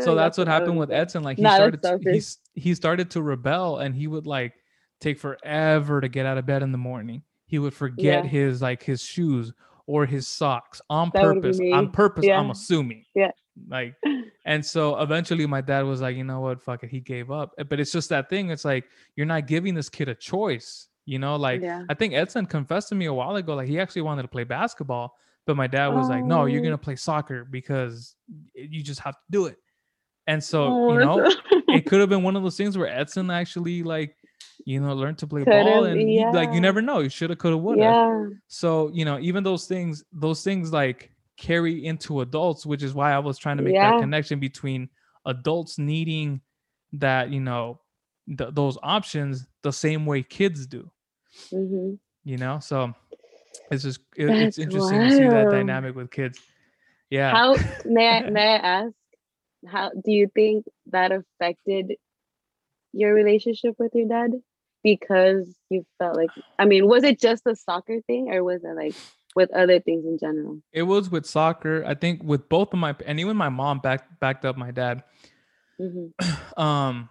So 0.02 0.16
that's 0.16 0.38
what 0.38 0.48
happened 0.48 0.78
with. 0.78 0.92
Edson. 0.92 1.24
Like 1.24 1.38
he 1.38 1.44
Nah, 1.44 1.56
started, 1.56 1.82
to, 1.84 2.00
he 2.04 2.22
he 2.54 2.76
started 2.76 3.12
to 3.12 3.22
rebel, 3.22 3.78
and 3.78 3.96
he 3.96 4.08
would 4.08 4.28
like 4.28 4.54
take 5.00 5.20
forever 5.20 6.02
to 6.02 6.08
get 6.10 6.26
out 6.26 6.38
of 6.38 6.46
bed 6.46 6.64
in 6.64 6.72
the 6.72 6.78
morning. 6.78 7.24
He 7.46 7.60
would 7.60 7.74
forget 7.74 8.24
Yeah. 8.26 8.30
his 8.30 8.62
like 8.62 8.84
his 8.84 9.02
shoes 9.02 9.54
or 9.86 10.06
his 10.06 10.28
socks 10.28 10.82
on 10.90 11.12
That 11.14 11.24
purpose. 11.24 11.60
On 11.74 11.90
purpose, 11.92 12.28
I'm 12.28 12.50
assuming. 12.52 13.06
Yeah. 13.16 13.32
Like, 13.68 13.96
and 14.46 14.66
so 14.66 15.00
eventually, 15.00 15.46
my 15.46 15.62
dad 15.62 15.82
was 15.84 16.02
like, 16.02 16.16
you 16.16 16.24
know 16.24 16.42
what, 16.42 16.62
fuck 16.62 16.84
it, 16.84 16.90
he 16.90 17.00
gave 17.00 17.32
up. 17.32 17.54
Eh, 17.58 17.64
but 17.64 17.80
it's 17.80 17.92
just 17.92 18.10
that 18.10 18.30
thing. 18.30 18.50
It's 18.50 18.66
like 18.66 18.86
you're 19.16 19.26
not 19.26 19.48
giving 19.48 19.74
this 19.74 19.90
kid 19.90 20.10
a 20.10 20.16
choice. 20.16 20.88
You 21.06 21.20
know, 21.20 21.36
like 21.38 21.62
Yeah. 21.62 21.84
I 21.90 21.94
think 21.94 22.14
Edson 22.14 22.46
confessed 22.46 22.90
to 22.90 22.96
me 22.96 23.06
a 23.06 23.14
while 23.14 23.36
ago, 23.38 23.56
like 23.56 23.68
he 23.70 23.80
actually 23.80 24.02
wanted 24.02 24.24
to 24.24 24.28
play 24.28 24.44
basketball, 24.44 25.16
but 25.46 25.56
my 25.56 25.66
dad 25.68 25.88
was 25.88 26.10
like, 26.10 26.24
no, 26.26 26.46
you're 26.46 26.60
Oh. 26.60 26.64
gonna 26.66 26.78
play 26.78 26.98
soccer 26.98 27.46
because 27.46 28.16
you 28.54 28.84
just 28.84 29.00
have 29.00 29.14
to 29.16 29.22
do 29.32 29.46
it. 29.46 29.58
And 30.28 30.44
so, 30.44 30.66
Oh, 30.66 30.94
you 30.94 31.00
know, 31.00 31.32
it 31.70 31.86
could 31.86 32.02
have 32.02 32.10
been 32.10 32.24
one 32.24 32.36
of 32.36 32.44
those 32.44 32.58
things 32.58 32.78
where 32.78 32.90
Edson 32.90 33.32
actually 33.32 33.84
like, 33.84 34.18
you 34.66 34.82
know, 34.82 34.94
learned 34.94 35.18
to 35.20 35.28
play 35.28 35.46
Could've, 35.46 35.64
ball 35.66 35.86
and 35.86 36.12
you- 36.12 36.30
like 36.34 36.52
you 36.52 36.60
never 36.60 36.82
know. 36.82 37.00
You 37.00 37.08
should 37.10 37.30
have, 37.30 37.40
could 37.40 37.54
have, 37.54 37.62
would 37.62 37.80
have. 37.80 37.86
yeah. 37.96 38.26
So, 38.50 38.90
you 38.94 39.06
know, 39.06 39.18
even 39.20 39.44
those 39.46 39.66
things, 39.66 40.04
those 40.12 40.44
things 40.44 40.74
like 40.74 41.10
carry 41.38 41.86
into 41.86 42.22
adults, 42.22 42.66
which 42.66 42.84
is 42.84 42.94
why 42.94 43.14
I 43.14 43.20
was 43.20 43.38
trying 43.38 43.58
to 43.58 43.64
make 43.64 43.76
Yeah. 43.76 43.92
that 43.92 44.00
connection 44.00 44.40
between 44.40 44.90
adults 45.26 45.78
needing 45.78 46.42
that, 46.94 47.30
you 47.32 47.40
know, 47.40 47.80
th- 48.38 48.54
those 48.54 48.78
options 48.84 49.48
the 49.62 49.72
same 49.72 50.06
way 50.06 50.24
kids 50.24 50.66
do, 50.68 50.90
hmm 51.52 51.94
you 52.24 52.38
know? 52.38 52.60
So 52.60 52.94
it's 53.72 53.84
just, 53.84 54.00
it- 54.16 54.40
it's 54.40 54.58
interesting 54.58 55.00
to 55.02 55.12
see 55.12 55.28
that 55.28 55.50
dynamic 55.50 55.96
with 55.96 56.12
kids. 56.12 56.40
Yeah. 57.10 57.32
How 57.32 57.58
may 57.86 58.10
I 58.10 58.30
may 58.30 58.54
I 58.56 58.58
ask? 58.58 58.94
How 59.66 59.90
do 59.92 60.12
you 60.12 60.30
think 60.34 60.66
that 60.88 61.12
affected 61.12 61.94
your 62.94 63.14
relationship 63.14 63.76
with 63.80 63.94
your 63.96 64.08
dad? 64.08 64.32
Because 64.84 65.54
you 65.70 65.86
felt 66.00 66.16
like, 66.16 66.32
I 66.60 66.66
mean, 66.66 66.88
was 66.88 67.04
it 67.04 67.20
just 67.20 67.44
a 67.46 67.56
soccer 67.56 68.02
thing, 68.08 68.32
or 68.32 68.44
was 68.44 68.64
it 68.64 68.76
like 68.76 68.96
with 69.38 69.50
other 69.52 69.80
things 69.80 70.04
in 70.06 70.18
general? 70.18 70.60
it 70.74 70.84
was 70.84 71.10
with 71.10 71.26
soccer. 71.26 71.84
I 71.86 71.94
think 71.94 72.24
with 72.24 72.50
both 72.50 72.74
of 72.74 72.80
my, 72.80 72.94
and 73.06 73.20
even 73.20 73.38
my 73.38 73.50
mom 73.50 73.80
backed, 73.80 74.20
backed 74.20 74.44
up 74.46 74.58
my 74.58 74.72
dad. 74.72 75.04
hmm 75.80 76.08
um 76.66 77.08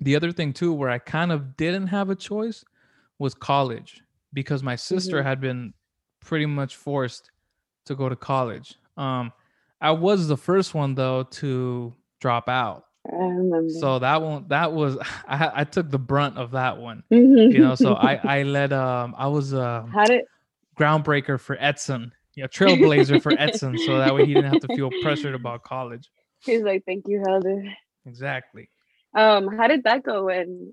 the 0.00 0.16
other 0.16 0.32
thing 0.32 0.52
too 0.60 0.72
where 0.72 0.88
i 0.88 0.98
kind 0.98 1.30
of 1.30 1.40
didn't 1.56 1.88
have 1.88 2.08
a 2.10 2.14
choice 2.30 2.64
was 3.18 3.34
college 3.34 4.00
because 4.32 4.62
my 4.62 4.74
sister 4.90 5.18
Mhm. 5.20 5.24
had 5.28 5.38
been 5.40 5.74
pretty 6.28 6.46
much 6.46 6.72
forced 6.76 7.30
to 7.84 7.94
go 7.94 8.08
to 8.08 8.16
college 8.16 8.68
um 8.96 9.30
i 9.80 9.90
was 9.90 10.28
the 10.28 10.36
first 10.48 10.74
one 10.74 10.94
though 10.94 11.24
to 11.24 11.92
drop 12.24 12.48
out 12.48 12.84
so 13.80 13.98
that 13.98 14.22
one 14.22 14.46
that 14.48 14.72
was 14.72 14.96
i 15.28 15.60
i 15.60 15.64
took 15.64 15.90
the 15.90 15.98
brunt 16.10 16.38
of 16.38 16.52
that 16.52 16.74
one 16.78 17.02
Mhm. 17.12 17.52
you 17.52 17.60
know 17.60 17.74
so 17.74 17.92
i 17.92 18.12
i 18.38 18.42
led 18.56 18.72
um 18.72 19.14
i 19.18 19.26
was 19.26 19.52
a 19.52 19.84
how 19.92 20.06
did 20.06 20.22
groundbreaker 20.78 21.38
for 21.38 21.56
edson 21.60 22.12
you 22.34 22.42
know 22.42 22.48
trailblazer 22.48 23.20
for 23.20 23.32
edson 23.38 23.76
so 23.78 23.98
that 23.98 24.14
way 24.14 24.24
he 24.24 24.34
didn't 24.34 24.48
have 24.50 24.60
to 24.60 24.68
feel 24.68 24.90
pressured 25.02 25.34
about 25.34 25.62
college 25.62 26.10
he's 26.44 26.62
like, 26.62 26.84
thank 26.84 27.06
you, 27.08 27.22
Helder. 27.26 27.62
exactly 28.06 28.68
Um, 29.14 29.56
how 29.56 29.68
did 29.68 29.84
that 29.84 30.02
go 30.02 30.24
when 30.24 30.72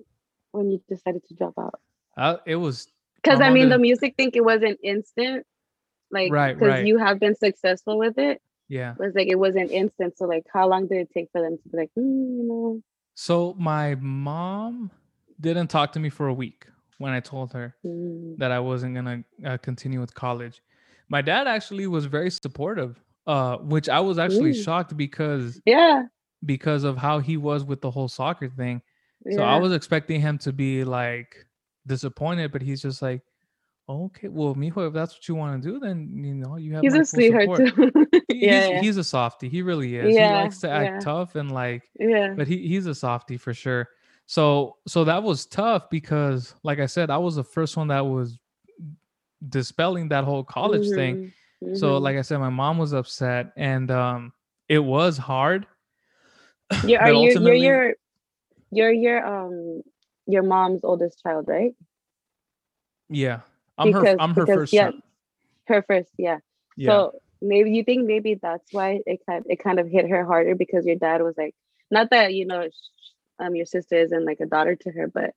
when 0.51 0.71
you 0.71 0.81
decided 0.89 1.23
to 1.27 1.33
drop 1.35 1.53
out? 1.59 1.79
uh, 2.17 2.37
it 2.45 2.55
was 2.55 2.87
Because 3.21 3.41
I 3.41 3.49
mean, 3.49 3.69
the 3.69 3.77
music 3.77 4.15
thing 4.17 4.31
it 4.33 4.43
wasn't 4.43 4.79
instant, 4.83 5.45
like 6.09 6.31
Right, 6.31 6.57
because 6.57 6.69
right. 6.69 6.85
you 6.85 6.97
have 6.97 7.19
been 7.19 7.35
successful 7.35 7.97
with 7.97 8.17
it. 8.17 8.41
yeah 8.67 8.91
It 8.93 8.99
was 8.99 9.13
like 9.15 9.27
it 9.27 9.35
wasn't 9.35 9.71
instant. 9.71 10.17
So 10.17 10.25
like, 10.25 10.45
how 10.53 10.67
long 10.69 10.87
did 10.87 10.99
it 10.99 11.09
take 11.13 11.29
for 11.31 11.41
them 11.41 11.57
to 11.61 11.69
be 11.69 11.77
like, 11.77 11.91
mm, 11.97 12.37
you 12.37 12.47
know? 12.47 12.81
So 13.15 13.53
my 13.59 13.95
mom 13.95 14.91
didn't 15.39 15.67
talk 15.67 15.91
to 15.93 15.99
me 15.99 16.09
for 16.09 16.27
a 16.27 16.33
week 16.33 16.65
when 16.99 17.11
I 17.11 17.19
told 17.19 17.51
her 17.53 17.75
mm, 17.85 18.37
that 18.37 18.51
I 18.51 18.59
wasn't 18.59 18.93
gonna 18.95 19.23
uh, 19.43 19.57
continue 19.57 19.99
with 19.99 20.13
college. 20.13 20.61
My 21.09 21.21
dad 21.21 21.47
actually 21.47 21.87
was 21.87 22.05
very 22.05 22.29
supportive, 22.29 23.01
uh, 23.25 23.57
which 23.57 23.89
I 23.89 23.99
was 23.99 24.19
actually 24.19 24.51
Ooh. 24.51 24.63
shocked 24.63 24.95
because 24.95 25.59
Yeah. 25.65 26.03
because 26.45 26.83
of 26.83 26.97
how 26.97 27.19
he 27.19 27.35
was 27.37 27.63
with 27.63 27.81
the 27.81 27.89
whole 27.89 28.07
soccer 28.07 28.49
thing. 28.49 28.81
So. 29.31 29.41
I 29.41 29.57
was 29.57 29.73
expecting 29.73 30.21
him 30.21 30.37
to 30.39 30.53
be 30.53 30.83
like 30.83 31.35
disappointed, 31.87 32.51
but 32.51 32.61
he's 32.61 32.81
just 32.81 33.01
like, 33.01 33.21
okay, 33.89 34.27
well, 34.27 34.55
mijo, 34.55 34.87
if 34.87 34.93
that's 34.93 35.15
what 35.15 35.27
you 35.27 35.35
want 35.35 35.61
to 35.61 35.71
do, 35.71 35.79
then 35.79 36.21
you 36.23 36.35
know 36.35 36.57
you 36.57 36.75
have 36.75 36.83
He's 36.83 36.93
a 36.93 37.03
sweetheart 37.03 37.57
support." 37.57 37.93
too. 37.93 38.05
Yeah, 38.29 38.61
he's, 38.61 38.69
yeah. 38.69 38.81
he's 38.81 38.97
a 38.97 39.03
softie. 39.03 39.49
He 39.49 39.61
really 39.61 39.97
is. 39.97 40.15
Yeah, 40.15 40.37
he 40.37 40.43
likes 40.43 40.59
to 40.59 40.69
act 40.69 40.93
yeah. 40.93 40.99
tough 40.99 41.35
and 41.35 41.51
like 41.51 41.83
yeah. 41.99 42.33
but 42.37 42.47
he 42.47 42.67
he's 42.67 42.85
a 42.85 42.95
softie 42.95 43.35
for 43.35 43.53
sure. 43.53 43.89
So 44.29 44.77
so 44.87 45.05
that 45.05 45.23
was 45.23 45.47
tough 45.47 45.89
because 45.89 46.53
like 46.61 46.77
I 46.79 46.85
said, 46.85 47.09
I 47.09 47.17
was 47.17 47.35
the 47.35 47.43
first 47.43 47.75
one 47.75 47.87
that 47.87 48.05
was 48.05 48.37
dispelling 49.49 50.09
that 50.09 50.23
whole 50.23 50.43
college 50.43 50.87
thing. 50.87 51.33
Mhm, 51.63 51.75
So 51.75 51.97
mhm. 51.97 52.01
like 52.03 52.15
I 52.15 52.21
said, 52.21 52.37
my 52.37 52.49
mom 52.51 52.77
was 52.77 52.93
upset 52.93 53.51
and 53.57 53.89
um 53.89 54.31
it 54.67 54.77
was 54.77 55.17
hard. 55.17 55.65
Yeah, 56.85 56.99
are 57.05 57.11
you 57.11 57.31
you're 57.39 57.55
your 57.55 57.95
you're 58.69 58.91
your 58.91 59.25
um 59.25 59.81
your 60.27 60.43
mom's 60.43 60.81
oldest 60.83 61.23
child, 61.23 61.45
right? 61.47 61.73
Yeah. 63.09 63.39
I'm 63.79 63.91
her 63.93 64.15
I'm 64.19 64.35
her 64.35 64.45
first 64.45 64.73
yeah, 64.73 64.91
son. 64.91 65.01
her 65.69 65.81
first, 65.87 66.11
yeah. 66.19 66.37
Yeah. 66.77 66.89
So 66.91 67.13
maybe 67.41 67.71
you 67.71 67.83
think 67.83 68.05
maybe 68.05 68.35
that's 68.39 68.71
why 68.71 68.99
it 69.07 69.21
kind 69.27 69.43
it 69.49 69.57
kind 69.63 69.79
of 69.79 69.89
hit 69.89 70.07
her 70.07 70.23
harder 70.23 70.53
because 70.53 70.85
your 70.85 70.97
dad 70.97 71.23
was 71.23 71.33
like, 71.35 71.55
not 71.89 72.11
that 72.11 72.35
you 72.35 72.45
know, 72.45 72.67
um, 73.39 73.55
your 73.55 73.65
sister 73.65 73.95
isn't 73.95 74.25
like 74.25 74.39
a 74.39 74.45
daughter 74.45 74.75
to 74.75 74.91
her, 74.91 75.07
but 75.07 75.31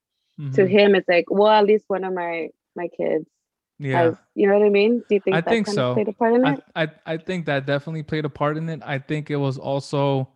to 0.53 0.61
Mhm. 0.63 0.69
him 0.69 0.95
it's 0.95 1.07
like, 1.07 1.25
well, 1.29 1.49
at 1.49 1.65
least 1.65 1.85
one 1.87 2.03
of 2.03 2.13
my 2.13 2.49
my 2.75 2.87
kids 2.87 3.29
yeah. 3.77 4.01
has, 4.03 4.17
you 4.33 4.47
know 4.47 4.57
what 4.57 4.65
I 4.65 4.69
mean? 4.69 5.03
Do 5.07 5.15
you 5.15 5.19
think 5.19 5.35
I 5.35 5.41
that 5.41 5.49
think 5.49 5.67
so. 5.67 5.93
played 5.93 6.07
a 6.07 6.13
part 6.13 6.33
in 6.33 6.45
I, 6.45 6.53
it? 6.53 6.63
I 6.75 6.87
I 7.05 7.17
think 7.17 7.45
that 7.45 7.65
definitely 7.65 8.03
played 8.03 8.25
a 8.25 8.29
part 8.29 8.57
in 8.57 8.67
it. 8.69 8.81
I 8.83 8.97
think 8.99 9.29
it 9.29 9.35
was 9.35 9.57
also 9.57 10.29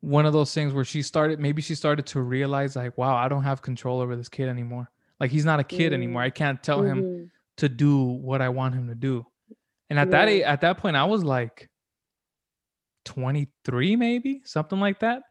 one 0.00 0.24
of 0.24 0.32
those 0.32 0.54
things 0.54 0.72
where 0.72 0.84
she 0.84 1.02
started 1.02 1.38
maybe 1.38 1.60
she 1.60 1.74
started 1.74 2.06
to 2.06 2.22
realize 2.22 2.74
like, 2.74 2.96
wow, 2.96 3.14
I 3.14 3.28
don't 3.28 3.42
have 3.44 3.60
control 3.60 4.00
over 4.00 4.16
this 4.16 4.30
kid 4.30 4.48
anymore. 4.48 4.90
Like 5.18 5.30
he's 5.30 5.44
not 5.44 5.60
a 5.60 5.64
kid 5.64 5.92
anymore. 5.92 6.22
Mm. 6.22 6.26
I 6.26 6.30
can't 6.30 6.62
tell 6.62 6.82
him 6.82 7.02
Mhm. 7.02 7.30
to 7.58 7.68
do 7.68 8.02
what 8.02 8.40
I 8.40 8.48
want 8.48 8.74
him 8.74 8.88
to 8.88 8.94
do. 8.94 9.26
And 9.90 9.98
at 9.98 10.10
that 10.12 10.28
age, 10.28 10.42
at 10.42 10.62
that 10.62 10.78
point, 10.78 10.96
I 10.96 11.04
was 11.04 11.22
like 11.22 11.68
23, 13.04 13.96
maybe 13.96 14.40
something 14.44 14.80
like 14.80 15.00
that. 15.00 15.22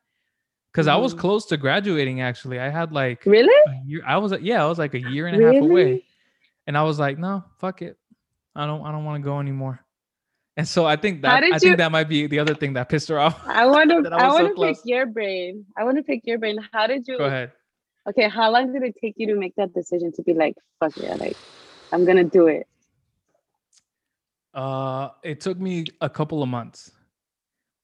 Because 0.80 0.88
I 0.88 0.95
was 0.95 1.14
Mhm. 1.14 1.18
close 1.18 1.45
to 1.47 1.57
graduating. 1.57 2.22
Actually, 2.22 2.57
I 2.57 2.69
had 2.69 2.93
like 2.93 3.26
Really? 3.26 3.51
year. 3.85 4.01
I 4.07 4.18
was 4.18 4.31
yeah, 4.39 4.64
I 4.64 4.68
was 4.69 4.80
like 4.80 4.93
a 4.93 4.99
year 4.99 5.27
and 5.27 5.35
a 5.35 5.45
half 5.45 5.61
away, 5.61 6.06
and 6.68 6.77
I 6.77 6.84
was 6.84 6.97
like, 6.97 7.18
no, 7.18 7.43
fuck 7.57 7.81
it, 7.81 7.97
I 8.56 8.65
don't, 8.65 8.81
I 8.85 8.93
don't 8.93 9.03
want 9.03 9.22
to 9.22 9.26
go 9.26 9.41
anymore. 9.41 9.84
And 10.56 10.65
so 10.65 10.85
I 10.85 10.95
think 10.95 11.22
that 11.23 11.43
I 11.43 11.60
think 11.60 11.80
that 11.80 11.91
might 11.91 12.07
be 12.07 12.27
the 12.27 12.39
other 12.39 12.56
thing 12.56 12.76
that 12.76 12.88
pissed 12.88 13.10
her 13.10 13.19
off. 13.19 13.45
I 13.45 13.65
want 13.65 13.89
to 14.06 14.10
I 14.10 14.27
I 14.27 14.31
want 14.31 14.56
to 14.56 14.61
pick 14.61 14.77
your 14.85 15.06
brain. 15.06 15.65
I 15.77 15.84
want 15.84 15.97
to 15.97 16.03
pick 16.03 16.22
your 16.23 16.38
brain. 16.38 16.57
How 16.72 16.88
did 16.88 17.06
you 17.06 17.18
Go 17.18 17.26
ahead. 17.26 17.51
Okay, 18.07 18.30
how 18.30 18.49
long 18.49 18.72
did 18.72 18.81
it 18.84 18.95
take 19.03 19.15
you 19.18 19.27
to 19.27 19.35
make 19.35 19.56
that 19.57 19.73
decision 19.73 20.14
to 20.14 20.23
be 20.23 20.34
like, 20.34 20.56
fuck 20.80 20.93
yeah, 20.95 21.15
like 21.15 21.35
I'm 21.91 22.06
gonna 22.06 22.23
do 22.23 22.47
it? 22.47 22.68
Uh, 24.53 25.10
it 25.23 25.41
took 25.41 25.60
me 25.60 25.88
a 25.99 26.10
couple 26.10 26.41
of 26.41 26.47
months 26.47 26.91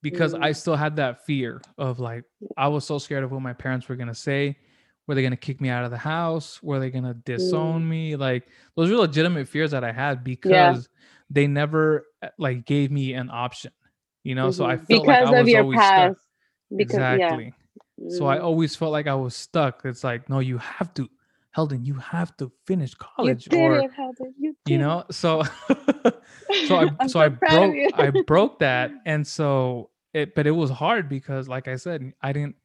because 0.06 0.36
I 0.36 0.52
Mm. 0.52 0.56
still 0.56 0.76
had 0.76 0.98
that 0.98 1.26
fear 1.26 1.64
of 1.80 1.99
like 1.99 2.26
I 2.56 2.68
was 2.68 2.86
so 2.86 2.99
scared 2.99 3.23
of 3.23 3.32
what 3.32 3.41
my 3.41 3.53
parents 3.53 3.90
were 3.90 3.95
gonna 3.95 4.14
say. 4.14 4.56
Were 5.07 5.15
they 5.15 5.23
gonna 5.23 5.36
kick 5.36 5.60
me 5.60 5.69
out 5.69 5.84
of 5.84 5.90
the 5.90 5.98
house? 5.98 6.61
Were 6.61 6.80
they 6.80 6.91
gonna 6.91 7.15
disown 7.15 7.84
Mm. 7.84 7.90
me? 7.90 8.15
Like 8.15 8.48
those 8.76 8.91
were 8.91 8.98
legitimate 8.98 9.48
fears 9.48 9.72
that 9.72 9.84
I 9.84 9.91
had 9.91 10.23
because 10.23 10.88
they 11.32 11.48
never 11.48 12.06
uh, 12.22 12.30
like 12.38 12.65
gave 12.65 12.91
me 12.91 13.14
an 13.14 13.32
option. 13.32 13.72
You 14.23 14.36
know, 14.36 14.52
so 14.52 14.64
I 14.64 14.76
Mhm. 14.76 14.88
felt 14.88 14.90
because 14.90 15.07
like 15.07 15.22
I 15.22 15.32
of 15.32 15.38
was 15.41 15.52
your 15.52 15.61
always 15.64 15.80
past. 15.80 15.94
stuck. 15.94 16.18
Because 16.69 16.98
exactly. 16.98 17.45
yeah. 17.98 18.10
So 18.10 18.26
I 18.27 18.38
Mm. 18.38 18.44
always 18.44 18.76
felt 18.76 18.91
like 18.91 19.07
I 19.07 19.15
was 19.15 19.36
stuck. 19.36 19.82
It's 19.86 20.03
like, 20.03 20.30
no, 20.30 20.38
you 20.38 20.60
have 20.60 20.94
to, 20.95 21.10
Helden, 21.52 21.84
you 21.86 21.95
have 21.95 22.36
to 22.38 22.52
finish 22.68 22.91
you 22.91 22.98
college, 22.99 23.45
did 23.45 23.57
or 23.57 23.80
it. 23.80 23.91
You, 24.38 24.56
you 24.68 24.77
know. 24.77 25.03
So, 25.11 25.41
so 26.68 26.76
I 26.77 27.07
so 27.07 27.19
I 27.19 27.30
broke. 27.30 27.76
I 27.94 28.10
broke 28.11 28.60
that, 28.60 28.91
and 29.06 29.26
so 29.26 29.90
it 30.15 30.33
but 30.35 30.47
it 30.47 30.51
was 30.51 30.69
hard 30.69 31.09
because 31.09 31.47
like 31.47 31.67
I 31.67 31.75
said, 31.75 32.13
I 32.21 32.31
didn't 32.33 32.55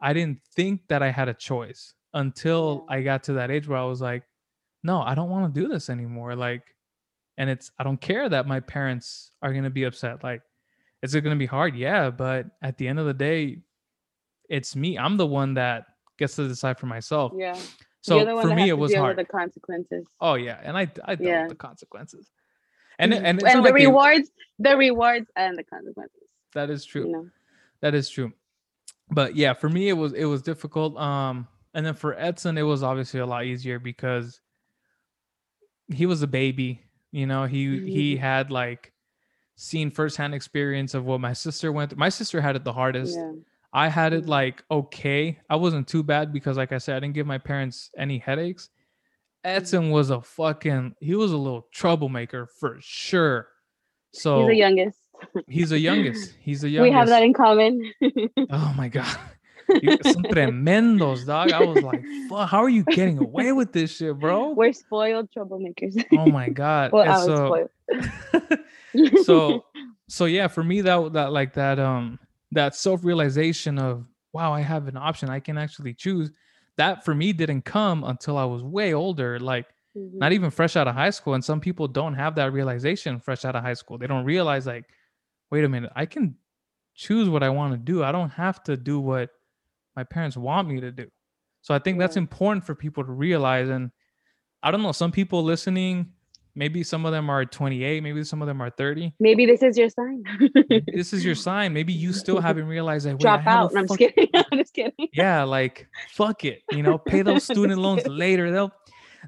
I 0.00 0.12
didn't 0.12 0.40
think 0.54 0.82
that 0.88 1.02
I 1.02 1.10
had 1.10 1.28
a 1.28 1.34
choice 1.34 1.94
until. 2.14 2.86
I 2.88 3.02
got 3.02 3.24
to 3.24 3.32
that 3.34 3.50
age 3.50 3.66
where 3.68 3.78
I 3.78 3.84
was 3.84 4.00
like, 4.00 4.22
no, 4.82 5.00
I 5.02 5.14
don't 5.14 5.30
want 5.30 5.52
to 5.52 5.60
do 5.60 5.68
this 5.68 5.90
anymore. 5.90 6.34
Like, 6.36 6.62
and 7.38 7.50
it's 7.50 7.70
I 7.78 7.82
don't 7.82 8.00
care 8.00 8.28
that 8.28 8.46
my 8.46 8.60
parents 8.60 9.32
are 9.42 9.52
gonna 9.52 9.70
be 9.70 9.84
upset. 9.84 10.22
Like, 10.22 10.42
is 11.02 11.14
it 11.14 11.22
gonna 11.22 11.36
be 11.36 11.46
hard? 11.46 11.74
Yeah, 11.74 12.10
but 12.10 12.46
at 12.62 12.78
the 12.78 12.86
end 12.88 12.98
of 12.98 13.06
the 13.06 13.14
day, 13.14 13.58
it's 14.48 14.76
me. 14.76 14.96
I'm 14.98 15.16
the 15.16 15.26
one 15.26 15.54
that 15.54 15.86
gets 16.18 16.36
to 16.36 16.46
decide 16.46 16.78
for 16.78 16.86
myself. 16.86 17.32
Yeah. 17.36 17.58
So 18.02 18.16
You're 18.16 18.26
the 18.26 18.34
one 18.36 18.48
for 18.48 18.54
me, 18.54 18.68
it 18.68 18.78
was 18.78 18.94
hard. 18.94 19.18
The 19.18 19.24
consequences. 19.24 20.04
Oh 20.20 20.34
yeah, 20.34 20.60
and 20.62 20.76
I 20.78 20.82
I 21.04 21.14
dealt 21.16 21.20
Yeah. 21.20 21.40
with 21.42 21.50
the 21.50 21.56
consequences. 21.56 22.30
And 22.98 23.12
Mhm. 23.12 23.16
and, 23.16 23.42
and 23.42 23.58
the 23.64 23.70
like 23.70 23.74
rewards, 23.74 24.30
the 24.58 24.76
rewards 24.76 25.28
and 25.36 25.58
the 25.58 25.64
consequences. 25.64 26.25
That 26.56 26.70
is 26.70 26.84
true. 26.84 27.06
You 27.06 27.12
know. 27.12 27.30
That 27.80 27.94
is 27.94 28.08
true. 28.08 28.32
But 29.10 29.36
yeah, 29.36 29.52
for 29.54 29.68
me 29.68 29.88
it 29.88 29.92
was 29.92 30.12
it 30.12 30.24
was 30.24 30.42
difficult. 30.42 30.96
Um 30.98 31.46
and 31.74 31.86
then 31.86 31.94
for 31.94 32.18
Edson 32.18 32.58
it 32.58 32.62
was 32.62 32.82
obviously 32.82 33.20
a 33.20 33.26
lot 33.26 33.44
easier 33.44 33.78
because 33.78 34.40
he 35.88 36.06
was 36.06 36.22
a 36.22 36.26
baby, 36.26 36.82
you 37.12 37.26
know, 37.26 37.44
he 37.44 37.78
he 37.90 38.16
Mhm. 38.16 38.18
had 38.20 38.50
like 38.50 38.92
seen 39.54 39.90
firsthand 39.90 40.34
experience 40.34 40.94
of 40.94 41.04
what 41.04 41.20
my 41.20 41.32
sister 41.32 41.70
went 41.72 41.90
through. 41.90 41.98
My 41.98 42.08
sister 42.08 42.40
had 42.40 42.56
it 42.56 42.64
the 42.64 42.72
hardest. 42.72 43.16
Yeah. 43.16 43.32
I 43.72 43.88
had 43.88 44.12
it 44.12 44.24
Mhm. 44.24 44.28
like 44.28 44.64
okay. 44.70 45.38
I 45.48 45.56
wasn't 45.56 45.86
too 45.86 46.02
bad 46.02 46.32
because 46.32 46.56
like 46.56 46.72
I 46.72 46.78
said, 46.78 46.96
I 46.96 47.00
didn't 47.00 47.14
give 47.14 47.26
my 47.26 47.38
parents 47.38 47.90
any 47.96 48.18
headaches. 48.18 48.68
Mm-hmm. 49.44 49.56
Edson 49.56 49.90
was 49.90 50.10
a 50.10 50.20
fucking 50.20 50.96
he 51.00 51.14
was 51.14 51.30
a 51.32 51.36
little 51.36 51.68
troublemaker 51.70 52.46
for 52.46 52.78
sure. 52.80 53.48
So 54.12 54.40
He's 54.40 54.48
the 54.48 54.56
youngest. 54.56 54.98
He's 55.48 55.70
the 55.70 55.78
youngest. 55.78 56.34
He's 56.40 56.60
the 56.62 56.68
youngest. 56.68 56.90
We 56.92 56.96
have 56.98 57.08
that 57.08 57.22
in 57.22 57.32
common. 57.32 57.92
Oh 58.50 58.74
my 58.76 58.88
god. 58.88 59.16
Son 60.04 60.22
tremendos, 60.22 61.26
dog. 61.26 61.50
I 61.52 61.64
was 61.64 61.82
like, 61.82 62.04
fuck, 62.28 62.48
how 62.48 62.58
are 62.62 62.68
you 62.68 62.84
getting 62.84 63.18
away 63.18 63.50
with 63.52 63.72
this 63.72 63.96
shit, 63.96 64.16
bro? 64.18 64.50
We're 64.52 64.72
spoiled 64.72 65.28
troublemakers. 65.36 66.04
Oh 66.16 66.26
my 66.26 66.48
god. 66.48 66.92
well, 66.92 67.02
And 67.02 67.10
I 67.10 67.16
was 67.16 67.26
so, 67.26 67.46
spoiled. 68.94 69.24
so 69.24 69.64
so 70.08 70.24
yeah, 70.26 70.46
for 70.48 70.62
me 70.62 70.80
that 70.82 71.12
that 71.14 71.32
like 71.32 71.52
that 71.54 71.78
um 71.78 72.18
that 72.52 72.74
self-realization 72.76 73.78
of 73.78 74.04
wow, 74.32 74.52
I 74.52 74.60
have 74.60 74.86
an 74.88 74.96
option. 74.96 75.30
I 75.30 75.40
can 75.40 75.58
actually 75.58 75.94
choose. 75.94 76.30
That 76.76 77.04
for 77.04 77.14
me 77.14 77.32
didn't 77.32 77.62
come 77.62 78.04
until 78.04 78.36
I 78.36 78.44
was 78.44 78.62
way 78.62 78.92
older, 78.94 79.38
like 79.40 79.66
Mhm. 79.96 80.18
not 80.18 80.32
even 80.32 80.50
fresh 80.50 80.76
out 80.76 80.86
of 80.86 80.94
high 80.94 81.08
school. 81.10 81.32
And 81.34 81.42
some 81.42 81.58
people 81.58 81.88
don't 81.88 82.12
have 82.14 82.34
that 82.34 82.52
realization 82.52 83.18
fresh 83.18 83.46
out 83.46 83.56
of 83.56 83.62
high 83.62 83.72
school. 83.72 83.96
They 83.96 84.06
don't 84.06 84.26
realize 84.26 84.66
like, 84.66 84.84
wait 85.50 85.64
a 85.64 85.68
minute, 85.68 85.92
I 85.94 86.06
can 86.06 86.36
choose 86.94 87.28
what 87.28 87.42
I 87.42 87.50
want 87.50 87.72
to 87.72 87.78
do. 87.78 88.02
I 88.02 88.12
don't 88.12 88.30
have 88.30 88.62
to 88.64 88.76
do 88.76 88.98
what 89.00 89.30
my 89.94 90.04
parents 90.04 90.36
want 90.36 90.68
me 90.68 90.80
to 90.80 90.90
do. 90.90 91.08
So 91.62 91.74
I 91.74 91.78
think 91.78 91.98
that's 91.98 92.16
important 92.16 92.64
for 92.64 92.74
people 92.74 93.04
to 93.04 93.10
realize. 93.10 93.68
And 93.68 93.90
I 94.62 94.70
don't 94.70 94.82
know, 94.82 94.92
some 94.92 95.12
people 95.12 95.42
listening, 95.42 96.12
maybe 96.54 96.82
some 96.82 97.04
of 97.04 97.12
them 97.12 97.28
are 97.28 97.44
28, 97.44 98.02
maybe 98.02 98.24
some 98.24 98.40
of 98.40 98.48
them 98.48 98.60
are 98.60 98.70
30. 98.70 99.14
Maybe 99.20 99.46
this 99.46 99.62
is 99.62 99.76
your 99.76 99.88
sign. 99.88 100.22
This 100.94 101.12
is 101.12 101.24
your 101.24 101.34
sign. 101.34 101.72
Maybe 101.72 101.92
you 101.92 102.12
still 102.12 102.40
haven't 102.48 102.66
realized 102.66 103.06
that. 103.06 103.18
Drop 103.18 103.46
out. 103.46 103.72
No, 103.72 103.80
I'm 103.80 103.86
just 103.86 103.98
kidding. 103.98 104.28
I'm 104.34 104.58
just 104.58 104.74
kidding. 104.74 105.08
yeah, 105.12 105.42
like 105.42 105.88
fuck 106.12 106.44
it. 106.44 106.62
You 106.70 106.82
know, 106.82 106.98
pay 106.98 107.22
those 107.22 107.44
student 107.44 107.78
loans 107.78 108.06
later. 108.06 108.50
They'll 108.50 108.72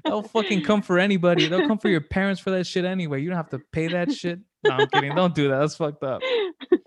they'll 0.05 0.23
fucking 0.23 0.63
come 0.63 0.81
for 0.81 0.97
anybody. 0.97 1.47
They'll 1.47 1.67
come 1.67 1.77
for 1.77 1.89
your 1.89 2.01
parents 2.01 2.41
for 2.41 2.51
that 2.51 2.65
shit 2.65 2.85
anyway. 2.85 3.21
You 3.21 3.29
don't 3.29 3.37
have 3.37 3.49
to 3.49 3.59
pay 3.71 3.87
that 3.87 4.11
shit. 4.11 4.39
No, 4.63 4.71
I'm 4.71 4.87
kidding. 4.87 5.15
Don't 5.15 5.33
do 5.33 5.47
that. 5.49 5.59
That's 5.59 5.75
fucked 5.75 6.03
up. 6.03 6.21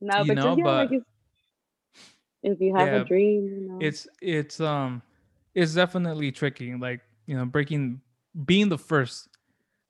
no, 0.00 0.22
You 0.22 0.26
but 0.28 0.34
know, 0.34 0.42
just, 0.42 0.58
yeah, 0.58 0.64
like 0.64 0.88
but- 0.88 0.92
if, 0.92 1.02
if 2.42 2.60
you 2.60 2.74
have 2.74 2.88
Yeah, 2.88 3.00
a 3.00 3.04
dream, 3.04 3.44
you 3.46 3.68
know. 3.68 3.78
It's 3.80 4.08
it's 4.22 4.60
um 4.60 5.02
it's 5.54 5.74
definitely 5.74 6.32
tricky. 6.32 6.74
Like, 6.74 7.00
you 7.26 7.36
know, 7.36 7.44
breaking 7.44 8.00
being 8.46 8.68
the 8.68 8.78
first 8.78 9.28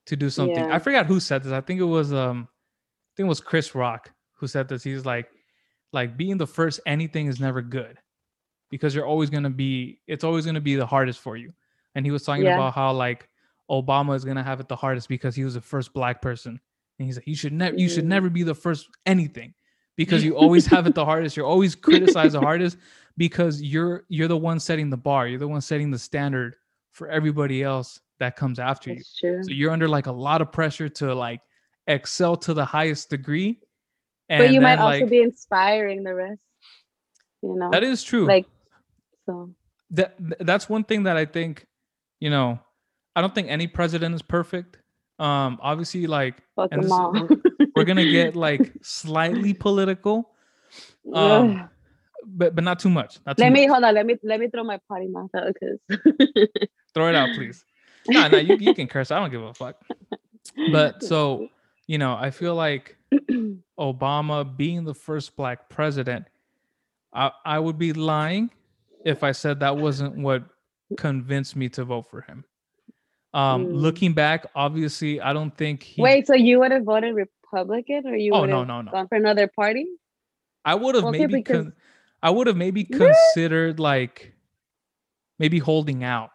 to 0.07 0.17
do 0.17 0.31
something. 0.31 0.65
Yeah. 0.69 0.75
I 0.75 0.79
forgot 0.79 1.07
who 1.07 1.21
said 1.21 1.43
this. 1.45 1.53
I 1.53 1.61
think 1.61 1.81
it 1.81 1.85
was 1.85 2.13
um 2.13 2.49
I 2.51 3.11
think 3.17 3.27
it 3.27 3.29
was 3.29 3.41
Chris 3.41 3.75
Rock 3.75 4.11
who 4.35 4.47
said 4.47 4.69
this. 4.69 4.83
He's 4.83 5.05
like 5.07 5.29
like 5.93 6.17
being 6.17 6.39
the 6.39 6.47
first 6.47 6.81
anything 6.87 7.27
is 7.27 7.39
never 7.41 7.63
good 7.63 7.99
because 8.71 8.95
you're 8.95 9.07
always 9.07 9.31
going 9.31 9.43
to 9.45 9.51
be 9.51 10.01
it's 10.07 10.25
always 10.25 10.45
going 10.45 10.55
to 10.55 10.61
be 10.61 10.75
the 10.75 10.87
hardest 10.87 11.21
for 11.21 11.37
you. 11.37 11.53
And 11.95 12.05
he 12.05 12.11
was 12.11 12.25
talking 12.25 12.45
Yeah. 12.45 12.55
about 12.57 12.75
how 12.75 12.93
like 12.93 13.29
Obama 13.71 14.17
is 14.17 14.25
going 14.25 14.37
to 14.37 14.43
have 14.43 14.59
it 14.59 14.67
the 14.69 14.75
hardest 14.77 15.09
because 15.09 15.37
he 15.37 15.45
was 15.45 15.55
the 15.55 15.61
first 15.61 15.93
black 15.93 16.21
person. 16.21 16.61
And 17.01 17.07
he's 17.07 17.17
like 17.17 17.27
you 17.27 17.35
should 17.35 17.55
never 17.55 17.77
you 17.77 17.89
should 17.89 18.05
Mm. 18.05 18.09
never 18.09 18.29
be 18.31 18.43
the 18.43 18.55
first 18.55 18.87
anything 19.07 19.55
because 19.97 20.23
you 20.23 20.37
always 20.37 20.67
have 20.67 20.87
it 20.87 20.95
the 20.95 21.05
hardest. 21.13 21.35
You're 21.35 21.47
always 21.47 21.75
criticized 21.75 22.35
the 22.35 22.41
hardest 22.41 22.77
because 23.17 23.63
you're 23.63 24.05
you're 24.09 24.29
the 24.29 24.37
one 24.37 24.61
setting 24.61 24.91
the 24.91 24.99
bar. 24.99 25.27
You're 25.27 25.39
the 25.39 25.49
one 25.49 25.63
setting 25.63 25.91
the 25.91 25.99
standard 25.99 26.57
for 26.93 27.09
everybody 27.09 27.63
else 27.63 28.01
that 28.19 28.37
comes 28.37 28.59
after 28.59 28.93
you. 28.93 29.03
True. 29.19 29.43
So 29.43 29.51
you're 29.51 29.71
under 29.71 29.89
like 29.89 30.09
a 30.09 30.13
lot 30.13 30.43
of 30.43 30.53
pressure 30.53 30.91
to 30.91 31.15
like 31.15 31.41
excel 31.87 32.37
to 32.37 32.53
the 32.53 32.67
highest 32.67 33.09
degree. 33.09 33.61
And 34.29 34.45
but 34.45 34.53
you 34.53 34.61
might 34.61 34.77
then, 34.77 34.85
also 34.85 35.01
like, 35.01 35.11
be 35.11 35.23
inspiring 35.23 36.05
the 36.05 36.15
rest. 36.15 36.41
You 37.43 37.57
know, 37.57 37.71
that 37.71 37.83
is 37.83 38.03
true. 38.03 38.27
like 38.27 38.45
so. 39.25 39.55
that 39.93 40.17
that's 40.41 40.69
one 40.69 40.85
thing 40.85 41.05
that 41.05 41.17
I 41.17 41.25
think, 41.25 41.67
you 42.21 42.29
know, 42.29 42.61
I 43.17 43.23
don't 43.23 43.35
think 43.35 43.49
any 43.49 43.67
president 43.67 44.15
is 44.15 44.21
perfect. 44.21 44.77
Um, 45.21 45.59
obviously, 45.61 46.07
like 46.07 46.37
Fuck 46.57 46.71
and 46.73 46.83
them 46.83 46.89
this- 46.89 46.93
all. 46.93 47.29
we're 47.77 47.85
gonna 47.85 48.11
get 48.11 48.35
like 48.49 48.73
slightly 48.83 49.53
political, 49.53 50.31
um, 51.13 51.69
but 52.25 52.55
but 52.55 52.65
not 52.65 52.79
too 52.79 52.89
much. 52.91 53.19
Not 53.27 53.37
too 53.37 53.43
let 53.45 53.53
me 53.53 53.67
hold 53.67 53.85
on. 53.85 53.95
Let 53.95 54.07
me 54.07 54.17
let 54.25 54.41
me 54.41 54.49
throw 54.49 54.65
my 54.65 54.81
potty 54.89 55.09
mouth 55.09 55.31
out 55.37 55.53
because 55.53 55.79
throw 56.95 57.09
it 57.09 57.15
out, 57.15 57.35
please. 57.35 57.65
No, 58.09 58.29
no, 58.29 58.39
you, 58.39 58.57
you 58.57 58.73
can 58.75 58.87
curse. 58.87 59.11
I 59.11 59.19
don't 59.21 59.31
give 59.31 59.43
a 59.43 59.53
fuck. 59.53 59.77
But 60.73 61.03
so 61.11 61.49
you 61.87 61.99
know, 61.99 62.17
I 62.19 62.31
feel 62.31 62.55
like 62.55 62.97
Obama 63.79 64.57
being 64.57 64.85
the 64.85 64.95
first 64.95 65.37
black 65.37 65.69
president, 65.69 66.27
I, 67.13 67.31
I 67.45 67.59
would 67.59 67.79
be 67.79 67.93
lying 67.93 68.51
if 69.05 69.23
I 69.23 69.33
said 69.33 69.61
that 69.61 69.77
wasn't 69.77 70.17
what 70.17 70.45
convinced 70.97 71.57
me 71.57 71.69
to 71.71 71.85
vote 71.85 72.07
for 72.11 72.23
him. 72.23 72.45
Um, 73.33 73.67
Mm. 73.67 73.73
looking 73.75 74.13
back, 74.13 74.47
obviously, 74.55 75.21
I 75.21 75.33
don't 75.33 75.57
think 75.57 75.83
he. 75.85 76.03
wait, 76.03 76.27
so 76.27 76.35
you 76.35 76.59
would 76.61 76.73
have 76.73 76.83
voted 76.85 77.15
Republican 77.15 78.07
or 78.07 78.17
you 78.17 78.33
Oh, 78.35 78.41
would 78.43 78.51
no, 78.51 78.59
have 78.61 78.69
no, 78.69 78.81
no. 78.83 78.91
gone 78.91 79.09
for 79.09 79.15
another 79.15 79.47
party? 79.47 79.87
I 80.65 80.75
would 80.75 80.95
have 80.97 81.05
okay, 81.05 81.19
maybe. 81.21 81.35
because- 81.37 81.65
Con- 81.67 81.73
I 82.23 82.31
would 82.31 82.49
have 82.49 82.57
maybe 82.57 82.85
considered 82.85 83.79
like, 83.81 84.35
maybe 85.39 85.59
holding 85.59 86.05
out, 86.05 86.31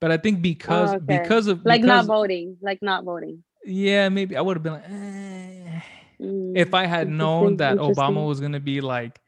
but 0.00 0.10
I 0.10 0.16
think 0.18 0.42
because 0.42 0.90
Oh, 0.92 0.96
okay. 0.96 1.18
because 1.22 1.46
of 1.46 1.64
Like 1.64 1.82
not 1.82 2.04
voting, 2.06 2.58
like 2.60 2.82
not 2.82 3.04
voting. 3.04 3.42
yeah, 3.64 4.08
maybe 4.10 4.36
I 4.36 4.40
would 4.42 4.56
have 4.56 4.62
been 4.62 4.72
like, 4.74 4.84
eh. 4.90 5.80
Mm, 6.20 6.56
if 6.56 6.74
I 6.74 6.84
had 6.86 7.08
known 7.08 7.56
that 7.56 7.78
Obama 7.78 8.26
was 8.26 8.40
gonna 8.40 8.60
be 8.60 8.80
like 8.80 9.20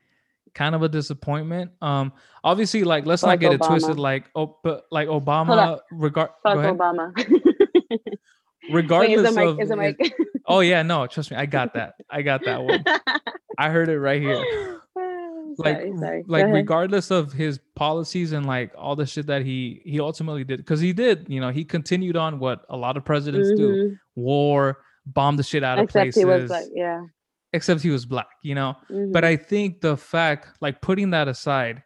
kind 0.54 0.74
of 0.74 0.82
a 0.82 0.88
disappointment. 0.88 1.72
Um, 1.82 2.12
obviously, 2.42 2.84
like 2.84 3.06
let's 3.06 3.22
not 3.22 3.32
Fuck 3.32 3.40
get 3.40 3.52
it 3.54 3.62
twisted. 3.62 3.98
Like, 3.98 4.24
oh, 4.34 4.58
but 4.62 4.84
like. 4.90 5.08
Obama, 5.08 5.80
regard 5.90 6.30
Fuck. 6.42 6.58
Obama. 6.58 7.12
Wait, 7.90 8.72
regardless 8.72 9.28
is 9.28 9.34
the 9.34 9.40
mic? 9.40 9.48
of 9.48 10.00
Is 10.00 10.10
it- 10.10 10.12
oh 10.46 10.60
yeah, 10.60 10.82
no, 10.82 11.06
trust 11.06 11.30
me, 11.30 11.36
I 11.36 11.46
got 11.46 11.74
that. 11.74 11.94
I 12.10 12.22
got 12.22 12.44
that 12.44 12.62
one. 12.64 12.82
I 13.58 13.70
heard 13.70 13.88
it 13.88 13.98
right 13.98 14.20
here. 14.20 14.80
Like, 15.56 15.76
sorry, 15.76 15.92
sorry. 15.98 16.24
Like 16.26 16.46
regardless 16.46 17.12
of 17.12 17.32
his 17.32 17.60
policies 17.76 18.32
and 18.32 18.44
like 18.44 18.72
all 18.76 18.96
the 18.96 19.06
shit 19.06 19.28
that 19.28 19.42
he 19.42 19.82
he 19.84 20.00
ultimately 20.00 20.42
did, 20.42 20.56
because 20.56 20.80
he 20.80 20.92
did, 20.92 21.26
you 21.28 21.40
know, 21.40 21.50
he 21.50 21.64
continued 21.64 22.16
on 22.16 22.40
what 22.40 22.64
a 22.68 22.76
lot 22.76 22.96
of 22.96 23.04
presidents 23.04 23.52
do: 23.52 23.68
Mhm. 23.68 23.98
war, 24.16 24.78
bomb 25.06 25.36
the 25.36 25.44
shit 25.44 25.62
out 25.62 25.78
of 25.78 25.88
places. 25.88 26.20
he 26.20 26.24
was 26.24 26.50
like, 26.50 26.64
yeah. 26.74 27.02
Except 27.54 27.80
he 27.82 27.90
was 27.90 28.04
black, 28.04 28.26
you 28.42 28.54
know. 28.54 28.74
mhm. 28.90 29.12
but 29.12 29.24
i 29.24 29.36
think 29.36 29.80
the 29.80 29.96
fact 29.96 30.48
like 30.60 30.80
putting 30.82 31.10
that 31.10 31.28
aside 31.28 31.82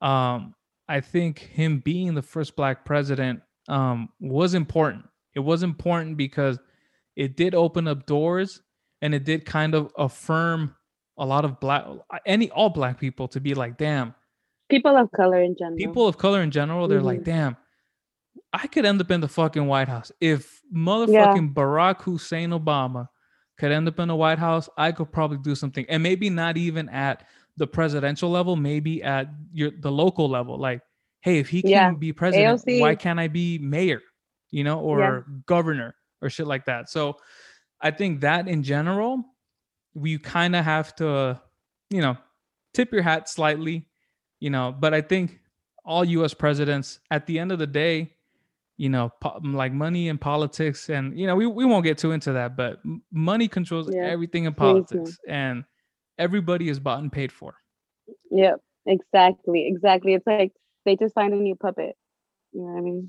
um 0.00 0.54
i 0.88 1.00
think 1.00 1.38
him 1.38 1.78
being 1.78 2.14
the 2.14 2.22
first 2.22 2.56
black 2.56 2.84
president 2.84 3.40
um 3.68 4.08
was 4.20 4.54
important 4.54 5.04
it 5.34 5.40
was 5.40 5.62
important 5.62 6.16
because 6.16 6.58
it 7.16 7.36
did 7.36 7.54
open 7.54 7.86
up 7.86 8.06
doors 8.06 8.60
and 9.02 9.14
it 9.14 9.24
did 9.24 9.44
kind 9.46 9.74
of 9.74 9.92
affirm 9.98 10.74
a 11.18 11.24
lot 11.24 11.44
of 11.44 11.60
black 11.60 11.84
any 12.26 12.50
all 12.50 12.70
black 12.70 12.98
people 12.98 13.28
to 13.28 13.40
be 13.40 13.54
like 13.54 13.76
damn 13.78 14.14
people 14.68 14.96
of 14.96 15.10
color 15.12 15.40
in 15.42 15.54
general. 15.58 15.76
people 15.76 16.08
of 16.08 16.18
color 16.18 16.42
in 16.42 16.50
general 16.50 16.88
they're 16.88 17.00
like 17.12 17.20
Mhm. 17.20 17.24
damn 17.24 17.56
i 18.52 18.66
could 18.66 18.84
end 18.84 19.00
up 19.00 19.10
in 19.10 19.20
the 19.20 19.28
fucking 19.28 19.66
white 19.66 19.88
house 19.88 20.10
if 20.20 20.60
motherfucking 20.74 21.54
barack 21.54 22.02
hussein 22.02 22.50
obama 22.50 23.08
could 23.58 23.70
end 23.72 23.86
up 23.88 23.98
in 23.98 24.08
the 24.08 24.14
white 24.16 24.38
house 24.38 24.68
i 24.76 24.90
could 24.92 25.10
probably 25.12 25.38
do 25.38 25.54
something 25.54 25.84
and 25.88 26.02
maybe 26.02 26.28
not 26.30 26.56
even 26.56 26.88
at 26.88 27.24
the 27.56 27.66
presidential 27.66 28.30
level 28.30 28.56
maybe 28.56 29.02
at 29.02 29.28
your 29.52 29.70
the 29.80 29.90
local 29.90 30.28
level 30.28 30.58
like 30.58 30.80
hey 31.20 31.38
if 31.38 31.48
he 31.48 31.62
can 31.62 31.70
Yeah. 31.70 31.92
be 31.92 32.12
president 32.12 32.62
why 32.66 32.94
can't 32.94 33.20
i 33.20 33.28
be 33.28 33.58
mayor 33.58 34.00
you 34.50 34.64
know 34.64 34.80
or 34.80 34.98
Yeah. 35.28 35.34
governor 35.46 35.94
or 36.22 36.30
shit 36.30 36.46
like 36.46 36.64
that 36.64 36.88
so 36.88 37.16
i 37.80 37.90
think 37.90 38.20
that 38.22 38.48
in 38.48 38.62
general 38.62 39.22
we 39.94 40.16
kind 40.18 40.56
of 40.56 40.64
have 40.64 40.94
to, 40.96 41.38
you 41.90 42.00
know, 42.00 42.16
tip 42.72 42.92
your 42.92 43.02
hat 43.02 43.28
slightly, 43.28 43.84
you 44.40 44.48
know. 44.48 44.72
But 44.72 44.94
I 44.94 45.02
think 45.02 45.38
all 45.84 46.02
U.S. 46.02 46.32
presidents, 46.32 46.98
at 47.10 47.26
the 47.26 47.38
end 47.38 47.52
of 47.52 47.58
the 47.58 47.66
day, 47.66 48.11
you 48.82 48.88
know, 48.88 49.12
po- 49.20 49.38
like 49.44 49.72
money 49.72 50.08
and 50.08 50.20
politics, 50.20 50.90
and 50.90 51.16
you 51.16 51.24
know, 51.24 51.36
we, 51.36 51.46
we 51.46 51.64
won't 51.64 51.84
get 51.84 51.98
too 51.98 52.10
into 52.10 52.32
that, 52.32 52.56
but 52.56 52.80
money 53.12 53.46
controls 53.46 53.88
yeah. 53.88 54.06
everything 54.06 54.44
in 54.44 54.54
politics, 54.54 55.16
and 55.28 55.62
everybody 56.18 56.68
is 56.68 56.80
bought 56.80 56.98
and 56.98 57.12
paid 57.12 57.30
for. 57.30 57.54
Yep, 58.32 58.56
exactly, 58.86 59.68
exactly. 59.68 60.14
It's 60.14 60.26
like 60.26 60.50
they 60.84 60.96
just 60.96 61.14
find 61.14 61.32
a 61.32 61.36
new 61.36 61.54
puppet. 61.54 61.94
You 62.50 62.62
know 62.62 62.72
what 62.72 62.78
I 62.78 62.80
mean? 62.80 63.08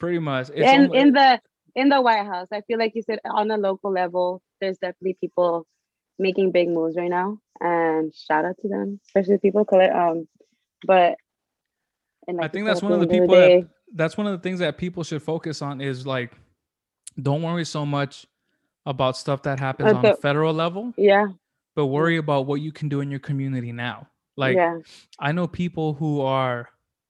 Pretty 0.00 0.18
much. 0.18 0.50
It's 0.52 0.66
and 0.66 0.92
in 0.92 1.12
the 1.12 1.40
in 1.76 1.88
the 1.88 2.02
White 2.02 2.26
House, 2.26 2.48
I 2.52 2.62
feel 2.62 2.80
like 2.80 2.96
you 2.96 3.02
said 3.02 3.20
on 3.24 3.48
a 3.52 3.56
local 3.56 3.92
level, 3.92 4.42
there's 4.60 4.78
definitely 4.78 5.16
people 5.20 5.64
making 6.18 6.50
big 6.50 6.70
moves 6.70 6.96
right 6.96 7.08
now, 7.08 7.38
and 7.60 8.12
shout 8.12 8.44
out 8.44 8.56
to 8.62 8.68
them, 8.68 8.98
especially 9.06 9.38
people 9.38 9.64
color. 9.64 9.94
Um, 9.94 10.26
but 10.84 11.18
and 12.26 12.38
like 12.38 12.46
I 12.46 12.48
think 12.48 12.66
that's 12.66 12.82
one 12.82 12.90
of 12.90 12.98
the 12.98 13.06
people 13.06 13.28
the 13.28 13.36
that 13.36 13.68
that's 13.94 14.16
one 14.16 14.26
of 14.26 14.32
the 14.32 14.38
things 14.38 14.58
that 14.60 14.78
people 14.78 15.04
should 15.04 15.22
focus 15.22 15.62
on 15.62 15.80
is 15.80 16.06
like, 16.06 16.32
don't 17.20 17.42
worry 17.42 17.64
so 17.64 17.86
much 17.86 18.26
about 18.84 19.16
stuff 19.16 19.42
that 19.42 19.58
happens 19.58 19.92
on 19.92 20.02
the 20.02 20.14
federal 20.14 20.54
level. 20.54 20.92
Yeah. 20.96 21.26
But 21.74 21.86
worry 21.86 22.16
about 22.16 22.46
what 22.46 22.60
you 22.60 22.72
can 22.72 22.88
do 22.88 23.00
in 23.00 23.10
your 23.10 23.20
community 23.20 23.72
now. 23.72 24.08
Like, 24.36 24.56
yeah. 24.56 24.78
I 25.18 25.32
know 25.32 25.46
people 25.46 25.94
who 25.94 26.20
are 26.20 26.68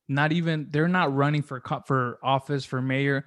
not 0.09 0.33
even 0.33 0.69
they're 0.71 0.89
not 0.89 1.15
running 1.15 1.43
for 1.43 1.63
for 1.87 2.19
office 2.23 2.65
for 2.65 2.81
mayor, 2.81 3.27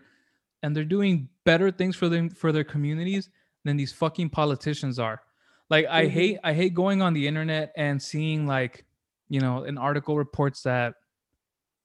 and 0.64 0.76
they're 0.76 0.84
doing 0.84 1.30
better 1.46 1.72
things 1.72 1.96
for 1.96 2.10
them 2.10 2.30
for 2.30 2.52
their 2.52 2.64
communities 2.64 3.30
than 3.66 3.78
these 3.78 3.92
fucking 3.94 4.30
politicians 4.30 5.00
are. 5.00 5.22
Like, 5.70 5.86
mm-hmm. 5.86 5.96
I 5.96 6.08
hate 6.08 6.40
I 6.44 6.54
hate 6.54 6.74
going 6.74 7.02
on 7.02 7.14
the 7.14 7.28
internet 7.28 7.72
and 7.76 8.02
seeing 8.02 8.48
like, 8.48 8.86
you 9.30 9.42
know, 9.42 9.64
an 9.64 9.78
article 9.78 10.18
reports 10.18 10.64
that 10.64 10.96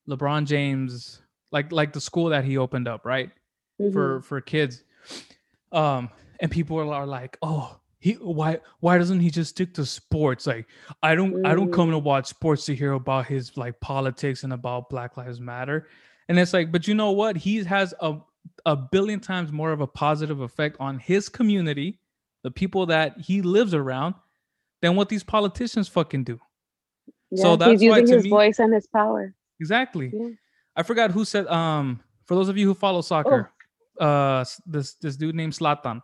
LeBron 0.09 0.45
James 0.45 1.21
like 1.55 1.71
like 1.71 1.93
the 1.93 2.01
school 2.01 2.29
that 2.29 2.43
he 2.43 2.57
opened 2.57 2.87
up, 2.87 3.05
right? 3.05 3.31
Mm-hmm. 3.81 3.93
For 3.93 4.21
for 4.21 4.41
kids. 4.41 4.83
Um 5.71 6.09
and 6.41 6.51
people 6.51 6.77
are, 6.77 7.05
like, 7.05 7.37
"Oh, 7.41 7.79
he 7.97 8.13
why 8.13 8.59
why 8.81 8.97
doesn't 8.97 9.21
he 9.21 9.29
just 9.31 9.51
stick 9.51 9.73
to 9.75 9.85
sports? 9.85 10.45
Like 10.45 10.67
I 11.01 11.15
don't 11.15 11.33
mm-hmm. 11.33 11.45
I 11.45 11.55
don't 11.55 11.71
come 11.71 11.91
to 11.91 11.97
mm-hmm. 11.97 12.05
watch 12.05 12.27
sports 12.27 12.65
to 12.65 12.75
hear 12.75 12.91
about 12.91 13.27
his 13.27 13.55
like 13.55 13.79
politics 13.79 14.43
and 14.43 14.51
about 14.51 14.89
Black 14.89 15.15
Lives 15.15 15.39
Matter." 15.39 15.87
And 16.27 16.37
it's 16.37 16.53
like, 16.53 16.73
"But 16.73 16.89
you 16.89 16.93
know 16.93 17.11
what? 17.11 17.37
He 17.37 17.63
has 17.63 17.93
a 18.01 18.17
a 18.65 18.75
billion 18.75 19.21
times 19.21 19.51
more 19.51 19.71
of 19.71 19.79
a 19.79 19.87
positive 19.87 20.41
effect 20.41 20.75
on 20.81 20.99
his 20.99 21.29
community, 21.29 21.99
the 22.43 22.51
people 22.51 22.85
that 22.87 23.17
he 23.17 23.41
lives 23.41 23.73
around, 23.73 24.15
than 24.81 24.97
what 24.97 25.07
these 25.07 25.23
politicians 25.23 25.87
fucking 25.87 26.25
do." 26.25 26.37
Yeah, 27.31 27.43
so 27.43 27.55
that's 27.55 27.71
he's 27.71 27.83
using 27.83 28.07
his 28.07 28.23
me, 28.25 28.29
voice 28.29 28.59
and 28.59 28.73
his 28.73 28.87
power. 28.87 29.33
Exactly. 29.61 30.11
Yeah. 30.13 30.29
I 30.75 30.83
forgot 30.83 31.11
who 31.11 31.25
said. 31.25 31.47
Um, 31.47 32.01
for 32.25 32.35
those 32.35 32.49
of 32.49 32.57
you 32.57 32.67
who 32.67 32.73
follow 32.73 33.01
soccer, 33.01 33.51
oh. 33.99 34.05
uh, 34.05 34.45
this 34.65 34.95
this 34.95 35.15
dude 35.15 35.35
named 35.35 35.53
Zlatan, 35.53 36.01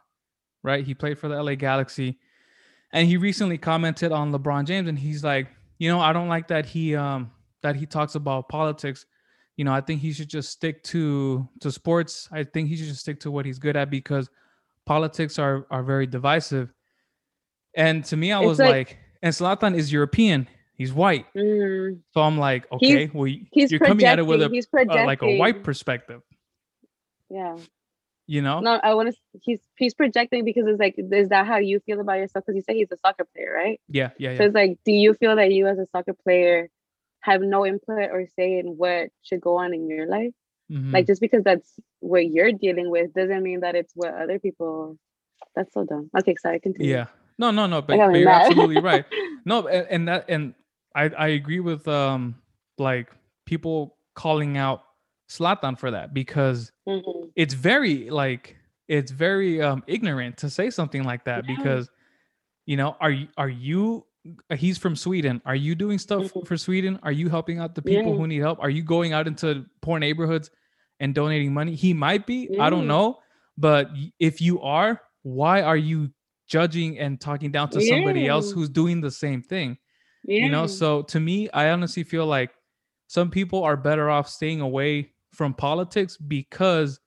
right? 0.64 0.86
He 0.86 0.94
played 0.94 1.20
for 1.20 1.28
the 1.28 1.42
LA 1.42 1.56
Galaxy, 1.56 2.20
and 2.94 3.08
he 3.08 3.18
recently 3.18 3.58
commented 3.58 4.12
on 4.12 4.32
LeBron 4.32 4.66
James, 4.66 4.88
and 4.88 4.98
he's 4.98 5.24
like, 5.24 5.48
you 5.78 5.90
know, 5.90 6.00
I 6.00 6.14
don't 6.14 6.28
like 6.28 6.48
that 6.50 6.66
he 6.66 6.96
um 6.96 7.32
that 7.64 7.76
he 7.76 7.86
talks 7.86 8.16
about 8.16 8.50
politics. 8.50 9.06
You 9.58 9.66
know, 9.66 9.74
I 9.74 9.82
think 9.82 10.02
he 10.02 10.14
should 10.14 10.30
just 10.30 10.52
stick 10.52 10.84
to 10.86 11.48
to 11.60 11.72
sports. 11.72 12.30
I 12.32 12.44
think 12.44 12.70
he 12.70 12.76
should 12.76 12.88
just 12.88 13.02
stick 13.02 13.20
to 13.22 13.32
what 13.32 13.46
he's 13.46 13.60
good 13.60 13.76
at 13.76 13.90
because 13.90 14.30
politics 14.86 15.40
are 15.40 15.66
are 15.70 15.84
very 15.84 16.08
divisive. 16.08 16.74
And 17.76 18.04
to 18.06 18.18
me, 18.18 18.32
I 18.32 18.40
was 18.40 18.60
like, 18.60 18.70
like, 18.70 18.98
and 19.22 19.34
Zlatan 19.34 19.76
is 19.76 19.92
European. 19.92 20.48
He's 20.82 20.92
white. 20.92 21.28
Mm. 21.36 22.00
So 22.12 22.22
I'm 22.22 22.40
like, 22.40 22.66
okay, 22.72 23.06
he's, 23.06 23.14
well, 23.14 23.32
he's 23.52 23.72
you're 23.72 23.80
coming 23.80 24.04
at 24.04 24.18
it 24.18 24.26
with 24.26 24.42
a 24.42 24.48
uh, 24.48 25.06
like 25.06 25.22
a 25.22 25.38
white 25.38 25.64
perspective. 25.64 26.24
Yeah. 27.30 27.58
You 28.26 28.42
know? 28.42 28.62
No, 28.62 28.80
I 28.82 28.96
want 28.96 29.14
to. 29.14 29.40
He's 29.44 29.60
he's 29.78 29.94
projecting 29.94 30.44
because 30.44 30.66
it's 30.66 30.80
like, 30.80 30.96
is 30.98 31.30
that 31.30 31.46
how 31.46 31.58
you 31.58 31.82
feel 31.82 32.00
about 32.00 32.18
yourself? 32.18 32.46
Because 32.48 32.56
you 32.56 32.64
say 32.64 32.76
he's 32.76 32.92
a 32.92 32.98
soccer 32.98 33.26
player, 33.26 33.54
right? 33.54 33.80
Yeah, 33.90 34.10
yeah, 34.18 34.32
yeah. 34.32 34.38
So 34.40 34.46
it's 34.46 34.56
like, 34.56 34.80
do 34.84 34.92
you 34.92 35.14
feel 35.14 35.36
that 35.36 35.52
you 35.52 35.68
as 35.68 35.78
a 35.78 35.86
soccer 35.92 36.16
player 36.16 36.68
have 37.20 37.42
no 37.42 37.64
input 37.64 38.10
or 38.10 38.26
say 38.36 38.58
in 38.58 38.76
what 38.76 39.10
should 39.22 39.40
go 39.40 39.58
on 39.58 39.76
in 39.76 39.88
your 39.88 40.08
life? 40.08 40.34
Mm-hmm. 40.72 40.94
Like 40.94 41.06
just 41.06 41.22
because 41.22 41.44
that's 41.44 41.74
what 42.00 42.26
you're 42.26 42.54
dealing 42.54 42.90
with 42.90 43.14
doesn't 43.14 43.44
mean 43.44 43.60
that 43.60 43.76
it's 43.76 43.92
what 43.94 44.16
other 44.16 44.40
people. 44.40 44.98
That's 45.56 45.72
so 45.76 45.86
dumb. 45.86 46.10
Okay, 46.18 46.36
sorry. 46.42 46.60
Continue. 46.60 46.92
Yeah. 46.92 47.06
No, 47.38 47.52
no, 47.52 47.68
no. 47.68 47.82
But, 47.82 47.98
but 47.98 48.16
you're 48.16 48.30
absolutely 48.30 48.82
right. 48.82 49.06
No, 49.44 49.68
and, 49.68 49.88
and 49.90 50.08
that 50.08 50.26
and 50.30 50.54
I 50.96 51.04
I 51.10 51.28
agree 51.30 51.60
with 51.60 51.88
um 51.88 52.36
like 52.78 53.10
people 53.46 53.98
calling 54.16 54.58
out 54.58 54.84
Zlatan 55.30 55.78
for 55.78 55.92
that 55.92 56.14
because 56.14 56.72
mm-hmm. 56.88 57.30
it's 57.36 57.54
very 57.54 58.10
like 58.10 58.58
it's 58.88 59.12
very 59.12 59.62
um 59.62 59.84
ignorant 59.88 60.38
to 60.38 60.50
say 60.50 60.70
something 60.70 61.04
like 61.04 61.24
that 61.26 61.46
yeah. 61.48 61.56
because 61.56 61.90
you 62.66 62.78
know 62.78 62.96
are 63.00 63.12
you 63.12 63.28
are 63.38 63.50
you 63.50 64.06
he's 64.56 64.78
from 64.78 64.96
Sweden 64.96 65.42
are 65.46 65.56
you 65.56 65.76
doing 65.76 65.98
stuff 65.98 66.24
mm-hmm. 66.24 66.46
for 66.46 66.58
Sweden 66.58 67.00
are 67.04 67.12
you 67.12 67.30
helping 67.30 67.60
out 67.60 67.76
the 67.76 67.82
people 67.82 68.12
yeah. 68.12 68.18
who 68.18 68.28
need 68.28 68.40
help 68.40 68.60
are 68.60 68.70
you 68.70 68.84
going 68.84 69.14
out 69.14 69.28
into 69.28 69.66
poor 69.82 70.00
neighborhoods 70.00 70.52
and 71.00 71.16
donating 71.16 71.54
money 71.54 71.74
he 71.76 71.94
might 71.94 72.28
be 72.28 72.50
yeah. 72.52 72.64
I 72.64 72.70
don't 72.70 72.88
know 72.88 73.20
but 73.58 73.90
if 74.20 74.42
you 74.42 74.62
are 74.62 75.02
why 75.24 75.62
are 75.62 75.78
you 75.78 76.12
judging 76.48 77.00
and 77.00 77.20
talking 77.22 77.52
down 77.52 77.70
to 77.70 77.82
somebody 77.82 78.28
else 78.28 78.52
who's 78.52 78.70
doing 78.70 79.00
the 79.00 79.12
same 79.12 79.42
thing 79.42 79.78
yeah. 80.24 80.46
You 80.46 80.50
know, 80.50 80.68
so 80.68 81.02
to 81.04 81.20
me, 81.20 81.50
I 81.52 81.70
honestly 81.70 82.04
feel 82.04 82.26
like 82.26 82.52
some 83.08 83.30
people 83.30 83.64
are 83.64 83.78
better 83.78 84.10
off 84.10 84.30
staying 84.30 84.62
away 84.62 85.12
from 85.34 85.54
politics 85.54 86.18
because 86.18 87.00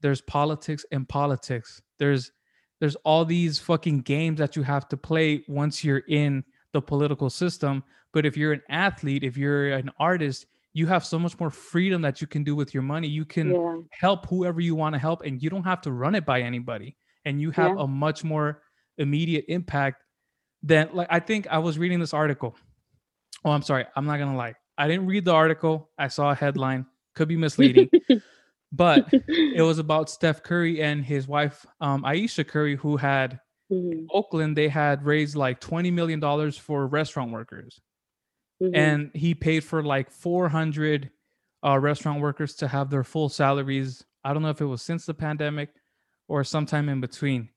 there's 0.00 0.20
politics 0.20 0.84
and 0.92 1.08
politics. 1.08 1.80
There's 1.98 2.32
there's 2.80 2.96
all 3.04 3.24
these 3.24 3.58
fucking 3.60 4.00
games 4.00 4.38
that 4.40 4.56
you 4.56 4.62
have 4.64 4.88
to 4.88 4.96
play 4.96 5.44
once 5.46 5.84
you're 5.84 6.02
in 6.08 6.44
the 6.72 6.82
political 6.82 7.30
system. 7.30 7.84
But 8.12 8.26
if 8.26 8.36
you're 8.36 8.52
an 8.52 8.62
athlete, 8.68 9.22
if 9.22 9.36
you're 9.36 9.70
an 9.72 9.90
artist, 10.00 10.46
you 10.74 10.86
have 10.88 11.04
so 11.04 11.18
much 11.18 11.38
more 11.38 11.50
freedom 11.50 12.02
that 12.02 12.20
you 12.20 12.26
can 12.26 12.42
do 12.42 12.56
with 12.56 12.74
your 12.74 12.82
money. 12.82 13.06
You 13.06 13.24
can 13.24 13.54
yeah. 13.54 13.76
help 13.92 14.28
whoever 14.28 14.60
you 14.60 14.74
want 14.74 14.94
to 14.94 14.98
help, 14.98 15.22
and 15.22 15.40
you 15.42 15.48
don't 15.48 15.62
have 15.64 15.80
to 15.82 15.92
run 15.92 16.14
it 16.14 16.26
by 16.26 16.40
anybody. 16.40 16.96
And 17.24 17.40
you 17.40 17.52
have 17.52 17.76
yeah. 17.76 17.84
a 17.84 17.86
much 17.86 18.24
more 18.24 18.62
immediate 18.98 19.44
impact 19.48 20.02
then 20.62 20.90
like 20.92 21.08
I 21.10 21.20
think 21.20 21.46
I 21.48 21.58
was 21.58 21.78
reading 21.78 22.00
this 22.00 22.14
article. 22.14 22.56
Oh, 23.44 23.50
I'm 23.50 23.62
sorry. 23.62 23.86
I'm 23.96 24.06
not 24.06 24.18
gonna 24.18 24.36
lie. 24.36 24.54
I 24.78 24.88
didn't 24.88 25.06
read 25.06 25.24
the 25.24 25.32
article. 25.32 25.90
I 25.98 26.08
saw 26.08 26.30
a 26.30 26.34
headline. 26.34 26.86
Could 27.14 27.28
be 27.28 27.36
misleading. 27.36 27.90
but 28.72 29.08
it 29.28 29.62
was 29.62 29.78
about 29.78 30.08
Steph 30.08 30.42
Curry 30.42 30.82
and 30.82 31.04
his 31.04 31.28
wife, 31.28 31.66
um, 31.80 32.04
Ayesha 32.04 32.44
Curry, 32.44 32.76
who 32.76 32.96
had 32.96 33.38
mm-hmm. 33.70 34.06
Oakland, 34.10 34.56
they 34.56 34.68
had 34.68 35.04
raised 35.04 35.36
like 35.36 35.60
$20 35.60 35.92
million 35.92 36.52
for 36.52 36.86
restaurant 36.86 37.32
workers. 37.32 37.80
Mm-hmm. 38.62 38.74
And 38.74 39.10
he 39.14 39.34
paid 39.34 39.64
for 39.64 39.82
like 39.82 40.10
400 40.10 41.10
uh, 41.64 41.78
restaurant 41.78 42.20
workers 42.20 42.54
to 42.56 42.68
have 42.68 42.88
their 42.88 43.04
full 43.04 43.28
salaries. 43.28 44.04
I 44.24 44.32
don't 44.32 44.42
know 44.42 44.50
if 44.50 44.60
it 44.60 44.66
was 44.66 44.82
since 44.82 45.04
the 45.04 45.14
pandemic 45.14 45.70
or 46.28 46.42
sometime 46.44 46.88
in 46.88 47.00
between. 47.00 47.50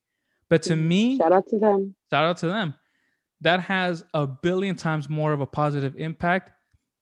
But 0.49 0.63
to 0.63 0.73
mm-hmm. 0.73 0.87
me, 0.87 1.17
shout 1.17 1.31
out 1.31 1.47
to 1.49 1.59
them. 1.59 1.95
Shout 2.11 2.25
out 2.25 2.37
to 2.37 2.47
them 2.47 2.75
that 3.45 3.59
has 3.59 4.03
a 4.15 4.25
billion 4.25 4.75
times 4.75 5.07
more 5.07 5.31
of 5.31 5.39
a 5.39 5.45
positive 5.45 5.95
impact 5.97 6.51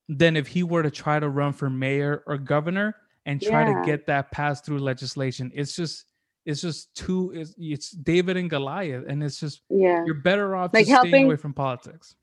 than 0.09 0.35
if 0.35 0.45
he 0.45 0.61
were 0.61 0.83
to 0.83 0.91
try 0.91 1.17
to 1.17 1.29
run 1.29 1.53
for 1.53 1.69
mayor 1.69 2.21
or 2.27 2.37
governor 2.37 2.97
and 3.25 3.41
try 3.41 3.65
yeah. 3.65 3.79
to 3.79 3.85
get 3.85 4.05
that 4.07 4.29
passed 4.31 4.65
through 4.65 4.79
legislation. 4.79 5.53
It's 5.55 5.73
just 5.73 6.03
it's 6.45 6.59
just 6.59 6.93
too 6.95 7.31
it's, 7.33 7.55
it's 7.57 7.91
David 7.91 8.35
and 8.35 8.49
Goliath 8.49 9.05
and 9.07 9.23
it's 9.23 9.39
just 9.39 9.61
yeah 9.69 10.03
you're 10.05 10.15
better 10.15 10.53
off 10.53 10.73
like 10.73 10.85
helping, 10.85 11.11
staying 11.11 11.25
away 11.27 11.37
from 11.37 11.53
politics. 11.53 12.15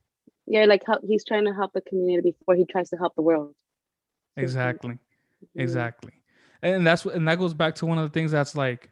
Yeah, 0.46 0.66
like 0.66 0.82
help, 0.86 1.00
he's 1.02 1.24
trying 1.24 1.46
to 1.46 1.54
help 1.54 1.72
the 1.72 1.80
community 1.80 2.32
before 2.38 2.56
he 2.56 2.66
tries 2.66 2.90
to 2.90 2.96
help 2.96 3.14
the 3.14 3.22
world. 3.22 3.54
Exactly. 4.36 4.90
Mm-hmm. 4.90 5.60
Exactly. 5.60 6.12
And 6.60 6.86
that's 6.86 7.06
and 7.06 7.26
that 7.26 7.38
goes 7.38 7.54
back 7.54 7.74
to 7.76 7.86
one 7.86 7.96
of 7.96 8.04
the 8.04 8.12
things 8.12 8.32
that's 8.32 8.54
like 8.54 8.90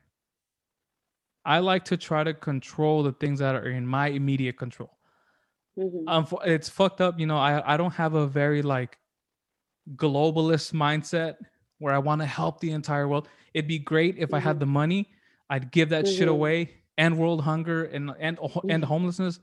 I 1.44 1.59
like 1.59 1.84
to 1.86 1.98
try 1.98 2.24
to 2.24 2.32
control 2.32 3.02
the 3.02 3.12
things 3.12 3.40
that 3.40 3.55
are 3.55 3.68
in 3.68 3.86
my 3.86 4.09
immediate 4.09 4.56
control. 4.56 4.98
Mm-hmm. 5.78 6.09
Um, 6.09 6.26
it's 6.44 6.68
fucked 6.68 7.00
up. 7.00 7.20
You 7.20 7.26
know, 7.26 7.38
I 7.38 7.74
I 7.74 7.76
don't 7.76 7.94
have 7.94 8.14
a 8.14 8.26
very 8.26 8.62
like 8.62 8.98
globalist 9.96 10.72
mindset 10.72 11.36
where 11.78 11.94
I 11.94 11.98
want 11.98 12.20
to 12.20 12.26
help 12.26 12.60
the 12.60 12.72
entire 12.72 13.06
world. 13.06 13.28
It'd 13.55 13.68
be 13.68 13.78
great 13.78 14.16
if 14.18 14.26
mm-hmm. 14.26 14.34
I 14.34 14.40
had 14.40 14.52
mm-hmm. 14.55 14.60
the 14.60 14.66
money. 14.66 15.10
I'd 15.48 15.70
give 15.70 15.90
that 15.90 16.05
mm-hmm. 16.05 16.18
shit 16.18 16.28
away 16.28 16.74
and 16.96 17.16
world 17.16 17.42
hunger 17.42 17.84
and 17.84 18.12
and 18.18 18.38
and 18.68 18.84
homelessness, 18.84 19.38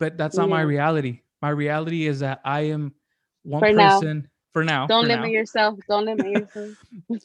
but 0.00 0.16
that's 0.16 0.36
not 0.36 0.48
my 0.48 0.62
reality. 0.62 1.20
My 1.42 1.50
reality 1.50 2.06
is 2.06 2.20
that 2.20 2.40
I 2.44 2.60
am 2.62 2.94
one 3.42 3.60
for 3.60 3.74
person 3.74 4.18
now. 4.18 4.28
for 4.52 4.64
now. 4.64 4.86
Don't 4.86 5.04
for 5.04 5.08
limit 5.08 5.26
now. 5.26 5.32
yourself. 5.32 5.78
Don't 5.86 6.06
limit 6.06 6.26
yourself. 6.54 6.76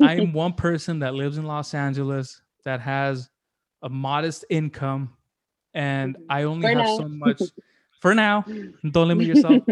I 0.01 0.15
am 0.15 0.33
one 0.33 0.53
person 0.53 0.99
that 0.99 1.15
lives 1.15 1.37
in 1.37 1.45
Los 1.45 1.73
Angeles 1.73 2.41
that 2.65 2.81
has 2.81 3.29
a 3.81 3.89
modest 3.89 4.43
income 4.49 5.13
and. 5.73 6.17
I 6.29 6.43
only 6.43 6.63
For 6.63 6.69
have 6.69 6.77
now. 6.77 6.97
so 6.97 7.07
much 7.07 7.41
for 8.01 8.15
now. 8.15 8.45
Don't 8.91 9.07
limit 9.07 9.27
yourself. 9.27 9.63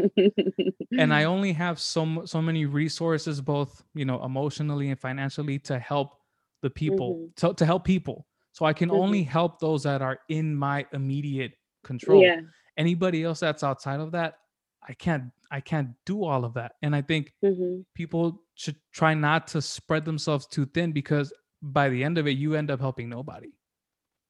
and 0.98 1.14
I 1.14 1.24
only 1.26 1.54
have 1.54 1.80
so 1.80 2.26
so 2.26 2.42
many 2.42 2.66
resources, 2.66 3.42
both 3.42 3.84
you 3.94 4.06
know, 4.06 4.24
emotionally 4.24 4.90
and 4.90 5.00
financially, 5.00 5.60
to 5.60 5.80
help 5.80 6.20
the 6.62 6.70
people 6.70 7.16
Mhm. 7.16 7.36
to, 7.38 7.54
to 7.54 7.66
help 7.66 7.84
people. 7.84 8.26
So 8.52 8.66
I 8.66 8.74
can 8.74 8.90
Mhm. 8.90 8.96
only 9.02 9.24
help 9.24 9.60
those 9.60 9.84
that 9.84 10.02
are 10.02 10.20
in 10.30 10.56
my 10.56 10.86
immediate 10.92 11.54
control. 11.84 12.24
yeah. 12.24 12.42
Anybody 12.78 13.24
else 13.24 13.40
that's 13.40 13.64
outside 13.64 14.00
of 14.00 14.12
that, 14.12 14.40
I 14.88 14.94
can't 14.94 15.32
I 15.52 15.62
can't 15.62 15.90
do 16.06 16.24
all 16.24 16.44
of 16.46 16.54
that. 16.56 16.74
And 16.82 16.96
I 16.96 17.02
think 17.02 17.34
hmm 17.42 17.82
people 17.96 18.44
should 18.56 18.76
try 18.92 19.14
not 19.14 19.48
to 19.48 19.62
spread 19.62 20.06
themselves 20.06 20.46
too 20.48 20.66
thin 20.68 20.92
because 20.92 21.32
by 21.62 21.90
the 21.90 22.04
end 22.04 22.18
of 22.18 22.28
it, 22.28 22.38
you 22.38 22.54
end 22.56 22.70
up 22.70 22.80
helping 22.80 23.10
nobody. 23.10 23.52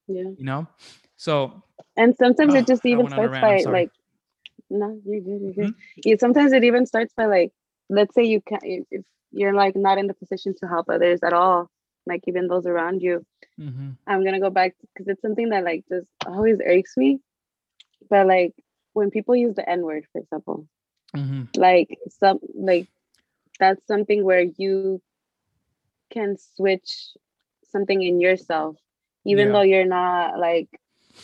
Yeah. 0.08 0.32
You 0.38 0.46
know, 0.46 0.68
so 1.18 1.64
And 1.98 2.16
sometimes 2.18 2.54
Oh, 2.54 2.56
it 2.56 2.68
just 2.68 2.86
even 2.86 3.08
went 3.08 3.14
on 3.14 3.24
a 3.24 3.30
starts 3.30 3.38
by 3.40 3.64
like, 3.68 3.92
no, 4.70 5.00
you're 5.06 5.22
good, 5.22 5.42
you're 5.42 5.54
good. 5.54 5.72
Hmm? 5.96 6.04
Yeah, 6.04 6.16
sometimes 6.20 6.54
it 6.54 6.64
even 6.64 6.86
starts 6.86 7.14
by 7.14 7.26
like, 7.26 7.52
let's 7.90 8.14
say 8.16 8.24
you 8.24 8.42
can't, 8.42 8.64
if 8.64 9.04
you're 9.32 9.54
like 9.54 9.76
not 9.76 9.98
in 9.98 10.08
the 10.08 10.14
position 10.14 10.54
to 10.60 10.68
help 10.68 10.88
others 10.90 11.22
at 11.24 11.34
all, 11.34 11.70
like 12.06 12.22
even 12.28 12.48
those 12.48 12.66
around 12.66 13.02
you. 13.02 13.26
mhm, 13.58 13.98
I'm 14.08 14.24
gonna 14.24 14.40
go 14.40 14.50
back 14.50 14.76
because 14.94 15.08
it's 15.08 15.22
something 15.22 15.50
that 15.50 15.64
like 15.64 15.86
just 15.90 16.08
always 16.26 16.60
irks 16.66 16.98
me. 16.98 17.20
But 18.10 18.28
like 18.28 18.54
when 18.94 19.10
people 19.12 19.36
use 19.36 19.56
the 19.56 19.68
N 19.70 19.82
word, 19.84 20.06
for 20.12 20.20
example, 20.20 20.68
mhm, 21.14 21.48
like 21.56 21.90
some 22.10 22.40
like 22.56 22.88
that's 23.60 23.86
something 23.88 24.24
where 24.24 24.42
you 24.58 24.94
can 26.10 26.38
switch 26.38 27.16
something 27.64 28.02
in 28.02 28.20
yourself 28.20 28.78
even 29.26 29.52
Yeah. 29.52 29.54
though 29.54 29.62
you're 29.62 29.86
not 29.86 30.40
like 30.40 30.70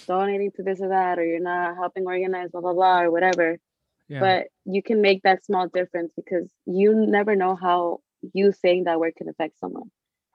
donating 0.07 0.52
to 0.56 0.64
this 0.64 0.82
or 0.82 0.90
that 0.90 1.20
or 1.20 1.26
you're 1.26 1.40
not 1.40 1.76
helping 1.76 2.06
organize 2.06 2.49
blah 2.52 2.61
blah 2.61 2.74
blah 2.74 3.02
or 3.02 3.11
whatever 3.11 3.57
yeah, 4.10 4.20
but 4.20 4.48
you 4.65 4.84
can 4.84 5.02
make 5.02 5.22
that 5.24 5.45
small 5.45 5.68
difference 5.68 6.11
because 6.15 6.49
you 6.65 6.94
never 6.94 7.36
know 7.36 7.56
how 7.56 7.99
you 8.34 8.52
saying 8.52 8.84
that 8.86 8.99
word 8.99 9.14
can 9.15 9.30
affect 9.30 9.57
someone 9.60 9.90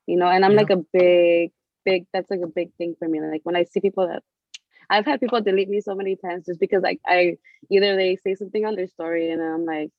you 0.07 0.17
know 0.17 0.27
and 0.29 0.45
i'm 0.45 0.53
Yeah. 0.53 0.59
like 0.59 0.71
a 0.71 0.83
big 0.93 1.53
big 1.85 2.07
that's 2.13 2.31
like 2.31 2.41
a 2.43 2.47
big 2.47 2.71
thing 2.79 2.95
for 2.99 3.09
me 3.09 3.21
like 3.21 3.41
when 3.45 3.57
i 3.57 3.65
see 3.65 3.81
people 3.81 4.09
that 4.09 4.23
i've 4.91 5.05
had 5.07 5.21
people 5.21 5.41
delete 5.41 5.69
me 5.69 5.81
so 5.81 5.95
many 5.95 6.17
times 6.17 6.47
just 6.47 6.61
because 6.61 6.83
like 6.83 7.01
i 7.07 7.37
either 7.71 7.95
they 7.97 8.17
say 8.17 8.35
something 8.35 8.65
on 8.65 8.75
their 8.75 8.87
story 8.89 9.31
and 9.31 9.43
i'm 9.43 9.65
like 9.65 9.91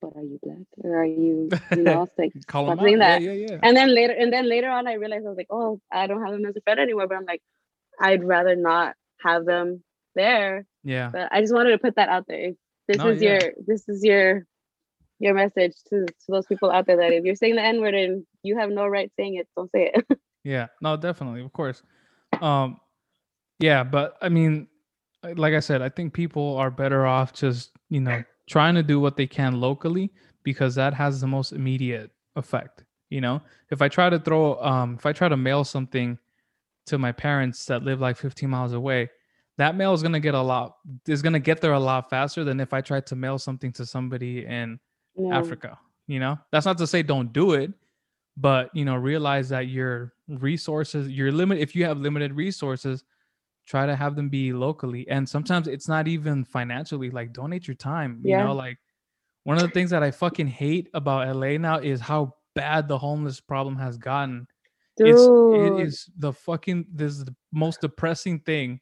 but 0.00 0.08
are 0.14 0.22
you 0.22 0.38
black 0.42 0.58
or 0.84 0.98
are 1.00 1.04
you 1.06 1.48
you 1.74 1.82
know 1.82 2.06
like 2.18 2.32
call 2.46 2.66
them 2.66 2.76
stop 2.78 2.86
out. 2.88 2.98
that. 2.98 3.22
Yeah, 3.22 3.32
yeah, 3.32 3.46
yeah. 3.50 3.58
and 3.62 3.76
then 3.76 3.94
later 3.94 4.12
and 4.12 4.32
then 4.32 4.48
later 4.48 4.68
on 4.68 4.86
i 4.86 4.94
realized 4.94 5.24
i 5.24 5.28
was 5.28 5.36
like 5.38 5.46
oh 5.50 5.80
i 5.90 6.06
don't 6.06 6.22
have 6.22 6.32
them 6.32 6.44
as 6.44 6.56
a 6.56 6.60
friend 6.60 6.78
anymore 6.80 7.06
but 7.08 7.16
i'm 7.16 7.24
like 7.24 7.42
i'd 8.00 8.24
rather 8.24 8.56
not 8.56 8.94
have 9.22 9.44
them 9.44 9.82
there 10.14 10.64
Yeah, 10.84 11.10
but 11.12 11.28
I 11.32 11.40
just 11.40 11.52
wanted 11.54 11.72
to 11.72 11.78
put 11.78 11.96
that 11.96 12.08
out 12.08 12.26
there. 12.28 12.52
This 12.88 12.98
No, 12.98 13.08
is 13.08 13.20
yeah. 13.20 13.30
your 13.32 13.52
this 13.66 13.88
is 13.88 14.04
your 14.04 14.46
your 15.18 15.34
message 15.34 15.74
to, 15.88 16.04
to 16.06 16.26
those 16.28 16.46
people 16.46 16.70
out 16.70 16.86
there 16.86 16.96
that 16.98 17.12
if 17.12 17.24
you're 17.24 17.34
saying 17.36 17.56
the 17.56 17.62
N 17.62 17.80
word 17.80 17.94
and 17.94 18.24
you 18.42 18.58
have 18.58 18.70
no 18.70 18.86
right 18.86 19.10
saying 19.16 19.34
it, 19.36 19.48
don't 19.56 19.70
say 19.72 19.92
it. 19.94 20.18
yeah. 20.44 20.66
No, 20.80 20.96
definitely, 20.96 21.42
of 21.42 21.52
course. 21.52 21.82
Um, 22.40 22.80
yeah, 23.58 23.82
but 23.84 24.16
I 24.22 24.28
mean, 24.28 24.68
like 25.36 25.54
I 25.54 25.60
said, 25.60 25.82
I 25.82 25.88
think 25.88 26.12
people 26.12 26.56
are 26.56 26.70
better 26.70 27.06
off 27.06 27.32
just 27.32 27.72
you 27.88 28.00
know 28.00 28.22
trying 28.48 28.74
to 28.76 28.82
do 28.82 29.00
what 29.00 29.16
they 29.16 29.26
can 29.26 29.60
locally 29.60 30.12
because 30.44 30.74
that 30.76 30.94
has 30.94 31.20
the 31.20 31.26
most 31.26 31.52
immediate 31.52 32.10
effect. 32.36 32.84
You 33.10 33.20
know, 33.20 33.42
if 33.70 33.82
I 33.82 33.88
try 33.88 34.10
to 34.10 34.18
throw, 34.18 34.60
um, 34.62 34.96
if 34.98 35.06
I 35.06 35.12
try 35.12 35.28
to 35.28 35.36
mail 35.36 35.64
something 35.64 36.18
to 36.86 36.98
my 36.98 37.12
parents 37.12 37.64
that 37.66 37.82
live 37.82 38.00
like 38.00 38.16
15 38.16 38.48
miles 38.48 38.72
away, 38.72 39.10
that 39.58 39.74
mail 39.76 39.94
is 39.94 40.02
gonna 40.02 40.20
get 40.20 40.34
a 40.34 40.40
lot 40.40 40.76
is 41.06 41.22
gonna 41.22 41.38
get 41.38 41.60
there 41.60 41.72
a 41.72 41.80
lot 41.80 42.10
faster 42.10 42.44
than 42.44 42.60
if 42.60 42.72
I 42.72 42.80
tried 42.80 43.06
to 43.06 43.16
mail 43.16 43.38
something 43.38 43.72
to 43.72 43.86
somebody 43.86 44.44
in 44.46 44.78
Yeah. 45.14 45.38
Africa. 45.38 45.78
You 46.06 46.20
know, 46.20 46.38
that's 46.52 46.66
not 46.66 46.78
to 46.78 46.86
say 46.86 47.02
don't 47.02 47.32
do 47.32 47.52
it, 47.52 47.72
but 48.36 48.70
you 48.74 48.84
know, 48.84 48.96
realize 48.96 49.48
that 49.48 49.68
your 49.68 50.12
resources, 50.28 51.08
your 51.10 51.32
limit, 51.32 51.58
if 51.58 51.74
you 51.74 51.84
have 51.84 51.98
limited 51.98 52.32
resources, 52.34 53.02
try 53.66 53.86
to 53.86 53.96
have 53.96 54.14
them 54.14 54.28
be 54.28 54.52
locally. 54.52 55.08
And 55.08 55.28
sometimes 55.28 55.66
it's 55.66 55.88
not 55.88 56.06
even 56.06 56.44
financially, 56.44 57.10
like 57.10 57.32
donate 57.32 57.66
your 57.66 57.74
time. 57.74 58.20
You 58.22 58.36
know, 58.44 58.52
like 58.54 58.78
one 59.44 59.56
of 59.56 59.62
the 59.62 59.70
things 59.70 59.90
that 59.90 60.02
I 60.02 60.10
fucking 60.12 60.46
hate 60.46 60.88
about 60.94 61.26
LA 61.34 61.56
now 61.58 61.78
is 61.78 62.00
how 62.00 62.34
bad 62.54 62.86
the 62.88 62.98
homeless 62.98 63.40
problem 63.40 63.76
has 63.76 63.96
gotten. 63.96 64.46
Dude, 64.96 65.08
It's 65.08 65.22
it 65.22 65.86
is 65.86 66.10
the 66.16 66.32
fucking 66.32 66.86
this 66.92 67.12
is 67.12 67.24
the 67.24 67.34
most 67.52 67.80
depressing 67.80 68.40
thing 68.40 68.80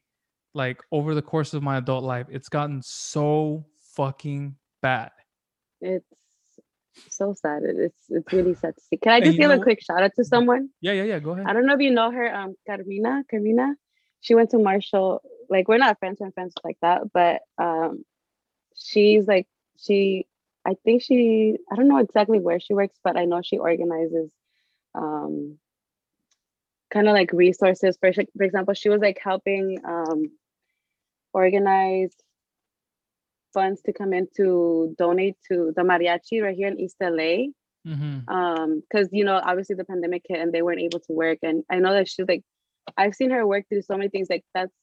like 0.53 0.81
over 0.91 1.13
the 1.13 1.21
course 1.21 1.53
of 1.53 1.61
my 1.61 1.77
adult 1.77 2.03
life. 2.03 2.27
It's 2.29 2.49
gotten 2.49 2.81
so 2.81 3.65
fucking 3.95 4.55
bad. 4.81 5.11
it's 5.81 6.05
so 7.09 7.33
sad. 7.33 7.63
It's 7.63 8.05
it's 8.09 8.31
really 8.33 8.55
sad 8.55 8.75
to 8.75 8.81
see. 8.81 8.97
Can 8.97 9.11
I 9.11 9.19
just 9.19 9.37
give 9.37 9.51
a 9.51 9.59
quick 9.59 9.81
shout 9.83 10.01
out 10.01 10.11
to 10.15 10.23
someone? 10.23 10.69
Yeah, 10.81 10.93
yeah, 10.93 11.03
yeah. 11.03 11.19
Go 11.19 11.31
ahead. 11.31 11.45
I 11.47 11.53
don't 11.53 11.65
know 11.65 11.73
if 11.73 11.81
you 11.81 11.91
know 11.91 12.11
her, 12.11 12.33
um, 12.33 12.55
Carmina. 12.65 13.23
Carmina, 13.29 13.75
she 14.21 14.35
went 14.35 14.51
to 14.51 14.57
Marshall. 14.57 15.21
Like 15.49 15.67
we're 15.67 15.77
not 15.77 15.99
friends, 15.99 16.21
and 16.21 16.33
friends 16.33 16.53
like 16.63 16.77
that, 16.81 17.11
but 17.13 17.41
um, 17.57 18.05
she's 18.75 19.27
like 19.27 19.47
she. 19.77 20.25
I 20.65 20.75
think 20.83 21.03
she. 21.03 21.57
I 21.71 21.75
don't 21.75 21.87
know 21.87 21.99
exactly 21.99 22.39
where 22.39 22.59
she 22.59 22.73
works, 22.73 22.97
but 23.03 23.17
I 23.17 23.25
know 23.25 23.41
she 23.43 23.57
organizes, 23.57 24.31
um, 24.95 25.59
kind 26.95 27.07
of 27.09 27.13
like 27.13 27.31
resources. 27.33 27.97
For 28.01 28.11
for 28.13 28.43
example, 28.49 28.73
she 28.73 28.89
was 28.89 29.01
like 29.01 29.19
helping 29.31 29.65
um, 29.95 30.21
organize 31.33 32.13
funds 33.53 33.81
to 33.83 33.93
come 33.93 34.13
in 34.13 34.27
to 34.37 34.95
donate 34.97 35.35
to 35.49 35.73
the 35.75 35.81
mariachi 35.83 36.41
right 36.41 36.55
here 36.55 36.67
in 36.67 36.79
East 36.79 36.97
LA 37.01 37.47
Mm-hmm. 37.87 38.27
um 38.33 38.81
because 38.81 39.09
you 39.11 39.23
know 39.23 39.39
obviously 39.49 39.75
the 39.75 39.85
pandemic 39.85 40.23
hit 40.27 40.39
and 40.39 40.51
they 40.51 40.63
weren't 40.63 40.81
able 40.81 40.99
to 41.01 41.13
work 41.13 41.37
and 41.43 41.63
i 41.69 41.77
know 41.77 41.93
that 41.93 42.09
she's 42.09 42.27
like 42.27 42.41
i've 42.97 43.13
seen 43.13 43.29
her 43.29 43.45
work 43.45 43.63
through 43.69 43.83
so 43.83 43.95
many 43.95 44.09
things 44.09 44.27
like 44.27 44.43
that's 44.55 44.73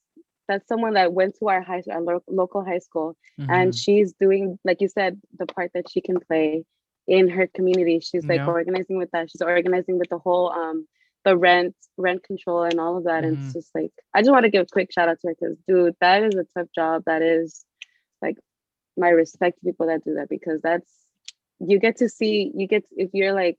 that's 0.47 0.65
someone 0.69 0.93
that 0.93 1.11
went 1.11 1.35
to 1.37 1.49
our 1.49 1.61
high 1.61 1.81
school 1.81 1.93
our 1.95 2.01
lo- 2.01 2.23
local 2.41 2.63
high 2.63 2.79
school 2.79 3.09
Mm-hmm. 3.37 3.51
and 3.51 3.75
she's 3.75 4.13
doing 4.25 4.57
like 4.63 4.79
you 4.79 4.87
said 4.87 5.19
the 5.37 5.45
part 5.47 5.71
that 5.73 5.89
she 5.91 5.99
can 5.99 6.17
play 6.29 6.63
in 7.05 7.27
her 7.27 7.45
community 7.57 7.99
she's 7.99 8.25
like 8.25 8.37
Yeah. 8.39 8.47
organizing 8.47 8.97
with 9.01 9.11
that 9.11 9.29
she's 9.29 9.41
organizing 9.41 9.97
with 9.99 10.09
the 10.09 10.19
whole 10.19 10.47
um 10.53 10.87
the 11.25 11.37
rent 11.37 11.75
rent 11.97 12.23
control 12.23 12.63
and 12.63 12.79
all 12.79 12.97
of 12.97 13.03
that 13.05 13.23
and 13.23 13.37
Mhm. 13.37 13.39
it's 13.39 13.53
just 13.53 13.69
like 13.75 13.91
i 14.13 14.21
just 14.21 14.31
want 14.31 14.43
to 14.43 14.49
give 14.49 14.63
a 14.63 14.73
quick 14.73 14.91
shout 14.91 15.09
out 15.09 15.19
to 15.21 15.27
her 15.27 15.35
because 15.39 15.57
dude 15.67 15.95
that 16.01 16.23
is 16.23 16.35
a 16.35 16.45
tough 16.55 16.67
job. 16.75 17.03
That 17.05 17.21
is 17.21 17.65
like 18.21 18.37
my 18.97 19.09
respect 19.09 19.59
to 19.59 19.65
people 19.65 19.87
that 19.87 20.03
do 20.03 20.15
that 20.15 20.29
because 20.29 20.61
that's 20.61 20.91
you 21.59 21.79
get 21.79 21.97
to 21.97 22.09
see 22.09 22.51
you 22.55 22.67
get 22.67 22.83
if 22.91 23.09
you're 23.13 23.33
like 23.33 23.57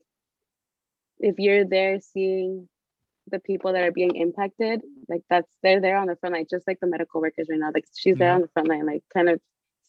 if 1.19 1.35
you're 1.39 1.65
there 1.65 1.99
seeing 1.99 2.67
the 3.31 3.39
people 3.39 3.73
that 3.73 3.83
are 3.83 3.91
being 3.91 4.15
impacted 4.15 4.81
like 5.09 5.21
that's 5.29 5.49
they're 5.63 5.81
there 5.81 5.97
on 5.97 6.07
the 6.07 6.15
front 6.17 6.35
line 6.35 6.45
just 6.49 6.67
like 6.67 6.79
the 6.79 6.87
medical 6.87 7.21
workers 7.21 7.47
right 7.49 7.59
now 7.59 7.71
like 7.73 7.85
she's 7.95 8.17
there 8.17 8.31
on 8.33 8.41
the 8.41 8.47
front 8.49 8.67
line 8.67 8.85
like 8.85 9.03
kind 9.13 9.29
of 9.29 9.39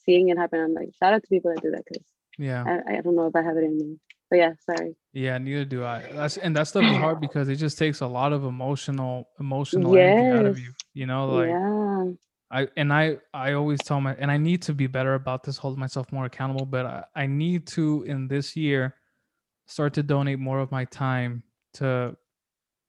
seeing 0.04 0.28
it 0.28 0.38
happen. 0.38 0.60
I'm 0.60 0.72
like 0.74 0.90
shout 0.98 1.12
out 1.14 1.22
to 1.22 1.28
people 1.28 1.52
that 1.52 1.62
do 1.62 1.72
that 1.72 1.84
because 1.84 2.04
yeah, 2.38 2.64
I, 2.64 2.98
I 2.98 3.00
don't 3.00 3.16
know 3.16 3.26
if 3.26 3.34
i 3.36 3.42
have 3.42 3.56
it 3.56 3.64
in 3.64 3.76
me 3.78 3.98
but 4.30 4.36
yeah 4.36 4.52
sorry 4.64 4.94
yeah. 5.12 5.38
Neither 5.38 5.64
do 5.64 5.84
I. 5.84 6.04
That's 6.12 6.36
and 6.36 6.54
that 6.56 6.68
stuff 6.68 6.84
is 6.84 6.96
hard 6.96 7.20
because 7.22 7.48
it 7.48 7.56
just 7.56 7.78
takes 7.78 8.00
a 8.00 8.06
lot 8.06 8.34
of 8.34 8.44
emotional, 8.44 9.30
emotional 9.40 9.96
energy 9.96 10.30
out 10.30 10.46
of 10.46 10.58
you. 10.58 10.72
You 10.94 11.06
know, 11.06 11.28
like 11.30 11.48
yeah 11.48 12.04
I 12.50 12.68
and 12.76 12.92
I 12.92 13.18
I 13.34 13.54
always 13.54 13.82
tell 13.82 14.00
my 14.00 14.14
and 14.14 14.30
I 14.30 14.36
need 14.36 14.62
to 14.62 14.74
be 14.74 14.86
better 14.86 15.14
about 15.14 15.42
this, 15.42 15.56
hold 15.56 15.78
myself 15.78 16.12
more 16.12 16.26
accountable. 16.26 16.66
But 16.66 16.86
I, 16.86 17.04
I 17.14 17.26
need 17.26 17.66
to 17.68 18.04
in 18.04 18.28
this 18.28 18.56
year 18.56 18.94
start 19.66 19.94
to 19.94 20.02
donate 20.02 20.38
more 20.38 20.60
of 20.60 20.70
my 20.70 20.84
time 20.86 21.42
to, 21.74 22.16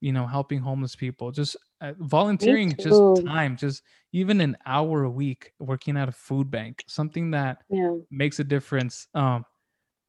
you 0.00 0.12
know, 0.12 0.26
helping 0.26 0.60
homeless 0.60 0.94
people. 0.94 1.32
Just 1.32 1.56
uh, 1.80 1.92
volunteering, 1.98 2.76
just 2.78 3.02
time, 3.26 3.56
just 3.56 3.82
even 4.12 4.40
an 4.40 4.56
hour 4.66 5.04
a 5.04 5.10
week 5.10 5.52
working 5.58 5.96
at 5.96 6.08
a 6.08 6.12
food 6.12 6.50
bank, 6.50 6.84
something 6.86 7.32
that 7.32 7.62
yeah 7.68 7.96
makes 8.10 8.38
a 8.38 8.44
difference. 8.44 9.08
Um, 9.14 9.44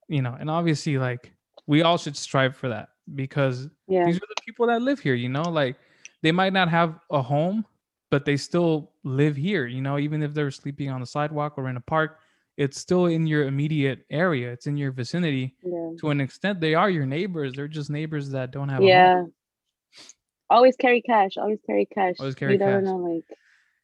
you 0.10 0.22
know, 0.22 0.36
and 0.40 0.50
obviously, 0.50 0.98
like 0.98 1.32
we 1.68 1.82
all 1.84 1.98
should 1.98 2.18
strive 2.18 2.56
for 2.56 2.68
that 2.70 2.90
because 3.16 3.70
yeah 3.88 4.06
these 4.06 4.18
are 4.18 4.28
the 4.36 4.42
people 4.46 4.68
that 4.68 4.82
live 4.82 5.00
here. 5.00 5.16
You 5.16 5.30
know, 5.30 5.44
like 5.44 5.78
they 6.22 6.32
might 6.34 6.52
not 6.52 6.68
have 6.70 7.00
a 7.12 7.22
home, 7.22 7.66
but 8.12 8.26
they 8.26 8.36
still 8.36 8.92
live 9.04 9.36
here. 9.38 9.66
You 9.68 9.82
know, 9.82 9.98
even 9.98 10.22
if 10.22 10.34
they're 10.34 10.52
sleeping 10.52 10.90
on 10.90 11.00
the 11.00 11.06
sidewalk 11.08 11.54
or 11.58 11.70
in 11.70 11.78
a 11.78 11.82
park, 11.82 12.20
it's 12.58 12.78
still 12.78 13.06
in 13.06 13.26
your 13.26 13.46
immediate 13.46 14.06
area. 14.10 14.52
It's 14.52 14.68
in 14.68 14.76
your 14.76 14.92
vicinity. 14.92 15.56
yeah 15.64 15.92
To 16.02 16.10
an 16.10 16.20
extent, 16.20 16.60
they 16.60 16.74
are 16.76 16.90
your 16.90 17.06
neighbors. 17.06 17.54
They're 17.56 17.70
just 17.70 17.90
neighbors 17.90 18.30
that 18.32 18.52
don't 18.52 18.68
have 18.70 18.80
a 18.80 18.84
home. 18.84 18.90
yeah 18.90 19.24
always 20.50 20.76
carry 20.76 21.00
cash 21.02 21.38
always 21.38 21.60
carry 21.66 21.86
cash 21.86 22.16
Always 22.20 22.34
carry 22.36 22.54
you 22.54 22.60
never 22.60 22.82
know 22.82 22.98
like 22.98 23.24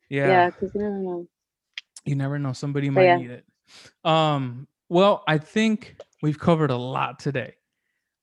Yeah. 0.09 0.27
yeah 0.27 0.49
because 0.49 0.71
you 0.73 0.81
never 0.81 0.97
know 0.97 1.27
You 2.05 2.15
never 2.15 2.37
know. 2.39 2.53
Somebody 2.53 2.89
But 2.89 2.93
might 2.95 3.03
yeah. 3.05 3.17
need 3.17 3.31
it. 3.31 3.45
Um, 4.03 4.67
well, 4.89 5.23
I 5.27 5.37
think 5.39 5.95
we've 6.21 6.39
covered 6.39 6.71
a 6.71 6.77
lot 6.77 7.19
today. 7.19 7.55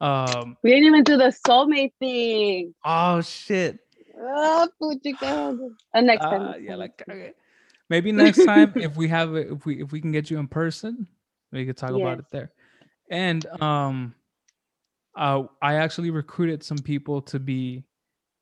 Um, 0.01 0.57
we 0.63 0.71
didn't 0.71 0.87
even 0.87 1.05
do 1.05 1.17
the 1.17 1.33
soulmate 1.47 1.93
thing 2.01 2.75
oh 2.85 3.21
shit. 3.21 3.79
Oh. 4.19 4.69
Uh, 5.95 6.01
next 6.01 6.23
time. 6.23 6.43
Uh, 6.43 6.57
yeah, 6.57 6.75
like 6.75 7.03
okay. 7.09 7.33
maybe 7.89 8.13
next 8.13 8.45
time 8.45 8.73
if 8.77 8.97
we 8.97 9.09
have 9.09 9.37
it, 9.37 9.53
if 9.53 9.65
we 9.65 9.83
if 9.83 9.93
we 9.93 10.01
can 10.01 10.13
get 10.13 10.31
you 10.31 10.39
in 10.39 10.49
person, 10.49 11.07
we 11.53 11.65
could 11.67 11.77
talk 11.77 11.91
about 11.91 12.19
it 12.19 12.25
there. 12.31 12.51
And 13.11 13.47
um, 13.61 14.15
uh, 15.17 15.45
I 15.61 15.75
actually 15.75 16.11
recruited 16.11 16.63
some 16.63 16.79
people 16.79 17.23
to 17.23 17.39
be 17.39 17.85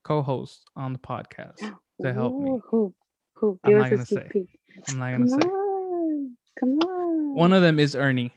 co-hosts 0.04 0.64
on 0.76 0.92
the 0.92 0.98
podcast 0.98 1.58
to 2.00 2.12
help 2.12 2.34
me. 2.34 2.50
Ooh, 2.50 2.62
Who? 2.70 2.94
Who? 3.34 3.60
I'm 3.64 3.78
not 3.78 3.90
gonna 3.90 4.06
say. 4.06 4.28
peek. 4.30 4.58
I'm 4.88 4.98
not 4.98 5.12
Come 5.12 5.26
gonna 5.26 5.42
say. 5.42 5.48
on. 5.48 6.36
Come 6.58 6.78
on. 6.78 7.34
One 7.34 7.52
of 7.52 7.62
them 7.62 7.78
is 7.78 7.94
Ernie. 7.94 8.32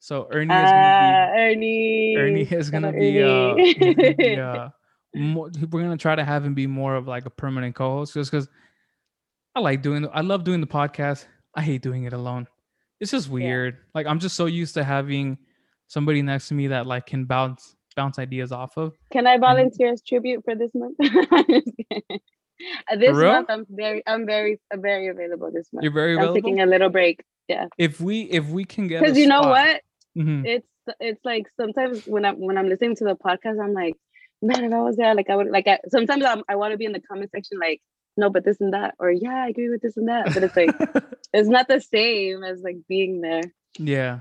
So 0.00 0.28
Ernie 0.32 0.52
is 0.54 0.60
Ah, 0.64 0.70
gonna 0.70 1.36
be 1.56 2.16
Ernie 2.16 2.16
Ernie 2.16 2.42
is 2.42 2.70
gonna 2.70 2.92
be 2.92 3.22
uh, 3.22 3.54
gonna 3.54 4.14
be, 4.14 4.36
uh 4.38 4.68
more, 5.14 5.50
we're 5.70 5.82
gonna 5.82 5.96
try 5.96 6.14
to 6.14 6.24
have 6.24 6.44
him 6.44 6.54
be 6.54 6.66
more 6.66 6.96
of 6.96 7.06
like 7.06 7.26
a 7.26 7.30
permanent 7.30 7.74
co-host 7.74 8.14
just 8.14 8.30
because 8.30 8.48
I 9.54 9.60
like 9.60 9.82
doing 9.82 10.08
I 10.12 10.22
love 10.22 10.44
doing 10.44 10.60
the 10.60 10.66
podcast. 10.66 11.26
I 11.54 11.62
hate 11.62 11.82
doing 11.82 12.04
it 12.04 12.12
alone. 12.12 12.46
It's 13.00 13.10
just 13.10 13.28
weird. 13.28 13.76
Like 13.94 14.06
I'm 14.06 14.18
just 14.20 14.36
so 14.36 14.46
used 14.46 14.74
to 14.74 14.84
having 14.84 15.38
somebody 15.88 16.22
next 16.22 16.48
to 16.48 16.54
me 16.54 16.68
that 16.68 16.86
like 16.86 17.06
can 17.06 17.24
bounce 17.24 17.76
bounce 17.96 18.18
ideas 18.18 18.52
off 18.52 18.76
of. 18.76 18.94
Can 19.12 19.26
I 19.26 19.36
volunteer 19.38 19.92
as 19.92 20.02
tribute 20.02 20.44
for 20.44 20.54
this 20.54 20.70
month? 20.74 20.96
I'm 21.02 21.44
just 21.46 21.70
kidding. 21.90 22.20
Uh, 22.90 22.96
this 22.96 23.16
month, 23.16 23.48
I'm 23.48 23.64
very, 23.70 24.02
I'm 24.06 24.26
very, 24.26 24.60
uh, 24.72 24.76
very 24.76 25.08
available 25.08 25.50
this 25.50 25.66
month. 25.72 25.82
You're 25.82 25.92
very 25.92 26.12
I'm 26.12 26.18
available. 26.18 26.34
taking 26.34 26.60
a 26.60 26.66
little 26.66 26.90
break. 26.90 27.24
Yeah, 27.48 27.66
if 27.78 28.00
we 28.00 28.22
if 28.22 28.46
we 28.48 28.64
can 28.64 28.86
get 28.86 29.00
because 29.00 29.18
you 29.18 29.26
know 29.26 29.40
spot- 29.40 29.50
what? 29.50 29.80
Mhm. 30.20 30.46
It's 30.46 30.66
it's 31.00 31.24
like 31.24 31.46
sometimes 31.56 32.06
when 32.06 32.24
I'm 32.24 32.36
when 32.40 32.58
I'm 32.58 32.68
listening 32.68 32.96
to 32.96 33.04
the 33.04 33.14
podcast, 33.16 33.62
I'm 33.62 33.72
like, 33.74 33.94
man, 34.42 34.64
if 34.64 34.72
I 34.72 34.80
was 34.82 34.96
there, 34.96 35.14
like 35.14 35.30
I 35.30 35.36
would 35.36 35.48
like. 35.50 35.66
I, 35.68 35.78
sometimes 35.88 36.24
I'm, 36.24 36.42
I 36.48 36.56
want 36.56 36.72
to 36.72 36.78
be 36.78 36.84
in 36.84 36.92
the 36.92 37.00
comment 37.00 37.30
section, 37.30 37.58
like, 37.58 37.80
no, 38.16 38.28
but 38.30 38.44
this 38.44 38.60
and 38.60 38.72
that, 38.74 38.94
or 38.98 39.10
yeah, 39.10 39.44
I 39.44 39.48
agree 39.48 39.68
with 39.70 39.82
this 39.82 39.96
and 39.96 40.08
that. 40.08 40.32
But 40.34 40.42
it's 40.44 40.56
like 40.56 40.70
it's 41.32 41.48
not 41.48 41.68
the 41.68 41.80
same 41.80 42.42
as 42.44 42.60
like 42.62 42.76
being 42.88 43.20
there. 43.20 43.42
Yeah. 43.78 44.20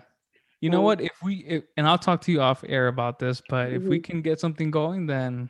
You 0.62 0.70
know 0.70 0.82
what? 0.82 1.00
If 1.02 1.14
we 1.24 1.36
if, 1.38 1.64
and 1.78 1.88
I'll 1.88 1.98
talk 1.98 2.22
to 2.24 2.32
you 2.32 2.42
off 2.42 2.64
air 2.68 2.88
about 2.88 3.18
this, 3.20 3.42
but 3.50 3.72
if 3.72 3.84
we 3.84 4.00
Mhm. 4.00 4.04
can 4.04 4.22
get 4.22 4.40
something 4.42 4.72
going, 4.72 5.08
then 5.08 5.50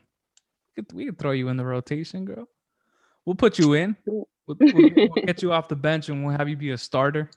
we 0.78 0.84
could, 0.84 0.94
we 0.96 1.06
could 1.08 1.18
throw 1.20 1.32
you 1.32 1.50
in 1.50 1.58
the 1.58 1.66
rotation, 1.66 2.26
girl. 2.26 2.48
We'll 3.26 3.36
put 3.36 3.58
you 3.60 3.74
in. 3.74 3.96
We'll, 4.06 4.28
we'll, 4.48 4.58
we'll 4.74 5.10
get 5.26 5.42
you 5.42 5.52
off 5.52 5.68
the 5.68 5.76
bench 5.76 6.10
and 6.10 6.24
we'll 6.24 6.38
have 6.38 6.48
you 6.48 6.56
be 6.56 6.70
a 6.72 6.78
starter. 6.78 7.30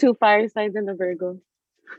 Two 0.00 0.14
fire 0.14 0.48
signs 0.48 0.76
and 0.76 0.88
a 0.88 0.94
Virgo. 0.94 1.38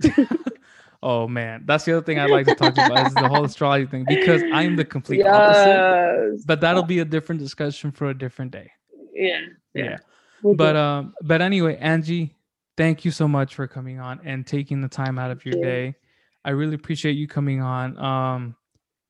Oh 1.03 1.27
man, 1.27 1.61
that's 1.67 1.85
the 1.85 1.95
other 1.95 2.03
thing 2.03 2.17
I'd 2.17 2.31
like 2.31 2.47
to 2.47 2.55
talk 2.55 2.73
about 2.73 3.05
is 3.05 3.13
the 3.13 3.29
whole 3.29 3.45
astrology 3.45 3.85
thing 3.85 4.05
because 4.07 4.41
I'm 4.51 4.75
the 4.75 4.83
complete 4.83 5.23
opposite. 5.23 6.47
But 6.47 6.61
that'll 6.61 6.81
be 6.81 6.97
a 6.97 7.05
different 7.05 7.39
discussion 7.41 7.91
for 7.91 8.09
a 8.09 8.17
different 8.17 8.49
day. 8.51 8.71
Yeah. 9.13 9.41
Yeah. 9.75 9.97
We'll 10.41 10.55
But 10.55 10.75
um, 10.75 11.13
but 11.21 11.43
anyway, 11.43 11.77
Angee, 11.79 12.33
thank 12.75 13.05
you 13.05 13.11
so 13.11 13.27
much 13.27 13.53
for 13.53 13.67
coming 13.67 13.99
on 13.99 14.19
and 14.23 14.47
taking 14.47 14.81
the 14.81 14.87
time 14.87 15.19
out 15.19 15.29
of 15.29 15.45
your 15.45 15.55
you. 15.55 15.61
day. 15.61 15.95
I 16.43 16.51
really 16.51 16.73
appreciate 16.73 17.13
you 17.13 17.27
coming 17.27 17.61
on. 17.61 17.97
Um, 17.99 18.55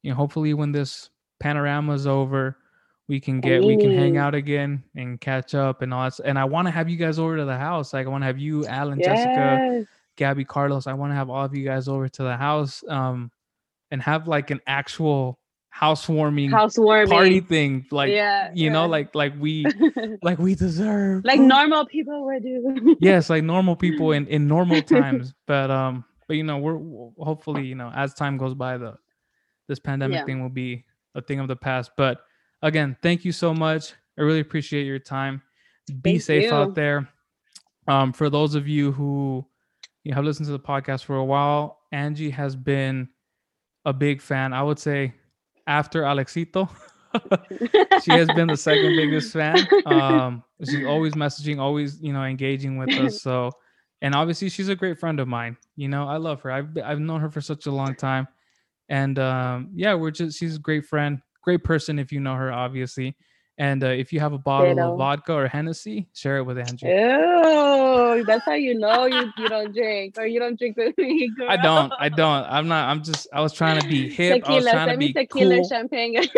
you 0.01 0.11
know, 0.11 0.17
hopefully 0.17 0.53
when 0.53 0.73
this 0.73 1.09
panorama 1.39 1.93
is 1.93 2.07
over, 2.07 2.57
we 3.07 3.21
can 3.21 3.39
get 3.39 3.63
we 3.63 3.77
can 3.77 3.91
hang 3.95 4.17
out 4.17 4.35
again 4.35 4.83
and 4.95 5.21
catch 5.21 5.55
up 5.55 5.81
and 5.81 5.93
all 5.93 6.09
that. 6.09 6.19
And 6.25 6.37
I 6.37 6.43
want 6.43 6.67
to 6.67 6.71
have 6.71 6.89
you 6.89 6.97
guys 6.97 7.19
over 7.19 7.37
to 7.37 7.45
the 7.45 7.57
house. 7.57 7.93
Like 7.93 8.05
I 8.05 8.09
want 8.09 8.23
to 8.23 8.25
have 8.25 8.39
you, 8.39 8.65
Alan, 8.65 8.99
Jessica, 8.99 9.59
Yes. 9.61 9.85
Gabby, 10.15 10.45
Carlos. 10.45 10.87
I 10.87 10.93
want 10.93 11.11
to 11.11 11.15
have 11.15 11.29
all 11.29 11.45
of 11.45 11.55
you 11.55 11.65
guys 11.65 11.87
over 11.87 12.07
to 12.09 12.23
the 12.23 12.37
house. 12.37 12.83
Um, 12.87 13.31
and 13.91 14.01
have 14.01 14.27
like 14.27 14.49
an 14.49 14.59
actual 14.65 15.39
housewarming 15.69 16.49
housewarming. 16.51 17.09
party 17.09 17.39
thing, 17.39 17.85
like 17.91 18.11
yeah, 18.11 18.49
you 18.53 18.69
know, 18.69 18.87
like 18.87 19.13
like 19.13 19.33
we 19.39 19.65
like 20.23 20.39
we 20.39 20.55
deserve 20.55 21.23
like 21.23 21.39
normal 21.39 21.85
people 21.85 22.25
would 22.25 22.41
do. 22.43 22.95
yes 22.99 23.29
like 23.29 23.43
normal 23.43 23.75
people 23.75 24.11
in 24.11 24.25
in 24.27 24.47
normal 24.47 24.81
times 24.97 25.33
but 25.45 25.69
um 25.69 26.03
but 26.27 26.35
you 26.35 26.43
know 26.43 26.57
we're 26.57 26.77
hopefully 27.23 27.63
you 27.65 27.75
know 27.75 27.91
as 27.95 28.13
time 28.13 28.37
goes 28.37 28.53
by 28.55 28.77
the 28.77 28.95
this 29.67 29.79
pandemic 29.79 30.19
Yeah. 30.19 30.25
thing 30.25 30.41
will 30.41 30.49
be 30.49 30.85
a 31.13 31.21
thing 31.21 31.39
of 31.39 31.47
the 31.47 31.55
past 31.55 31.91
but 31.97 32.21
again 32.61 32.97
thank 33.03 33.23
you 33.25 33.31
so 33.31 33.53
much 33.53 33.93
i 34.17 34.21
really 34.21 34.39
appreciate 34.39 34.85
your 34.85 34.99
time 34.99 35.41
be 36.01 36.13
Thank 36.13 36.21
safe 36.23 36.43
you. 36.45 36.53
out 36.53 36.73
there 36.75 37.07
um 37.87 38.13
for 38.13 38.29
those 38.29 38.55
of 38.55 38.67
you 38.67 38.91
who 38.93 39.45
you 40.05 40.13
have 40.13 40.23
listened 40.23 40.45
to 40.45 40.51
the 40.53 40.59
podcast 40.59 41.03
for 41.03 41.17
a 41.17 41.25
while 41.25 41.79
angee 41.91 42.29
has 42.29 42.55
been 42.55 43.09
a 43.83 43.91
big 43.91 44.21
fan 44.21 44.53
i 44.53 44.63
would 44.63 44.79
say 44.79 45.13
after 45.67 46.03
alexito 46.03 46.69
she 48.03 48.11
has 48.11 48.27
been 48.35 48.47
the 48.47 48.57
second 48.57 48.95
biggest 48.95 49.33
fan. 49.33 49.67
Um, 49.85 50.43
she's 50.63 50.85
always 50.85 51.13
messaging, 51.13 51.59
always 51.59 52.01
you 52.01 52.13
know 52.13 52.23
engaging 52.23 52.77
with 52.77 52.89
us. 52.91 53.21
So, 53.21 53.51
and 54.01 54.15
obviously 54.15 54.49
she's 54.49 54.69
a 54.69 54.75
great 54.75 54.99
friend 54.99 55.19
of 55.19 55.27
mine. 55.27 55.57
You 55.75 55.87
know, 55.87 56.07
I 56.07 56.17
love 56.17 56.41
her. 56.41 56.51
I've 56.51 56.77
I've 56.83 56.99
known 56.99 57.21
her 57.21 57.29
for 57.29 57.41
such 57.41 57.65
a 57.65 57.71
long 57.71 57.95
time, 57.95 58.27
and 58.89 59.17
um, 59.19 59.69
yeah, 59.73 59.93
we're 59.93 60.11
just 60.11 60.37
she's 60.37 60.57
a 60.57 60.59
great 60.59 60.85
friend, 60.85 61.21
great 61.41 61.63
person 61.63 61.99
if 61.99 62.11
you 62.11 62.19
know 62.19 62.35
her, 62.35 62.51
obviously. 62.51 63.15
And 63.57 63.83
uh, 63.83 63.87
if 63.87 64.11
you 64.11 64.19
have 64.19 64.33
a 64.33 64.37
bottle 64.37 64.77
of 64.79 64.97
vodka 64.97 65.33
or 65.33 65.47
Hennessy, 65.47 66.09
share 66.13 66.37
it 66.39 66.43
with 66.43 66.57
Angee. 66.57 66.87
Ew, 66.87 68.23
that's 68.25 68.43
how 68.45 68.53
you 68.53 68.77
know 68.77 69.05
you, 69.05 69.31
you 69.37 69.47
don't 69.47 69.73
drink 69.73 70.15
or 70.17 70.25
you 70.25 70.39
don't 70.39 70.59
drink 70.59 70.75
with 70.75 70.97
me. 70.97 71.31
Girl. 71.37 71.49
I 71.49 71.55
don't. 71.57 71.93
I 71.97 72.09
don't. 72.09 72.43
I'm 72.49 72.67
not. 72.67 72.89
I'm 72.89 73.01
just. 73.01 73.27
I 73.31 73.39
was 73.41 73.53
trying 73.53 73.81
to 73.81 73.87
be 73.87 74.09
hip. 74.09 74.43
I 74.45 74.55
was 74.55 74.65
Tequila, 74.65 74.71
trying 74.71 74.87
to 74.87 74.91
send 74.91 74.99
me 74.99 75.07
be 75.07 75.13
tequila 75.13 75.55
cool. 75.55 75.67
champagne. 75.69 76.21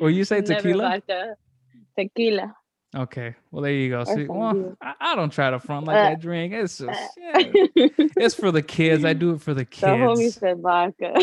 Or 0.00 0.10
you 0.10 0.24
say 0.24 0.40
Never 0.40 0.54
tequila? 0.56 0.82
vodka. 0.90 1.36
Tequila. 1.98 2.54
Okay. 2.96 3.34
Well, 3.50 3.62
there 3.62 3.72
you 3.72 3.90
go. 3.90 4.04
See, 4.04 4.26
well. 4.26 4.76
I, 4.82 4.94
I 5.00 5.14
don't 5.16 5.32
try 5.32 5.50
to 5.50 5.58
front 5.60 5.86
like 5.86 5.96
Uh, 5.96 6.10
I 6.10 6.14
drink. 6.16 6.52
It's 6.52 6.78
just 6.78 6.90
Uh, 6.90 7.08
yeah, 7.16 7.38
it's 8.16 8.34
for 8.34 8.50
the 8.50 8.62
kids. 8.62 9.04
I 9.04 9.14
do 9.14 9.32
it 9.34 9.40
for 9.40 9.54
the 9.54 9.64
the 9.64 9.86
homie 9.86 10.16
kids. 10.18 10.34
said 10.34 10.60
vodka. 10.60 11.14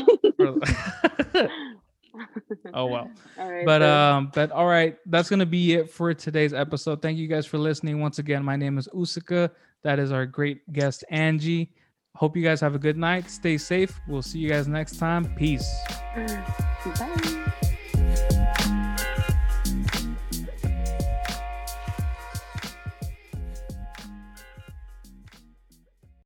Oh 2.73 2.85
well. 2.85 3.09
All 3.37 3.51
right, 3.51 3.65
But 3.65 3.81
um, 3.81 4.31
but 4.33 4.51
all 4.51 4.67
right, 4.67 4.97
that's 5.05 5.29
gonna 5.29 5.45
be 5.45 5.73
it 5.73 5.89
for 5.89 6.13
today's 6.13 6.53
episode. 6.53 7.01
Thank 7.01 7.17
you 7.17 7.27
guys 7.27 7.45
for 7.45 7.57
listening. 7.57 7.99
Once 7.99 8.19
again, 8.19 8.43
my 8.43 8.55
name 8.55 8.77
is 8.77 8.87
Usika. 8.93 9.49
That 9.83 9.99
is 9.99 10.11
our 10.11 10.25
great 10.25 10.71
guest 10.73 11.03
Angee. 11.09 11.69
Hope 12.15 12.35
you 12.35 12.43
guys 12.43 12.59
have 12.61 12.75
a 12.75 12.79
good 12.79 12.97
night. 12.97 13.29
Stay 13.29 13.57
safe. 13.57 13.99
We'll 14.07 14.21
see 14.21 14.39
you 14.39 14.49
guys 14.49 14.67
next 14.67 14.97
time. 14.97 15.33
Peace. 15.35 15.69
Bye. 16.15 17.53